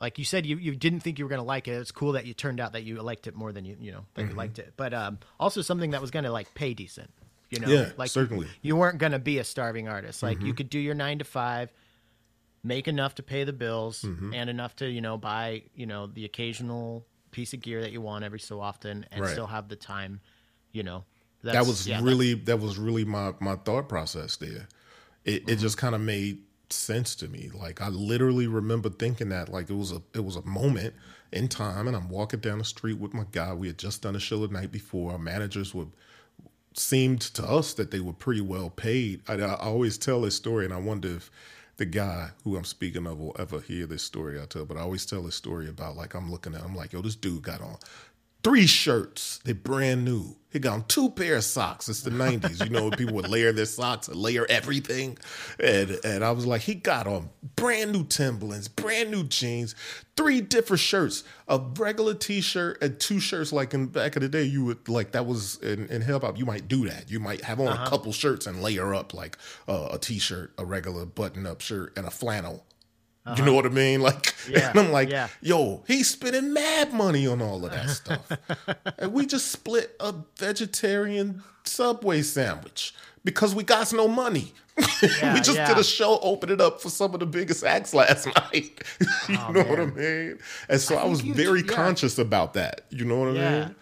like 0.00 0.18
you 0.18 0.24
said 0.24 0.46
you, 0.46 0.56
you 0.56 0.74
didn't 0.74 1.00
think 1.00 1.18
you 1.18 1.24
were 1.24 1.28
going 1.28 1.40
to 1.40 1.46
like 1.46 1.68
it 1.68 1.72
it's 1.72 1.92
cool 1.92 2.12
that 2.12 2.26
you 2.26 2.34
turned 2.34 2.60
out 2.60 2.72
that 2.72 2.84
you 2.84 2.96
liked 3.02 3.26
it 3.26 3.34
more 3.34 3.52
than 3.52 3.64
you 3.64 3.76
you 3.80 3.92
know 3.92 4.04
that 4.14 4.22
mm-hmm. 4.22 4.30
you 4.30 4.36
liked 4.36 4.58
it 4.58 4.74
but 4.76 4.92
um, 4.92 5.18
also 5.38 5.62
something 5.62 5.90
that 5.90 6.00
was 6.00 6.10
going 6.10 6.24
to 6.24 6.32
like 6.32 6.52
pay 6.54 6.74
decent 6.74 7.10
you 7.50 7.60
know 7.60 7.68
yeah 7.68 7.90
like 7.96 8.10
certainly 8.10 8.46
you, 8.46 8.52
you 8.62 8.76
weren't 8.76 8.98
going 8.98 9.12
to 9.12 9.18
be 9.18 9.38
a 9.38 9.44
starving 9.44 9.88
artist 9.88 10.22
like 10.22 10.38
mm-hmm. 10.38 10.46
you 10.46 10.54
could 10.54 10.70
do 10.70 10.78
your 10.78 10.94
nine 10.94 11.18
to 11.18 11.24
five 11.24 11.72
make 12.62 12.88
enough 12.88 13.14
to 13.14 13.22
pay 13.22 13.44
the 13.44 13.52
bills 13.52 14.02
mm-hmm. 14.02 14.34
and 14.34 14.50
enough 14.50 14.74
to 14.76 14.88
you 14.88 15.00
know 15.00 15.16
buy 15.16 15.62
you 15.74 15.86
know 15.86 16.06
the 16.06 16.24
occasional 16.24 17.06
piece 17.30 17.52
of 17.52 17.60
gear 17.60 17.80
that 17.80 17.92
you 17.92 18.00
want 18.00 18.24
every 18.24 18.40
so 18.40 18.60
often 18.60 19.06
and 19.12 19.22
right. 19.22 19.30
still 19.30 19.46
have 19.46 19.68
the 19.68 19.76
time 19.76 20.20
you 20.72 20.82
know 20.82 21.04
that 21.42 21.66
was 21.66 21.86
yeah, 21.86 22.00
really 22.02 22.34
that 22.34 22.58
was 22.58 22.78
really 22.78 23.04
my 23.04 23.32
my 23.40 23.54
thought 23.56 23.88
process 23.88 24.36
there 24.36 24.66
it, 25.24 25.34
it 25.34 25.46
mm-hmm. 25.46 25.60
just 25.60 25.78
kind 25.78 25.94
of 25.94 26.00
made 26.00 26.38
sense 26.72 27.14
to 27.16 27.28
me. 27.28 27.50
Like 27.52 27.80
I 27.80 27.88
literally 27.88 28.46
remember 28.46 28.90
thinking 28.90 29.28
that 29.30 29.48
like 29.48 29.70
it 29.70 29.74
was 29.74 29.92
a 29.92 30.02
it 30.14 30.24
was 30.24 30.36
a 30.36 30.42
moment 30.42 30.94
in 31.32 31.48
time, 31.48 31.88
and 31.88 31.96
I'm 31.96 32.08
walking 32.08 32.40
down 32.40 32.58
the 32.58 32.64
street 32.64 32.98
with 32.98 33.14
my 33.14 33.24
guy. 33.32 33.52
We 33.52 33.68
had 33.68 33.78
just 33.78 34.02
done 34.02 34.16
a 34.16 34.20
show 34.20 34.46
the 34.46 34.52
night 34.52 34.72
before. 34.72 35.12
Our 35.12 35.18
managers 35.18 35.74
were 35.74 35.86
seemed 36.74 37.22
to 37.22 37.44
us 37.44 37.74
that 37.74 37.90
they 37.90 38.00
were 38.00 38.12
pretty 38.12 38.42
well 38.42 38.70
paid. 38.70 39.22
I, 39.28 39.34
I 39.34 39.54
always 39.54 39.96
tell 39.98 40.20
this 40.22 40.36
story, 40.36 40.64
and 40.64 40.74
I 40.74 40.78
wonder 40.78 41.08
if 41.08 41.30
the 41.78 41.86
guy 41.86 42.30
who 42.44 42.56
I'm 42.56 42.64
speaking 42.64 43.06
of 43.06 43.18
will 43.18 43.36
ever 43.38 43.60
hear 43.60 43.86
this 43.86 44.02
story 44.02 44.40
I 44.40 44.46
tell. 44.46 44.64
But 44.64 44.76
I 44.76 44.80
always 44.80 45.06
tell 45.06 45.22
this 45.22 45.34
story 45.34 45.68
about 45.68 45.96
like 45.96 46.14
I'm 46.14 46.30
looking 46.30 46.54
at. 46.54 46.62
I'm 46.62 46.74
like, 46.74 46.92
yo, 46.92 47.02
this 47.02 47.16
dude 47.16 47.42
got 47.42 47.60
on 47.60 47.76
three 48.42 48.66
shirts. 48.66 49.40
They're 49.44 49.54
brand 49.54 50.04
new. 50.04 50.36
He 50.56 50.60
got 50.60 50.72
on 50.72 50.84
two 50.84 51.10
pair 51.10 51.36
of 51.36 51.44
socks. 51.44 51.86
It's 51.88 52.00
the 52.00 52.10
90s. 52.10 52.64
You 52.64 52.70
know, 52.70 52.90
people 52.90 53.14
would 53.16 53.28
layer 53.28 53.52
their 53.52 53.66
socks 53.66 54.08
and 54.08 54.16
layer 54.16 54.46
everything. 54.48 55.18
And 55.60 55.98
and 56.02 56.24
I 56.24 56.30
was 56.30 56.46
like, 56.46 56.62
he 56.62 56.74
got 56.74 57.06
on 57.06 57.28
brand 57.56 57.92
new 57.92 58.04
Timberlands, 58.06 58.68
brand 58.68 59.10
new 59.10 59.24
jeans, 59.24 59.74
three 60.16 60.40
different 60.40 60.80
shirts, 60.80 61.24
a 61.46 61.58
regular 61.58 62.14
t-shirt 62.14 62.82
and 62.82 62.98
two 62.98 63.20
shirts. 63.20 63.52
Like 63.52 63.74
in 63.74 63.86
back 63.86 64.16
of 64.16 64.22
the 64.22 64.28
day, 64.28 64.44
you 64.44 64.64
would 64.64 64.88
like 64.88 65.12
that 65.12 65.26
was 65.26 65.58
in, 65.58 65.88
in 65.88 66.00
hip 66.00 66.22
hop, 66.22 66.38
you 66.38 66.46
might 66.46 66.68
do 66.68 66.88
that. 66.88 67.10
You 67.10 67.20
might 67.20 67.44
have 67.44 67.60
on 67.60 67.68
uh-huh. 67.68 67.84
a 67.84 67.90
couple 67.90 68.12
shirts 68.12 68.46
and 68.46 68.62
layer 68.62 68.94
up 68.94 69.12
like 69.12 69.36
uh, 69.68 69.88
a 69.92 69.98
t-shirt, 69.98 70.54
a 70.56 70.64
regular 70.64 71.04
button-up 71.04 71.60
shirt, 71.60 71.92
and 71.98 72.06
a 72.06 72.10
flannel 72.10 72.64
uh-huh. 73.26 73.34
You 73.38 73.44
know 73.44 73.54
what 73.54 73.66
I 73.66 73.70
mean? 73.70 74.00
Like, 74.00 74.34
yeah, 74.48 74.70
and 74.70 74.78
I'm 74.78 74.92
like, 74.92 75.10
yeah. 75.10 75.26
yo, 75.40 75.82
he's 75.88 76.08
spending 76.08 76.52
mad 76.52 76.92
money 76.92 77.26
on 77.26 77.42
all 77.42 77.64
of 77.64 77.72
that 77.72 77.90
stuff. 77.90 78.30
and 78.98 79.12
we 79.12 79.26
just 79.26 79.50
split 79.50 79.96
a 79.98 80.14
vegetarian 80.38 81.42
Subway 81.64 82.22
sandwich 82.22 82.94
because 83.24 83.52
we 83.52 83.64
got 83.64 83.92
no 83.92 84.06
money. 84.08 84.52
Yeah, 85.02 85.34
we 85.34 85.40
just 85.40 85.56
yeah. 85.56 85.68
did 85.68 85.78
a 85.78 85.84
show, 85.84 86.18
opened 86.20 86.52
it 86.52 86.60
up 86.60 86.80
for 86.80 86.90
some 86.90 87.12
of 87.12 87.20
the 87.20 87.26
biggest 87.26 87.64
acts 87.64 87.94
last 87.94 88.26
night. 88.26 88.82
you 89.28 89.38
oh, 89.38 89.52
know 89.52 89.62
man. 89.62 89.68
what 89.68 89.80
I 89.80 89.86
mean? 89.86 90.38
And 90.68 90.80
so 90.80 90.96
I, 90.96 91.02
I 91.02 91.04
was 91.06 91.20
very 91.20 91.62
conscious 91.62 92.18
about 92.18 92.54
that. 92.54 92.82
You 92.90 93.04
know 93.04 93.18
what 93.18 93.28
I 93.28 93.32
mean? 93.32 93.74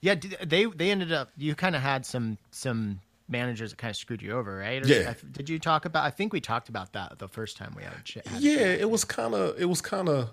Yeah, 0.00 0.14
they 0.44 0.66
they 0.66 0.90
ended 0.90 1.12
up. 1.12 1.30
You 1.36 1.54
kind 1.54 1.74
of 1.74 1.82
had 1.82 2.06
some 2.06 2.38
some 2.50 3.00
managers 3.28 3.70
that 3.70 3.76
kind 3.76 3.90
of 3.90 3.96
screwed 3.96 4.22
you 4.22 4.32
over, 4.32 4.56
right? 4.56 4.82
Or 4.82 4.86
yeah. 4.86 5.14
Did 5.32 5.48
you 5.48 5.58
talk 5.58 5.84
about? 5.84 6.04
I 6.04 6.10
think 6.10 6.32
we 6.32 6.40
talked 6.40 6.68
about 6.68 6.92
that 6.92 7.18
the 7.18 7.28
first 7.28 7.56
time 7.56 7.74
we 7.76 7.82
had 7.82 7.92
a 7.92 8.02
chat. 8.02 8.26
Yeah, 8.38 8.58
it 8.58 8.90
was 8.90 9.04
kind 9.04 9.34
of. 9.34 9.58
It 9.60 9.66
was 9.66 9.80
kind 9.80 10.08
of. 10.08 10.30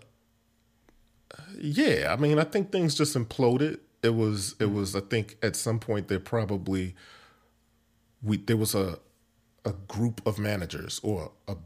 Yeah, 1.60 2.14
I 2.16 2.16
mean, 2.16 2.38
I 2.38 2.44
think 2.44 2.72
things 2.72 2.96
just 2.96 3.16
imploded. 3.16 3.80
It 4.02 4.16
was. 4.16 4.54
It 4.54 4.66
mm-hmm. 4.66 4.76
was. 4.76 4.96
I 4.96 5.02
think 5.02 5.38
at 5.42 5.56
some 5.56 5.80
point 5.80 6.08
there 6.08 6.20
probably. 6.20 6.96
We 8.22 8.38
there 8.38 8.58
was 8.58 8.74
a, 8.74 9.00
a 9.66 9.74
group 9.88 10.26
of 10.26 10.40
managers 10.40 11.00
or 11.04 11.32
a 11.48 11.58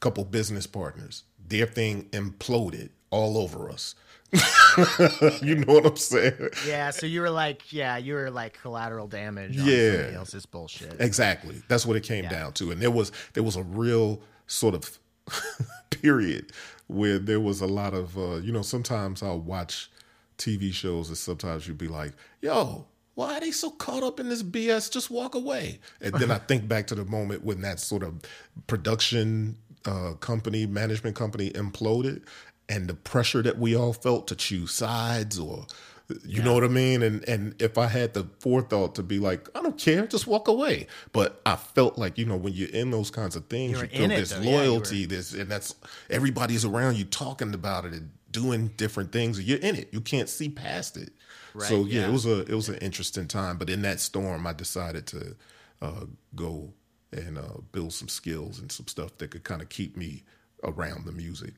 couple 0.00 0.24
business 0.24 0.66
partners. 0.66 1.24
Their 1.48 1.66
thing 1.66 2.04
imploded 2.10 2.90
all 3.10 3.38
over 3.38 3.70
us 3.70 3.94
you 5.42 5.56
know 5.56 5.74
what 5.74 5.86
I'm 5.86 5.96
saying? 5.96 6.50
Yeah. 6.66 6.90
So 6.90 7.06
you 7.06 7.20
were 7.20 7.30
like, 7.30 7.72
yeah, 7.72 7.96
you 7.96 8.14
were 8.14 8.30
like 8.30 8.60
collateral 8.60 9.06
damage. 9.06 9.56
yeah. 9.56 9.92
somebody 9.92 10.16
else's 10.16 10.46
bullshit. 10.46 10.96
Exactly. 11.00 11.62
That's 11.68 11.86
what 11.86 11.96
it 11.96 12.02
came 12.02 12.24
yeah. 12.24 12.30
down 12.30 12.52
to, 12.54 12.70
and 12.70 12.80
there 12.80 12.90
was 12.90 13.12
there 13.34 13.42
was 13.42 13.56
a 13.56 13.62
real 13.62 14.20
sort 14.46 14.74
of 14.74 14.98
period 15.90 16.52
where 16.88 17.18
there 17.18 17.40
was 17.40 17.60
a 17.60 17.66
lot 17.66 17.94
of 17.94 18.16
uh, 18.18 18.36
you 18.36 18.52
know. 18.52 18.62
Sometimes 18.62 19.22
I'll 19.22 19.40
watch 19.40 19.90
TV 20.38 20.72
shows, 20.72 21.08
and 21.08 21.18
sometimes 21.18 21.66
you'd 21.66 21.78
be 21.78 21.88
like, 21.88 22.12
yo. 22.40 22.86
Why 23.14 23.38
are 23.38 23.40
they 23.40 23.50
so 23.50 23.70
caught 23.70 24.02
up 24.02 24.20
in 24.20 24.28
this 24.28 24.42
BS? 24.42 24.92
Just 24.92 25.10
walk 25.10 25.34
away. 25.34 25.80
And 26.02 26.12
then 26.16 26.30
I 26.30 26.36
think 26.48 26.68
back 26.68 26.86
to 26.88 26.94
the 26.94 27.06
moment 27.06 27.42
when 27.44 27.62
that 27.62 27.80
sort 27.80 28.02
of 28.02 28.20
production 28.66 29.56
uh, 29.86 30.14
company, 30.14 30.66
management 30.66 31.16
company 31.16 31.50
imploded, 31.50 32.22
and 32.68 32.88
the 32.88 32.94
pressure 32.94 33.42
that 33.42 33.58
we 33.58 33.76
all 33.76 33.92
felt 33.92 34.28
to 34.28 34.36
choose 34.36 34.72
sides 34.72 35.38
or 35.38 35.66
you 36.08 36.38
yeah. 36.38 36.44
know 36.44 36.54
what 36.54 36.62
I 36.62 36.68
mean? 36.68 37.02
And 37.02 37.28
and 37.28 37.60
if 37.60 37.78
I 37.78 37.88
had 37.88 38.14
the 38.14 38.28
forethought 38.38 38.94
to 38.94 39.02
be 39.02 39.18
like, 39.18 39.48
I 39.56 39.62
don't 39.62 39.76
care, 39.76 40.06
just 40.06 40.26
walk 40.26 40.46
away. 40.46 40.86
But 41.12 41.40
I 41.44 41.56
felt 41.56 41.98
like, 41.98 42.16
you 42.16 42.24
know, 42.24 42.36
when 42.36 42.52
you're 42.52 42.68
in 42.68 42.90
those 42.92 43.10
kinds 43.10 43.34
of 43.34 43.46
things, 43.46 43.72
you're 43.72 43.88
you 43.90 43.98
feel 43.98 44.08
this 44.08 44.38
loyalty, 44.38 44.98
yeah, 44.98 45.06
this 45.08 45.32
and 45.32 45.50
that's 45.50 45.74
everybody's 46.08 46.64
around 46.64 46.96
you 46.96 47.04
talking 47.04 47.52
about 47.54 47.86
it 47.86 47.92
and 47.92 48.10
doing 48.30 48.68
different 48.76 49.10
things. 49.10 49.40
You're 49.40 49.58
in 49.58 49.74
it. 49.74 49.88
You 49.92 50.00
can't 50.00 50.28
see 50.28 50.48
past 50.48 50.96
it. 50.96 51.10
Right, 51.54 51.68
so 51.68 51.84
yeah, 51.84 52.02
yeah, 52.02 52.08
it 52.08 52.12
was 52.12 52.26
a 52.26 52.40
it 52.42 52.54
was 52.54 52.68
an 52.68 52.76
interesting 52.76 53.26
time. 53.26 53.58
But 53.58 53.68
in 53.68 53.82
that 53.82 53.98
storm 53.98 54.46
I 54.46 54.52
decided 54.52 55.08
to 55.08 55.34
uh, 55.82 56.04
go 56.36 56.72
and 57.12 57.36
uh, 57.36 57.60
build 57.72 57.92
some 57.92 58.08
skills 58.08 58.60
and 58.60 58.70
some 58.70 58.86
stuff 58.86 59.18
that 59.18 59.32
could 59.32 59.42
kind 59.42 59.60
of 59.60 59.70
keep 59.70 59.96
me 59.96 60.22
around 60.62 61.04
the 61.04 61.12
music. 61.12 61.54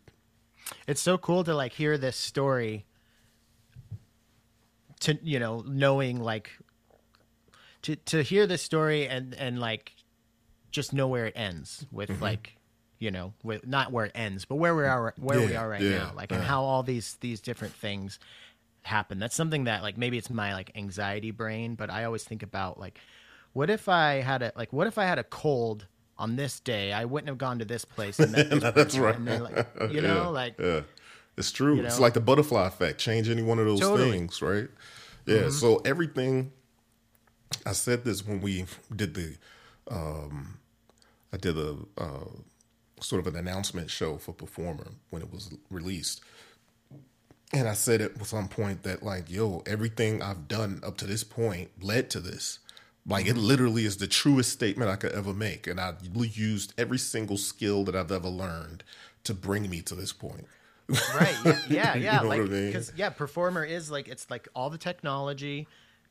It's 0.86 1.00
so 1.00 1.18
cool 1.18 1.44
to 1.44 1.54
like 1.54 1.72
hear 1.72 1.98
this 1.98 2.16
story 2.16 2.86
to 5.00 5.18
you 5.22 5.38
know 5.38 5.62
knowing 5.66 6.20
like 6.20 6.50
to 7.82 7.96
to 7.96 8.22
hear 8.22 8.46
this 8.46 8.62
story 8.62 9.06
and 9.06 9.34
and 9.34 9.60
like 9.60 9.92
just 10.70 10.92
know 10.92 11.06
where 11.06 11.26
it 11.26 11.34
ends 11.36 11.86
with 11.92 12.10
mm-hmm. 12.10 12.22
like 12.22 12.56
you 12.98 13.10
know 13.10 13.32
with 13.42 13.66
not 13.66 13.92
where 13.92 14.06
it 14.06 14.12
ends 14.14 14.44
but 14.44 14.56
where 14.56 14.74
we 14.74 14.84
are 14.84 15.14
where 15.18 15.40
yeah, 15.40 15.46
we 15.46 15.56
are 15.56 15.68
right 15.68 15.80
yeah, 15.80 15.98
now 15.98 16.12
like 16.16 16.32
and 16.32 16.42
how 16.42 16.62
all 16.62 16.82
these 16.82 17.16
these 17.20 17.40
different 17.40 17.74
things 17.74 18.18
happen 18.82 19.18
that's 19.18 19.36
something 19.36 19.64
that 19.64 19.82
like 19.82 19.96
maybe 19.96 20.18
it's 20.18 20.30
my 20.30 20.52
like 20.52 20.72
anxiety 20.74 21.30
brain 21.30 21.74
but 21.74 21.90
i 21.90 22.04
always 22.04 22.24
think 22.24 22.42
about 22.42 22.78
like 22.78 22.98
what 23.52 23.70
if 23.70 23.88
i 23.88 24.14
had 24.14 24.42
a 24.42 24.52
like 24.56 24.72
what 24.72 24.86
if 24.86 24.98
i 24.98 25.04
had 25.04 25.18
a 25.18 25.24
cold 25.24 25.86
on 26.18 26.36
this 26.36 26.60
day 26.60 26.92
i 26.92 27.04
wouldn't 27.04 27.28
have 27.28 27.38
gone 27.38 27.58
to 27.58 27.64
this 27.64 27.84
place 27.84 28.18
and 28.18 28.32
met 28.32 28.50
this 28.50 28.62
that's 28.74 28.98
right 28.98 29.20
like 29.20 29.66
you 29.90 30.00
know 30.00 30.22
yeah, 30.22 30.26
like 30.26 30.84
it's 31.38 31.52
true. 31.52 31.76
You 31.76 31.82
know? 31.82 31.86
It's 31.86 32.00
like 32.00 32.14
the 32.14 32.20
butterfly 32.20 32.66
effect. 32.66 32.98
Change 32.98 33.28
any 33.30 33.42
one 33.42 33.58
of 33.60 33.66
those 33.66 33.80
totally. 33.80 34.10
things, 34.10 34.42
right? 34.42 34.68
Yeah. 35.24 35.36
Mm-hmm. 35.36 35.50
So 35.50 35.76
everything. 35.84 36.52
I 37.64 37.72
said 37.72 38.04
this 38.04 38.26
when 38.26 38.40
we 38.40 38.66
did 38.94 39.14
the. 39.14 39.36
Um, 39.90 40.58
I 41.32 41.38
did 41.38 41.56
a 41.56 41.76
uh, 41.96 42.24
sort 43.00 43.20
of 43.20 43.32
an 43.32 43.36
announcement 43.36 43.88
show 43.88 44.18
for 44.18 44.34
Per4mer 44.34 44.92
when 45.10 45.22
it 45.22 45.32
was 45.32 45.50
released, 45.70 46.22
and 47.52 47.68
I 47.68 47.72
said 47.72 48.00
at 48.00 48.26
some 48.26 48.48
point 48.48 48.82
that 48.82 49.02
like, 49.02 49.30
yo, 49.30 49.62
everything 49.66 50.22
I've 50.22 50.48
done 50.48 50.80
up 50.84 50.98
to 50.98 51.06
this 51.06 51.24
point 51.24 51.70
led 51.82 52.10
to 52.10 52.20
this. 52.20 52.58
Like 53.08 53.26
it 53.26 53.36
literally 53.36 53.86
is 53.86 53.96
the 53.96 54.06
truest 54.06 54.52
statement 54.52 54.90
I 54.90 54.96
could 54.96 55.12
ever 55.12 55.32
make, 55.32 55.66
and 55.66 55.80
I 55.80 55.94
used 56.12 56.74
every 56.76 56.98
single 56.98 57.38
skill 57.38 57.84
that 57.84 57.96
I've 57.96 58.12
ever 58.12 58.28
learned 58.28 58.84
to 59.24 59.34
bring 59.34 59.68
me 59.68 59.80
to 59.82 59.94
this 59.94 60.12
point 60.12 60.46
right 60.88 61.36
yeah 61.44 61.58
yeah, 61.68 61.94
yeah. 61.94 62.20
like 62.20 62.42
because 62.42 62.88
I 62.88 62.92
mean? 62.92 62.98
yeah 62.98 63.10
Per4mer 63.10 63.68
is 63.68 63.90
like 63.90 64.08
it's 64.08 64.30
like 64.30 64.48
all 64.54 64.70
the 64.70 64.78
technology 64.78 65.68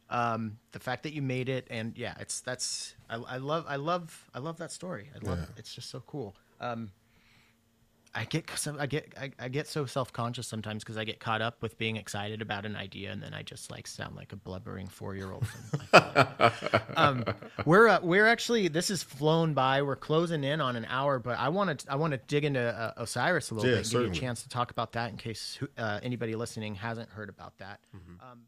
um 0.09 0.57
the 0.71 0.79
fact 0.79 1.03
that 1.03 1.13
you 1.13 1.21
made 1.21 1.49
it 1.49 1.67
and 1.69 1.97
yeah 1.97 2.13
it's 2.19 2.41
that's 2.41 2.93
i, 3.09 3.15
I 3.15 3.37
love 3.37 3.65
i 3.67 3.75
love 3.75 4.29
i 4.33 4.39
love 4.39 4.57
that 4.57 4.71
story 4.71 5.09
i 5.15 5.27
love 5.27 5.39
yeah. 5.39 5.43
it 5.43 5.49
it's 5.57 5.73
just 5.73 5.89
so 5.89 6.01
cool 6.05 6.35
um 6.61 6.91
I 8.15 8.25
get 8.25 8.49
I 8.79 8.85
get 8.85 9.13
I, 9.19 9.31
I 9.39 9.47
get 9.49 9.67
so 9.67 9.85
self 9.85 10.11
conscious 10.11 10.47
sometimes 10.47 10.83
because 10.83 10.97
I 10.97 11.03
get 11.03 11.19
caught 11.19 11.41
up 11.41 11.61
with 11.61 11.77
being 11.77 11.97
excited 11.97 12.41
about 12.41 12.65
an 12.65 12.75
idea 12.75 13.11
and 13.11 13.21
then 13.21 13.33
I 13.33 13.43
just 13.43 13.71
like 13.71 13.87
sound 13.87 14.15
like 14.15 14.33
a 14.33 14.35
blubbering 14.35 14.87
four 14.87 15.15
year 15.15 15.31
old. 15.31 15.45
um, 16.95 17.25
we're 17.65 17.87
uh, 17.87 17.99
we're 18.01 18.27
actually 18.27 18.67
this 18.67 18.89
is 18.89 19.03
flown 19.03 19.53
by. 19.53 19.81
We're 19.81 19.95
closing 19.95 20.43
in 20.43 20.61
on 20.61 20.75
an 20.75 20.85
hour, 20.89 21.19
but 21.19 21.37
I 21.37 21.49
want 21.49 21.79
to 21.79 21.91
I 21.91 21.95
want 21.95 22.11
to 22.11 22.17
dig 22.17 22.45
into 22.45 22.61
uh, 22.61 22.93
Osiris 22.97 23.51
a 23.51 23.55
little 23.55 23.69
yeah, 23.69 23.77
bit, 23.77 23.85
and 23.85 23.91
give 23.91 24.01
you 24.01 24.07
a 24.07 24.13
chance 24.13 24.43
to 24.43 24.49
talk 24.49 24.71
about 24.71 24.93
that 24.93 25.11
in 25.11 25.17
case 25.17 25.59
uh, 25.77 25.99
anybody 26.03 26.35
listening 26.35 26.75
hasn't 26.75 27.09
heard 27.09 27.29
about 27.29 27.57
that. 27.59 27.79
Mm-hmm. 27.95 28.31
Um, 28.31 28.41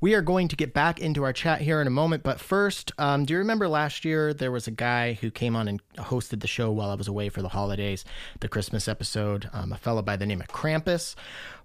we 0.00 0.14
are 0.14 0.22
going 0.22 0.46
to 0.48 0.56
get 0.56 0.72
back 0.72 1.00
into 1.00 1.24
our 1.24 1.32
chat 1.32 1.60
here 1.60 1.80
in 1.80 1.86
a 1.86 1.90
moment, 1.90 2.22
but 2.22 2.38
first, 2.38 2.92
um, 2.98 3.24
do 3.24 3.32
you 3.32 3.38
remember 3.38 3.66
last 3.66 4.04
year 4.04 4.32
there 4.32 4.52
was 4.52 4.68
a 4.68 4.70
guy 4.70 5.14
who 5.14 5.30
came 5.30 5.56
on 5.56 5.66
and 5.66 5.82
hosted 5.96 6.40
the 6.40 6.46
show 6.46 6.70
while 6.70 6.90
I 6.90 6.94
was 6.94 7.08
away 7.08 7.28
for 7.28 7.42
the 7.42 7.48
holidays, 7.48 8.04
the 8.38 8.48
Christmas 8.48 8.86
episode, 8.86 9.50
um, 9.52 9.72
a 9.72 9.76
fellow 9.76 10.02
by 10.02 10.16
the 10.16 10.26
name 10.26 10.40
of 10.40 10.48
Krampus? 10.48 11.16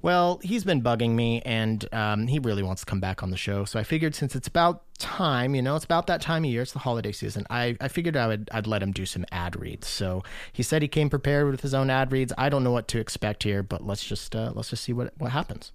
Well, 0.01 0.39
he's 0.41 0.63
been 0.63 0.81
bugging 0.81 1.11
me 1.11 1.41
and 1.41 1.87
um, 1.93 2.27
he 2.27 2.39
really 2.39 2.63
wants 2.63 2.81
to 2.81 2.85
come 2.87 2.99
back 2.99 3.21
on 3.21 3.29
the 3.29 3.37
show. 3.37 3.65
So 3.65 3.79
I 3.79 3.83
figured 3.83 4.15
since 4.15 4.35
it's 4.35 4.47
about 4.47 4.83
time, 4.97 5.53
you 5.53 5.61
know, 5.61 5.75
it's 5.75 5.85
about 5.85 6.07
that 6.07 6.21
time 6.21 6.43
of 6.43 6.49
year, 6.49 6.63
it's 6.63 6.73
the 6.73 6.79
holiday 6.79 7.11
season, 7.11 7.45
I, 7.51 7.77
I 7.79 7.87
figured 7.87 8.17
I 8.17 8.27
would, 8.27 8.49
I'd 8.51 8.65
let 8.65 8.81
him 8.81 8.91
do 8.91 9.05
some 9.05 9.25
ad 9.31 9.59
reads. 9.59 9.87
So 9.87 10.23
he 10.51 10.63
said 10.63 10.81
he 10.81 10.87
came 10.87 11.09
prepared 11.09 11.51
with 11.51 11.61
his 11.61 11.75
own 11.75 11.91
ad 11.91 12.11
reads. 12.11 12.33
I 12.35 12.49
don't 12.49 12.63
know 12.63 12.71
what 12.71 12.87
to 12.89 12.99
expect 12.99 13.43
here, 13.43 13.61
but 13.61 13.85
let's 13.85 14.03
just, 14.03 14.35
uh, 14.35 14.51
let's 14.55 14.71
just 14.71 14.83
see 14.83 14.93
what, 14.93 15.13
what 15.19 15.31
happens. 15.31 15.71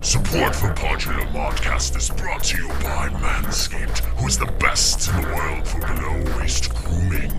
Support 0.00 0.54
for 0.54 0.74
Podular 0.74 1.26
Modcast 1.32 1.96
is 1.96 2.10
brought 2.10 2.44
to 2.44 2.58
you 2.58 2.68
by 2.68 3.08
Manscaped, 3.08 4.00
who 4.18 4.26
is 4.26 4.38
the 4.38 4.52
best 4.60 5.08
in 5.08 5.22
the 5.22 5.28
world 5.28 5.66
for 5.66 5.80
below-waist 5.80 6.74
grooming. 6.74 7.30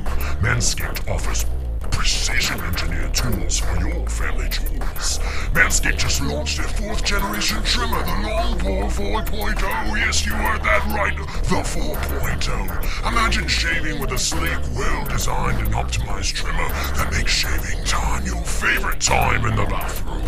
Manscaped 0.41 1.07
offers 1.07 1.45
precision 1.91 2.59
engineered 2.61 3.13
tools 3.13 3.59
for 3.59 3.77
your 3.77 4.07
family 4.09 4.49
jewels. 4.49 5.19
Manscaped 5.53 5.97
just 5.97 6.21
launched 6.21 6.57
their 6.57 6.67
fourth 6.67 7.05
generation 7.05 7.61
trimmer, 7.63 8.01
the 8.03 8.27
Lawn 8.27 8.57
Mower 8.63 8.89
4.0. 8.89 9.97
Yes, 9.97 10.25
you 10.25 10.33
heard 10.33 10.61
that 10.63 10.85
right, 10.87 11.15
the 11.15 11.63
4.0. 11.63 13.07
Imagine 13.07 13.47
shaving 13.47 13.99
with 13.99 14.11
a 14.11 14.17
sleek, 14.17 14.59
well 14.75 15.05
designed 15.05 15.59
and 15.59 15.73
optimized 15.73 16.33
trimmer 16.33 16.67
that 16.95 17.11
makes 17.11 17.31
shaving 17.31 17.83
time 17.85 18.25
your 18.25 18.43
favorite 18.43 18.99
time 18.99 19.45
in 19.45 19.55
the 19.55 19.65
bathroom. 19.65 20.23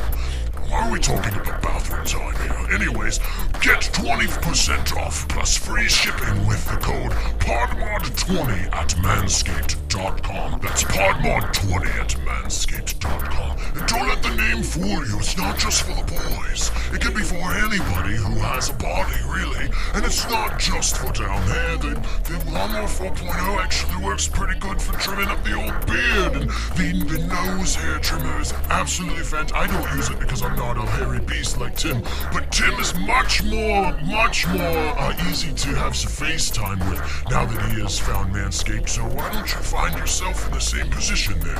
Why 0.69 0.85
are 0.85 0.91
we 0.91 0.99
talking 0.99 1.33
about 1.39 1.61
bathroom 1.61 2.05
time 2.05 2.35
here? 2.41 2.75
Anyways, 2.75 3.19
get 3.61 3.79
20% 3.95 4.97
off 4.97 5.25
plus 5.29 5.55
free 5.55 5.87
shipping 5.87 6.45
with 6.45 6.63
the 6.65 6.75
code 6.77 7.13
PODMOD20 7.39 8.73
at 8.73 8.89
manscaped.com. 8.97 10.59
That's 10.61 10.83
PODMOD20 10.83 11.87
at 12.01 12.09
manscaped.com. 12.27 13.57
And 13.77 13.87
don't 13.87 14.07
let 14.09 14.21
the 14.21 14.35
name 14.35 14.61
fool 14.61 15.07
you. 15.07 15.17
It's 15.19 15.37
not 15.37 15.57
just 15.57 15.83
for 15.83 15.95
the 15.95 16.03
boys. 16.03 16.71
It 16.93 16.99
can 16.99 17.13
be 17.13 17.23
for 17.23 17.35
anybody 17.35 18.15
who 18.15 18.35
has 18.39 18.69
a 18.69 18.73
body, 18.73 19.15
really. 19.25 19.69
And 19.93 20.03
it's 20.03 20.29
not 20.29 20.59
just 20.59 20.97
for 20.97 21.13
down 21.13 21.47
there. 21.47 21.77
The, 21.77 21.89
the 22.27 22.51
Lawnmower 22.51 22.87
4.0 22.87 23.57
actually 23.57 24.03
works 24.03 24.27
pretty 24.27 24.59
good 24.59 24.81
for 24.81 24.93
trimming 24.99 25.29
up 25.29 25.41
the 25.45 25.53
old 25.53 25.85
beard. 25.87 26.35
And 26.35 26.51
the, 26.75 27.17
the 27.17 27.27
nose 27.27 27.75
hair 27.75 27.99
trimmer 27.99 28.41
is 28.41 28.51
absolutely 28.69 29.23
fantastic. 29.23 29.55
I 29.55 29.67
don't 29.67 29.95
use 29.95 30.09
it 30.09 30.19
because 30.19 30.41
I'm 30.41 30.56
not 30.57 30.77
a 30.77 30.81
hairy 30.81 31.19
beast 31.19 31.59
like 31.59 31.75
Tim, 31.77 32.01
but 32.33 32.51
Tim 32.51 32.73
is 32.79 32.93
much 32.99 33.43
more, 33.43 33.95
much 34.05 34.47
more 34.47 34.99
uh, 34.99 35.29
easy 35.29 35.53
to 35.53 35.69
have 35.75 35.95
some 35.95 36.11
FaceTime 36.11 36.79
with 36.89 36.99
now 37.29 37.45
that 37.45 37.71
he 37.71 37.81
has 37.81 37.99
found 37.99 38.33
Manscaped. 38.33 38.89
So 38.89 39.03
why 39.03 39.31
don't 39.31 39.47
you 39.47 39.59
find 39.59 39.95
yourself 39.95 40.47
in 40.47 40.53
the 40.53 40.59
same 40.59 40.89
position 40.89 41.39
there? 41.39 41.57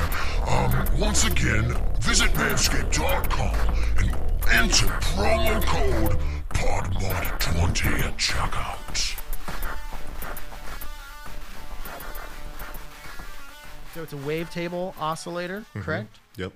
Um, 0.48 0.98
once 0.98 1.24
again, 1.24 1.76
visit 2.00 2.30
manscaped.com 2.32 3.54
and 3.98 4.10
enter 4.50 4.86
promo 4.86 5.64
code 5.64 6.18
PODMOD20 6.50 8.00
at 8.00 8.16
checkout. 8.16 9.14
So 13.94 14.02
it's 14.02 14.12
a 14.12 14.16
wavetable 14.16 14.94
oscillator, 15.00 15.60
mm-hmm. 15.60 15.80
correct? 15.82 16.18
Yep. 16.36 16.52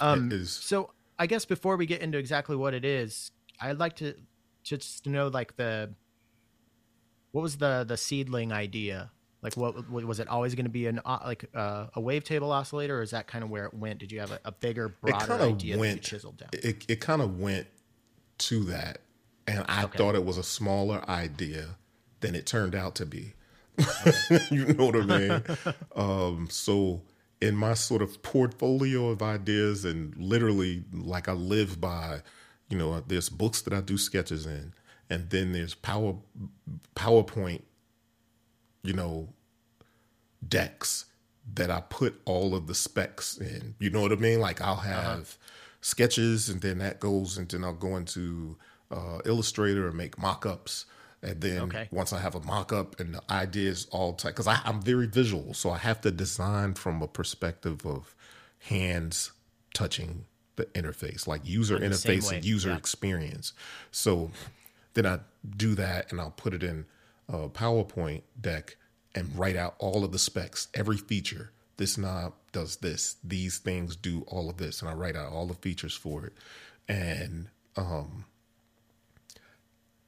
Um, 0.00 0.44
so 0.46 0.90
I 1.18 1.26
guess 1.26 1.44
before 1.44 1.76
we 1.76 1.86
get 1.86 2.00
into 2.00 2.18
exactly 2.18 2.56
what 2.56 2.74
it 2.74 2.84
is, 2.84 3.30
I'd 3.60 3.78
like 3.78 3.96
to 3.96 4.14
just 4.62 5.06
know 5.06 5.28
like 5.28 5.56
the 5.56 5.90
what 7.32 7.42
was 7.42 7.56
the 7.56 7.84
the 7.86 7.96
seedling 7.96 8.52
idea? 8.52 9.10
Like 9.42 9.56
what, 9.58 9.90
was 9.90 10.20
it 10.20 10.28
always 10.28 10.54
going 10.54 10.64
to 10.64 10.70
be 10.70 10.86
an 10.86 11.00
uh, 11.04 11.18
like 11.22 11.44
uh, 11.54 11.88
a 11.94 12.00
wavetable 12.00 12.50
oscillator, 12.50 12.98
or 12.98 13.02
is 13.02 13.10
that 13.10 13.26
kind 13.26 13.44
of 13.44 13.50
where 13.50 13.66
it 13.66 13.74
went? 13.74 13.98
Did 13.98 14.10
you 14.10 14.20
have 14.20 14.30
a, 14.30 14.40
a 14.46 14.52
bigger, 14.52 14.88
broader 14.88 15.34
idea 15.34 15.76
went, 15.76 16.02
that 16.02 16.10
you 16.10 16.18
chiseled 16.18 16.38
down? 16.38 16.48
It 16.52 16.84
it 16.88 17.00
kind 17.00 17.20
of 17.20 17.38
went 17.38 17.66
to 18.38 18.64
that, 18.64 19.02
and 19.46 19.64
I 19.68 19.84
okay. 19.84 19.98
thought 19.98 20.14
it 20.14 20.24
was 20.24 20.38
a 20.38 20.42
smaller 20.42 21.04
idea 21.08 21.76
than 22.20 22.34
it 22.34 22.46
turned 22.46 22.74
out 22.74 22.94
to 22.96 23.06
be. 23.06 23.34
Okay. 23.78 24.38
you 24.50 24.64
know 24.72 24.86
what 24.86 24.96
I 24.96 25.18
mean? 25.18 25.42
um, 25.94 26.48
so 26.50 27.02
in 27.44 27.54
my 27.54 27.74
sort 27.74 28.00
of 28.00 28.22
portfolio 28.22 29.08
of 29.08 29.20
ideas 29.20 29.84
and 29.84 30.16
literally 30.16 30.82
like 30.92 31.28
I 31.28 31.32
live 31.32 31.78
by, 31.78 32.22
you 32.70 32.78
know, 32.78 33.00
there's 33.06 33.28
books 33.28 33.60
that 33.62 33.74
I 33.74 33.82
do 33.82 33.98
sketches 33.98 34.46
in, 34.46 34.72
and 35.10 35.28
then 35.28 35.52
there's 35.52 35.74
power 35.74 36.16
PowerPoint, 36.96 37.60
you 38.82 38.94
know, 38.94 39.28
decks 40.48 41.04
that 41.54 41.70
I 41.70 41.82
put 41.82 42.18
all 42.24 42.54
of 42.54 42.66
the 42.66 42.74
specs 42.74 43.36
in. 43.36 43.74
You 43.78 43.90
know 43.90 44.00
what 44.00 44.12
I 44.12 44.16
mean? 44.16 44.40
Like 44.40 44.62
I'll 44.62 44.72
uh-huh. 44.72 44.88
have 44.88 45.18
uh-huh. 45.18 45.24
sketches, 45.82 46.48
and 46.48 46.62
then 46.62 46.78
that 46.78 46.98
goes, 46.98 47.36
and 47.36 47.46
then 47.46 47.62
I'll 47.62 47.74
go 47.74 47.96
into 47.98 48.56
uh, 48.90 49.18
Illustrator 49.26 49.88
and 49.88 49.98
make 49.98 50.18
mock-ups 50.18 50.86
And 51.24 51.40
then 51.40 51.62
Okay. 51.62 51.88
once 51.90 52.12
I 52.12 52.20
have 52.20 52.34
a 52.34 52.40
mock 52.40 52.72
up 52.72 53.00
and 53.00 53.14
the 53.14 53.22
ideas 53.30 53.86
all 53.90 54.12
tight, 54.12 54.30
because 54.30 54.46
I'm 54.46 54.82
very 54.82 55.06
visual, 55.06 55.54
so 55.54 55.70
I 55.70 55.78
have 55.78 56.00
to 56.02 56.10
design 56.10 56.74
from 56.74 57.02
a 57.02 57.08
perspective 57.08 57.86
of 57.86 58.14
hands 58.58 59.32
touching 59.72 60.26
the 60.56 60.66
interface, 60.66 61.26
like 61.26 61.40
user 61.44 61.78
same 61.78 61.90
interface 61.90 62.32
and 62.32 62.44
user 62.44 62.70
yeah. 62.70 62.76
experience. 62.76 63.52
So 63.90 64.30
then 64.94 65.06
I 65.06 65.20
do 65.56 65.74
that 65.74 66.10
and 66.12 66.20
I'll 66.20 66.30
put 66.30 66.54
it 66.54 66.62
in 66.62 66.86
a 67.28 67.48
PowerPoint 67.48 68.22
deck 68.40 68.76
and 69.14 69.36
write 69.36 69.56
out 69.56 69.74
all 69.78 70.04
of 70.04 70.12
the 70.12 70.18
specs, 70.18 70.68
every 70.74 70.96
feature. 70.96 71.50
This 71.76 71.98
knob 71.98 72.34
does 72.52 72.76
this. 72.76 73.16
These 73.24 73.58
things 73.58 73.96
do 73.96 74.24
all 74.28 74.48
of 74.48 74.58
this, 74.58 74.80
and 74.80 74.88
I 74.88 74.94
write 74.94 75.16
out 75.16 75.32
all 75.32 75.46
the 75.46 75.54
features 75.54 75.94
for 75.94 76.24
it. 76.26 76.32
And 76.88 77.48
um, 77.76 78.26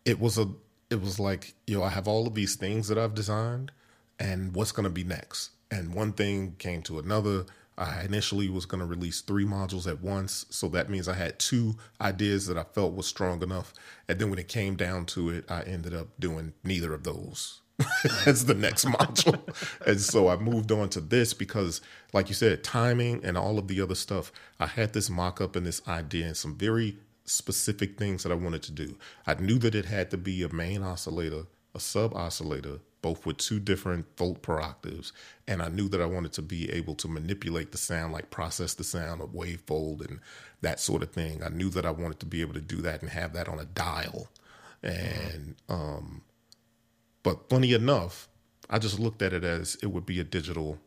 it 0.04 0.20
was 0.20 0.38
a, 0.38 0.48
it 0.90 1.00
was 1.00 1.18
like, 1.18 1.54
yo, 1.66 1.82
I 1.82 1.88
have 1.90 2.08
all 2.08 2.26
of 2.26 2.34
these 2.34 2.56
things 2.56 2.88
that 2.88 2.98
I've 2.98 3.14
designed, 3.14 3.72
and 4.18 4.54
what's 4.54 4.72
going 4.72 4.84
to 4.84 4.90
be 4.90 5.04
next? 5.04 5.50
And 5.70 5.94
one 5.94 6.12
thing 6.12 6.54
came 6.58 6.82
to 6.82 6.98
another. 6.98 7.46
I 7.78 8.02
initially 8.02 8.48
was 8.48 8.64
going 8.64 8.80
to 8.80 8.86
release 8.86 9.20
three 9.20 9.44
modules 9.44 9.86
at 9.86 10.00
once. 10.00 10.46
So 10.48 10.68
that 10.68 10.88
means 10.88 11.08
I 11.08 11.14
had 11.14 11.38
two 11.38 11.76
ideas 12.00 12.46
that 12.46 12.56
I 12.56 12.62
felt 12.62 12.94
was 12.94 13.06
strong 13.06 13.42
enough. 13.42 13.74
And 14.08 14.18
then 14.18 14.30
when 14.30 14.38
it 14.38 14.48
came 14.48 14.76
down 14.76 15.04
to 15.06 15.30
it, 15.30 15.50
I 15.50 15.62
ended 15.62 15.94
up 15.94 16.08
doing 16.18 16.54
neither 16.64 16.94
of 16.94 17.04
those 17.04 17.60
as 18.26 18.46
the 18.46 18.54
next 18.54 18.84
module. 18.86 19.40
And 19.86 20.00
so 20.00 20.28
I 20.28 20.36
moved 20.36 20.72
on 20.72 20.88
to 20.90 21.00
this 21.00 21.34
because, 21.34 21.82
like 22.14 22.28
you 22.28 22.34
said, 22.34 22.64
timing 22.64 23.22
and 23.24 23.36
all 23.36 23.58
of 23.58 23.68
the 23.68 23.80
other 23.82 23.94
stuff, 23.94 24.32
I 24.58 24.66
had 24.66 24.94
this 24.94 25.10
mock 25.10 25.40
up 25.42 25.54
and 25.54 25.66
this 25.66 25.86
idea 25.86 26.26
and 26.26 26.36
some 26.36 26.56
very 26.56 26.96
specific 27.26 27.98
things 27.98 28.22
that 28.22 28.32
I 28.32 28.36
wanted 28.36 28.62
to 28.64 28.72
do. 28.72 28.96
I 29.26 29.34
knew 29.34 29.58
that 29.58 29.74
it 29.74 29.84
had 29.84 30.10
to 30.12 30.16
be 30.16 30.42
a 30.42 30.52
main 30.52 30.82
oscillator, 30.82 31.42
a 31.74 31.80
sub 31.80 32.14
oscillator, 32.14 32.78
both 33.02 33.26
with 33.26 33.36
two 33.36 33.60
different 33.60 34.06
volt 34.16 34.42
per 34.42 34.60
octaves. 34.60 35.12
And 35.46 35.62
I 35.62 35.68
knew 35.68 35.88
that 35.90 36.00
I 36.00 36.06
wanted 36.06 36.32
to 36.34 36.42
be 36.42 36.70
able 36.72 36.94
to 36.96 37.08
manipulate 37.08 37.72
the 37.72 37.78
sound, 37.78 38.12
like 38.12 38.30
process 38.30 38.74
the 38.74 38.84
sound 38.84 39.20
of 39.20 39.34
wavefold 39.34 40.02
and 40.02 40.20
that 40.62 40.80
sort 40.80 41.02
of 41.02 41.10
thing. 41.12 41.42
I 41.42 41.48
knew 41.50 41.68
that 41.70 41.86
I 41.86 41.90
wanted 41.90 42.20
to 42.20 42.26
be 42.26 42.40
able 42.40 42.54
to 42.54 42.60
do 42.60 42.78
that 42.78 43.02
and 43.02 43.10
have 43.10 43.32
that 43.34 43.48
on 43.48 43.60
a 43.60 43.64
dial. 43.64 44.28
And, 44.82 45.56
um, 45.68 46.22
but 47.22 47.48
funny 47.48 47.72
enough, 47.72 48.28
I 48.68 48.78
just 48.78 48.98
looked 48.98 49.22
at 49.22 49.32
it 49.32 49.44
as 49.44 49.76
it 49.82 49.86
would 49.86 50.06
be 50.06 50.18
a 50.20 50.24
digital 50.24 50.78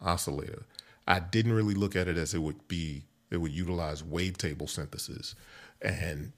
oscillator. 0.00 0.64
I 1.06 1.20
didn't 1.20 1.52
really 1.52 1.74
look 1.74 1.96
at 1.96 2.08
it 2.08 2.16
as 2.16 2.34
it 2.34 2.42
would 2.42 2.66
be, 2.68 3.04
it 3.30 3.38
would 3.38 3.52
utilize 3.52 4.02
wavetable 4.02 4.68
synthesis. 4.68 5.34
And 5.82 6.32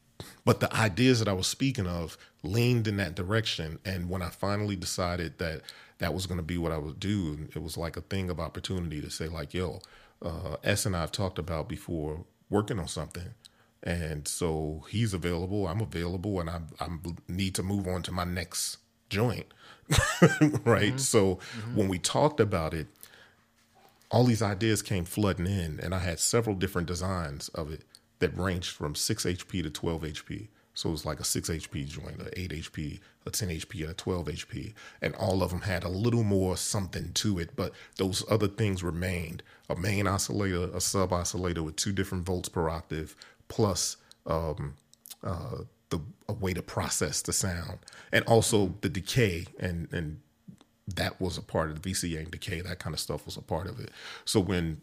but 0.44 0.60
the 0.60 0.74
ideas 0.74 1.18
that 1.18 1.28
I 1.28 1.32
was 1.32 1.46
speaking 1.46 1.86
of 1.86 2.16
leaned 2.42 2.86
in 2.86 2.96
that 2.96 3.14
direction. 3.14 3.78
And 3.84 4.08
when 4.08 4.22
I 4.22 4.30
finally 4.30 4.76
decided 4.76 5.38
that 5.38 5.62
that 5.98 6.14
was 6.14 6.26
going 6.26 6.38
to 6.38 6.44
be 6.44 6.58
what 6.58 6.72
I 6.72 6.78
would 6.78 7.00
do, 7.00 7.48
it 7.54 7.62
was 7.62 7.76
like 7.76 7.96
a 7.96 8.02
thing 8.02 8.30
of 8.30 8.40
opportunity 8.40 9.00
to 9.00 9.10
say, 9.10 9.28
like, 9.28 9.54
yo, 9.54 9.80
uh, 10.22 10.56
S 10.64 10.86
and 10.86 10.96
I 10.96 11.00
have 11.00 11.12
talked 11.12 11.38
about 11.38 11.68
before 11.68 12.24
working 12.50 12.78
on 12.78 12.88
something. 12.88 13.34
And 13.82 14.26
so 14.26 14.84
he's 14.88 15.14
available, 15.14 15.68
I'm 15.68 15.80
available, 15.80 16.40
and 16.40 16.50
I 16.50 16.60
I 16.80 16.88
need 17.28 17.54
to 17.56 17.62
move 17.62 17.86
on 17.86 18.02
to 18.02 18.12
my 18.12 18.24
next 18.24 18.78
joint. 19.10 19.46
right. 20.64 20.98
So 20.98 21.38
when 21.74 21.86
we 21.86 21.98
talked 21.98 22.40
about 22.40 22.74
it, 22.74 22.88
all 24.10 24.24
these 24.24 24.42
ideas 24.42 24.82
came 24.82 25.04
flooding 25.04 25.46
in, 25.46 25.78
and 25.80 25.94
I 25.94 26.00
had 26.00 26.18
several 26.18 26.56
different 26.56 26.88
designs 26.88 27.48
of 27.50 27.70
it 27.70 27.82
that 28.18 28.36
ranged 28.36 28.70
from 28.70 28.94
6 28.94 29.24
HP 29.24 29.62
to 29.62 29.70
12 29.70 30.02
HP. 30.02 30.48
So 30.74 30.90
it 30.90 30.92
was 30.92 31.06
like 31.06 31.20
a 31.20 31.24
6 31.24 31.48
HP 31.48 31.88
joint, 31.88 32.20
a 32.20 32.38
8 32.38 32.50
HP, 32.50 33.00
a 33.24 33.30
10 33.30 33.48
HP, 33.48 33.80
and 33.80 33.90
a 33.90 33.94
12 33.94 34.26
HP. 34.26 34.74
And 35.00 35.14
all 35.14 35.42
of 35.42 35.50
them 35.50 35.62
had 35.62 35.84
a 35.84 35.88
little 35.88 36.22
more 36.22 36.56
something 36.56 37.12
to 37.14 37.38
it, 37.38 37.56
but 37.56 37.72
those 37.96 38.22
other 38.30 38.46
things 38.46 38.82
remained 38.82 39.42
a 39.70 39.76
main 39.76 40.06
oscillator, 40.06 40.68
a 40.74 40.80
sub 40.80 41.14
oscillator 41.14 41.62
with 41.62 41.76
two 41.76 41.92
different 41.92 42.26
volts 42.26 42.50
per 42.50 42.68
octave, 42.68 43.16
plus 43.48 43.96
um, 44.26 44.74
uh, 45.24 45.62
the 45.88 46.00
a 46.28 46.32
way 46.32 46.52
to 46.52 46.62
process 46.62 47.22
the 47.22 47.32
sound, 47.32 47.78
and 48.12 48.24
also 48.26 48.74
the 48.80 48.88
decay 48.88 49.46
and 49.58 49.88
and 49.92 50.20
that 50.94 51.20
was 51.20 51.36
a 51.36 51.42
part 51.42 51.70
of 51.70 51.82
the 51.82 51.90
VCA 51.90 52.18
and 52.18 52.30
decay. 52.30 52.60
That 52.60 52.78
kind 52.78 52.94
of 52.94 53.00
stuff 53.00 53.26
was 53.26 53.36
a 53.36 53.42
part 53.42 53.66
of 53.66 53.80
it. 53.80 53.90
So 54.24 54.40
when 54.40 54.80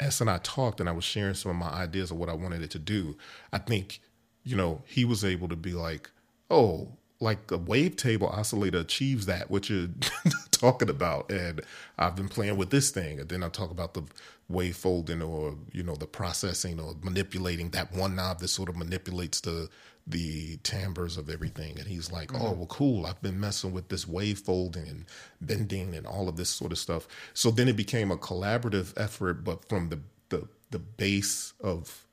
S 0.00 0.20
and 0.20 0.28
I 0.30 0.38
talked, 0.38 0.80
and 0.80 0.88
I 0.88 0.92
was 0.92 1.04
sharing 1.04 1.34
some 1.34 1.50
of 1.50 1.56
my 1.56 1.70
ideas 1.70 2.10
of 2.10 2.16
what 2.18 2.28
I 2.28 2.34
wanted 2.34 2.62
it 2.62 2.70
to 2.72 2.78
do, 2.78 3.16
I 3.52 3.58
think 3.58 4.00
you 4.44 4.56
know 4.56 4.82
he 4.86 5.04
was 5.04 5.24
able 5.24 5.48
to 5.48 5.56
be 5.56 5.72
like, 5.72 6.10
oh. 6.50 6.88
Like 7.20 7.50
a 7.52 7.58
wavetable 7.58 8.30
oscillator 8.30 8.80
achieves 8.80 9.24
that, 9.26 9.50
what 9.50 9.70
you're 9.70 9.88
talking 10.50 10.90
about, 10.90 11.30
and 11.30 11.62
I've 11.96 12.16
been 12.16 12.28
playing 12.28 12.58
with 12.58 12.68
this 12.68 12.90
thing, 12.90 13.20
and 13.20 13.28
then 13.28 13.42
I 13.42 13.48
talk 13.48 13.70
about 13.70 13.94
the 13.94 14.02
wave 14.48 14.76
folding 14.76 15.22
or 15.22 15.54
you 15.72 15.82
know 15.82 15.94
the 15.94 16.06
processing 16.06 16.78
or 16.78 16.94
manipulating 17.02 17.70
that 17.70 17.92
one 17.94 18.14
knob 18.14 18.40
that 18.40 18.48
sort 18.48 18.68
of 18.68 18.76
manipulates 18.76 19.40
the 19.40 19.68
the 20.06 20.58
timbres 20.58 21.16
of 21.16 21.30
everything. 21.30 21.78
And 21.78 21.88
he's 21.88 22.12
like 22.12 22.32
oh 22.34 22.52
well 22.52 22.66
cool. 22.66 23.06
I've 23.06 23.22
been 23.22 23.40
messing 23.40 23.72
with 23.72 23.88
this 23.88 24.06
wave 24.06 24.38
folding 24.38 24.86
and 24.88 25.04
bending 25.40 25.94
and 25.94 26.06
all 26.06 26.28
of 26.28 26.36
this 26.36 26.50
sort 26.50 26.72
of 26.72 26.78
stuff. 26.78 27.06
So 27.32 27.50
then 27.50 27.68
it 27.68 27.76
became 27.76 28.10
a 28.10 28.16
collaborative 28.16 28.92
effort 28.96 29.44
but 29.44 29.68
from 29.68 29.88
the 29.88 30.00
the, 30.30 30.48
the 30.70 30.78
base 30.78 31.52
of 31.60 32.06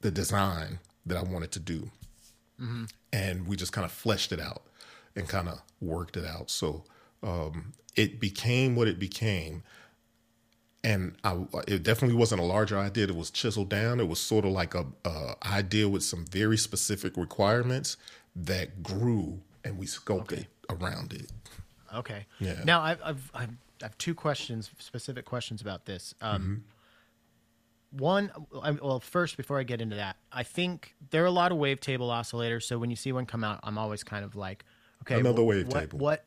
the 0.00 0.10
design 0.10 0.80
that 1.06 1.16
i 1.16 1.22
wanted 1.22 1.52
to 1.52 1.60
do. 1.60 1.90
And 3.12 3.46
we 3.46 3.56
just 3.56 3.72
kind 3.72 3.84
of 3.84 3.92
fleshed 3.92 4.32
it 4.32 4.40
out 4.40 4.62
and 5.14 5.28
kind 5.28 5.48
of 5.48 5.62
worked 5.80 6.16
it 6.16 6.24
out. 6.24 6.50
So 6.50 6.84
um, 7.22 7.72
it 7.96 8.20
became 8.20 8.76
what 8.76 8.88
it 8.88 8.98
became 8.98 9.62
and 10.86 11.00
I, 11.24 11.32
it 11.66 11.82
definitely 11.82 12.16
wasn't 12.16 12.40
a 12.40 12.44
larger 12.44 12.78
idea. 12.78 13.04
It 13.08 13.16
was 13.16 13.30
chiseled 13.30 13.68
down. 13.68 13.98
It 14.00 14.08
was 14.08 14.20
sort 14.20 14.44
of 14.44 14.52
like 14.52 14.74
a, 14.74 14.86
a 15.04 15.34
idea 15.44 15.88
with 15.88 16.04
some 16.04 16.24
very 16.26 16.56
specific 16.56 17.16
requirements 17.16 17.96
that 18.36 18.82
grew, 18.82 19.40
and 19.64 19.76
we 19.78 19.86
sculpted 19.86 20.46
around 20.70 21.12
it. 21.12 21.30
Okay. 21.94 22.26
Yeah. 22.38 22.62
Now 22.64 22.80
I've, 22.82 23.00
I've 23.04 23.30
I've 23.34 23.50
I 23.82 23.84
have 23.86 23.98
two 23.98 24.14
questions, 24.14 24.70
specific 24.78 25.24
questions 25.24 25.60
about 25.60 25.84
this. 25.84 26.14
Um, 26.22 26.64
One, 27.90 28.30
I, 28.62 28.70
well, 28.72 29.00
first 29.00 29.36
before 29.36 29.58
I 29.58 29.62
get 29.64 29.80
into 29.80 29.96
that, 29.96 30.16
I 30.32 30.42
think 30.42 30.94
there 31.10 31.22
are 31.22 31.26
a 31.26 31.30
lot 31.30 31.52
of 31.52 31.58
wavetable 31.58 32.10
oscillators. 32.10 32.64
So 32.64 32.78
when 32.78 32.90
you 32.90 32.96
see 32.96 33.12
one 33.12 33.26
come 33.26 33.44
out, 33.44 33.60
I'm 33.62 33.78
always 33.78 34.02
kind 34.04 34.24
of 34.24 34.34
like, 34.36 34.64
okay, 35.02 35.20
Another 35.20 35.42
wh- 35.42 35.48
wavetable. 35.48 35.94
What, 35.94 35.94
what 35.94 36.24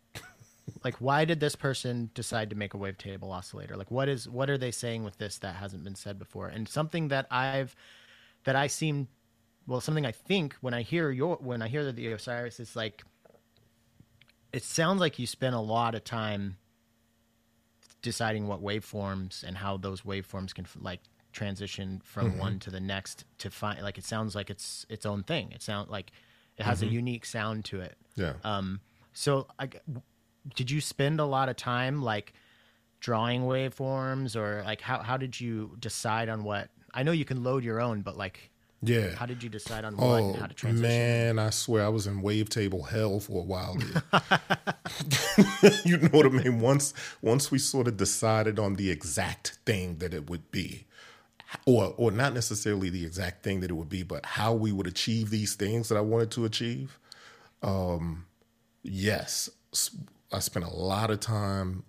like 0.83 0.95
why 0.97 1.25
did 1.25 1.39
this 1.39 1.55
person 1.55 2.09
decide 2.13 2.49
to 2.49 2.55
make 2.55 2.73
a 2.73 2.77
wavetable 2.77 3.31
oscillator? 3.31 3.75
Like 3.75 3.91
what 3.91 4.07
is 4.09 4.27
what 4.29 4.49
are 4.49 4.57
they 4.57 4.71
saying 4.71 5.03
with 5.03 5.17
this 5.17 5.37
that 5.39 5.55
hasn't 5.55 5.83
been 5.83 5.95
said 5.95 6.17
before? 6.19 6.47
And 6.47 6.67
something 6.67 7.07
that 7.09 7.27
I've 7.31 7.75
that 8.45 8.55
I 8.55 8.67
seem 8.67 9.07
well, 9.67 9.81
something 9.81 10.05
I 10.05 10.11
think 10.11 10.55
when 10.61 10.73
I 10.73 10.81
hear 10.81 11.11
your 11.11 11.35
when 11.37 11.61
I 11.61 11.67
hear 11.67 11.83
that 11.85 11.95
the 11.95 12.11
Osiris 12.11 12.59
is 12.59 12.75
like 12.75 13.03
it 14.51 14.63
sounds 14.63 14.99
like 14.99 15.19
you 15.19 15.27
spent 15.27 15.55
a 15.55 15.59
lot 15.59 15.93
of 15.95 16.03
time 16.03 16.57
deciding 18.01 18.47
what 18.47 18.61
waveforms 18.63 19.43
and 19.43 19.57
how 19.57 19.77
those 19.77 20.01
waveforms 20.01 20.53
can 20.55 20.65
like 20.81 21.01
transition 21.33 22.01
from 22.03 22.31
Mm-hmm. 22.31 22.39
one 22.39 22.59
to 22.59 22.71
the 22.71 22.79
next 22.79 23.25
to 23.39 23.51
find 23.51 23.81
like 23.83 23.97
it 23.97 24.03
sounds 24.05 24.35
like 24.35 24.49
it's 24.49 24.85
its 24.89 25.05
own 25.05 25.21
thing 25.23 25.51
it 25.51 25.61
sounds 25.61 25.89
like 25.89 26.11
it 26.57 26.63
has 26.63 26.79
Mm-hmm. 26.79 26.89
a 26.89 26.93
unique 26.93 27.25
sound 27.25 27.65
to 27.65 27.81
it 27.81 27.97
Yeah. 28.15 28.33
um 28.43 28.79
so 29.13 29.47
I, 29.59 29.69
did 30.55 30.71
you 30.71 30.81
spend 30.81 31.19
a 31.19 31.25
lot 31.25 31.49
of 31.49 31.55
time 31.55 32.01
like 32.01 32.33
drawing 32.99 33.43
waveforms 33.43 34.35
or 34.35 34.63
like 34.65 34.81
how, 34.81 34.99
how 34.99 35.17
did 35.17 35.39
you 35.39 35.75
decide 35.79 36.29
on 36.29 36.43
what 36.43 36.69
i 36.93 37.03
know 37.03 37.11
you 37.11 37.25
can 37.25 37.43
load 37.43 37.63
your 37.63 37.79
own 37.79 38.01
but 38.01 38.17
like 38.17 38.49
yeah. 38.81 39.13
how 39.15 39.25
did 39.25 39.43
you 39.43 39.49
decide 39.49 39.83
on 39.83 39.97
what 39.97 40.05
Oh 40.05 40.29
and 40.29 40.35
how 40.37 40.47
to 40.47 40.53
transition 40.53 40.89
man, 40.89 41.39
I 41.39 41.49
swear 41.49 41.83
I 41.83 41.89
was 41.89 42.07
in 42.07 42.21
wavetable 42.21 42.87
hell 42.87 43.19
for 43.19 43.41
a 43.41 43.43
while. 43.43 43.77
you 45.85 45.97
know 45.97 46.07
what 46.09 46.25
I 46.25 46.29
mean? 46.29 46.61
Once 46.61 46.93
once 47.21 47.51
we 47.51 47.57
sort 47.57 47.87
of 47.87 47.97
decided 47.97 48.57
on 48.57 48.75
the 48.75 48.89
exact 48.89 49.59
thing 49.65 49.97
that 49.97 50.13
it 50.13 50.29
would 50.29 50.49
be, 50.51 50.85
or 51.65 51.93
or 51.97 52.11
not 52.11 52.33
necessarily 52.33 52.89
the 52.89 53.05
exact 53.05 53.43
thing 53.43 53.59
that 53.59 53.69
it 53.69 53.73
would 53.73 53.89
be, 53.89 54.03
but 54.03 54.25
how 54.25 54.53
we 54.53 54.71
would 54.71 54.87
achieve 54.87 55.29
these 55.29 55.55
things 55.55 55.89
that 55.89 55.97
I 55.97 56.01
wanted 56.01 56.31
to 56.31 56.45
achieve. 56.45 56.99
Um, 57.61 58.27
yes, 58.81 59.49
I 60.31 60.39
spent 60.39 60.65
a 60.65 60.73
lot 60.73 61.11
of 61.11 61.19
time 61.19 61.83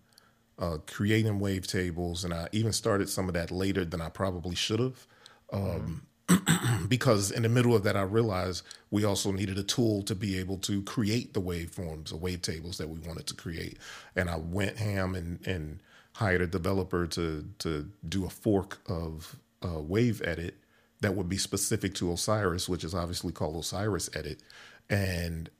uh, 0.58 0.78
creating 0.86 1.40
wavetables, 1.40 2.24
and 2.24 2.34
I 2.34 2.48
even 2.52 2.72
started 2.72 3.08
some 3.08 3.28
of 3.28 3.34
that 3.34 3.50
later 3.50 3.84
than 3.84 4.00
I 4.00 4.08
probably 4.08 4.54
should 4.54 4.80
have. 4.80 5.06
Um, 5.52 6.06
because 6.88 7.30
in 7.30 7.42
the 7.42 7.48
middle 7.48 7.74
of 7.74 7.82
that, 7.82 7.96
I 7.96 8.02
realized 8.02 8.62
we 8.90 9.04
also 9.04 9.32
needed 9.32 9.58
a 9.58 9.62
tool 9.62 10.02
to 10.02 10.14
be 10.14 10.38
able 10.38 10.58
to 10.58 10.82
create 10.82 11.34
the 11.34 11.40
waveforms 11.40 12.12
or 12.12 12.18
wavetables 12.18 12.76
that 12.76 12.88
we 12.88 13.00
wanted 13.00 13.26
to 13.26 13.34
create. 13.34 13.78
And 14.14 14.30
I 14.30 14.36
went 14.36 14.78
ham 14.78 15.14
and, 15.14 15.44
and 15.46 15.80
hired 16.12 16.40
a 16.40 16.46
developer 16.46 17.06
to 17.06 17.48
to 17.58 17.90
do 18.08 18.26
a 18.26 18.30
fork 18.30 18.78
of 18.86 19.36
uh, 19.62 19.78
WaveEdit 19.78 20.52
that 21.00 21.14
would 21.14 21.28
be 21.28 21.38
specific 21.38 21.94
to 21.94 22.12
Osiris, 22.12 22.68
which 22.68 22.84
is 22.84 22.94
obviously 22.94 23.32
called 23.32 23.56
Osiris 23.56 24.10
Edit. 24.14 24.42
And 24.88 25.50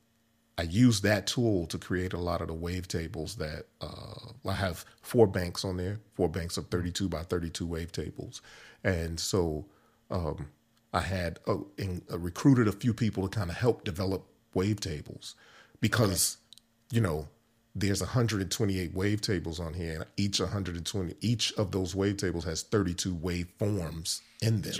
I 0.61 0.65
used 0.65 1.01
that 1.01 1.25
tool 1.25 1.65
to 1.67 1.79
create 1.79 2.13
a 2.13 2.19
lot 2.19 2.39
of 2.39 2.47
the 2.47 2.53
wavetables 2.53 3.37
that 3.37 3.65
uh, 3.81 4.13
I 4.47 4.53
have 4.53 4.85
four 5.01 5.25
banks 5.25 5.65
on 5.65 5.77
there, 5.77 5.99
four 6.13 6.29
banks 6.29 6.55
of 6.55 6.67
32 6.67 7.09
by 7.09 7.23
32 7.23 7.67
wavetables. 7.67 8.41
And 8.83 9.19
so 9.19 9.65
um, 10.11 10.49
I 10.93 10.99
had 10.99 11.39
uh, 11.47 11.57
in, 11.79 12.03
uh, 12.11 12.19
recruited 12.19 12.67
a 12.67 12.73
few 12.73 12.93
people 12.93 13.27
to 13.27 13.35
kind 13.35 13.49
of 13.49 13.57
help 13.57 13.83
develop 13.83 14.27
wavetables 14.55 15.33
because, 15.79 16.37
okay. 16.37 16.97
you 16.97 17.01
know, 17.01 17.27
there's 17.73 18.01
128 18.01 18.95
wavetables 18.95 19.59
on 19.59 19.73
here, 19.73 19.95
and 19.95 20.05
each 20.15 20.39
120 20.39 21.15
each 21.21 21.51
of 21.53 21.71
those 21.71 21.95
wavetables 21.95 22.43
has 22.43 22.61
32 22.61 23.15
waveforms 23.15 24.21
in 24.43 24.61
them. 24.61 24.73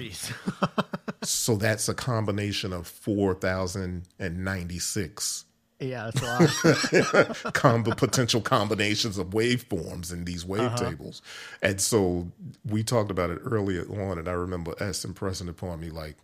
so 1.23 1.55
that's 1.55 1.89
a 1.89 1.95
combination 1.95 2.71
of 2.71 2.85
4,096 2.85 5.45
yeah, 5.81 6.11
that's 6.11 6.21
a 6.21 7.23
lot. 7.23 7.53
Combo, 7.53 7.95
potential 7.95 8.39
combinations 8.39 9.17
of 9.17 9.31
waveforms 9.31 10.13
in 10.13 10.25
these 10.25 10.45
wavetables. 10.45 11.21
Uh-huh. 11.21 11.69
And 11.69 11.81
so 11.81 12.31
we 12.65 12.83
talked 12.83 13.09
about 13.09 13.31
it 13.31 13.39
earlier 13.43 13.83
on, 13.83 14.19
and 14.19 14.29
I 14.29 14.33
remember 14.33 14.75
S 14.79 15.03
impressing 15.03 15.49
upon 15.49 15.79
me 15.79 15.89
like, 15.89 16.17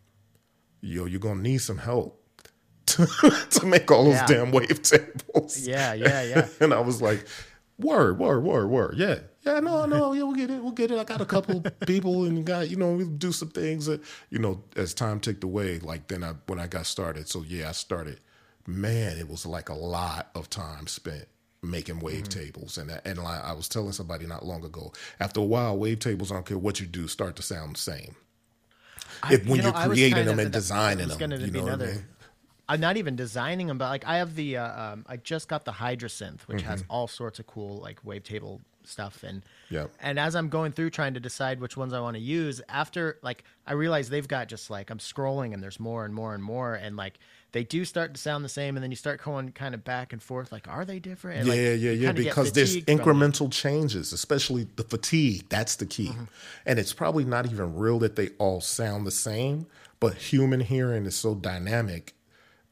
yo, 0.82 1.06
you're 1.06 1.20
going 1.20 1.38
to 1.38 1.42
need 1.42 1.60
some 1.60 1.80
help 1.80 2.24
to, 2.88 3.08
to 3.50 3.66
make 3.66 3.90
all 3.92 4.06
those 4.06 4.14
yeah. 4.14 4.28
damn 4.28 4.52
wavetables. 4.52 5.68
Yeah, 5.68 5.94
yeah, 5.94 6.22
yeah. 6.22 6.48
and 6.62 6.74
I 6.74 6.80
was 6.80 7.02
like, 7.02 7.26
word, 7.80 8.20
word, 8.20 8.44
word, 8.44 8.68
word. 8.68 8.96
Yeah. 8.98 9.20
Yeah, 9.42 9.62
no, 9.62 9.86
no, 9.86 10.12
yeah, 10.12 10.24
we'll 10.24 10.36
get 10.36 10.50
it. 10.50 10.62
We'll 10.62 10.74
get 10.74 10.92
it. 10.92 11.00
I 11.00 11.06
got 11.06 11.22
a 11.22 11.26
couple 11.26 11.62
people 11.86 12.26
and 12.26 12.46
got, 12.46 12.70
you 12.70 12.76
know, 12.76 12.94
we'll 12.94 13.08
do 13.08 13.32
some 13.32 13.48
things 13.48 13.86
that, 13.86 14.02
you 14.30 14.40
know, 14.40 14.62
as 14.76 14.94
time 14.94 15.22
ticked 15.22 15.44
away, 15.44 15.80
like 15.80 16.10
then 16.10 16.22
I, 16.22 16.34
when 16.48 16.60
I 16.60 16.68
got 16.68 16.86
started. 16.86 17.30
So 17.30 17.44
yeah, 17.44 17.70
I 17.70 17.72
started 17.72 18.20
man, 18.68 19.18
it 19.18 19.30
was 19.30 19.46
like 19.46 19.70
a 19.70 19.74
lot 19.74 20.30
of 20.36 20.50
time 20.50 20.86
spent 20.88 21.26
making 21.64 22.02
wavetables. 22.02 22.78
Mm-hmm. 22.78 22.90
And 22.90 23.20
and 23.20 23.28
I 23.28 23.54
was 23.54 23.68
telling 23.68 23.94
somebody 23.94 24.28
not 24.28 24.46
long 24.46 24.64
ago, 24.64 24.94
after 25.20 25.40
a 25.40 25.44
while, 25.44 25.78
wavetables, 25.78 26.32
I 26.32 26.36
don't 26.36 26.46
care 26.46 26.58
what 26.58 26.80
you 26.80 26.86
do, 26.86 27.08
start 27.08 27.36
to 27.38 27.42
sound 27.42 27.76
the 27.76 27.80
same. 27.80 28.16
I, 29.24 29.36
if 29.36 29.48
when 29.48 29.64
you 29.64 29.70
are 29.70 29.88
creating 29.88 30.26
them 30.26 30.40
and 30.40 30.52
designing 30.52 31.08
them, 31.08 31.20
you 31.20 31.28
know 31.52 31.66
another, 31.66 31.86
what 31.86 31.94
I 31.94 31.96
mean? 31.96 32.06
I'm 32.70 32.80
not 32.82 32.98
even 32.98 33.16
designing 33.16 33.68
them, 33.68 33.78
but 33.78 33.90
like 33.90 34.06
I 34.06 34.18
have 34.18 34.36
the, 34.36 34.58
uh, 34.58 34.94
um, 34.94 35.06
I 35.08 35.18
just 35.18 35.48
got 35.48 35.64
the 35.66 35.72
Hydrasynth, 35.72 36.42
which 36.42 36.60
mm-hmm. 36.60 36.68
has 36.68 36.84
all 36.90 37.08
sorts 37.08 37.40
of 37.40 37.48
cool 37.48 37.78
like 37.78 38.04
wavetable 38.04 38.60
stuff 38.84 39.24
and 39.24 39.44
yeah 39.70 39.86
and 40.00 40.18
as 40.18 40.34
i'm 40.34 40.48
going 40.48 40.72
through 40.72 40.90
trying 40.90 41.14
to 41.14 41.20
decide 41.20 41.60
which 41.60 41.76
ones 41.76 41.92
i 41.92 42.00
want 42.00 42.16
to 42.16 42.22
use 42.22 42.62
after 42.70 43.20
like 43.22 43.44
i 43.66 43.74
realize 43.74 44.10
they've 44.10 44.30
got 44.30 44.48
just 44.48 44.70
like 44.70 44.90
i'm 44.90 44.98
scrolling 44.98 45.54
and 45.54 45.62
there's 45.62 45.78
more 45.80 46.06
and 46.06 46.14
more 46.14 46.34
and 46.34 46.42
more 46.42 46.74
and 46.74 46.96
like 46.96 47.20
they 47.58 47.64
do 47.64 47.86
start 47.86 48.14
to 48.14 48.22
sound 48.22 48.46
the 48.46 48.50
same, 48.50 48.78
and 48.78 48.84
then 48.84 48.92
you 48.92 48.96
start 48.96 49.20
going 49.24 49.52
kind 49.52 49.74
of 49.74 49.84
back 49.84 50.14
and 50.14 50.22
forth. 50.22 50.52
Like, 50.52 50.68
are 50.68 50.86
they 50.86 51.00
different? 51.00 51.40
And 51.40 51.48
yeah, 51.48 51.72
like, 51.72 51.82
yeah, 51.82 51.92
yeah. 51.92 52.12
Because 52.12 52.52
there's 52.52 52.78
incremental 52.82 53.52
changes, 53.52 54.14
especially 54.14 54.68
the 54.76 54.84
fatigue. 54.84 55.46
That's 55.50 55.78
the 55.78 55.88
key, 55.88 56.10
mm-hmm. 56.10 56.26
and 56.68 56.78
it's 56.78 56.94
probably 56.94 57.26
not 57.26 57.48
even 57.48 57.76
real 57.76 57.98
that 57.98 58.16
they 58.16 58.30
all 58.38 58.62
sound 58.62 59.08
the 59.08 59.12
same. 59.12 59.66
But 60.00 60.14
human 60.14 60.60
hearing 60.60 61.08
is 61.08 61.16
so 61.16 61.34
dynamic, 61.34 62.14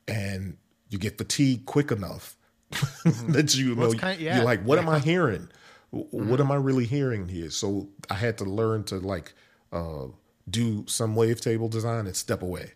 and 0.08 0.56
you 0.90 1.00
get 1.00 1.18
fatigued 1.18 1.66
quick 1.66 1.90
enough 1.92 2.38
mm-hmm. 2.72 3.32
that 3.32 3.56
you 3.56 3.74
know 3.74 3.92
kind 3.94 4.18
of, 4.18 4.22
yeah. 4.22 4.36
you're 4.36 4.46
like, 4.46 4.62
what 4.62 4.78
am 4.78 4.88
I 4.88 5.00
hearing? 5.12 5.50
Mm-hmm. 5.92 6.30
What 6.30 6.40
am 6.40 6.52
I 6.52 6.58
really 6.58 6.86
hearing 6.86 7.28
here? 7.28 7.50
So 7.50 7.90
I 8.12 8.14
had 8.14 8.38
to 8.38 8.44
learn 8.44 8.84
to 8.84 9.00
like 9.00 9.34
uh, 9.72 10.10
do 10.48 10.86
some 10.86 11.16
wavetable 11.16 11.72
design 11.72 12.06
and 12.06 12.16
step 12.16 12.44
away 12.44 12.74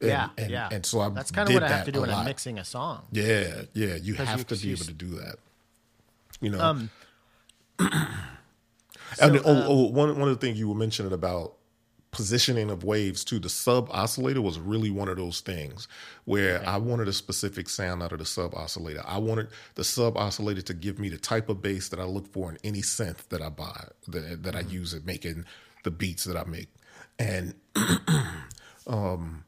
and, 0.00 0.10
yeah, 0.10 0.28
and, 0.38 0.50
yeah. 0.50 0.68
And 0.70 0.86
so 0.86 1.00
I 1.00 1.08
that's 1.08 1.30
kind 1.30 1.48
of 1.48 1.54
what 1.54 1.62
I 1.62 1.68
have 1.68 1.84
to 1.86 1.92
do 1.92 2.00
when 2.02 2.10
lot. 2.10 2.20
I'm 2.20 2.24
mixing 2.24 2.58
a 2.58 2.64
song. 2.64 3.02
Yeah, 3.10 3.62
yeah. 3.72 3.96
You 3.96 4.14
have 4.14 4.38
you 4.38 4.44
to 4.44 4.56
be 4.56 4.72
able 4.72 4.84
to 4.84 4.92
do 4.92 5.08
that. 5.16 5.36
You 6.40 6.50
know. 6.50 6.60
Um, 6.60 6.90
so, 7.80 7.88
and 9.20 9.40
oh, 9.44 9.50
um, 9.50 9.64
oh, 9.66 9.90
one 9.90 10.18
one 10.18 10.28
of 10.28 10.40
the 10.40 10.46
things 10.46 10.58
you 10.58 10.68
were 10.68 10.74
mentioning 10.76 11.12
about 11.12 11.54
positioning 12.12 12.70
of 12.70 12.84
waves 12.84 13.24
too. 13.24 13.40
The 13.40 13.48
sub 13.48 13.90
oscillator 13.90 14.40
was 14.40 14.60
really 14.60 14.90
one 14.90 15.08
of 15.08 15.16
those 15.16 15.40
things 15.40 15.88
where. 16.26 16.64
I 16.66 16.76
wanted 16.76 17.08
a 17.08 17.12
specific 17.12 17.68
sound 17.68 18.00
out 18.02 18.12
of 18.12 18.20
the 18.20 18.24
sub 18.24 18.54
oscillator. 18.54 19.02
I 19.04 19.18
wanted 19.18 19.48
the 19.74 19.84
sub 19.84 20.16
oscillator 20.16 20.62
to 20.62 20.74
give 20.74 21.00
me 21.00 21.08
the 21.08 21.18
type 21.18 21.48
of 21.48 21.60
bass 21.60 21.88
that 21.88 21.98
I 21.98 22.04
look 22.04 22.32
for 22.32 22.50
in 22.50 22.58
any 22.62 22.82
synth 22.82 23.28
that 23.30 23.42
I 23.42 23.48
buy 23.48 23.88
that 24.06 24.44
that 24.44 24.54
mm-hmm. 24.54 24.68
I 24.68 24.70
use 24.70 24.94
in 24.94 25.04
making 25.04 25.44
the 25.82 25.90
beats 25.90 26.22
that 26.24 26.36
I 26.36 26.44
make, 26.44 26.68
and 27.18 27.54
um 28.86 29.44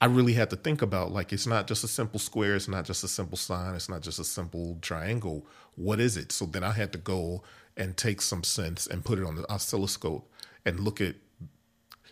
I 0.00 0.06
really 0.06 0.32
had 0.32 0.50
to 0.50 0.56
think 0.56 0.80
about 0.80 1.12
like 1.12 1.32
it's 1.32 1.46
not 1.46 1.66
just 1.66 1.84
a 1.84 1.88
simple 1.88 2.18
square, 2.18 2.56
it's 2.56 2.68
not 2.68 2.84
just 2.84 3.04
a 3.04 3.08
simple 3.08 3.36
sine, 3.36 3.74
it's 3.74 3.88
not 3.88 4.00
just 4.00 4.18
a 4.18 4.24
simple 4.24 4.78
triangle. 4.80 5.46
What 5.76 6.00
is 6.00 6.16
it? 6.16 6.32
So 6.32 6.46
then 6.46 6.64
I 6.64 6.72
had 6.72 6.92
to 6.92 6.98
go 6.98 7.42
and 7.76 7.96
take 7.96 8.22
some 8.22 8.42
sense 8.42 8.86
and 8.86 9.04
put 9.04 9.18
it 9.18 9.24
on 9.24 9.36
the 9.36 9.50
oscilloscope 9.52 10.30
and 10.64 10.80
look 10.80 11.00
at 11.00 11.16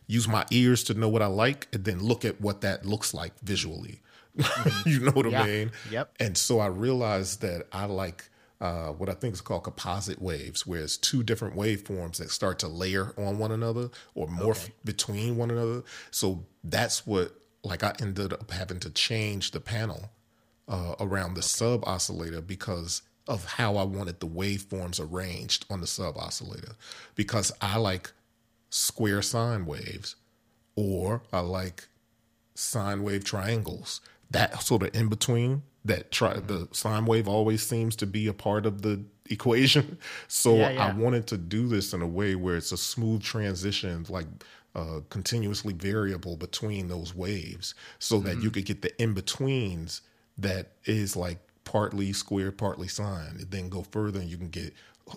use 0.06 0.27
my 0.28 0.44
ears 0.51 0.85
to 0.85 0.94
know 0.94 1.09
what 1.09 1.23
I 1.23 1.27
like 1.27 1.69
and 1.73 1.85
then 1.85 2.01
look 2.01 2.24
at 2.24 2.40
what 2.40 2.60
that 2.62 2.85
looks 2.85 3.15
like 3.15 3.39
visually. 3.40 4.01
Mm-hmm. 4.36 4.89
you 4.89 5.01
know 5.01 5.12
what 5.12 5.31
yeah. 5.31 5.43
I 5.43 5.47
mean? 5.47 5.70
Yep. 5.90 6.15
And 6.20 6.36
so 6.36 6.60
I 6.60 6.66
realized 6.66 7.40
that 7.43 7.66
I 7.73 7.86
like 7.86 8.28
uh, 8.60 8.89
what 8.89 9.09
I 9.09 9.15
think 9.15 9.35
is 9.35 9.40
called 9.40 9.65
composite 9.65 10.20
waves, 10.20 10.66
where 10.66 10.81
it's 10.81 10.97
two 10.97 11.23
different 11.23 11.56
waveforms 11.56 12.16
that 12.16 12.31
start 12.31 12.59
to 12.60 12.69
layer 12.69 13.12
on 13.16 13.39
one 13.39 13.52
another 13.52 13.90
or 14.15 14.27
morph 14.27 14.65
okay. 14.65 14.73
between 14.85 15.36
one 15.36 15.51
another. 15.51 15.85
So 16.10 16.44
that's 16.65 17.06
what 17.06 17.38
like 17.64 17.82
I 17.82 17.94
ended 18.01 18.32
up 18.32 18.51
having 18.51 18.80
to 18.80 18.90
change 18.90 19.51
the 19.51 19.60
panel 19.60 20.10
uh, 20.68 20.94
around 21.01 21.35
the 21.35 21.43
sub 21.43 21.85
oscillator 21.86 22.40
because 22.40 23.02
of 23.26 23.44
how 23.44 23.76
I 23.76 23.85
wanted 23.85 24.20
the 24.20 24.26
waveforms 24.26 25.01
arranged 25.01 25.66
on 25.70 25.80
the 25.80 25.86
sub 25.86 26.16
oscillator. 26.16 26.72
Because 27.14 27.52
I 27.60 27.76
like 27.76 28.12
square 28.70 29.22
sine 29.22 29.66
waves 29.66 30.16
or 30.76 31.22
I 31.32 31.40
like 31.40 31.89
sine 32.55 33.02
wave 33.02 33.24
triangles. 33.24 34.01
That 34.30 34.62
sort 34.62 34.82
of 34.82 34.94
in 34.94 35.09
between 35.09 35.62
that 35.85 36.10
try 36.10 36.35
mm-hmm. 36.35 36.47
the 36.47 36.68
sine 36.72 37.06
wave 37.06 37.28
always 37.28 37.66
seems 37.66 37.97
to 37.97 38.06
be 38.06 38.26
a 38.26 38.32
part 38.32 38.66
of 38.66 38.82
the 38.82 39.02
equation. 39.30 39.98
So 40.26 40.56
yeah, 40.56 40.70
yeah. 40.70 40.86
I 40.86 40.93
wanted 40.94 41.26
to 41.28 41.39
do 41.39 41.68
this 41.68 41.93
in 41.93 42.02
a 42.02 42.06
way 42.06 42.35
where 42.35 42.56
it's 42.56 42.72
a 42.72 42.76
smooth 42.76 43.22
transition, 43.22 44.06
like 44.09 44.26
uh, 44.74 45.01
continuously 45.11 45.73
variable 45.73 46.36
between 46.36 46.89
those 46.89 47.15
waves 47.15 47.74
so 47.99 48.16
mm-hmm. 48.16 48.28
that 48.28 48.43
you 48.43 48.51
could 48.51 48.65
get 48.65 48.82
the 48.82 49.03
in 49.03 49.15
betweens 49.15 50.03
that 50.36 50.73
is 50.85 51.16
like 51.16 51.39
partly 51.65 52.12
square, 52.12 52.53
partly 52.53 52.89
sine. 52.89 53.36
And 53.39 53.51
then 53.51 53.69
go 53.69 53.82
further 53.82 54.20
and 54.20 54.31
you 54.31 54.39
can 54.39 54.49
get 54.49 54.73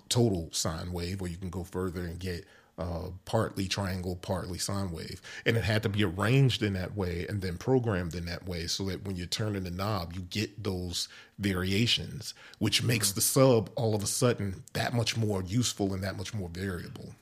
total 0.10 0.49
sine 0.52 0.91
wave, 0.91 1.22
or 1.22 1.28
you 1.28 1.38
can 1.38 1.49
go 1.49 1.64
further 1.64 2.02
and 2.02 2.19
get 2.19 2.45
uh, 2.78 3.10
partly 3.26 3.68
triangle, 3.68 4.15
partly 4.15 4.57
sine 4.57 4.91
wave. 4.91 5.22
And 5.45 5.56
it 5.56 5.64
had 5.64 5.84
to 5.84 5.90
be 5.90 6.03
arranged 6.03 6.64
in 6.64 6.73
that 6.73 6.95
way 6.95 7.26
and 7.30 7.41
then 7.41 7.57
programmed 7.57 8.15
in 8.15 8.26
that 8.26 8.48
way 8.48 8.68
so 8.68 8.86
that 8.86 9.06
when 9.06 9.15
you're 9.15 9.28
turning 9.28 9.64
the 9.64 9.72
knob, 9.72 10.14
you 10.14 10.22
get 10.22 10.64
those 10.64 11.07
variations, 11.38 12.34
which 12.60 12.84
makes 12.84 13.10
mm-hmm. 13.10 13.15
the 13.15 13.22
sub 13.22 13.69
all 13.76 13.95
of 13.95 14.03
a 14.03 14.07
sudden 14.07 14.64
that 14.73 14.94
much 14.94 15.15
more 15.15 15.44
useful 15.44 15.94
and 15.94 16.03
that 16.03 16.18
much 16.18 16.34
more 16.34 16.49
variable 16.49 17.14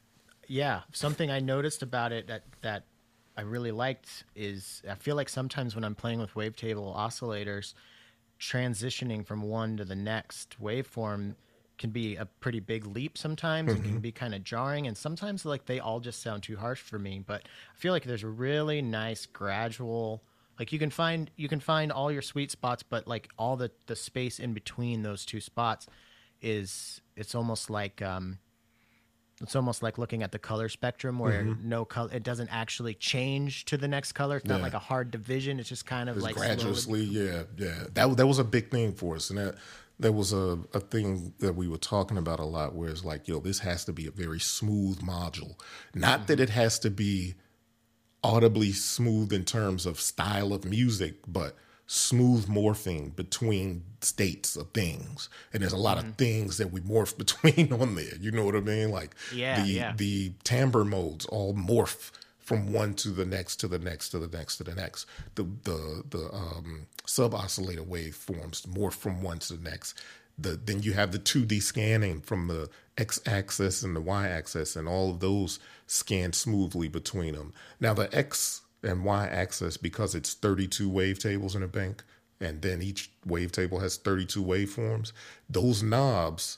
yeah, 0.50 0.82
something 0.92 1.30
I 1.30 1.40
noticed 1.40 1.84
about 1.84 2.12
it 2.12 2.28
that 2.28 2.44
that 2.62 2.84
I 3.38 3.42
really 3.42 3.72
liked 3.72 4.26
is 4.36 4.82
I 4.90 4.96
feel 4.96 5.16
like 5.16 5.30
sometimes 5.30 5.76
when 5.76 5.84
I'm 5.84 5.96
playing 5.96 6.20
with 6.20 6.34
wavetable 6.34 6.96
oscillators, 6.98 7.76
transitioning 8.40 9.26
from 9.26 9.44
one 9.44 9.78
to 9.78 9.86
the 9.86 9.96
next 9.96 10.58
waveform 10.62 11.36
can 11.78 11.92
be 11.92 12.16
a 12.16 12.26
pretty 12.26 12.60
big 12.60 12.86
leap 12.88 13.18
sometimes 13.18 13.70
mm-hmm. 13.70 13.84
and 13.84 13.92
can 13.92 14.00
be 14.00 14.12
kind 14.12 14.34
of 14.36 14.44
jarring 14.44 14.88
and 14.88 14.98
sometimes 14.98 15.46
like 15.46 15.66
they 15.66 15.80
all 15.80 16.02
just 16.02 16.22
sound 16.22 16.44
too 16.44 16.58
harsh 16.58 16.82
for 16.82 17.00
me 17.00 17.24
but 17.26 17.44
i 17.44 17.80
feel 17.80 17.94
like 17.94 18.04
there's 18.04 18.24
a 18.24 18.28
really 18.28 18.82
nice 18.82 19.26
gradual 19.26 20.22
like 20.58 20.74
you 20.74 20.80
can 20.80 20.90
find 20.90 21.32
you 21.38 21.48
can 21.48 21.62
find 21.62 21.90
all 21.90 22.12
your 22.12 22.22
sweet 22.22 22.52
spots 22.52 22.84
but 22.84 23.08
like 23.08 23.30
all 23.38 23.56
the 23.56 23.72
the 23.88 23.96
space 23.96 24.40
in 24.40 24.54
between 24.54 25.04
those 25.04 25.26
two 25.26 25.40
spots 25.40 25.88
is 26.42 27.00
it's 27.16 27.34
almost 27.34 27.70
like 27.70 28.02
um 28.02 28.40
it's 29.42 29.56
almost 29.56 29.82
like 29.82 29.98
looking 29.98 30.24
at 30.24 30.32
the 30.32 30.40
color 30.40 30.70
spectrum 30.70 31.20
where 31.20 31.44
mm-hmm. 31.44 31.70
no 31.70 31.86
color 31.86 32.10
it 32.14 32.24
doesn't 32.24 32.50
actually 32.52 32.94
change 32.94 33.66
to 33.66 33.78
the 33.78 33.88
next 33.88 34.14
color. 34.14 34.38
It's 34.38 34.46
yeah. 34.46 34.54
not 34.54 34.62
like 34.62 34.74
a 34.74 34.80
hard 34.80 35.12
division. 35.12 35.60
It's 35.60 35.70
just 35.70 35.86
kind 35.86 36.10
of 36.10 36.18
it's 36.18 36.24
like 36.24 36.36
gradually. 36.36 37.04
Yeah, 37.04 37.44
yeah. 37.58 37.86
That 37.94 38.18
that 38.18 38.28
was 38.28 38.40
a 38.40 38.44
big 38.44 38.72
thing 38.72 38.94
for 38.94 39.16
us, 39.16 39.30
and 39.30 39.40
that 39.40 39.56
there 40.00 40.12
was 40.12 40.32
a, 40.32 40.60
a 40.74 40.80
thing 40.80 41.34
that 41.40 41.54
we 41.54 41.68
were 41.68 41.78
talking 41.78 42.18
about 42.18 42.40
a 42.40 42.46
lot 42.46 42.74
where 42.74 42.90
it's 42.90 43.04
like, 43.04 43.28
yo, 43.28 43.40
this 43.40 43.60
has 43.60 43.84
to 43.86 43.94
be 43.94 44.08
a 44.08 44.12
very 44.12 44.40
smooth 44.40 45.02
module. 45.02 45.60
Not 45.94 46.20
mm-hmm. 46.20 46.26
that 46.28 46.40
it 46.40 46.50
has 46.50 46.80
to 46.80 46.90
be 46.90 47.36
audibly 48.24 48.72
smooth 48.72 49.34
in 49.34 49.44
terms 49.44 49.86
of 49.86 50.00
style 50.00 50.54
of 50.54 50.66
music, 50.66 51.16
but 51.28 51.56
smooth 51.92 52.46
morphing 52.48 53.16
between 53.16 53.84
states 54.02 54.56
of 54.56 54.70
things 54.74 55.28
and 55.52 55.64
there's 55.64 55.74
a 55.74 55.78
lot 55.78 55.98
mm-hmm. 55.98 56.10
of 56.10 56.16
things 56.16 56.58
that 56.58 56.72
we 56.72 56.80
morph 56.82 57.18
between 57.24 57.74
on 57.74 57.96
there 57.96 58.16
you 58.22 58.30
know 58.30 58.46
what 58.46 58.56
i 58.56 58.60
mean 58.60 58.92
like 58.92 59.16
yeah, 59.34 59.64
the 59.64 59.68
yeah. 59.68 59.94
the 59.98 60.32
timbre 60.44 60.86
modes 60.86 61.26
all 61.26 61.54
morph 61.56 62.12
from 62.50 62.74
one 62.74 62.96
to 62.96 63.10
the 63.10 63.26
next 63.26 63.58
to 63.58 63.68
the 63.68 63.78
next 63.78 64.10
to 64.10 64.18
the 64.18 64.36
next 64.36 64.58
to 64.58 64.64
the 64.64 64.74
next. 64.74 65.06
The 65.36 65.44
the 65.66 66.04
the 66.10 66.34
um, 66.34 66.88
sub 67.06 67.36
oscillator 67.36 67.84
waveforms 67.84 68.66
morph 68.68 68.96
from 68.96 69.22
one 69.22 69.38
to 69.38 69.54
the 69.54 69.70
next. 69.70 69.94
The, 70.40 70.52
then 70.56 70.82
you 70.82 70.94
have 70.94 71.12
the 71.12 71.20
2D 71.20 71.62
scanning 71.62 72.22
from 72.22 72.48
the 72.48 72.70
x 72.98 73.22
axis 73.28 73.84
and 73.84 73.96
the 73.96 74.02
y 74.02 74.28
axis, 74.28 74.76
and 74.76 74.88
all 74.88 75.12
of 75.12 75.20
those 75.20 75.60
scan 75.86 76.34
smoothly 76.34 76.88
between 76.88 77.36
them. 77.36 77.54
Now, 77.80 77.94
the 77.94 78.10
x 78.16 78.62
and 78.84 79.04
y 79.04 79.28
axis, 79.28 79.78
because 79.78 80.16
it's 80.16 80.34
32 80.34 80.90
wavetables 80.90 81.56
in 81.56 81.64
a 81.64 81.68
bank, 81.68 82.04
and 82.40 82.62
then 82.62 82.82
each 82.82 83.12
wavetable 83.28 83.82
has 83.82 83.98
32 83.98 84.44
waveforms, 84.44 85.12
those 85.50 85.84
knobs, 85.84 86.58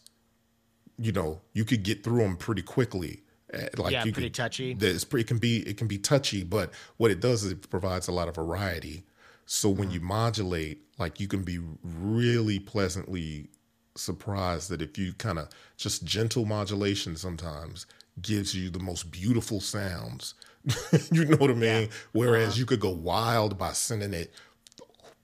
you 1.00 1.12
know, 1.12 1.42
you 1.54 1.66
could 1.66 1.84
get 1.84 2.04
through 2.04 2.20
them 2.20 2.38
pretty 2.38 2.62
quickly. 2.62 3.22
Uh, 3.54 3.68
Like 3.78 3.92
Yeah, 3.92 4.06
you 4.06 4.14
pretty 4.14 4.28
could- 4.30 4.36
touchy. 4.36 4.78
It's 4.80 5.04
pretty, 5.04 5.24
it 5.24 5.28
can 5.28 5.38
be 5.40 5.58
it 5.68 5.78
can 5.78 5.88
be 5.88 5.98
touchy, 5.98 6.44
but 6.44 6.72
what 6.98 7.12
it 7.12 7.20
does 7.20 7.44
is 7.44 7.52
it 7.54 7.70
provides 7.70 8.08
a 8.08 8.12
lot 8.12 8.28
of 8.28 8.36
variety. 8.36 9.04
So 9.46 9.68
when 9.70 9.88
Mm-hmm. 9.90 9.94
you 9.96 10.00
modulate, 10.02 10.82
like 11.00 11.20
you 11.20 11.28
can 11.28 11.44
be 11.44 11.60
really 11.84 12.60
pleasantly 12.60 13.50
surprised 13.96 14.70
that 14.70 14.82
if 14.82 14.98
you 14.98 15.14
kind 15.14 15.38
of 15.40 15.50
just 15.76 16.06
gentle 16.06 16.46
modulation 16.46 17.18
sometimes 17.18 17.86
gives 18.22 18.56
you 18.56 18.70
the 18.70 18.80
most 18.80 19.12
beautiful 19.12 19.60
sounds. 19.60 20.34
you 21.12 21.26
know 21.26 21.38
what 21.38 21.50
I 21.50 21.54
mean? 21.54 21.90
Whereas 22.12 22.50
Uh-huh. 22.50 22.60
you 22.60 22.66
could 22.66 22.80
go 22.80 22.90
wild 22.92 23.58
by 23.58 23.72
sending 23.74 24.14
it 24.14 24.34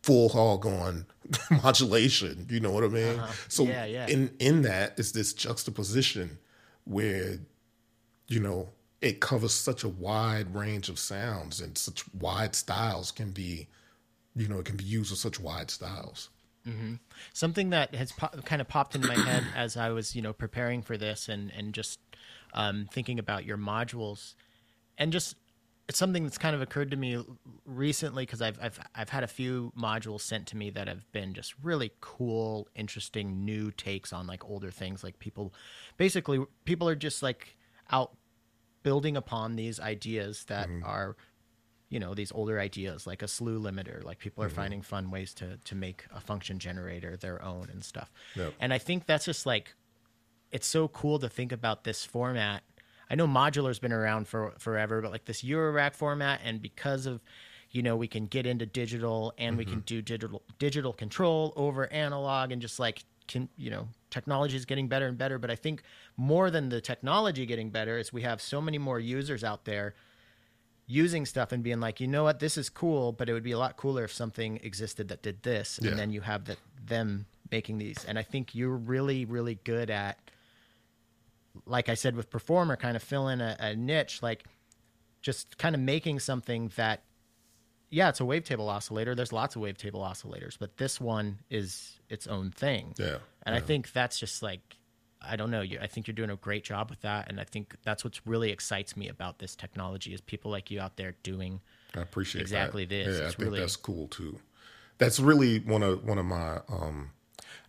full 0.03 0.29
hog 0.29 0.65
on 0.65 1.05
modulation. 1.51 2.47
You 2.49 2.59
know 2.59 2.71
what 2.71 2.83
I 2.83 2.87
mean? 2.87 3.21
So 3.47 3.63
Uh-huh. 3.63 3.71
Yeah, 3.73 3.85
yeah. 3.85 4.07
in 4.07 4.31
in 4.39 4.61
that 4.63 4.97
is 4.99 5.11
this 5.11 5.33
juxtaposition 5.33 6.37
where 6.85 7.39
you 8.27 8.39
know 8.39 8.69
it 9.01 9.19
covers 9.19 9.53
such 9.53 9.83
a 9.83 9.89
wide 9.89 10.55
range 10.55 10.89
of 10.89 10.97
sounds 10.97 11.61
and 11.61 11.77
such 11.77 12.03
wide 12.13 12.55
styles 12.55 13.11
can 13.11 13.31
be 13.31 13.67
you 14.35 14.47
know 14.47 14.59
it 14.59 14.65
can 14.65 14.75
be 14.77 14.83
used 14.83 15.11
with 15.11 15.19
such 15.19 15.39
wide 15.39 15.69
styles. 15.69 16.29
something 17.33 17.69
that 17.69 17.95
has 17.95 18.11
po- 18.11 18.27
kind 18.43 18.59
of 18.61 18.67
popped 18.67 18.93
into 18.95 19.07
my 19.07 19.15
head 19.29 19.43
as 19.55 19.77
I 19.77 19.89
was, 19.91 20.15
you 20.15 20.21
know, 20.21 20.33
preparing 20.33 20.81
for 20.81 20.97
this 20.97 21.29
and 21.29 21.51
and 21.57 21.73
just 21.73 21.99
um, 22.53 22.87
thinking 22.91 23.19
about 23.19 23.45
your 23.45 23.57
modules, 23.57 24.33
and 24.97 25.11
just 25.11 25.35
it's 25.87 25.97
something 25.97 26.23
that's 26.23 26.37
kind 26.37 26.53
of 26.53 26.61
occurred 26.61 26.91
to 26.91 26.97
me 26.97 27.23
recently 27.65 28.23
because 28.23 28.41
I've 28.41 28.59
I've 28.61 28.79
I've 28.93 29.09
had 29.09 29.23
a 29.23 29.27
few 29.27 29.71
modules 29.79 30.21
sent 30.21 30.47
to 30.47 30.57
me 30.57 30.69
that 30.71 30.87
have 30.87 31.09
been 31.11 31.33
just 31.33 31.53
really 31.63 31.91
cool, 32.01 32.67
interesting 32.75 33.45
new 33.45 33.71
takes 33.71 34.11
on 34.11 34.27
like 34.27 34.43
older 34.49 34.69
things. 34.69 35.03
Like 35.03 35.17
people, 35.19 35.53
basically, 35.95 36.43
people 36.65 36.89
are 36.89 36.95
just 36.95 37.23
like 37.23 37.55
out 37.89 38.17
building 38.83 39.15
upon 39.15 39.55
these 39.55 39.79
ideas 39.79 40.43
that 40.45 40.67
mm-hmm. 40.67 40.85
are 40.85 41.15
you 41.89 41.99
know 41.99 42.13
these 42.13 42.31
older 42.33 42.59
ideas 42.59 43.07
like 43.07 43.21
a 43.21 43.27
slew 43.27 43.59
limiter 43.59 44.03
like 44.03 44.19
people 44.19 44.43
are 44.43 44.47
mm-hmm. 44.47 44.55
finding 44.55 44.81
fun 44.81 45.09
ways 45.09 45.33
to 45.33 45.57
to 45.63 45.75
make 45.75 46.05
a 46.13 46.19
function 46.19 46.59
generator 46.59 47.15
their 47.17 47.41
own 47.43 47.69
and 47.71 47.83
stuff 47.83 48.11
Yep. 48.35 48.53
and 48.59 48.73
i 48.73 48.77
think 48.77 49.05
that's 49.05 49.25
just 49.25 49.45
like 49.45 49.73
it's 50.51 50.67
so 50.67 50.87
cool 50.89 51.19
to 51.19 51.29
think 51.29 51.51
about 51.51 51.83
this 51.83 52.03
format 52.03 52.63
i 53.09 53.15
know 53.15 53.27
modular's 53.27 53.79
been 53.79 53.93
around 53.93 54.27
for 54.27 54.53
forever 54.57 55.01
but 55.01 55.11
like 55.11 55.25
this 55.25 55.43
eurorack 55.43 55.93
format 55.93 56.39
and 56.43 56.61
because 56.61 57.05
of 57.05 57.21
you 57.71 57.81
know 57.81 57.95
we 57.95 58.07
can 58.07 58.25
get 58.25 58.45
into 58.45 58.65
digital 58.65 59.33
and 59.37 59.57
we 59.57 59.65
can 59.65 59.75
mm-hmm. 59.75 59.85
do 59.85 60.01
digital 60.01 60.41
digital 60.59 60.93
control 60.93 61.53
over 61.55 61.91
analog 61.91 62.51
and 62.51 62.61
just 62.61 62.79
like 62.79 63.03
can 63.27 63.49
you 63.57 63.69
know 63.69 63.87
technology 64.09 64.55
is 64.55 64.65
getting 64.65 64.87
better 64.87 65.07
and 65.07 65.17
better 65.17 65.37
but 65.37 65.51
i 65.51 65.55
think 65.55 65.83
more 66.15 66.49
than 66.49 66.69
the 66.69 66.79
technology 66.79 67.45
getting 67.45 67.69
better 67.69 67.97
is 67.97 68.13
we 68.13 68.21
have 68.21 68.41
so 68.41 68.61
many 68.61 68.77
more 68.77 68.99
users 68.99 69.43
out 69.43 69.65
there 69.65 69.93
using 70.87 71.25
stuff 71.25 71.51
and 71.51 71.63
being 71.63 71.81
like, 71.81 71.99
you 71.99 72.07
know 72.07 72.23
what, 72.23 72.39
this 72.39 72.57
is 72.57 72.69
cool, 72.69 73.11
but 73.11 73.29
it 73.29 73.33
would 73.33 73.43
be 73.43 73.51
a 73.51 73.59
lot 73.59 73.75
cooler 73.75 74.05
if 74.05 74.13
something 74.13 74.57
existed 74.63 75.09
that 75.09 75.21
did 75.21 75.43
this, 75.43 75.79
Yeah. 75.81 75.91
and 75.91 75.99
then 75.99 76.11
you 76.11 76.21
have 76.21 76.45
that 76.45 76.57
them 76.83 77.25
making 77.51 77.77
these. 77.77 78.03
And 78.05 78.17
I 78.17 78.23
think 78.23 78.55
you're 78.55 78.75
really, 78.75 79.25
really 79.25 79.55
good 79.65 79.89
at, 79.89 80.17
like 81.65 81.89
I 81.89 81.93
said 81.95 82.15
with 82.15 82.29
Per4mer, 82.29 82.77
kind 82.79 82.95
of 82.95 83.03
filling 83.03 83.41
a, 83.41 83.55
a 83.59 83.75
niche, 83.75 84.21
like 84.21 84.43
just 85.21 85.57
kind 85.57 85.75
of 85.75 85.81
making 85.81 86.19
something 86.19 86.71
that, 86.75 87.03
yeah, 87.89 88.09
it's 88.09 88.19
a 88.19 88.23
wavetable 88.23 88.67
oscillator. 88.69 89.15
There's 89.15 89.33
lots 89.33 89.55
of 89.55 89.61
wavetable 89.61 90.05
oscillators, 90.07 90.57
but 90.59 90.77
this 90.77 90.99
one 91.01 91.39
is 91.49 91.99
its 92.09 92.27
own 92.27 92.51
thing. 92.51 92.93
Yeah, 92.97 93.17
And 93.43 93.55
I 93.55 93.59
think 93.59 93.91
that's 93.93 94.19
just 94.19 94.41
like, 94.43 94.77
I 95.21 95.35
don't 95.35 95.49
know. 95.51 95.61
You, 95.61 95.79
I 95.81 95.87
think 95.87 96.07
you're 96.07 96.13
doing 96.15 96.29
a 96.29 96.35
great 96.35 96.63
job 96.63 96.89
with 96.89 97.01
that, 97.01 97.27
and 97.29 97.39
I 97.39 97.43
think 97.43 97.75
that's 97.83 98.03
what 98.03 98.19
really 98.25 98.51
excites 98.51 98.95
me 98.95 99.07
about 99.09 99.39
this 99.39 99.55
technology 99.55 100.13
is 100.13 100.21
people 100.21 100.51
like 100.51 100.69
you 100.69 100.79
out 100.79 100.95
there 100.95 101.15
doing. 101.23 101.59
I 101.95 102.01
appreciate 102.01 102.41
Exactly 102.41 102.85
that. 102.85 102.89
this. 102.89 103.19
Yeah, 103.19 103.23
I 103.25 103.29
think 103.29 103.39
really- 103.39 103.59
that's 103.59 103.75
cool 103.75 104.07
too. 104.07 104.39
That's 104.99 105.19
really 105.19 105.59
one 105.59 105.83
of 105.83 106.03
one 106.05 106.17
of 106.17 106.25
my. 106.25 106.59
Um, 106.69 107.11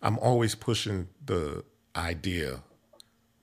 I'm 0.02 0.18
always 0.18 0.54
pushing 0.54 1.08
the 1.24 1.64
idea 1.96 2.60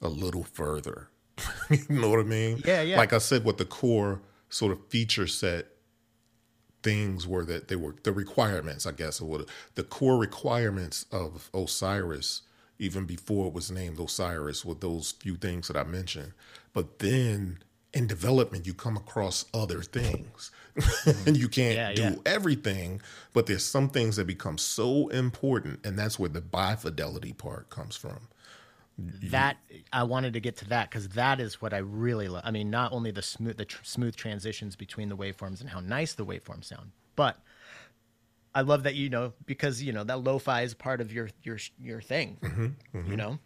a 0.06 0.10
little 0.10 0.44
further. 0.44 1.10
you 1.70 1.80
know 1.90 2.10
what 2.10 2.20
I 2.20 2.24
mean? 2.24 2.62
Yeah, 2.66 2.82
yeah. 2.82 2.98
Like 2.98 3.12
I 3.14 3.18
said, 3.18 3.44
what 3.44 3.58
the 3.58 3.66
core 3.66 4.22
sort 4.50 4.72
of 4.72 4.80
feature 4.88 5.28
set 5.28 5.68
things 6.84 7.28
were 7.28 7.44
that 7.46 7.68
they 7.68 7.76
were 7.76 7.96
the 8.04 8.12
requirements, 8.14 8.86
I 8.86 8.92
guess, 8.92 9.20
or 9.20 9.26
what 9.28 9.50
the 9.74 9.84
core 9.84 10.18
requirements 10.18 11.06
of 11.12 11.50
Osiris, 11.54 12.44
even 12.80 13.06
before 13.06 13.48
it 13.48 13.54
was 13.54 13.72
named 13.72 14.00
Osiris, 14.00 14.64
were 14.64 14.76
those 14.76 15.12
few 15.12 15.36
things 15.36 15.68
that 15.68 15.76
I 15.78 15.84
mentioned. 15.84 16.34
But 16.74 17.00
then 17.00 17.60
in 17.94 18.08
development, 18.08 18.68
you 18.68 18.74
come 18.74 18.98
across 18.98 19.46
other 19.54 19.82
things, 19.82 20.52
and 21.26 21.36
you 21.38 21.48
can't 21.48 21.76
Yeah, 21.76 21.94
do 21.94 22.02
yeah. 22.02 22.16
everything. 22.26 23.02
But 23.34 23.48
there's 23.48 23.66
some 23.66 23.90
things 23.90 24.18
that 24.18 24.28
become 24.28 24.58
so 24.58 25.08
important, 25.08 25.86
and 25.86 25.98
that's 25.98 26.20
where 26.20 26.30
the 26.30 26.42
bifidelity 26.42 27.36
part 27.36 27.70
comes 27.70 27.96
from. 27.96 28.28
That 28.98 29.58
I 29.92 30.04
wanted 30.04 30.34
to 30.34 30.40
get 30.40 30.56
to 30.58 30.70
that 30.70 30.90
because 30.90 31.10
that 31.10 31.42
is 31.42 31.62
what 31.62 31.74
I 31.74 31.80
really 31.80 32.30
love. 32.30 32.44
I 32.46 32.52
mean, 32.52 32.70
not 32.70 32.94
only 32.94 33.12
the 33.12 33.22
smooth 33.22 33.58
the 33.58 33.66
tr- 33.66 33.84
smooth 33.84 34.16
transitions 34.16 34.76
between 34.76 35.10
the 35.10 35.18
waveforms 35.18 35.60
and 35.60 35.70
how 35.70 35.82
nice 35.82 36.14
the 36.14 36.26
waveforms 36.26 36.66
sound, 36.66 36.92
but 37.18 37.38
I 38.54 38.62
love 38.62 38.84
that 38.84 38.96
you 38.96 39.10
know 39.10 39.34
because 39.46 39.84
you 39.84 39.92
know 39.92 40.06
that 40.06 40.24
lo-fi 40.24 40.62
is 40.62 40.74
part 40.74 41.02
of 41.02 41.12
your 41.12 41.30
your 41.44 41.58
your 41.78 42.02
thing. 42.02 42.38
Mm-hmm, 42.42 43.12
You 43.12 43.18
know, 43.18 43.40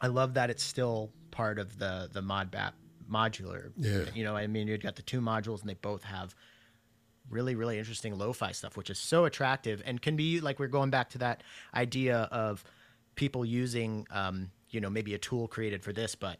I 0.00 0.08
love 0.08 0.34
that 0.34 0.50
it's 0.50 0.62
still 0.62 1.10
part 1.30 1.58
of 1.58 1.78
the 1.78 2.10
the 2.12 2.20
ModBap 2.20 2.72
Modular. 3.10 3.72
Yeah. 3.78 4.04
you 4.14 4.24
know, 4.24 4.36
I 4.36 4.46
mean, 4.46 4.68
you've 4.68 4.82
got 4.82 4.96
the 4.96 5.02
two 5.02 5.22
modules 5.22 5.60
and 5.62 5.70
they 5.70 5.74
both 5.74 6.02
have 6.02 6.34
really 7.30 7.54
really 7.54 7.78
interesting 7.78 8.18
lo-fi 8.18 8.52
stuff 8.52 8.76
which 8.76 8.90
is 8.90 8.98
so 8.98 9.24
attractive 9.24 9.80
and 9.86 10.02
can 10.02 10.16
be 10.16 10.40
like 10.40 10.58
we're 10.58 10.66
going 10.66 10.90
back 10.90 11.08
to 11.08 11.18
that 11.18 11.42
idea 11.74 12.28
of 12.32 12.62
people 13.14 13.44
using 13.44 14.06
um, 14.10 14.50
you 14.72 14.80
know 14.80 14.90
maybe 14.90 15.14
a 15.14 15.18
tool 15.18 15.46
created 15.48 15.82
for 15.82 15.92
this 15.92 16.14
but 16.14 16.38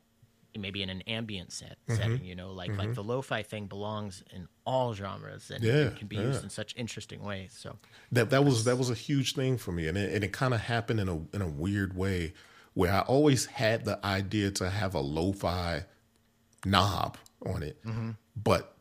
maybe 0.59 0.83
in 0.83 0.91
an 0.91 1.01
ambient 1.03 1.51
set 1.53 1.79
Mm-hmm. 1.89 1.95
setting 2.03 2.25
you 2.25 2.35
know 2.35 2.53
like 2.53 2.77
like 2.77 2.95
the 2.95 3.03
lo-fi 3.03 3.43
thing 3.43 3.67
belongs 3.67 4.23
in 4.35 4.49
all 4.67 4.93
genres 4.95 5.51
and 5.51 5.63
Yeah, 5.65 5.85
it 5.89 5.97
can 5.97 6.09
be 6.09 6.17
used 6.17 6.43
in 6.45 6.51
such 6.51 6.75
interesting 6.77 7.23
ways 7.23 7.55
so 7.59 7.79
That 8.11 8.31
that 8.31 8.45
was 8.45 8.65
that 8.65 8.77
was 8.79 8.91
a 8.91 8.95
huge 8.95 9.35
thing 9.35 9.57
for 9.59 9.73
me, 9.73 9.89
and 9.89 9.97
it, 9.97 10.13
and 10.15 10.23
it 10.25 10.33
kind 10.33 10.53
of 10.55 10.61
happened 10.61 11.01
in 11.01 11.09
a 11.09 11.17
in 11.35 11.41
a 11.43 11.49
weird 11.49 11.97
way, 11.97 12.35
where 12.75 12.93
I 12.93 13.01
always 13.01 13.47
had 13.47 13.85
the 13.85 14.05
idea 14.05 14.51
to 14.53 14.69
have 14.71 14.95
a 14.95 15.01
lo-fi 15.01 15.85
knob 16.67 17.17
on 17.47 17.63
it, 17.63 17.77
but 18.37 18.77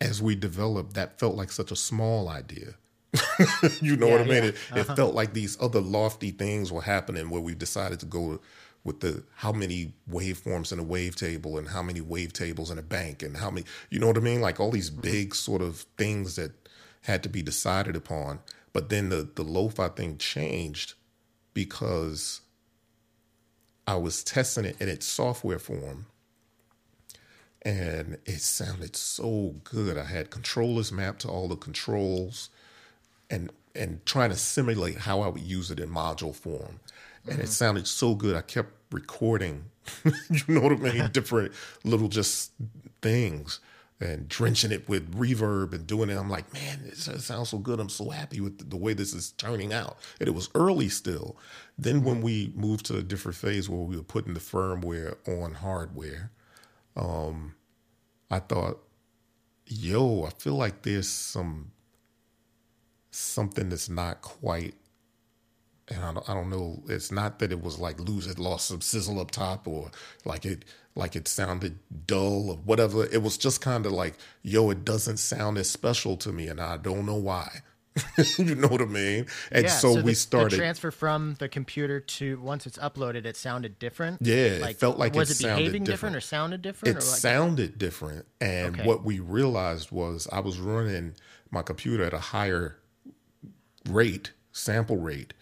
as 0.00 0.22
we 0.22 0.34
developed, 0.34 0.94
that 0.94 1.18
felt 1.18 1.34
like 1.36 1.50
such 1.52 1.70
a 1.70 1.76
small 1.76 2.28
idea. 2.28 2.74
you 3.80 3.96
know 3.96 4.08
what 4.08 4.20
I 4.20 4.24
mean? 4.24 4.44
yeah. 4.44 4.50
It, 4.50 4.56
it 4.76 4.84
felt 4.84 5.14
like 5.14 5.32
these 5.32 5.56
other 5.60 5.80
lofty 5.80 6.30
things 6.30 6.70
were 6.70 6.82
happening 6.82 7.30
where 7.30 7.40
we 7.40 7.54
decided 7.54 8.00
to 8.00 8.06
go 8.06 8.40
with 8.84 9.00
the 9.00 9.22
how 9.36 9.52
many 9.52 9.92
waveforms 10.10 10.72
in 10.72 10.78
a 10.78 10.84
wavetable 10.84 11.58
and 11.58 11.68
how 11.68 11.82
many 11.82 12.00
wavetables 12.00 12.70
in 12.70 12.78
a 12.78 12.82
bank 12.82 13.22
and 13.22 13.36
how 13.36 13.50
many 13.50 13.66
you 13.90 13.98
know 13.98 14.06
what 14.06 14.16
I 14.16 14.20
mean? 14.20 14.40
Like 14.40 14.60
all 14.60 14.70
these 14.70 14.90
mm-hmm. 14.90 15.00
big 15.00 15.34
sort 15.34 15.62
of 15.62 15.84
things 15.98 16.36
that 16.36 16.52
had 17.02 17.22
to 17.22 17.28
be 17.28 17.42
decided 17.42 17.96
upon. 17.96 18.40
But 18.72 18.88
then 18.88 19.08
the 19.08 19.28
the 19.34 19.42
lo-fi 19.42 19.88
thing 19.88 20.16
changed 20.18 20.94
because 21.52 22.40
I 23.86 23.96
was 23.96 24.22
testing 24.22 24.64
it 24.64 24.76
in 24.80 24.88
its 24.88 25.06
software 25.06 25.58
form 25.58 26.06
and 27.62 28.18
it 28.24 28.40
sounded 28.40 28.96
so 28.96 29.56
good. 29.64 29.98
I 29.98 30.04
had 30.04 30.30
controllers 30.30 30.92
mapped 30.92 31.22
to 31.22 31.28
all 31.28 31.48
the 31.48 31.56
controls 31.56 32.48
and 33.30 33.50
and 33.74 34.04
trying 34.04 34.30
to 34.30 34.36
simulate 34.36 34.98
how 34.98 35.20
I 35.20 35.28
would 35.28 35.42
use 35.42 35.70
it 35.70 35.78
in 35.78 35.88
module 35.88 36.34
form. 36.34 36.80
And 37.26 37.38
it 37.38 37.42
mm-hmm. 37.42 37.50
sounded 37.50 37.86
so 37.86 38.14
good. 38.14 38.34
I 38.34 38.40
kept 38.42 38.72
recording, 38.90 39.66
you 40.04 40.42
know 40.48 40.60
what 40.60 40.72
I 40.72 40.76
mean, 40.76 41.08
different 41.12 41.52
little 41.84 42.08
just 42.08 42.52
things 43.00 43.60
and 44.00 44.28
drenching 44.28 44.72
it 44.72 44.88
with 44.88 45.14
reverb 45.14 45.74
and 45.74 45.86
doing 45.86 46.08
it. 46.08 46.16
I'm 46.16 46.30
like, 46.30 46.52
man, 46.54 46.80
it 46.86 46.96
sounds 46.96 47.50
so 47.50 47.58
good. 47.58 47.78
I'm 47.78 47.90
so 47.90 48.08
happy 48.08 48.40
with 48.40 48.58
the, 48.58 48.64
the 48.64 48.76
way 48.76 48.94
this 48.94 49.12
is 49.12 49.32
turning 49.32 49.72
out. 49.72 49.98
And 50.18 50.28
it 50.28 50.34
was 50.34 50.48
early 50.54 50.88
still. 50.88 51.36
Then 51.78 52.02
when 52.02 52.22
we 52.22 52.52
moved 52.56 52.86
to 52.86 52.96
a 52.96 53.02
different 53.02 53.36
phase 53.36 53.68
where 53.68 53.80
we 53.80 53.96
were 53.96 54.02
putting 54.02 54.32
the 54.32 54.40
firmware 54.40 55.16
on 55.28 55.54
hardware, 55.54 56.30
um, 56.96 57.54
I 58.30 58.38
thought, 58.38 58.82
yo, 59.66 60.24
I 60.24 60.30
feel 60.30 60.54
like 60.54 60.82
there's 60.82 61.08
some 61.08 61.72
something 63.10 63.68
that's 63.68 63.88
not 63.88 64.22
quite 64.22 64.74
and 65.90 66.04
I 66.04 66.12
don't, 66.12 66.30
I 66.30 66.34
don't 66.34 66.50
know. 66.50 66.82
It's 66.88 67.10
not 67.10 67.40
that 67.40 67.50
it 67.50 67.62
was 67.62 67.78
like 67.78 67.98
lose 68.00 68.26
it 68.26 68.38
lost 68.38 68.68
some 68.68 68.80
sizzle 68.80 69.20
up 69.20 69.30
top 69.30 69.66
or 69.66 69.90
like 70.24 70.46
it 70.46 70.64
like 70.94 71.16
it 71.16 71.28
sounded 71.28 71.78
dull 72.06 72.50
or 72.50 72.56
whatever. 72.56 73.06
It 73.06 73.22
was 73.22 73.36
just 73.36 73.60
kind 73.60 73.86
of 73.86 73.92
like, 73.92 74.14
yo, 74.42 74.70
it 74.70 74.84
doesn't 74.84 75.18
sound 75.18 75.58
as 75.58 75.68
special 75.68 76.16
to 76.18 76.32
me, 76.32 76.48
and 76.48 76.60
I 76.60 76.76
don't 76.76 77.06
know 77.06 77.16
why. 77.16 77.62
you 78.38 78.54
know 78.54 78.68
what 78.68 78.80
I 78.80 78.84
mean? 78.84 79.26
And 79.50 79.64
yeah, 79.64 79.70
so, 79.70 79.96
the, 79.96 80.02
we 80.02 80.14
started 80.14 80.52
the 80.52 80.56
transfer 80.58 80.92
from 80.92 81.34
the 81.40 81.48
computer 81.48 81.98
to 81.98 82.40
once 82.40 82.66
it's 82.66 82.78
uploaded. 82.78 83.24
It 83.24 83.36
sounded 83.36 83.80
different. 83.80 84.22
Yeah, 84.22 84.68
it 84.68 84.76
felt 84.76 84.96
like 84.96 85.14
was 85.14 85.30
it 85.30 85.40
it, 85.40 85.48
behaving 85.48 85.82
different. 85.84 86.14
or 86.14 86.20
sounded 86.20 86.62
different? 86.62 86.96
it 86.96 87.02
or 87.02 87.06
like, 87.06 87.18
sounded 87.18 87.78
different 87.78 88.26
and 88.40 88.76
Okay. 88.76 88.86
what 88.86 89.04
we 89.04 89.18
realized 89.18 89.90
was 89.90 90.28
i 90.32 90.40
was 90.40 90.58
running 90.58 91.14
my 91.50 91.62
computer 91.62 92.04
at 92.04 92.14
a 92.14 92.18
higher 92.18 92.79
rate 93.90 94.32
sample 94.52 94.96
rate 94.98 95.32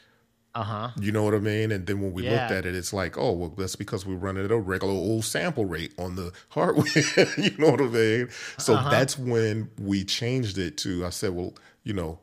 uh 0.54 0.62
huh. 0.62 0.90
you 0.98 1.12
know 1.12 1.22
what 1.22 1.34
i 1.34 1.38
mean 1.38 1.70
and 1.70 1.86
then 1.86 2.00
when 2.00 2.12
we 2.12 2.22
looked 2.22 2.50
at 2.50 2.66
it 2.66 2.74
it's 2.74 2.92
like 2.92 3.16
oh 3.18 3.32
well 3.32 3.50
that's 3.56 3.76
because 3.76 4.04
we're 4.06 4.14
running 4.16 4.44
at 4.44 4.50
a 4.50 4.56
regular 4.58 4.92
old 4.94 5.24
sample 5.24 5.64
rate 5.66 5.92
on 5.98 6.16
the 6.16 6.32
hardware 6.50 6.86
you 7.38 7.50
know 7.58 7.70
what 7.70 7.80
i 7.80 7.84
mean 7.86 8.28
so 8.58 8.74
Uh-huh. 8.74 8.90
that's 8.90 9.18
when 9.18 9.70
we 9.78 10.04
changed 10.04 10.58
it 10.58 10.76
to 10.78 11.04
i 11.06 11.10
said 11.10 11.34
well 11.34 11.54
you 11.84 11.92
know 11.92 12.18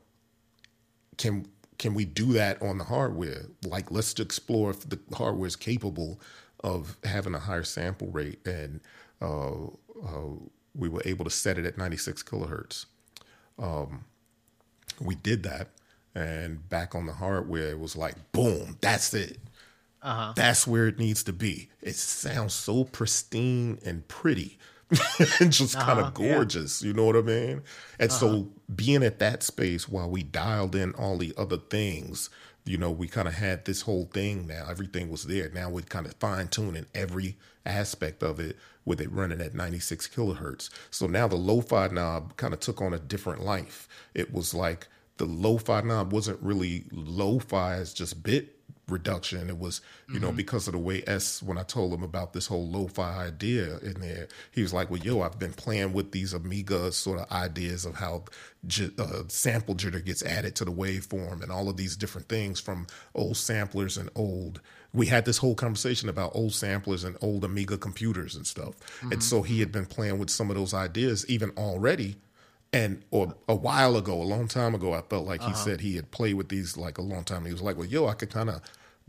can 1.17 1.47
can 1.77 1.93
we 1.93 2.05
do 2.05 2.31
that 2.33 2.61
on 2.61 2.77
the 2.77 2.85
hardware? 2.85 3.47
Like, 3.65 3.91
let's 3.91 4.17
explore 4.17 4.71
if 4.71 4.87
the 4.87 4.97
hardware 5.13 5.45
is 5.47 5.57
capable 5.57 6.21
of 6.63 6.95
having 7.03 7.35
a 7.35 7.39
higher 7.39 7.63
sample 7.65 8.07
rate, 8.07 8.39
and 8.47 8.79
uh, 9.21 9.65
uh, 9.65 10.29
we 10.73 10.87
were 10.87 11.01
able 11.03 11.25
to 11.25 11.31
set 11.31 11.57
it 11.57 11.65
at 11.65 11.77
96 11.77 12.23
kilohertz. 12.23 12.85
Um, 13.59 14.05
we 15.01 15.15
did 15.15 15.43
that, 15.43 15.67
and 16.15 16.67
back 16.69 16.95
on 16.95 17.05
the 17.05 17.13
hardware, 17.13 17.69
it 17.69 17.79
was 17.79 17.95
like, 17.95 18.31
boom, 18.31 18.77
that's 18.81 19.13
it. 19.13 19.37
Uh-huh. 20.01 20.33
That's 20.35 20.65
where 20.65 20.87
it 20.87 20.97
needs 20.97 21.23
to 21.23 21.33
be. 21.33 21.69
It 21.81 21.95
sounds 21.95 22.53
so 22.53 22.83
pristine 22.85 23.79
and 23.85 24.07
pretty. 24.07 24.57
and 25.39 25.51
just 25.51 25.75
kind 25.75 25.99
of 25.99 26.05
uh-huh. 26.05 26.35
gorgeous, 26.35 26.83
you 26.83 26.93
know 26.93 27.05
what 27.05 27.15
I 27.15 27.21
mean? 27.21 27.63
And 27.99 28.11
so 28.11 28.27
uh-huh. 28.27 28.43
being 28.75 29.03
at 29.03 29.19
that 29.19 29.41
space 29.41 29.89
while 29.89 30.09
we 30.09 30.21
dialed 30.21 30.75
in 30.75 30.93
all 30.93 31.17
the 31.17 31.33
other 31.37 31.57
things, 31.57 32.29
you 32.65 32.77
know, 32.77 32.91
we 32.91 33.07
kind 33.07 33.27
of 33.27 33.33
had 33.33 33.65
this 33.65 33.81
whole 33.81 34.05
thing 34.05 34.47
now. 34.47 34.67
Everything 34.69 35.09
was 35.09 35.25
there. 35.25 35.49
Now 35.49 35.69
we're 35.69 35.81
kind 35.81 36.05
of 36.05 36.13
fine 36.13 36.47
tuning 36.47 36.85
every 36.93 37.35
aspect 37.65 38.21
of 38.21 38.39
it 38.39 38.57
with 38.85 39.01
it 39.01 39.11
running 39.11 39.41
at 39.41 39.55
96 39.55 40.07
kilohertz. 40.07 40.69
So 40.91 41.07
now 41.07 41.27
the 41.27 41.35
lo-fi 41.35 41.87
knob 41.87 42.37
kind 42.37 42.53
of 42.53 42.59
took 42.59 42.79
on 42.81 42.93
a 42.93 42.99
different 42.99 43.43
life. 43.43 43.87
It 44.13 44.31
was 44.31 44.53
like 44.53 44.87
the 45.17 45.25
lo-fi 45.25 45.81
knob 45.81 46.11
wasn't 46.11 46.41
really 46.41 46.85
lo-fi 46.91 47.75
as 47.75 47.93
just 47.93 48.23
bit 48.23 48.51
reduction. 48.87 49.49
It 49.49 49.57
was, 49.57 49.81
you 50.13 50.19
know, 50.19 50.31
because 50.31 50.67
of 50.67 50.73
the 50.73 50.79
way 50.79 51.03
S, 51.07 51.41
when 51.41 51.57
I 51.57 51.63
told 51.63 51.91
him 51.91 52.03
about 52.03 52.33
this 52.33 52.45
whole 52.45 52.67
lo-fi 52.69 53.25
idea 53.25 53.79
in 53.79 53.99
there, 53.99 54.27
he 54.51 54.61
was 54.61 54.73
like, 54.73 54.91
well, 54.91 55.01
yo, 55.01 55.21
I've 55.21 55.39
been 55.39 55.53
playing 55.53 55.93
with 55.93 56.11
these 56.11 56.33
Amiga 56.33 56.91
sort 56.91 57.19
of 57.19 57.31
ideas 57.31 57.85
of 57.85 57.95
how 57.95 58.25
j- 58.67 58.91
uh, 58.99 59.23
sample 59.27 59.73
jitter 59.73 60.05
gets 60.05 60.21
added 60.23 60.55
to 60.57 60.65
the 60.65 60.71
waveform 60.71 61.41
and 61.41 61.51
all 61.51 61.67
of 61.67 61.77
these 61.77 61.95
different 61.95 62.29
things 62.29 62.59
from 62.59 62.85
old 63.15 63.37
samplers 63.37 63.97
and 63.97 64.09
old. 64.15 64.61
We 64.93 65.07
had 65.07 65.25
this 65.25 65.39
whole 65.39 65.55
conversation 65.55 66.07
about 66.07 66.35
old 66.35 66.53
samplers 66.53 67.03
and 67.03 67.17
old 67.21 67.43
Amiga 67.43 67.77
computers 67.77 68.35
and 68.35 68.45
stuff. 68.45 68.75
And 69.11 69.23
so 69.23 69.41
he 69.41 69.59
had 69.61 69.71
been 69.71 69.87
playing 69.87 70.19
with 70.19 70.29
some 70.29 70.51
of 70.51 70.55
those 70.55 70.73
ideas 70.75 71.25
even 71.27 71.49
already. 71.57 72.17
And 72.75 73.03
or 73.09 73.33
a 73.47 73.55
while 73.55 73.95
ago, 73.95 74.21
a 74.21 74.23
long 74.23 74.49
time 74.49 74.75
ago, 74.75 74.93
I 74.93 75.01
felt 75.01 75.25
like 75.25 75.39
he 75.39 75.47
uh-huh. 75.47 75.55
said 75.55 75.79
he 75.79 75.95
had 75.95 76.11
played 76.11 76.33
with 76.33 76.49
these 76.49 76.75
like 76.75 76.97
a 76.97 77.01
long 77.01 77.23
time. 77.23 77.45
He 77.45 77.53
was 77.53 77.61
like, 77.61 77.77
"Well, 77.77 77.87
yo, 77.87 78.05
I 78.07 78.15
could 78.15 78.29
kind 78.29 78.49
of 78.49 78.59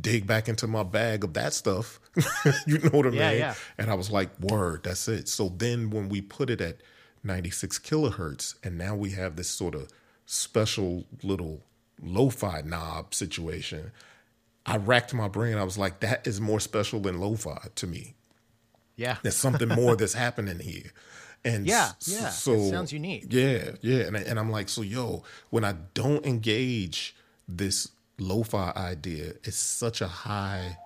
dig 0.01 0.25
back 0.25 0.49
into 0.49 0.69
my 0.69 0.85
bag 0.85 1.25
of 1.25 1.33
that 1.35 1.53
stuff." 1.53 1.99
you 2.67 2.79
know 2.79 2.91
what 2.91 3.07
I 3.07 3.11
Yeah, 3.11 3.31
mean? 3.31 3.39
yeah. 3.41 3.55
And 3.77 3.91
I 3.91 3.95
was 3.95 4.09
like, 4.09 4.31
"Word, 4.39 4.85
that's 4.85 5.09
it." 5.09 5.29
So 5.29 5.49
then, 5.49 5.91
when 5.91 6.09
we 6.09 6.21
put 6.21 6.49
it 6.49 6.61
at 6.61 6.77
96 7.25 7.81
kilohertz, 7.81 8.55
and 8.63 8.79
now 8.79 8.95
we 8.95 9.11
have 9.11 9.35
this 9.35 9.49
sort 9.49 9.75
of 9.75 9.89
special 10.27 11.05
little 11.25 11.61
lo-fi 12.01 12.61
knob 12.61 13.15
situation, 13.15 13.91
I 14.65 14.77
racked 14.77 15.13
my 15.13 15.27
brain. 15.27 15.59
I 15.59 15.65
was 15.65 15.77
like, 15.77 15.99
"That 16.01 16.25
is 16.25 16.41
more 16.41 16.61
special 16.61 17.01
than 17.01 17.19
lo-fi 17.19 17.67
to 17.75 17.87
me." 17.89 18.15
Yeah. 18.95 19.17
There's 19.23 19.37
something 19.37 19.69
more 19.69 19.97
that's 19.97 20.15
happening 20.15 20.61
here. 20.61 20.93
And 21.47 21.67
Yeah, 21.67 21.93
yeah. 22.07 22.29
It 22.29 22.33
sounds 22.33 22.93
unique. 22.93 23.27
Yeah, 23.31 23.73
yeah. 23.81 24.01
And 24.07 24.17
I- 24.17 24.21
and 24.23 24.39
I'm 24.39 24.51
like, 24.51 24.69
so 24.69 24.83
yo, 24.83 25.23
when 25.51 25.65
I 25.65 25.75
don't 25.95 26.27
engage 26.27 27.15
this 27.49 27.89
lo-fi 28.19 28.73
idea, 28.77 29.35
it's 29.45 29.57
such 29.57 30.01
a 30.01 30.09
high. 30.09 30.79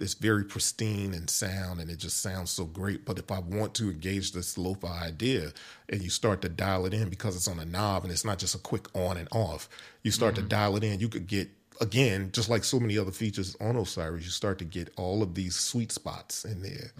It's 0.00 0.14
very 0.14 0.42
pristine 0.44 1.14
and 1.14 1.30
sound, 1.30 1.80
and 1.80 1.88
it 1.88 1.98
just 1.98 2.18
sounds 2.20 2.50
so 2.50 2.64
great. 2.64 3.04
But 3.04 3.18
if 3.18 3.30
I 3.30 3.38
want 3.38 3.74
to 3.74 3.84
engage 3.90 4.32
this 4.32 4.58
lo-fi 4.58 5.06
idea, 5.06 5.52
and 5.88 6.02
you 6.02 6.10
start 6.10 6.42
to 6.42 6.48
dial 6.48 6.86
it 6.86 6.94
in 6.94 7.08
because 7.08 7.36
it's 7.36 7.46
on 7.46 7.60
a 7.60 7.64
knob, 7.64 8.02
and 8.02 8.12
it's 8.12 8.24
not 8.24 8.38
just 8.38 8.54
a 8.56 8.58
quick 8.58 8.86
on 8.96 9.16
and 9.16 9.28
off, 9.30 9.68
you 10.02 10.10
start 10.10 10.34
Mm-hmm. 10.34 10.44
to 10.44 10.48
dial 10.48 10.76
it 10.76 10.82
in. 10.82 10.98
You 10.98 11.08
could 11.08 11.28
get 11.28 11.50
again, 11.80 12.30
just 12.32 12.48
like 12.48 12.64
so 12.64 12.78
many 12.80 12.98
other 12.98 13.10
features 13.10 13.56
on 13.60 13.76
Osiris, 13.76 14.24
you 14.24 14.30
start 14.30 14.58
to 14.58 14.64
get 14.64 14.92
all 14.96 15.22
of 15.22 15.34
these 15.34 15.56
sweet 15.56 15.90
spots 15.92 16.44
in 16.44 16.62
there. 16.62 16.92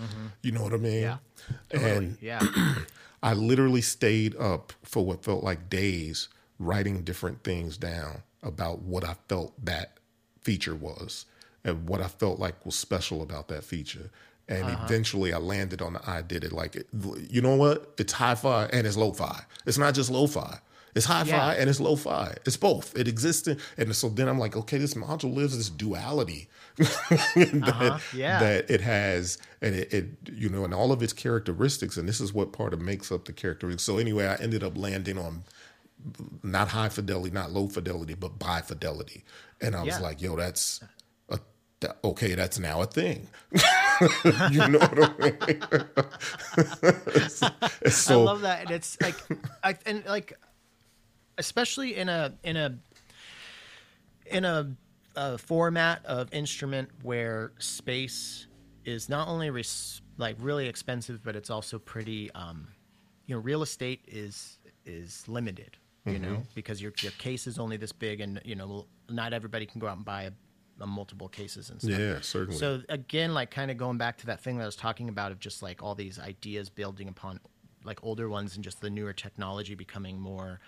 You 0.43 0.53
know 0.53 0.63
what 0.63 0.73
I 0.73 0.79
mean? 0.79 1.03
Mm-hmm. 1.05 1.77
Yeah. 1.77 1.87
And 1.87 2.19
yeah. 2.21 2.41
I 3.23 3.35
literally 3.35 3.83
stayed 3.83 4.35
up 4.37 4.73
for 4.83 5.05
what 5.05 5.25
felt 5.25 5.45
like 5.45 5.71
days 5.71 6.29
writing 6.59 7.03
different 7.03 7.45
things 7.45 7.77
down 7.77 8.23
about 8.43 8.83
what 8.83 9.05
I 9.05 9.15
felt 9.29 9.53
that 9.65 9.99
feature 10.43 10.75
was 10.75 11.27
and 11.65 11.89
what 11.89 12.01
I 12.01 12.09
felt 12.09 12.41
like 12.41 12.65
was 12.67 12.75
special 12.75 13.23
about 13.23 13.47
that 13.49 13.63
feature. 13.65 14.11
And 14.49 14.69
eventually 14.85 15.33
I 15.33 15.39
landed 15.39 15.81
on 15.81 15.93
the 15.93 16.01
I 16.11 16.21
did 16.23 16.43
it 16.43 16.53
like, 16.53 16.75
it- 16.75 16.89
you 17.31 17.41
know 17.41 17.55
what? 17.55 17.95
It's 17.99 18.13
hi-fi 18.13 18.65
and 18.67 18.87
it's 18.87 18.97
lo-fi. 18.97 19.43
It's 19.67 19.79
not 19.79 19.95
just 19.95 20.11
lo-fi. 20.11 20.59
It's 20.95 21.07
hi-fi 21.07 21.29
Yeah. 21.29 21.51
and 21.61 21.71
it's 21.71 21.81
lo-fi. 21.81 22.35
It's 22.45 22.57
both. 22.57 22.97
It 22.97 23.09
exists. 23.09 23.49
In, 23.49 23.59
and 23.79 23.97
so 23.97 24.09
then 24.11 24.29
I'm 24.29 24.39
like, 24.39 24.57
okay, 24.57 24.77
this 24.79 24.95
module 24.95 25.35
lives 25.35 25.57
this 25.57 25.71
duality 25.71 26.49
that, 26.77 27.63
uh-huh. 27.67 27.99
Yeah. 28.15 28.39
that 28.41 28.71
it 28.71 28.81
has 28.81 29.39
and 29.61 29.75
it, 29.75 29.93
it 29.93 30.07
you 30.33 30.49
know 30.49 30.65
and 30.65 30.73
all 30.73 30.91
of 30.93 31.03
its 31.03 31.13
characteristics 31.13 31.97
and 31.99 32.09
this 32.09 32.19
is 32.21 32.33
what 32.33 32.53
part 32.53 32.73
of 32.73 32.81
makes 32.81 33.13
up 33.13 33.27
the 33.27 33.33
characteristics 33.35 33.83
so 33.83 33.99
anyway 33.99 34.27
i 34.27 34.37
ended 34.37 34.65
up 34.65 34.75
landing 34.79 35.19
on 35.19 35.45
not 36.43 36.69
high 36.69 36.89
fidelity 36.89 37.31
not 37.31 37.51
low 37.53 37.69
fidelity 37.69 38.15
but 38.15 38.39
bi 38.39 38.63
fidelity 38.63 39.23
and 39.61 39.77
i 39.77 39.81
was 39.81 39.89
Yeah. 39.89 39.99
like 40.01 40.23
yo 40.23 40.35
that's 40.35 40.81
a, 41.29 41.39
that, 41.81 41.99
okay 42.03 42.35
that's 42.35 42.59
now 42.59 42.81
a 42.81 42.87
thing 42.87 43.29
you 44.51 44.67
know 44.69 44.79
what 44.79 45.15
i 45.21 45.31
mean 45.47 47.29
so 47.91 48.21
I 48.21 48.25
love 48.25 48.41
that, 48.43 48.63
and 48.63 48.71
it's 48.71 48.97
like, 49.01 49.15
I 49.63 49.77
and 49.87 50.05
like, 50.07 50.33
especially 51.39 51.97
in 51.97 52.09
a 52.09 52.35
in 52.43 52.57
a 52.57 52.79
in 54.27 54.45
a, 54.45 54.75
a 55.17 55.39
format 55.39 56.05
of 56.07 56.33
instrument 56.33 56.89
where 57.03 57.53
space 57.59 58.47
is 58.85 59.09
not 59.09 59.29
only 59.29 59.51
res- 59.51 60.01
like 60.17 60.37
really 60.39 60.67
expensive, 60.69 61.23
but 61.23 61.37
it's 61.37 61.51
also 61.51 61.79
pretty. 61.79 62.31
Um, 62.33 62.69
you 63.27 63.35
know, 63.37 63.41
real 63.41 63.63
estate 63.63 64.05
is 64.07 64.59
is 64.85 65.27
limited. 65.29 65.77
You 66.05 66.15
Mm-hmm. 66.15 66.33
know, 66.33 66.43
because 66.55 66.83
your 66.83 66.93
your 67.01 67.13
case 67.13 67.47
is 67.47 67.59
only 67.61 67.77
this 67.77 67.93
big, 67.93 68.21
and 68.21 68.41
you 68.45 68.57
know, 68.57 68.87
not 69.09 69.33
everybody 69.33 69.67
can 69.67 69.81
go 69.81 69.87
out 69.87 69.97
and 69.97 70.05
buy 70.05 70.25
a, 70.25 70.87
multiple 70.87 71.29
cases 71.29 71.71
and 71.71 71.81
stuff. 71.81 71.93
yeah 71.97 72.19
certainly 72.21 72.59
So 72.59 72.83
again, 72.89 73.35
like 73.35 73.53
kind 73.53 73.71
of 73.71 73.77
going 73.77 73.99
back 73.99 74.19
to 74.19 74.27
that 74.27 74.41
thing 74.41 74.57
that 74.57 74.65
I 74.65 74.67
was 74.67 74.75
talking 74.75 75.09
about 75.09 75.31
of 75.31 75.39
just 75.39 75.63
like 75.63 75.81
all 75.81 75.95
these 75.95 76.19
ideas 76.19 76.69
building 76.71 77.09
upon 77.09 77.39
like 77.85 78.03
older 78.03 78.29
ones 78.29 78.57
and 78.57 78.65
just 78.65 78.81
the 78.81 78.91
newer 78.91 79.13
technology 79.13 79.77
becoming 79.77 80.19
more 80.19 80.59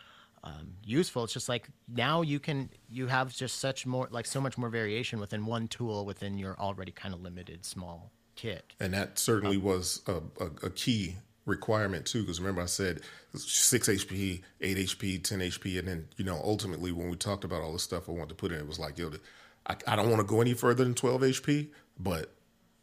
um, 0.45 0.75
useful. 0.85 1.25
It's 1.25 1.33
just 1.33 1.49
like 1.49 1.69
now 1.89 2.23
you 2.23 2.39
can 2.39 2.69
you 2.89 3.07
have 3.09 3.35
just 3.35 3.59
such 3.59 3.87
more 3.87 4.07
like 4.11 4.27
so 4.27 4.41
much 4.41 4.57
more 4.59 4.69
variation 4.69 5.19
within 5.19 5.47
one 5.47 5.67
tool 5.69 6.05
within 6.05 6.39
your 6.39 6.55
already 6.61 6.93
kind 6.93 7.15
of 7.15 7.23
limited 7.23 7.65
small 7.65 8.13
kit. 8.37 8.73
and 8.81 8.93
that 8.93 9.19
certainly 9.19 9.57
was 9.57 10.03
a, 10.09 10.15
a, 10.43 10.47
a 10.67 10.71
key 10.71 11.17
requirement 11.47 12.05
too 12.05 12.23
because 12.23 12.41
remember 12.41 12.61
i 12.63 12.67
said 12.67 13.01
6 13.35 13.89
hp 13.89 14.41
8 14.61 14.77
hp 14.79 15.23
10 15.23 15.39
hp 15.41 15.79
and 15.79 15.87
then 15.89 16.09
you 16.17 16.25
know 16.25 16.41
ultimately 16.43 16.91
when 16.91 17.09
we 17.09 17.17
talked 17.17 17.45
about 17.45 17.63
all 17.63 17.73
the 17.73 17.79
stuff 17.79 18.09
i 18.09 18.13
wanted 18.13 18.31
to 18.31 18.35
put 18.35 18.51
in 18.51 18.59
it 18.59 18.67
was 18.67 18.79
like 18.81 18.99
yo 18.99 19.13
i, 19.69 19.77
I 19.87 19.95
don't 19.95 20.09
want 20.11 20.21
to 20.21 20.27
go 20.27 20.41
any 20.41 20.55
further 20.55 20.83
than 20.83 20.95
12 20.95 21.21
hp 21.21 21.69
but 21.99 22.33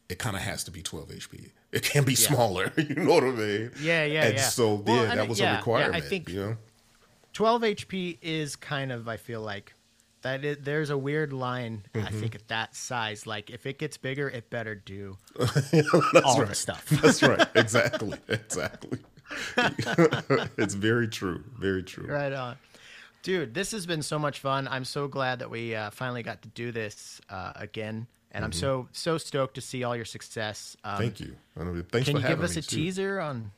it 0.08 0.18
kind 0.18 0.36
of 0.36 0.42
has 0.42 0.64
to 0.64 0.70
be 0.70 0.80
12 0.80 1.08
hp 1.10 1.50
it 1.70 1.82
can 1.82 2.04
be 2.04 2.14
smaller 2.14 2.72
you 2.78 2.94
know 2.94 3.12
what 3.14 3.24
i 3.24 3.30
mean 3.30 3.70
Yeah, 3.80 4.04
yeah, 4.04 4.24
and 4.24 4.34
yeah. 4.36 4.42
so 4.42 4.82
yeah 4.86 5.02
and 5.10 5.18
that 5.18 5.28
was 5.28 5.38
yeah, 5.40 5.62
a 5.62 5.68
yeah, 5.78 5.90
I 5.92 6.00
think- 6.00 6.28
you 6.30 6.40
know 6.40 6.56
12 7.32 7.62
HP 7.62 8.18
is 8.22 8.56
kind 8.56 8.92
of 8.92 9.08
I 9.08 9.16
feel 9.16 9.40
like 9.40 9.74
that 10.22 10.64
there's 10.64 10.90
a 10.90 10.96
weird 10.98 11.32
line 11.32 11.84
I 11.94 11.98
Mm-hmm. 11.98 12.20
think 12.20 12.34
at 12.36 12.46
that 12.48 12.76
size 12.76 13.26
like 13.26 13.50
if 13.50 13.66
it 13.66 13.78
gets 13.78 13.96
bigger 13.96 14.28
it 14.28 14.50
better 14.50 14.74
do 14.76 15.16
that's 15.38 15.72
all 16.24 16.38
right 16.38 16.48
the 16.48 16.54
stuff. 16.54 16.86
that's 17.02 17.22
right 17.22 17.46
exactly 17.54 18.18
exactly 18.28 18.98
it's 20.58 20.74
very 20.74 21.08
true. 21.08 21.42
Very 21.58 21.82
true. 21.82 22.06
Right 22.06 22.32
on. 22.32 22.56
Dude, 23.22 23.54
this 23.54 23.70
has 23.72 23.86
been 23.86 24.02
so 24.02 24.18
much 24.18 24.40
fun. 24.40 24.68
I'm 24.68 24.84
so 24.84 25.08
glad 25.08 25.38
that 25.38 25.48
we 25.50 25.74
uh, 25.74 25.90
finally 25.90 26.22
got 26.22 26.42
to 26.42 26.48
do 26.48 26.70
this 26.72 27.20
uh, 27.30 27.52
again. 27.56 28.06
And 28.32 28.44
I'm 28.44 28.52
so 28.52 28.88
so 28.92 29.18
stoked 29.18 29.54
to 29.54 29.60
see 29.60 29.84
all 29.84 29.94
your 29.94 30.04
success. 30.04 30.76
Um, 30.84 30.98
Thank 30.98 31.20
you. 31.20 31.36
I 31.58 31.64
Thanks 31.90 32.08
Can 32.08 32.16
you 32.18 32.26
give 32.26 32.42
us 32.42 32.56
a 32.56 32.62
too. 32.62 32.76
teaser 32.76 33.20
on 33.20 33.52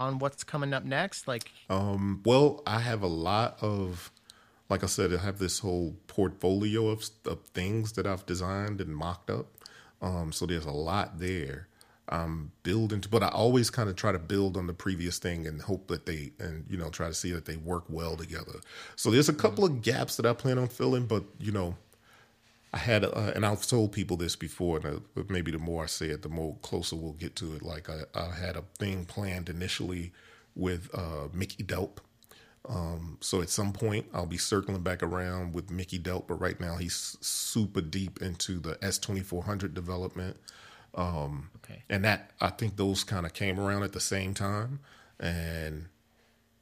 on 0.00 0.18
what's 0.18 0.42
coming 0.42 0.72
up 0.72 0.84
next? 0.84 1.28
Like, 1.28 1.52
Um, 1.68 2.22
well, 2.24 2.62
I 2.66 2.80
have 2.80 3.02
a 3.02 3.06
lot 3.06 3.58
of, 3.60 4.10
like 4.68 4.82
I 4.82 4.86
said, 4.86 5.12
I 5.14 5.18
have 5.18 5.38
this 5.38 5.60
whole 5.60 5.94
portfolio 6.08 6.88
of, 6.88 7.04
of 7.26 7.38
things 7.54 7.92
that 7.92 8.06
I've 8.06 8.26
designed 8.26 8.80
and 8.80 8.96
mocked 8.96 9.30
up. 9.30 9.46
Um, 10.02 10.32
so 10.32 10.46
there's 10.46 10.64
a 10.64 10.72
lot 10.72 11.18
there. 11.20 11.68
I'm 12.08 12.50
building, 12.64 13.04
but 13.08 13.22
I 13.22 13.28
always 13.28 13.70
kind 13.70 13.88
of 13.88 13.94
try 13.94 14.10
to 14.10 14.18
build 14.18 14.56
on 14.56 14.66
the 14.66 14.72
previous 14.72 15.18
thing 15.18 15.46
and 15.46 15.62
hope 15.62 15.86
that 15.88 16.06
they, 16.06 16.32
and 16.40 16.64
you 16.68 16.76
know, 16.76 16.88
try 16.88 17.06
to 17.06 17.14
see 17.14 17.30
that 17.30 17.44
they 17.44 17.56
work 17.56 17.84
well 17.88 18.16
together. 18.16 18.58
So 18.96 19.12
there's 19.12 19.28
a 19.28 19.32
couple 19.34 19.64
of 19.64 19.80
gaps 19.82 20.16
that 20.16 20.26
I 20.26 20.32
plan 20.32 20.58
on 20.58 20.66
filling, 20.66 21.06
but 21.06 21.22
you 21.38 21.52
know, 21.52 21.76
I 22.72 22.78
had, 22.78 23.04
uh, 23.04 23.32
and 23.34 23.44
I've 23.44 23.66
told 23.66 23.92
people 23.92 24.16
this 24.16 24.36
before, 24.36 24.76
and 24.76 24.86
uh, 24.86 25.00
but 25.14 25.28
maybe 25.30 25.50
the 25.50 25.58
more 25.58 25.82
I 25.84 25.86
say 25.86 26.06
it, 26.06 26.22
the 26.22 26.28
more 26.28 26.56
closer 26.62 26.96
we'll 26.96 27.14
get 27.14 27.34
to 27.36 27.54
it. 27.54 27.62
Like 27.62 27.88
I, 27.90 28.02
I 28.14 28.32
had 28.34 28.56
a 28.56 28.64
thing 28.78 29.04
planned 29.04 29.48
initially 29.48 30.12
with 30.54 30.88
uh, 30.94 31.28
Mickey 31.32 31.64
Delp. 31.64 31.98
Um, 32.68 33.18
so 33.20 33.40
at 33.40 33.48
some 33.48 33.72
point, 33.72 34.06
I'll 34.12 34.26
be 34.26 34.38
circling 34.38 34.82
back 34.82 35.02
around 35.02 35.54
with 35.54 35.70
Mickey 35.70 35.98
Delp, 35.98 36.26
but 36.28 36.34
right 36.34 36.60
now 36.60 36.76
he's 36.76 37.16
super 37.20 37.80
deep 37.80 38.22
into 38.22 38.60
the 38.60 38.74
S2400 38.76 39.74
development. 39.74 40.36
Um, 40.94 41.50
Okay. 41.70 41.82
And 41.88 42.04
that, 42.04 42.32
I 42.40 42.50
think 42.50 42.76
those 42.76 43.04
kind 43.04 43.24
of 43.26 43.32
came 43.32 43.60
around 43.60 43.84
at 43.84 43.92
the 43.92 44.00
same 44.00 44.34
time. 44.34 44.80
And 45.18 45.86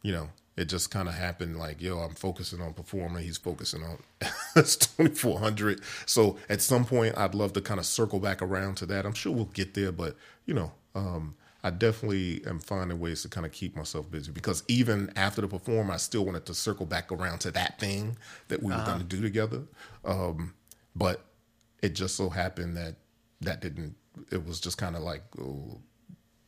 you 0.02 0.12
know, 0.12 0.28
it 0.58 0.68
just 0.68 0.90
kind 0.90 1.08
of 1.08 1.14
happened 1.14 1.56
like, 1.56 1.80
yo, 1.80 1.98
I'm 2.00 2.14
focusing 2.14 2.60
on 2.60 2.72
performing. 2.74 3.22
He's 3.22 3.38
focusing 3.38 3.84
on 3.84 3.98
S2400. 4.56 5.80
So 6.04 6.36
at 6.48 6.60
some 6.60 6.84
point, 6.84 7.16
I'd 7.16 7.36
love 7.36 7.52
to 7.52 7.60
kind 7.60 7.78
of 7.78 7.86
circle 7.86 8.18
back 8.18 8.42
around 8.42 8.74
to 8.78 8.86
that. 8.86 9.06
I'm 9.06 9.14
sure 9.14 9.32
we'll 9.32 9.44
get 9.44 9.74
there, 9.74 9.92
but 9.92 10.16
you 10.46 10.54
know, 10.54 10.72
um, 10.96 11.36
I 11.62 11.70
definitely 11.70 12.42
am 12.44 12.58
finding 12.58 12.98
ways 12.98 13.22
to 13.22 13.28
kind 13.28 13.46
of 13.46 13.52
keep 13.52 13.76
myself 13.76 14.10
busy 14.10 14.32
because 14.32 14.64
even 14.66 15.12
after 15.14 15.40
the 15.40 15.46
perform, 15.46 15.92
I 15.92 15.96
still 15.96 16.24
wanted 16.24 16.44
to 16.46 16.54
circle 16.54 16.86
back 16.86 17.12
around 17.12 17.38
to 17.40 17.52
that 17.52 17.78
thing 17.78 18.16
that 18.48 18.60
we 18.60 18.72
were 18.72 18.82
going 18.84 18.98
to 18.98 19.04
do 19.04 19.20
together. 19.20 19.62
Um, 20.04 20.54
but 20.96 21.24
it 21.82 21.90
just 21.90 22.16
so 22.16 22.30
happened 22.30 22.76
that 22.76 22.96
that 23.42 23.60
didn't, 23.60 23.94
it 24.32 24.44
was 24.44 24.60
just 24.60 24.76
kind 24.76 24.96
of 24.96 25.02
like, 25.02 25.22
oh, 25.40 25.78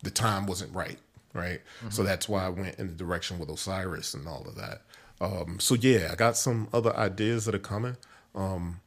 the 0.03 0.11
time 0.11 0.47
wasn't 0.47 0.75
right, 0.75 0.99
right? 1.33 1.61
So 1.91 2.03
that's 2.03 2.29
why 2.29 2.45
I 2.45 2.49
went 2.49 2.79
in 2.79 2.89
the 2.89 2.95
direction 2.95 3.39
with 3.39 3.49
Osiris 3.49 4.15
and 4.15 4.27
all 4.27 4.47
of 4.47 4.57
that. 4.57 4.83
Um, 5.21 5.61
so 5.61 5.75
yeah, 5.75 6.09
I 6.13 6.15
got 6.15 6.37
some 6.37 6.69
other 6.73 6.97
ideas 6.97 7.45
that 7.45 7.55
are 7.55 7.59
coming. 7.59 7.97
Um, 8.35 8.81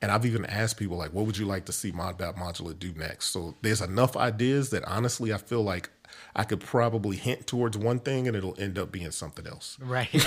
and 0.00 0.12
I've 0.12 0.24
even 0.24 0.44
asked 0.46 0.76
people 0.76 0.96
like, 0.96 1.12
what 1.12 1.26
would 1.26 1.36
you 1.36 1.46
like 1.46 1.64
to 1.66 1.72
see 1.72 1.90
Modbap 1.90 2.36
Modular 2.36 2.78
do 2.78 2.92
next? 2.92 3.26
So 3.26 3.56
there's 3.62 3.80
enough 3.80 4.16
ideas 4.16 4.70
that 4.70 4.84
honestly 4.84 5.32
I 5.32 5.38
feel 5.38 5.62
like 5.62 5.90
I 6.36 6.44
could 6.44 6.60
probably 6.60 7.16
hint 7.16 7.46
towards 7.46 7.76
one 7.76 7.98
thing 7.98 8.28
and 8.28 8.36
it'll 8.36 8.54
end 8.60 8.78
up 8.78 8.92
being 8.92 9.10
something 9.10 9.46
else. 9.46 9.76
right? 9.80 10.12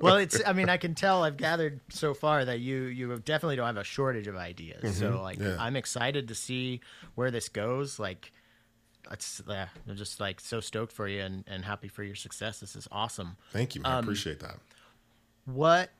well, 0.00 0.16
it's. 0.16 0.40
I 0.46 0.52
mean, 0.52 0.68
I 0.68 0.76
can 0.76 0.94
tell. 0.94 1.24
I've 1.24 1.36
gathered 1.36 1.80
so 1.88 2.14
far 2.14 2.44
that 2.44 2.60
you 2.60 2.84
you 2.84 3.18
definitely 3.18 3.56
don't 3.56 3.66
have 3.66 3.76
a 3.76 3.84
shortage 3.84 4.26
of 4.26 4.36
ideas. 4.36 4.96
So, 4.96 5.20
like, 5.20 5.38
yeah. 5.38 5.56
I'm 5.58 5.76
excited 5.76 6.28
to 6.28 6.34
see 6.34 6.80
where 7.14 7.30
this 7.30 7.48
goes. 7.48 7.98
Like, 7.98 8.32
it's. 9.10 9.40
Uh, 9.46 9.66
I'm 9.88 9.96
just 9.96 10.20
like 10.20 10.40
so 10.40 10.60
stoked 10.60 10.92
for 10.92 11.08
you 11.08 11.20
and 11.20 11.44
and 11.46 11.64
happy 11.64 11.88
for 11.88 12.02
your 12.02 12.14
success. 12.14 12.60
This 12.60 12.76
is 12.76 12.88
awesome. 12.90 13.36
Thank 13.52 13.74
you, 13.74 13.82
man. 13.82 13.92
I 13.92 13.98
appreciate 14.00 14.40
that. 14.40 14.56
What 15.44 15.90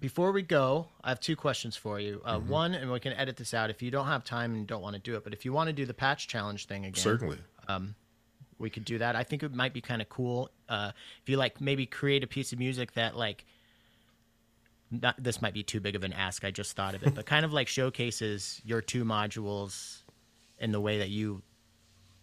before 0.00 0.32
we 0.32 0.42
go, 0.42 0.88
I 1.04 1.10
have 1.10 1.20
two 1.20 1.36
questions 1.36 1.76
for 1.76 2.00
you. 2.00 2.22
Uh, 2.24 2.38
One, 2.38 2.74
and 2.74 2.90
we 2.90 2.98
can 3.00 3.12
edit 3.12 3.36
this 3.36 3.52
out 3.52 3.70
if 3.70 3.82
you 3.82 3.90
don't 3.90 4.06
have 4.06 4.24
time 4.24 4.54
and 4.54 4.66
don't 4.66 4.82
want 4.82 4.94
to 4.94 5.00
do 5.00 5.14
it. 5.16 5.24
But 5.24 5.34
if 5.34 5.44
you 5.44 5.52
want 5.52 5.68
to 5.68 5.72
do 5.72 5.84
the 5.84 5.94
patch 5.94 6.26
challenge 6.26 6.66
thing 6.66 6.86
again, 6.86 6.94
Certainly. 6.94 7.38
we 8.58 8.70
could 8.70 8.84
do 8.84 8.98
that. 8.98 9.14
I 9.14 9.22
think 9.22 9.42
it 9.42 9.54
might 9.54 9.74
be 9.74 9.80
kind 9.80 10.00
of 10.00 10.08
cool 10.08 10.50
uh, 10.68 10.92
if 11.22 11.28
you 11.28 11.36
like 11.36 11.60
maybe 11.60 11.86
create 11.86 12.24
a 12.24 12.26
piece 12.26 12.52
of 12.52 12.58
music 12.58 12.92
that 12.92 13.16
like. 13.16 13.44
Not, 14.92 15.22
this 15.22 15.40
might 15.40 15.54
be 15.54 15.62
too 15.62 15.78
big 15.78 15.94
of 15.94 16.02
an 16.02 16.12
ask. 16.12 16.44
I 16.44 16.50
just 16.50 16.74
thought 16.74 16.96
of 16.96 17.04
it, 17.04 17.14
but 17.14 17.24
kind 17.34 17.44
of 17.44 17.52
like 17.52 17.68
showcases 17.68 18.60
your 18.64 18.80
two 18.80 19.04
modules 19.04 20.02
in 20.58 20.72
the 20.72 20.80
way 20.80 20.98
that 20.98 21.10
you 21.10 21.42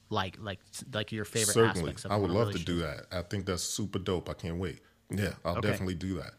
like, 0.09 0.37
like, 0.39 0.59
like 0.93 1.11
your 1.11 1.25
favorite 1.25 1.53
Certainly. 1.53 1.89
aspects 1.91 2.05
of 2.05 2.11
I 2.11 2.15
would 2.17 2.31
love 2.31 2.51
to 2.53 2.59
do 2.59 2.77
that. 2.79 3.07
I 3.11 3.21
think 3.21 3.45
that's 3.45 3.63
super 3.63 3.99
dope. 3.99 4.29
I 4.29 4.33
can't 4.33 4.57
wait. 4.57 4.79
Yeah, 5.09 5.33
I'll 5.45 5.57
Okay. 5.57 5.69
definitely 5.69 5.95
do 5.95 6.15
that. 6.15 6.33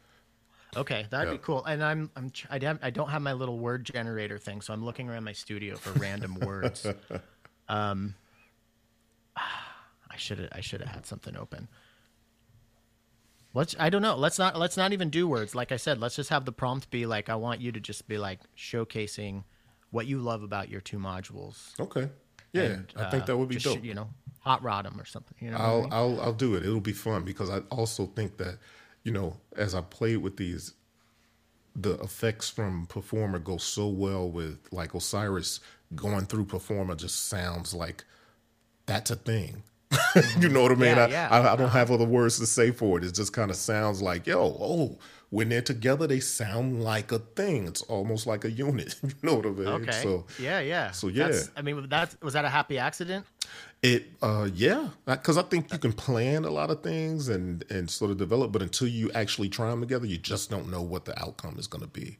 Okay, 0.76 1.06
that'd 1.10 1.28
Yeah. 1.28 1.38
be 1.38 1.42
cool. 1.42 1.64
And 1.64 1.82
I'm 1.82 2.10
I'm 2.14 2.30
I 2.50 2.58
don't 2.58 2.78
I 2.82 2.90
don't 2.90 3.08
have 3.08 3.22
my 3.22 3.32
little 3.32 3.58
word 3.58 3.84
generator 3.84 4.38
thing, 4.38 4.60
so 4.60 4.72
I'm 4.72 4.84
looking 4.84 5.08
around 5.08 5.24
my 5.24 5.32
studio 5.32 5.76
for 5.76 5.92
random 5.92 6.34
words. 6.40 6.86
Um, 7.68 8.14
I 9.36 10.16
should 10.16 10.38
have 10.38 10.48
I 10.52 10.60
should 10.60 10.80
have 10.80 10.90
had 10.90 11.06
something 11.06 11.36
open. 11.36 11.68
Let's 13.54 13.74
I 13.78 13.88
don't 13.90 14.02
know. 14.02 14.16
Let's 14.16 14.38
not 14.38 14.58
let's 14.58 14.76
not 14.76 14.92
even 14.92 15.08
do 15.10 15.26
words. 15.26 15.54
Like 15.54 15.72
I 15.72 15.76
said, 15.76 15.98
let's 16.00 16.16
just 16.16 16.30
have 16.30 16.44
the 16.44 16.52
prompt 16.52 16.90
be 16.90 17.06
like 17.06 17.28
I 17.28 17.34
want 17.34 17.60
you 17.60 17.72
to 17.72 17.80
just 17.80 18.06
be 18.06 18.18
like 18.18 18.40
showcasing 18.56 19.44
what 19.90 20.06
you 20.06 20.18
love 20.18 20.42
about 20.42 20.68
your 20.68 20.80
two 20.82 20.98
modules. 20.98 21.78
Okay. 21.80 22.10
Yeah, 22.52 22.62
And, 22.62 22.92
I 22.96 23.10
think 23.10 23.24
uh, 23.24 23.26
that 23.26 23.36
would 23.36 23.48
be 23.48 23.56
just, 23.56 23.74
dope. 23.74 23.84
You 23.84 23.94
know, 23.94 24.08
hot 24.40 24.62
rod 24.62 24.86
them 24.86 25.00
or 25.00 25.04
something. 25.04 25.36
You 25.40 25.50
know, 25.50 25.58
what 25.58 25.64
I 25.64 25.68
I'll 25.68 25.82
mean? 25.82 25.92
I'll 25.92 26.20
I'll 26.20 26.32
do 26.32 26.54
it. 26.54 26.64
It'll 26.64 26.80
be 26.80 26.92
fun 26.92 27.24
because 27.24 27.50
I 27.50 27.58
also 27.70 28.06
think 28.06 28.38
that 28.38 28.58
you 29.04 29.12
know 29.12 29.36
as 29.56 29.74
I 29.74 29.80
played 29.82 30.18
with 30.18 30.36
these, 30.36 30.74
the 31.76 31.94
effects 32.00 32.48
from 32.48 32.86
Per4mer 32.86 33.42
go 33.42 33.56
so 33.58 33.88
well 33.88 34.28
with 34.28 34.58
like 34.72 34.94
Osiris 34.94 35.60
going 35.94 36.26
through 36.26 36.46
Per4mer 36.46 36.96
just 36.96 37.26
sounds 37.28 37.74
like 37.74 38.04
that's 38.86 39.10
a 39.10 39.16
thing. 39.16 39.62
you 40.38 40.48
know 40.48 40.62
what 40.62 40.72
I 40.72 40.74
mean? 40.74 40.96
Yeah, 40.96 41.04
I, 41.04 41.08
yeah. 41.08 41.28
I 41.30 41.52
I 41.52 41.56
don't 41.56 41.70
have 41.70 41.90
other 41.90 42.04
words 42.04 42.38
to 42.38 42.46
say 42.46 42.70
for 42.70 42.98
it. 42.98 43.04
It 43.04 43.14
just 43.14 43.32
kind 43.32 43.50
of 43.50 43.56
sounds 43.56 44.02
like 44.02 44.26
yo 44.26 44.40
oh 44.40 44.98
when 45.30 45.50
they're 45.50 45.60
together 45.62 46.06
they 46.06 46.20
sound 46.20 46.82
like 46.82 47.12
a 47.12 47.18
thing. 47.18 47.66
It's 47.66 47.82
almost 47.82 48.26
like 48.26 48.44
a 48.44 48.50
unit. 48.50 48.94
you 49.02 49.10
know 49.22 49.34
what 49.36 49.46
I 49.46 49.50
mean? 49.50 49.68
okay. 49.68 50.02
So 50.02 50.26
yeah, 50.38 50.60
yeah. 50.60 50.90
so 50.90 51.08
yeah. 51.08 51.28
That's, 51.28 51.50
I 51.56 51.62
mean, 51.62 51.86
that's 51.88 52.16
was 52.22 52.34
that 52.34 52.44
a 52.44 52.48
happy 52.48 52.78
accident? 52.78 53.26
It, 53.82 54.08
uh, 54.22 54.48
yeah, 54.52 54.88
because 55.06 55.38
I 55.38 55.42
think 55.42 55.72
you 55.72 55.78
can 55.78 55.92
plan 55.92 56.44
a 56.44 56.50
lot 56.50 56.70
of 56.70 56.82
things 56.82 57.28
and 57.28 57.64
and 57.70 57.88
sort 57.90 58.10
of 58.10 58.16
develop, 58.16 58.50
but 58.52 58.62
until 58.62 58.88
you 58.88 59.10
actually 59.12 59.48
try 59.48 59.70
them 59.70 59.80
together, 59.80 60.06
you 60.06 60.18
just 60.18 60.50
don't 60.50 60.70
know 60.70 60.82
what 60.82 61.04
the 61.04 61.18
outcome 61.22 61.58
is 61.58 61.66
going 61.66 61.82
to 61.82 61.88
be. 61.88 62.18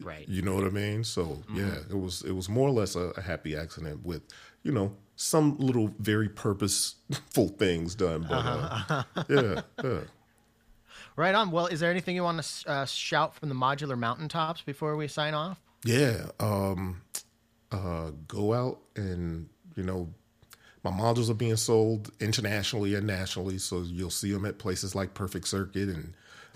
Right. 0.00 0.28
You 0.28 0.42
know 0.42 0.54
what 0.54 0.64
I 0.64 0.70
mean? 0.70 1.04
So 1.04 1.24
Mm-hmm. 1.24 1.58
yeah, 1.58 1.74
it 1.90 1.98
was 1.98 2.22
it 2.22 2.32
was 2.32 2.48
more 2.48 2.68
or 2.68 2.72
less 2.72 2.96
a, 2.96 3.12
a 3.16 3.20
happy 3.20 3.56
accident 3.56 4.04
with 4.04 4.22
you 4.62 4.72
know 4.72 4.94
some 5.14 5.56
little 5.58 5.94
very 5.98 6.28
purposeful 6.28 7.48
things 7.48 7.94
done, 7.94 8.26
but 8.28 8.44
uh, 8.44 9.02
yeah, 9.28 9.60
yeah. 9.82 9.98
Right 11.16 11.34
on. 11.34 11.50
Well, 11.50 11.66
is 11.66 11.80
there 11.80 11.90
anything 11.90 12.14
you 12.14 12.22
want 12.22 12.42
to 12.42 12.70
uh, 12.70 12.84
shout 12.84 13.34
from 13.34 13.48
the 13.48 13.54
modular 13.54 13.98
mountaintops 13.98 14.60
before 14.60 14.96
we 14.96 15.08
sign 15.08 15.32
off? 15.32 15.58
Yeah. 15.84 16.26
Um, 16.38 17.00
uh, 17.72 18.10
go 18.28 18.52
out 18.52 18.80
and, 18.96 19.48
you 19.76 19.82
know, 19.82 20.08
my 20.84 20.90
modules 20.90 21.30
are 21.30 21.34
being 21.34 21.56
sold 21.56 22.12
internationally 22.20 22.94
and 22.94 23.06
nationally. 23.06 23.58
So 23.58 23.80
you'll 23.82 24.10
see 24.10 24.30
them 24.30 24.44
at 24.44 24.58
places 24.58 24.94
like 24.94 25.14
Perfect 25.14 25.48
Circuit 25.48 25.88
and 25.88 26.12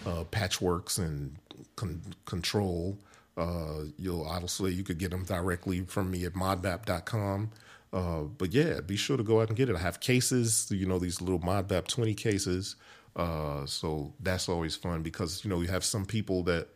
uh, 0.07 0.24
Patchwerks 0.24 0.99
and 0.99 1.37
con- 1.77 2.03
Control. 2.27 2.99
Uh, 3.37 3.85
you'll 3.99 4.24
obviously, 4.24 4.74
you 4.74 4.85
could 4.85 4.99
get 4.99 5.11
them 5.11 5.24
directly 5.24 5.81
from 5.81 6.11
me 6.11 6.27
at 6.27 6.35
modbap.com. 6.35 7.51
Uh, 7.93 8.23
but 8.23 8.53
yeah, 8.53 8.81
be 8.81 8.97
sure 8.97 9.16
to 9.16 9.23
go 9.23 9.41
out 9.41 9.49
and 9.49 9.57
get 9.57 9.69
it. 9.69 9.74
I 9.74 9.81
have 9.81 10.01
cases, 10.01 10.69
you 10.70 10.87
know, 10.87 10.99
these 10.99 11.20
little 11.20 11.41
ModBap 11.41 11.89
20 11.89 12.15
cases. 12.15 12.77
Uh, 13.20 13.66
so 13.66 14.14
that's 14.20 14.48
always 14.48 14.74
fun 14.76 15.02
because, 15.02 15.44
you 15.44 15.51
know, 15.51 15.60
you 15.60 15.68
have 15.68 15.84
some 15.84 16.06
people 16.06 16.42
that 16.44 16.68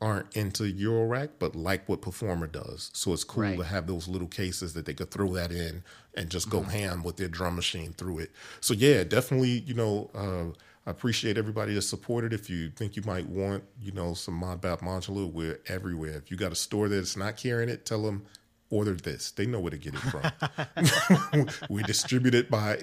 aren't 0.00 0.34
into 0.36 0.62
Eurorack, 0.72 1.30
but 1.40 1.56
like 1.56 1.88
what 1.88 2.00
Per4mer 2.00 2.50
does. 2.50 2.90
So 2.94 3.12
it's 3.12 3.24
cool 3.24 3.42
Right. 3.42 3.58
to 3.58 3.64
have 3.64 3.86
those 3.88 4.06
little 4.06 4.28
cases 4.28 4.72
that 4.74 4.86
they 4.86 4.94
could 4.94 5.10
throw 5.10 5.32
that 5.34 5.50
in 5.50 5.82
and 6.14 6.30
just 6.30 6.48
go 6.48 6.62
ham 6.62 7.02
with 7.02 7.16
their 7.16 7.28
drum 7.28 7.56
machine 7.56 7.92
through 7.92 8.20
it. 8.20 8.30
So 8.60 8.72
yeah, 8.72 9.02
definitely, 9.02 9.64
you 9.66 9.74
know, 9.74 10.10
uh, 10.14 10.56
I 10.86 10.90
appreciate 10.92 11.36
everybody 11.36 11.74
that 11.74 11.82
supported. 11.82 12.32
If 12.32 12.48
you 12.48 12.70
think 12.70 12.94
you 12.96 13.02
might 13.04 13.26
want, 13.28 13.64
you 13.82 13.92
know, 13.92 14.14
some 14.14 14.40
Modbap 14.40 14.80
modular, 14.80 15.30
we're 15.30 15.58
everywhere. 15.66 16.16
If 16.16 16.30
you 16.30 16.36
got 16.36 16.52
a 16.52 16.56
store 16.56 16.88
that's 16.88 17.16
not 17.16 17.36
carrying 17.36 17.68
it, 17.68 17.84
tell 17.84 18.02
them 18.02 18.24
order 18.70 18.94
this. 18.94 19.32
They 19.32 19.46
know 19.46 19.60
where 19.60 19.70
to 19.70 19.76
get 19.76 19.94
it 19.94 20.00
from. 20.00 21.48
we 21.68 21.82
distribute 21.82 22.34
it 22.34 22.50
by 22.50 22.78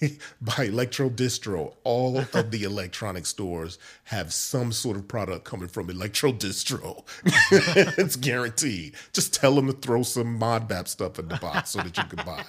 by 0.40 0.64
Electro 0.64 1.10
Distro. 1.10 1.74
All 1.84 2.18
of 2.18 2.50
the 2.50 2.62
electronic 2.62 3.26
stores 3.26 3.78
have 4.04 4.32
some 4.32 4.72
sort 4.72 4.96
of 4.96 5.08
product 5.08 5.44
coming 5.44 5.68
from 5.68 5.90
Electro 5.90 6.32
Distro. 6.32 7.04
it's 7.98 8.16
guaranteed. 8.16 8.94
Just 9.12 9.34
tell 9.34 9.54
them 9.54 9.66
to 9.66 9.72
throw 9.72 10.02
some 10.02 10.38
ModBap 10.38 10.88
stuff 10.88 11.18
in 11.18 11.28
the 11.28 11.36
box 11.36 11.70
so 11.70 11.82
that 11.82 11.96
you 11.96 12.04
can 12.04 12.24
buy. 12.24 12.44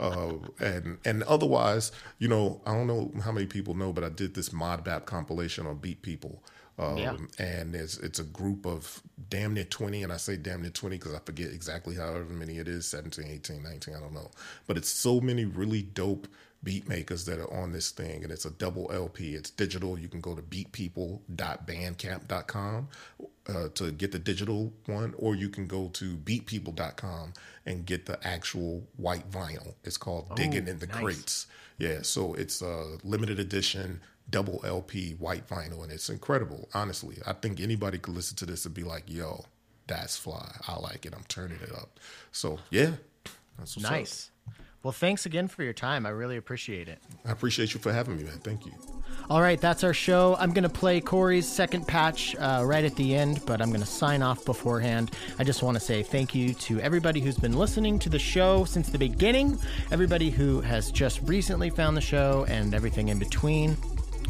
Uh, 0.00 0.34
and 0.60 0.98
and 1.04 1.22
otherwise, 1.24 1.92
you 2.18 2.28
know, 2.28 2.60
I 2.64 2.72
don't 2.72 2.86
know 2.86 3.12
how 3.22 3.32
many 3.32 3.46
people 3.46 3.74
know, 3.74 3.92
but 3.92 4.04
I 4.04 4.08
did 4.08 4.34
this 4.34 4.50
ModBap 4.50 5.04
compilation 5.06 5.66
on 5.66 5.78
Beat 5.78 6.02
People. 6.02 6.42
Um, 6.78 6.96
yeah. 6.96 7.16
And 7.38 7.74
it's, 7.74 7.98
it's 7.98 8.20
a 8.20 8.24
group 8.24 8.66
of 8.66 9.02
damn 9.30 9.54
near 9.54 9.64
20. 9.64 10.04
And 10.04 10.12
I 10.12 10.16
say 10.16 10.36
damn 10.36 10.62
near 10.62 10.70
20 10.70 10.96
because 10.96 11.14
I 11.14 11.18
forget 11.18 11.52
exactly 11.52 11.96
however 11.96 12.32
many 12.32 12.58
it 12.58 12.68
is 12.68 12.86
17, 12.86 13.26
18, 13.26 13.62
19, 13.62 13.94
I 13.94 14.00
don't 14.00 14.14
know. 14.14 14.30
But 14.66 14.76
it's 14.76 14.88
so 14.88 15.20
many 15.20 15.44
really 15.44 15.82
dope 15.82 16.28
beat 16.62 16.88
makers 16.88 17.24
that 17.26 17.38
are 17.38 17.52
on 17.52 17.72
this 17.72 17.90
thing. 17.90 18.24
And 18.24 18.32
it's 18.32 18.44
a 18.44 18.50
double 18.50 18.90
LP. 18.92 19.34
It's 19.34 19.50
digital. 19.50 19.98
You 19.98 20.08
can 20.08 20.20
go 20.20 20.34
to 20.34 20.42
beatpeople.bandcamp.com 20.42 22.88
uh, 23.48 23.68
to 23.74 23.90
get 23.92 24.12
the 24.12 24.18
digital 24.18 24.72
one, 24.86 25.14
or 25.18 25.34
you 25.34 25.48
can 25.48 25.66
go 25.66 25.88
to 25.88 26.16
beatpeople.com 26.16 27.32
and 27.66 27.86
get 27.86 28.06
the 28.06 28.24
actual 28.26 28.86
white 28.96 29.30
vinyl. 29.30 29.74
It's 29.84 29.96
called 29.96 30.26
oh, 30.30 30.34
Digging 30.34 30.68
in 30.68 30.78
the 30.78 30.86
nice. 30.86 30.96
Crates. 30.96 31.46
Yeah. 31.78 32.02
So 32.02 32.34
it's 32.34 32.60
a 32.60 32.98
limited 33.04 33.38
edition 33.38 34.00
double 34.30 34.60
LP 34.64 35.12
white 35.12 35.48
vinyl, 35.48 35.82
and 35.82 35.92
it's 35.92 36.10
incredible. 36.10 36.68
Honestly, 36.74 37.16
I 37.26 37.32
think 37.32 37.60
anybody 37.60 37.98
could 37.98 38.14
listen 38.14 38.36
to 38.38 38.46
this 38.46 38.64
and 38.66 38.74
be 38.74 38.84
like, 38.84 39.04
"Yo, 39.06 39.44
that's 39.86 40.16
fly. 40.16 40.56
I 40.66 40.78
like 40.78 41.06
it. 41.06 41.14
I'm 41.14 41.24
turning 41.28 41.58
it 41.62 41.72
up." 41.72 41.98
So 42.32 42.58
yeah, 42.70 42.92
nice. 43.80 44.30
Up. 44.46 44.54
Well, 44.84 44.92
thanks 44.92 45.26
again 45.26 45.48
for 45.48 45.64
your 45.64 45.72
time. 45.72 46.06
I 46.06 46.10
really 46.10 46.36
appreciate 46.36 46.88
it. 46.88 47.00
I 47.26 47.32
appreciate 47.32 47.74
you 47.74 47.80
for 47.80 47.92
having 47.92 48.16
me, 48.16 48.22
man. 48.22 48.38
Thank 48.38 48.64
you. 48.64 48.72
All 49.28 49.42
right, 49.42 49.60
that's 49.60 49.82
our 49.82 49.92
show. 49.92 50.36
I'm 50.38 50.52
going 50.52 50.62
to 50.62 50.68
play 50.68 51.00
Corey's 51.00 51.48
second 51.48 51.86
patch 51.86 52.36
uh, 52.36 52.62
right 52.64 52.84
at 52.84 52.94
the 52.94 53.14
end, 53.14 53.44
but 53.44 53.60
I'm 53.60 53.68
going 53.70 53.80
to 53.80 53.86
sign 53.86 54.22
off 54.22 54.44
beforehand. 54.44 55.10
I 55.38 55.44
just 55.44 55.64
want 55.64 55.74
to 55.76 55.80
say 55.80 56.04
thank 56.04 56.34
you 56.34 56.54
to 56.54 56.80
everybody 56.80 57.20
who's 57.20 57.36
been 57.36 57.58
listening 57.58 57.98
to 57.98 58.08
the 58.08 58.20
show 58.20 58.64
since 58.64 58.88
the 58.88 58.98
beginning, 58.98 59.58
everybody 59.90 60.30
who 60.30 60.60
has 60.60 60.92
just 60.92 61.20
recently 61.22 61.70
found 61.70 61.96
the 61.96 62.00
show, 62.00 62.46
and 62.48 62.72
everything 62.72 63.08
in 63.08 63.18
between. 63.18 63.76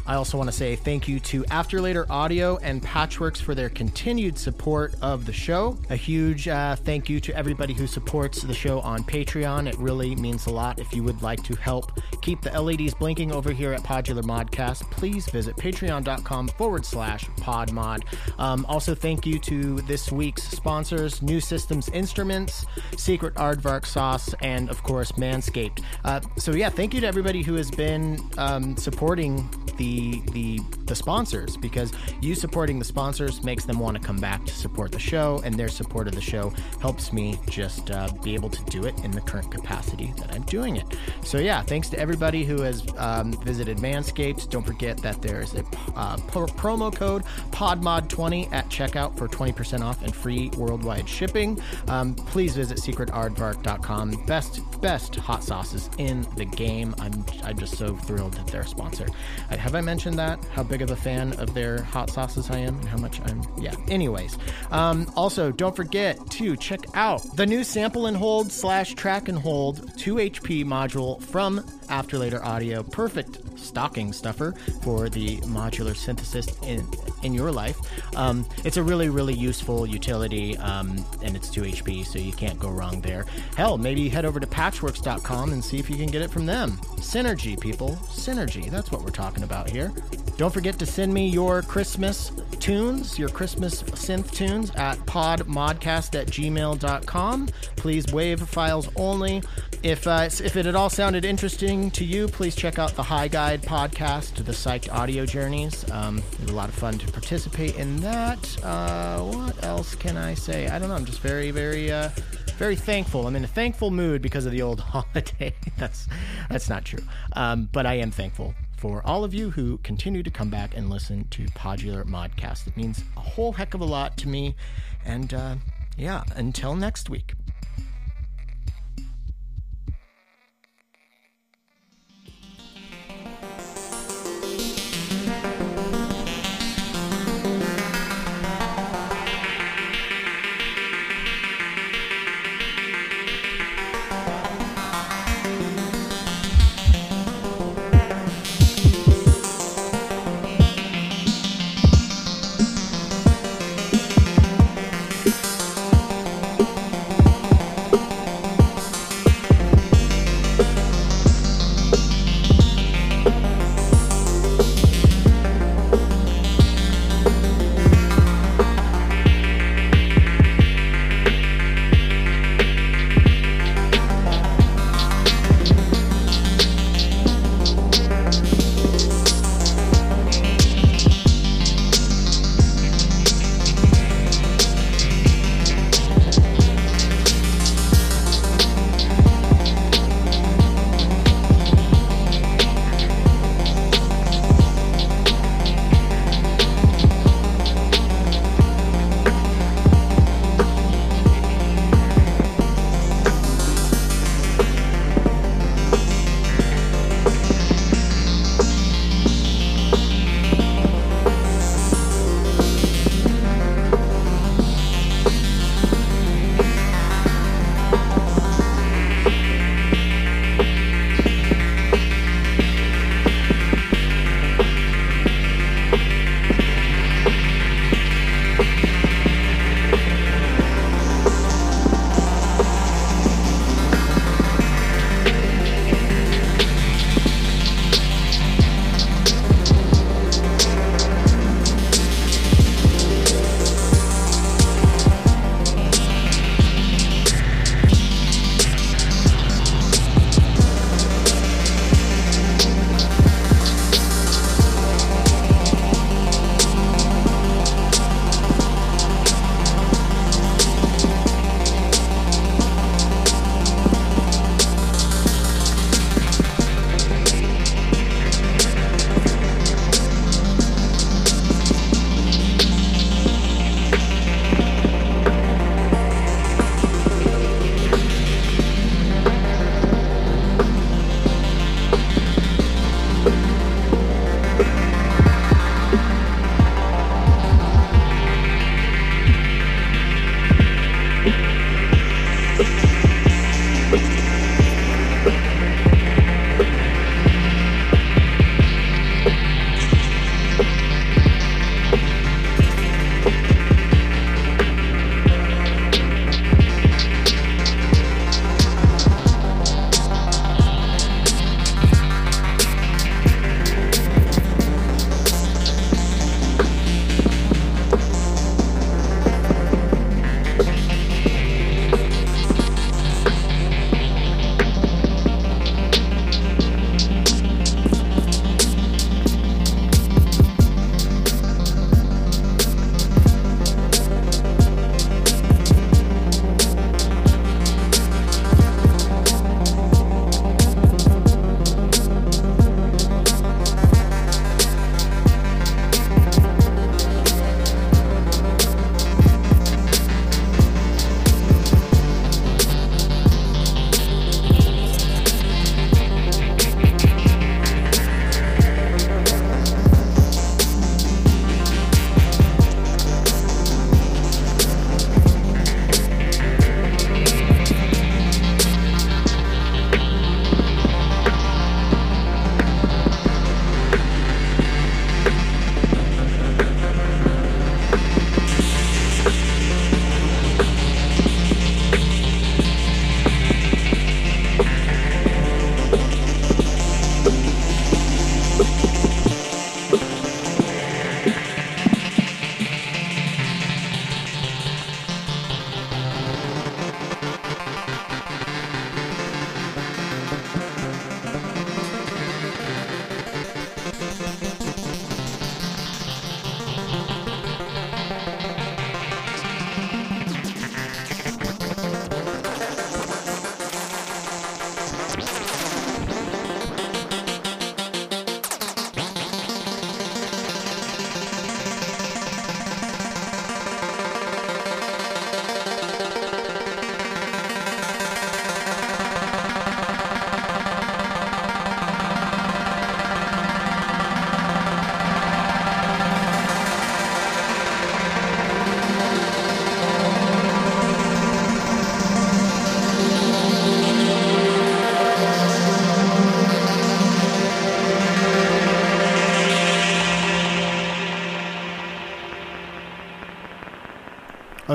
I 0.08 0.14
also 0.14 0.38
want 0.38 0.48
to 0.48 0.56
say 0.56 0.74
thank 0.74 1.06
you 1.06 1.20
to 1.20 1.42
Afterlater 1.44 2.06
Audio 2.08 2.56
and 2.62 2.82
Patchwerks 2.82 3.42
for 3.42 3.54
their 3.54 3.68
continued 3.68 4.38
support 4.38 4.94
of 5.02 5.26
the 5.26 5.34
show. 5.34 5.76
A 5.90 5.96
huge 5.96 6.48
uh, 6.48 6.76
thank 6.76 7.10
you 7.10 7.20
to 7.20 7.36
everybody 7.36 7.74
who 7.74 7.86
supports 7.86 8.40
the 8.40 8.54
show 8.54 8.80
on 8.80 9.04
Patreon. 9.04 9.68
It 9.68 9.76
really 9.76 10.16
means 10.16 10.46
a 10.46 10.50
lot. 10.50 10.78
If 10.78 10.94
you 10.94 11.02
would 11.02 11.20
like 11.20 11.42
to 11.42 11.54
help 11.56 12.00
keep 12.22 12.40
the 12.40 12.58
LEDs 12.58 12.94
blinking 12.94 13.32
over 13.32 13.52
here 13.52 13.74
at 13.74 13.82
Podular 13.82 14.22
Modcast, 14.22 14.90
please 14.90 15.28
visit 15.28 15.56
patreon.com 15.56 16.48
forward 16.48 16.86
slash 16.86 17.26
podmod. 17.40 18.02
Um, 18.38 18.64
also, 18.66 18.94
thank 18.94 19.26
you 19.26 19.38
to 19.40 19.82
this 19.82 20.10
week's 20.10 20.44
sponsors, 20.44 21.20
New 21.20 21.38
Systems 21.38 21.90
Instruments, 21.90 22.64
Secret 22.96 23.34
Aardvark 23.34 23.84
Sauce, 23.84 24.34
and 24.40 24.70
of 24.70 24.82
course, 24.82 25.12
Manscaped. 25.12 25.82
Uh, 26.06 26.22
so, 26.38 26.52
yeah, 26.52 26.70
thank 26.70 26.94
you 26.94 27.02
to 27.02 27.06
everybody 27.06 27.42
who 27.42 27.56
has 27.56 27.70
been 27.70 28.18
um, 28.38 28.74
supporting 28.78 29.46
the 29.76 29.97
the 30.32 30.60
the 30.86 30.94
sponsors 30.94 31.56
because 31.56 31.92
you 32.20 32.34
supporting 32.34 32.78
the 32.78 32.84
sponsors 32.84 33.42
makes 33.42 33.64
them 33.64 33.78
want 33.78 33.96
to 33.96 34.02
come 34.02 34.16
back 34.16 34.44
to 34.44 34.54
support 34.54 34.92
the 34.92 34.98
show, 34.98 35.40
and 35.44 35.54
their 35.54 35.68
support 35.68 36.08
of 36.08 36.14
the 36.14 36.20
show 36.20 36.52
helps 36.80 37.12
me 37.12 37.38
just 37.48 37.90
uh, 37.90 38.08
be 38.22 38.34
able 38.34 38.50
to 38.50 38.64
do 38.64 38.84
it 38.84 38.98
in 39.04 39.10
the 39.10 39.20
current 39.20 39.50
capacity 39.50 40.12
that 40.16 40.34
I'm 40.34 40.42
doing 40.42 40.76
it. 40.76 40.86
So 41.24 41.38
yeah, 41.38 41.62
thanks 41.62 41.88
to 41.90 41.98
everybody 41.98 42.44
who 42.44 42.62
has 42.62 42.86
um, 42.96 43.32
visited 43.42 43.78
Manscaped. 43.78 44.48
Don't 44.50 44.64
forget 44.64 44.96
that 44.98 45.20
there's 45.22 45.54
a 45.54 45.60
uh, 45.94 46.16
promo 46.16 46.94
code 46.94 47.24
PodMod20 47.50 48.52
at 48.52 48.68
checkout 48.68 49.16
for 49.16 49.28
20% 49.28 49.82
off 49.82 50.02
and 50.02 50.14
free 50.14 50.50
worldwide 50.56 51.08
shipping. 51.08 51.60
Um, 51.88 52.14
please 52.14 52.56
visit 52.56 52.78
secretaardvark.com. 52.78 54.24
Best 54.26 54.60
best 54.80 55.16
hot 55.16 55.42
sauces 55.42 55.90
in 55.98 56.22
the 56.36 56.44
game. 56.44 56.94
I'm 56.98 57.24
I'm 57.42 57.58
just 57.58 57.76
so 57.76 57.96
thrilled 57.96 58.34
that 58.34 58.46
they're 58.46 58.62
a 58.62 58.66
sponsor. 58.66 59.06
have 59.50 59.74
I 59.74 59.80
mentioned 59.88 60.18
that? 60.18 60.38
How 60.52 60.62
big 60.62 60.82
of 60.82 60.90
a 60.90 60.96
fan 60.96 61.32
of 61.40 61.54
their 61.54 61.80
hot 61.80 62.10
sauces 62.10 62.50
I 62.50 62.58
am 62.58 62.74
and 62.74 62.84
how 62.84 62.98
much 62.98 63.22
I'm. 63.22 63.40
Yeah. 63.58 63.74
Anyways, 63.88 64.36
um, 64.70 65.10
also 65.16 65.50
don't 65.50 65.74
forget 65.74 66.28
to 66.32 66.56
check 66.56 66.80
out 66.92 67.22
the 67.36 67.46
new 67.46 67.64
sample 67.64 68.04
and 68.04 68.14
hold 68.14 68.52
slash 68.52 68.92
track 68.92 69.30
and 69.30 69.38
hold 69.38 69.96
2 69.96 70.16
HP 70.16 70.62
module 70.66 71.22
from 71.22 71.64
Afterlater 71.90 72.42
Audio. 72.44 72.82
Perfect 72.82 73.58
stocking 73.58 74.12
stuffer 74.12 74.52
for 74.82 75.08
the 75.08 75.38
modular 75.38 75.96
synthesis 75.96 76.46
in 76.62 76.86
in 77.22 77.34
your 77.34 77.50
life. 77.50 77.78
Um, 78.16 78.46
it's 78.64 78.76
a 78.76 78.82
really 78.82 79.08
really 79.08 79.34
useful 79.34 79.86
utility, 79.86 80.56
um, 80.58 81.04
and 81.22 81.36
it's 81.36 81.50
2 81.50 81.62
HP, 81.62 82.06
so 82.06 82.18
you 82.18 82.32
can't 82.32 82.58
go 82.58 82.70
wrong 82.70 83.00
there. 83.00 83.26
Hell, 83.56 83.78
maybe 83.78 84.08
head 84.08 84.24
over 84.24 84.40
to 84.40 84.46
Patchwerks.com 84.46 85.52
and 85.52 85.64
see 85.64 85.78
if 85.78 85.90
you 85.90 85.96
can 85.96 86.06
get 86.06 86.22
it 86.22 86.30
from 86.30 86.46
them. 86.46 86.72
Synergy, 86.96 87.58
people, 87.58 87.90
synergy. 88.08 88.70
That's 88.70 88.90
what 88.90 89.02
we're 89.02 89.10
talking 89.10 89.42
about 89.42 89.68
here. 89.70 89.92
Don't 90.36 90.54
forget 90.54 90.78
to 90.78 90.86
send 90.86 91.12
me 91.12 91.28
your 91.28 91.62
Christmas 91.62 92.30
tunes, 92.60 93.18
your 93.18 93.28
Christmas 93.28 93.82
synth 93.82 94.30
tunes 94.30 94.70
at 94.76 94.96
podmodcast 94.98 96.20
at 96.20 96.28
gmail.com. 96.28 97.48
Please 97.76 98.12
wave 98.12 98.40
files 98.40 98.88
only. 98.94 99.42
If, 99.82 100.08
uh, 100.08 100.28
if 100.28 100.56
it 100.56 100.66
at 100.66 100.74
all 100.74 100.90
sounded 100.90 101.24
interesting 101.24 101.90
to 101.92 102.04
you, 102.04 102.26
please 102.26 102.56
check 102.56 102.80
out 102.80 102.94
the 102.94 103.02
High 103.02 103.28
Guide 103.28 103.62
podcast, 103.62 104.34
the 104.44 104.50
Psyched 104.50 104.92
Audio 104.92 105.24
Journeys. 105.24 105.88
Um, 105.92 106.18
it 106.18 106.40
was 106.40 106.50
a 106.50 106.54
lot 106.54 106.68
of 106.68 106.74
fun 106.74 106.98
to 106.98 107.12
participate 107.12 107.76
in 107.76 107.96
that. 107.98 108.64
Uh, 108.64 109.20
what 109.20 109.64
else 109.64 109.94
can 109.94 110.16
I 110.16 110.34
say? 110.34 110.66
I 110.66 110.80
don't 110.80 110.88
know. 110.88 110.96
I'm 110.96 111.04
just 111.04 111.20
very, 111.20 111.52
very, 111.52 111.92
uh, 111.92 112.10
very 112.56 112.74
thankful. 112.74 113.28
I'm 113.28 113.36
in 113.36 113.44
a 113.44 113.48
thankful 113.48 113.92
mood 113.92 114.20
because 114.20 114.46
of 114.46 114.52
the 114.52 114.62
old 114.62 114.80
holiday. 114.94 115.54
that's 115.76 116.08
that's 116.50 116.68
not 116.68 116.84
true, 116.84 117.04
um, 117.34 117.68
but 117.72 117.86
I 117.86 117.94
am 117.94 118.10
thankful 118.10 118.54
for 118.78 119.00
all 119.06 119.22
of 119.22 119.32
you 119.32 119.50
who 119.50 119.78
continue 119.78 120.24
to 120.24 120.30
come 120.30 120.50
back 120.50 120.76
and 120.76 120.90
listen 120.90 121.28
to 121.30 121.44
Podular 121.46 122.04
Modcast. 122.04 122.66
It 122.66 122.76
means 122.76 123.04
a 123.16 123.20
whole 123.20 123.52
heck 123.52 123.74
of 123.74 123.80
a 123.80 123.84
lot 123.84 124.16
to 124.18 124.28
me. 124.28 124.56
And 125.04 125.32
uh, 125.32 125.54
yeah, 125.96 126.24
until 126.34 126.74
next 126.74 127.08
week. 127.08 127.34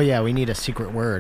Yeah, 0.04 0.22
we 0.22 0.34
need 0.34 0.50
a 0.50 0.56
secret 0.56 0.92
word. 0.92 1.12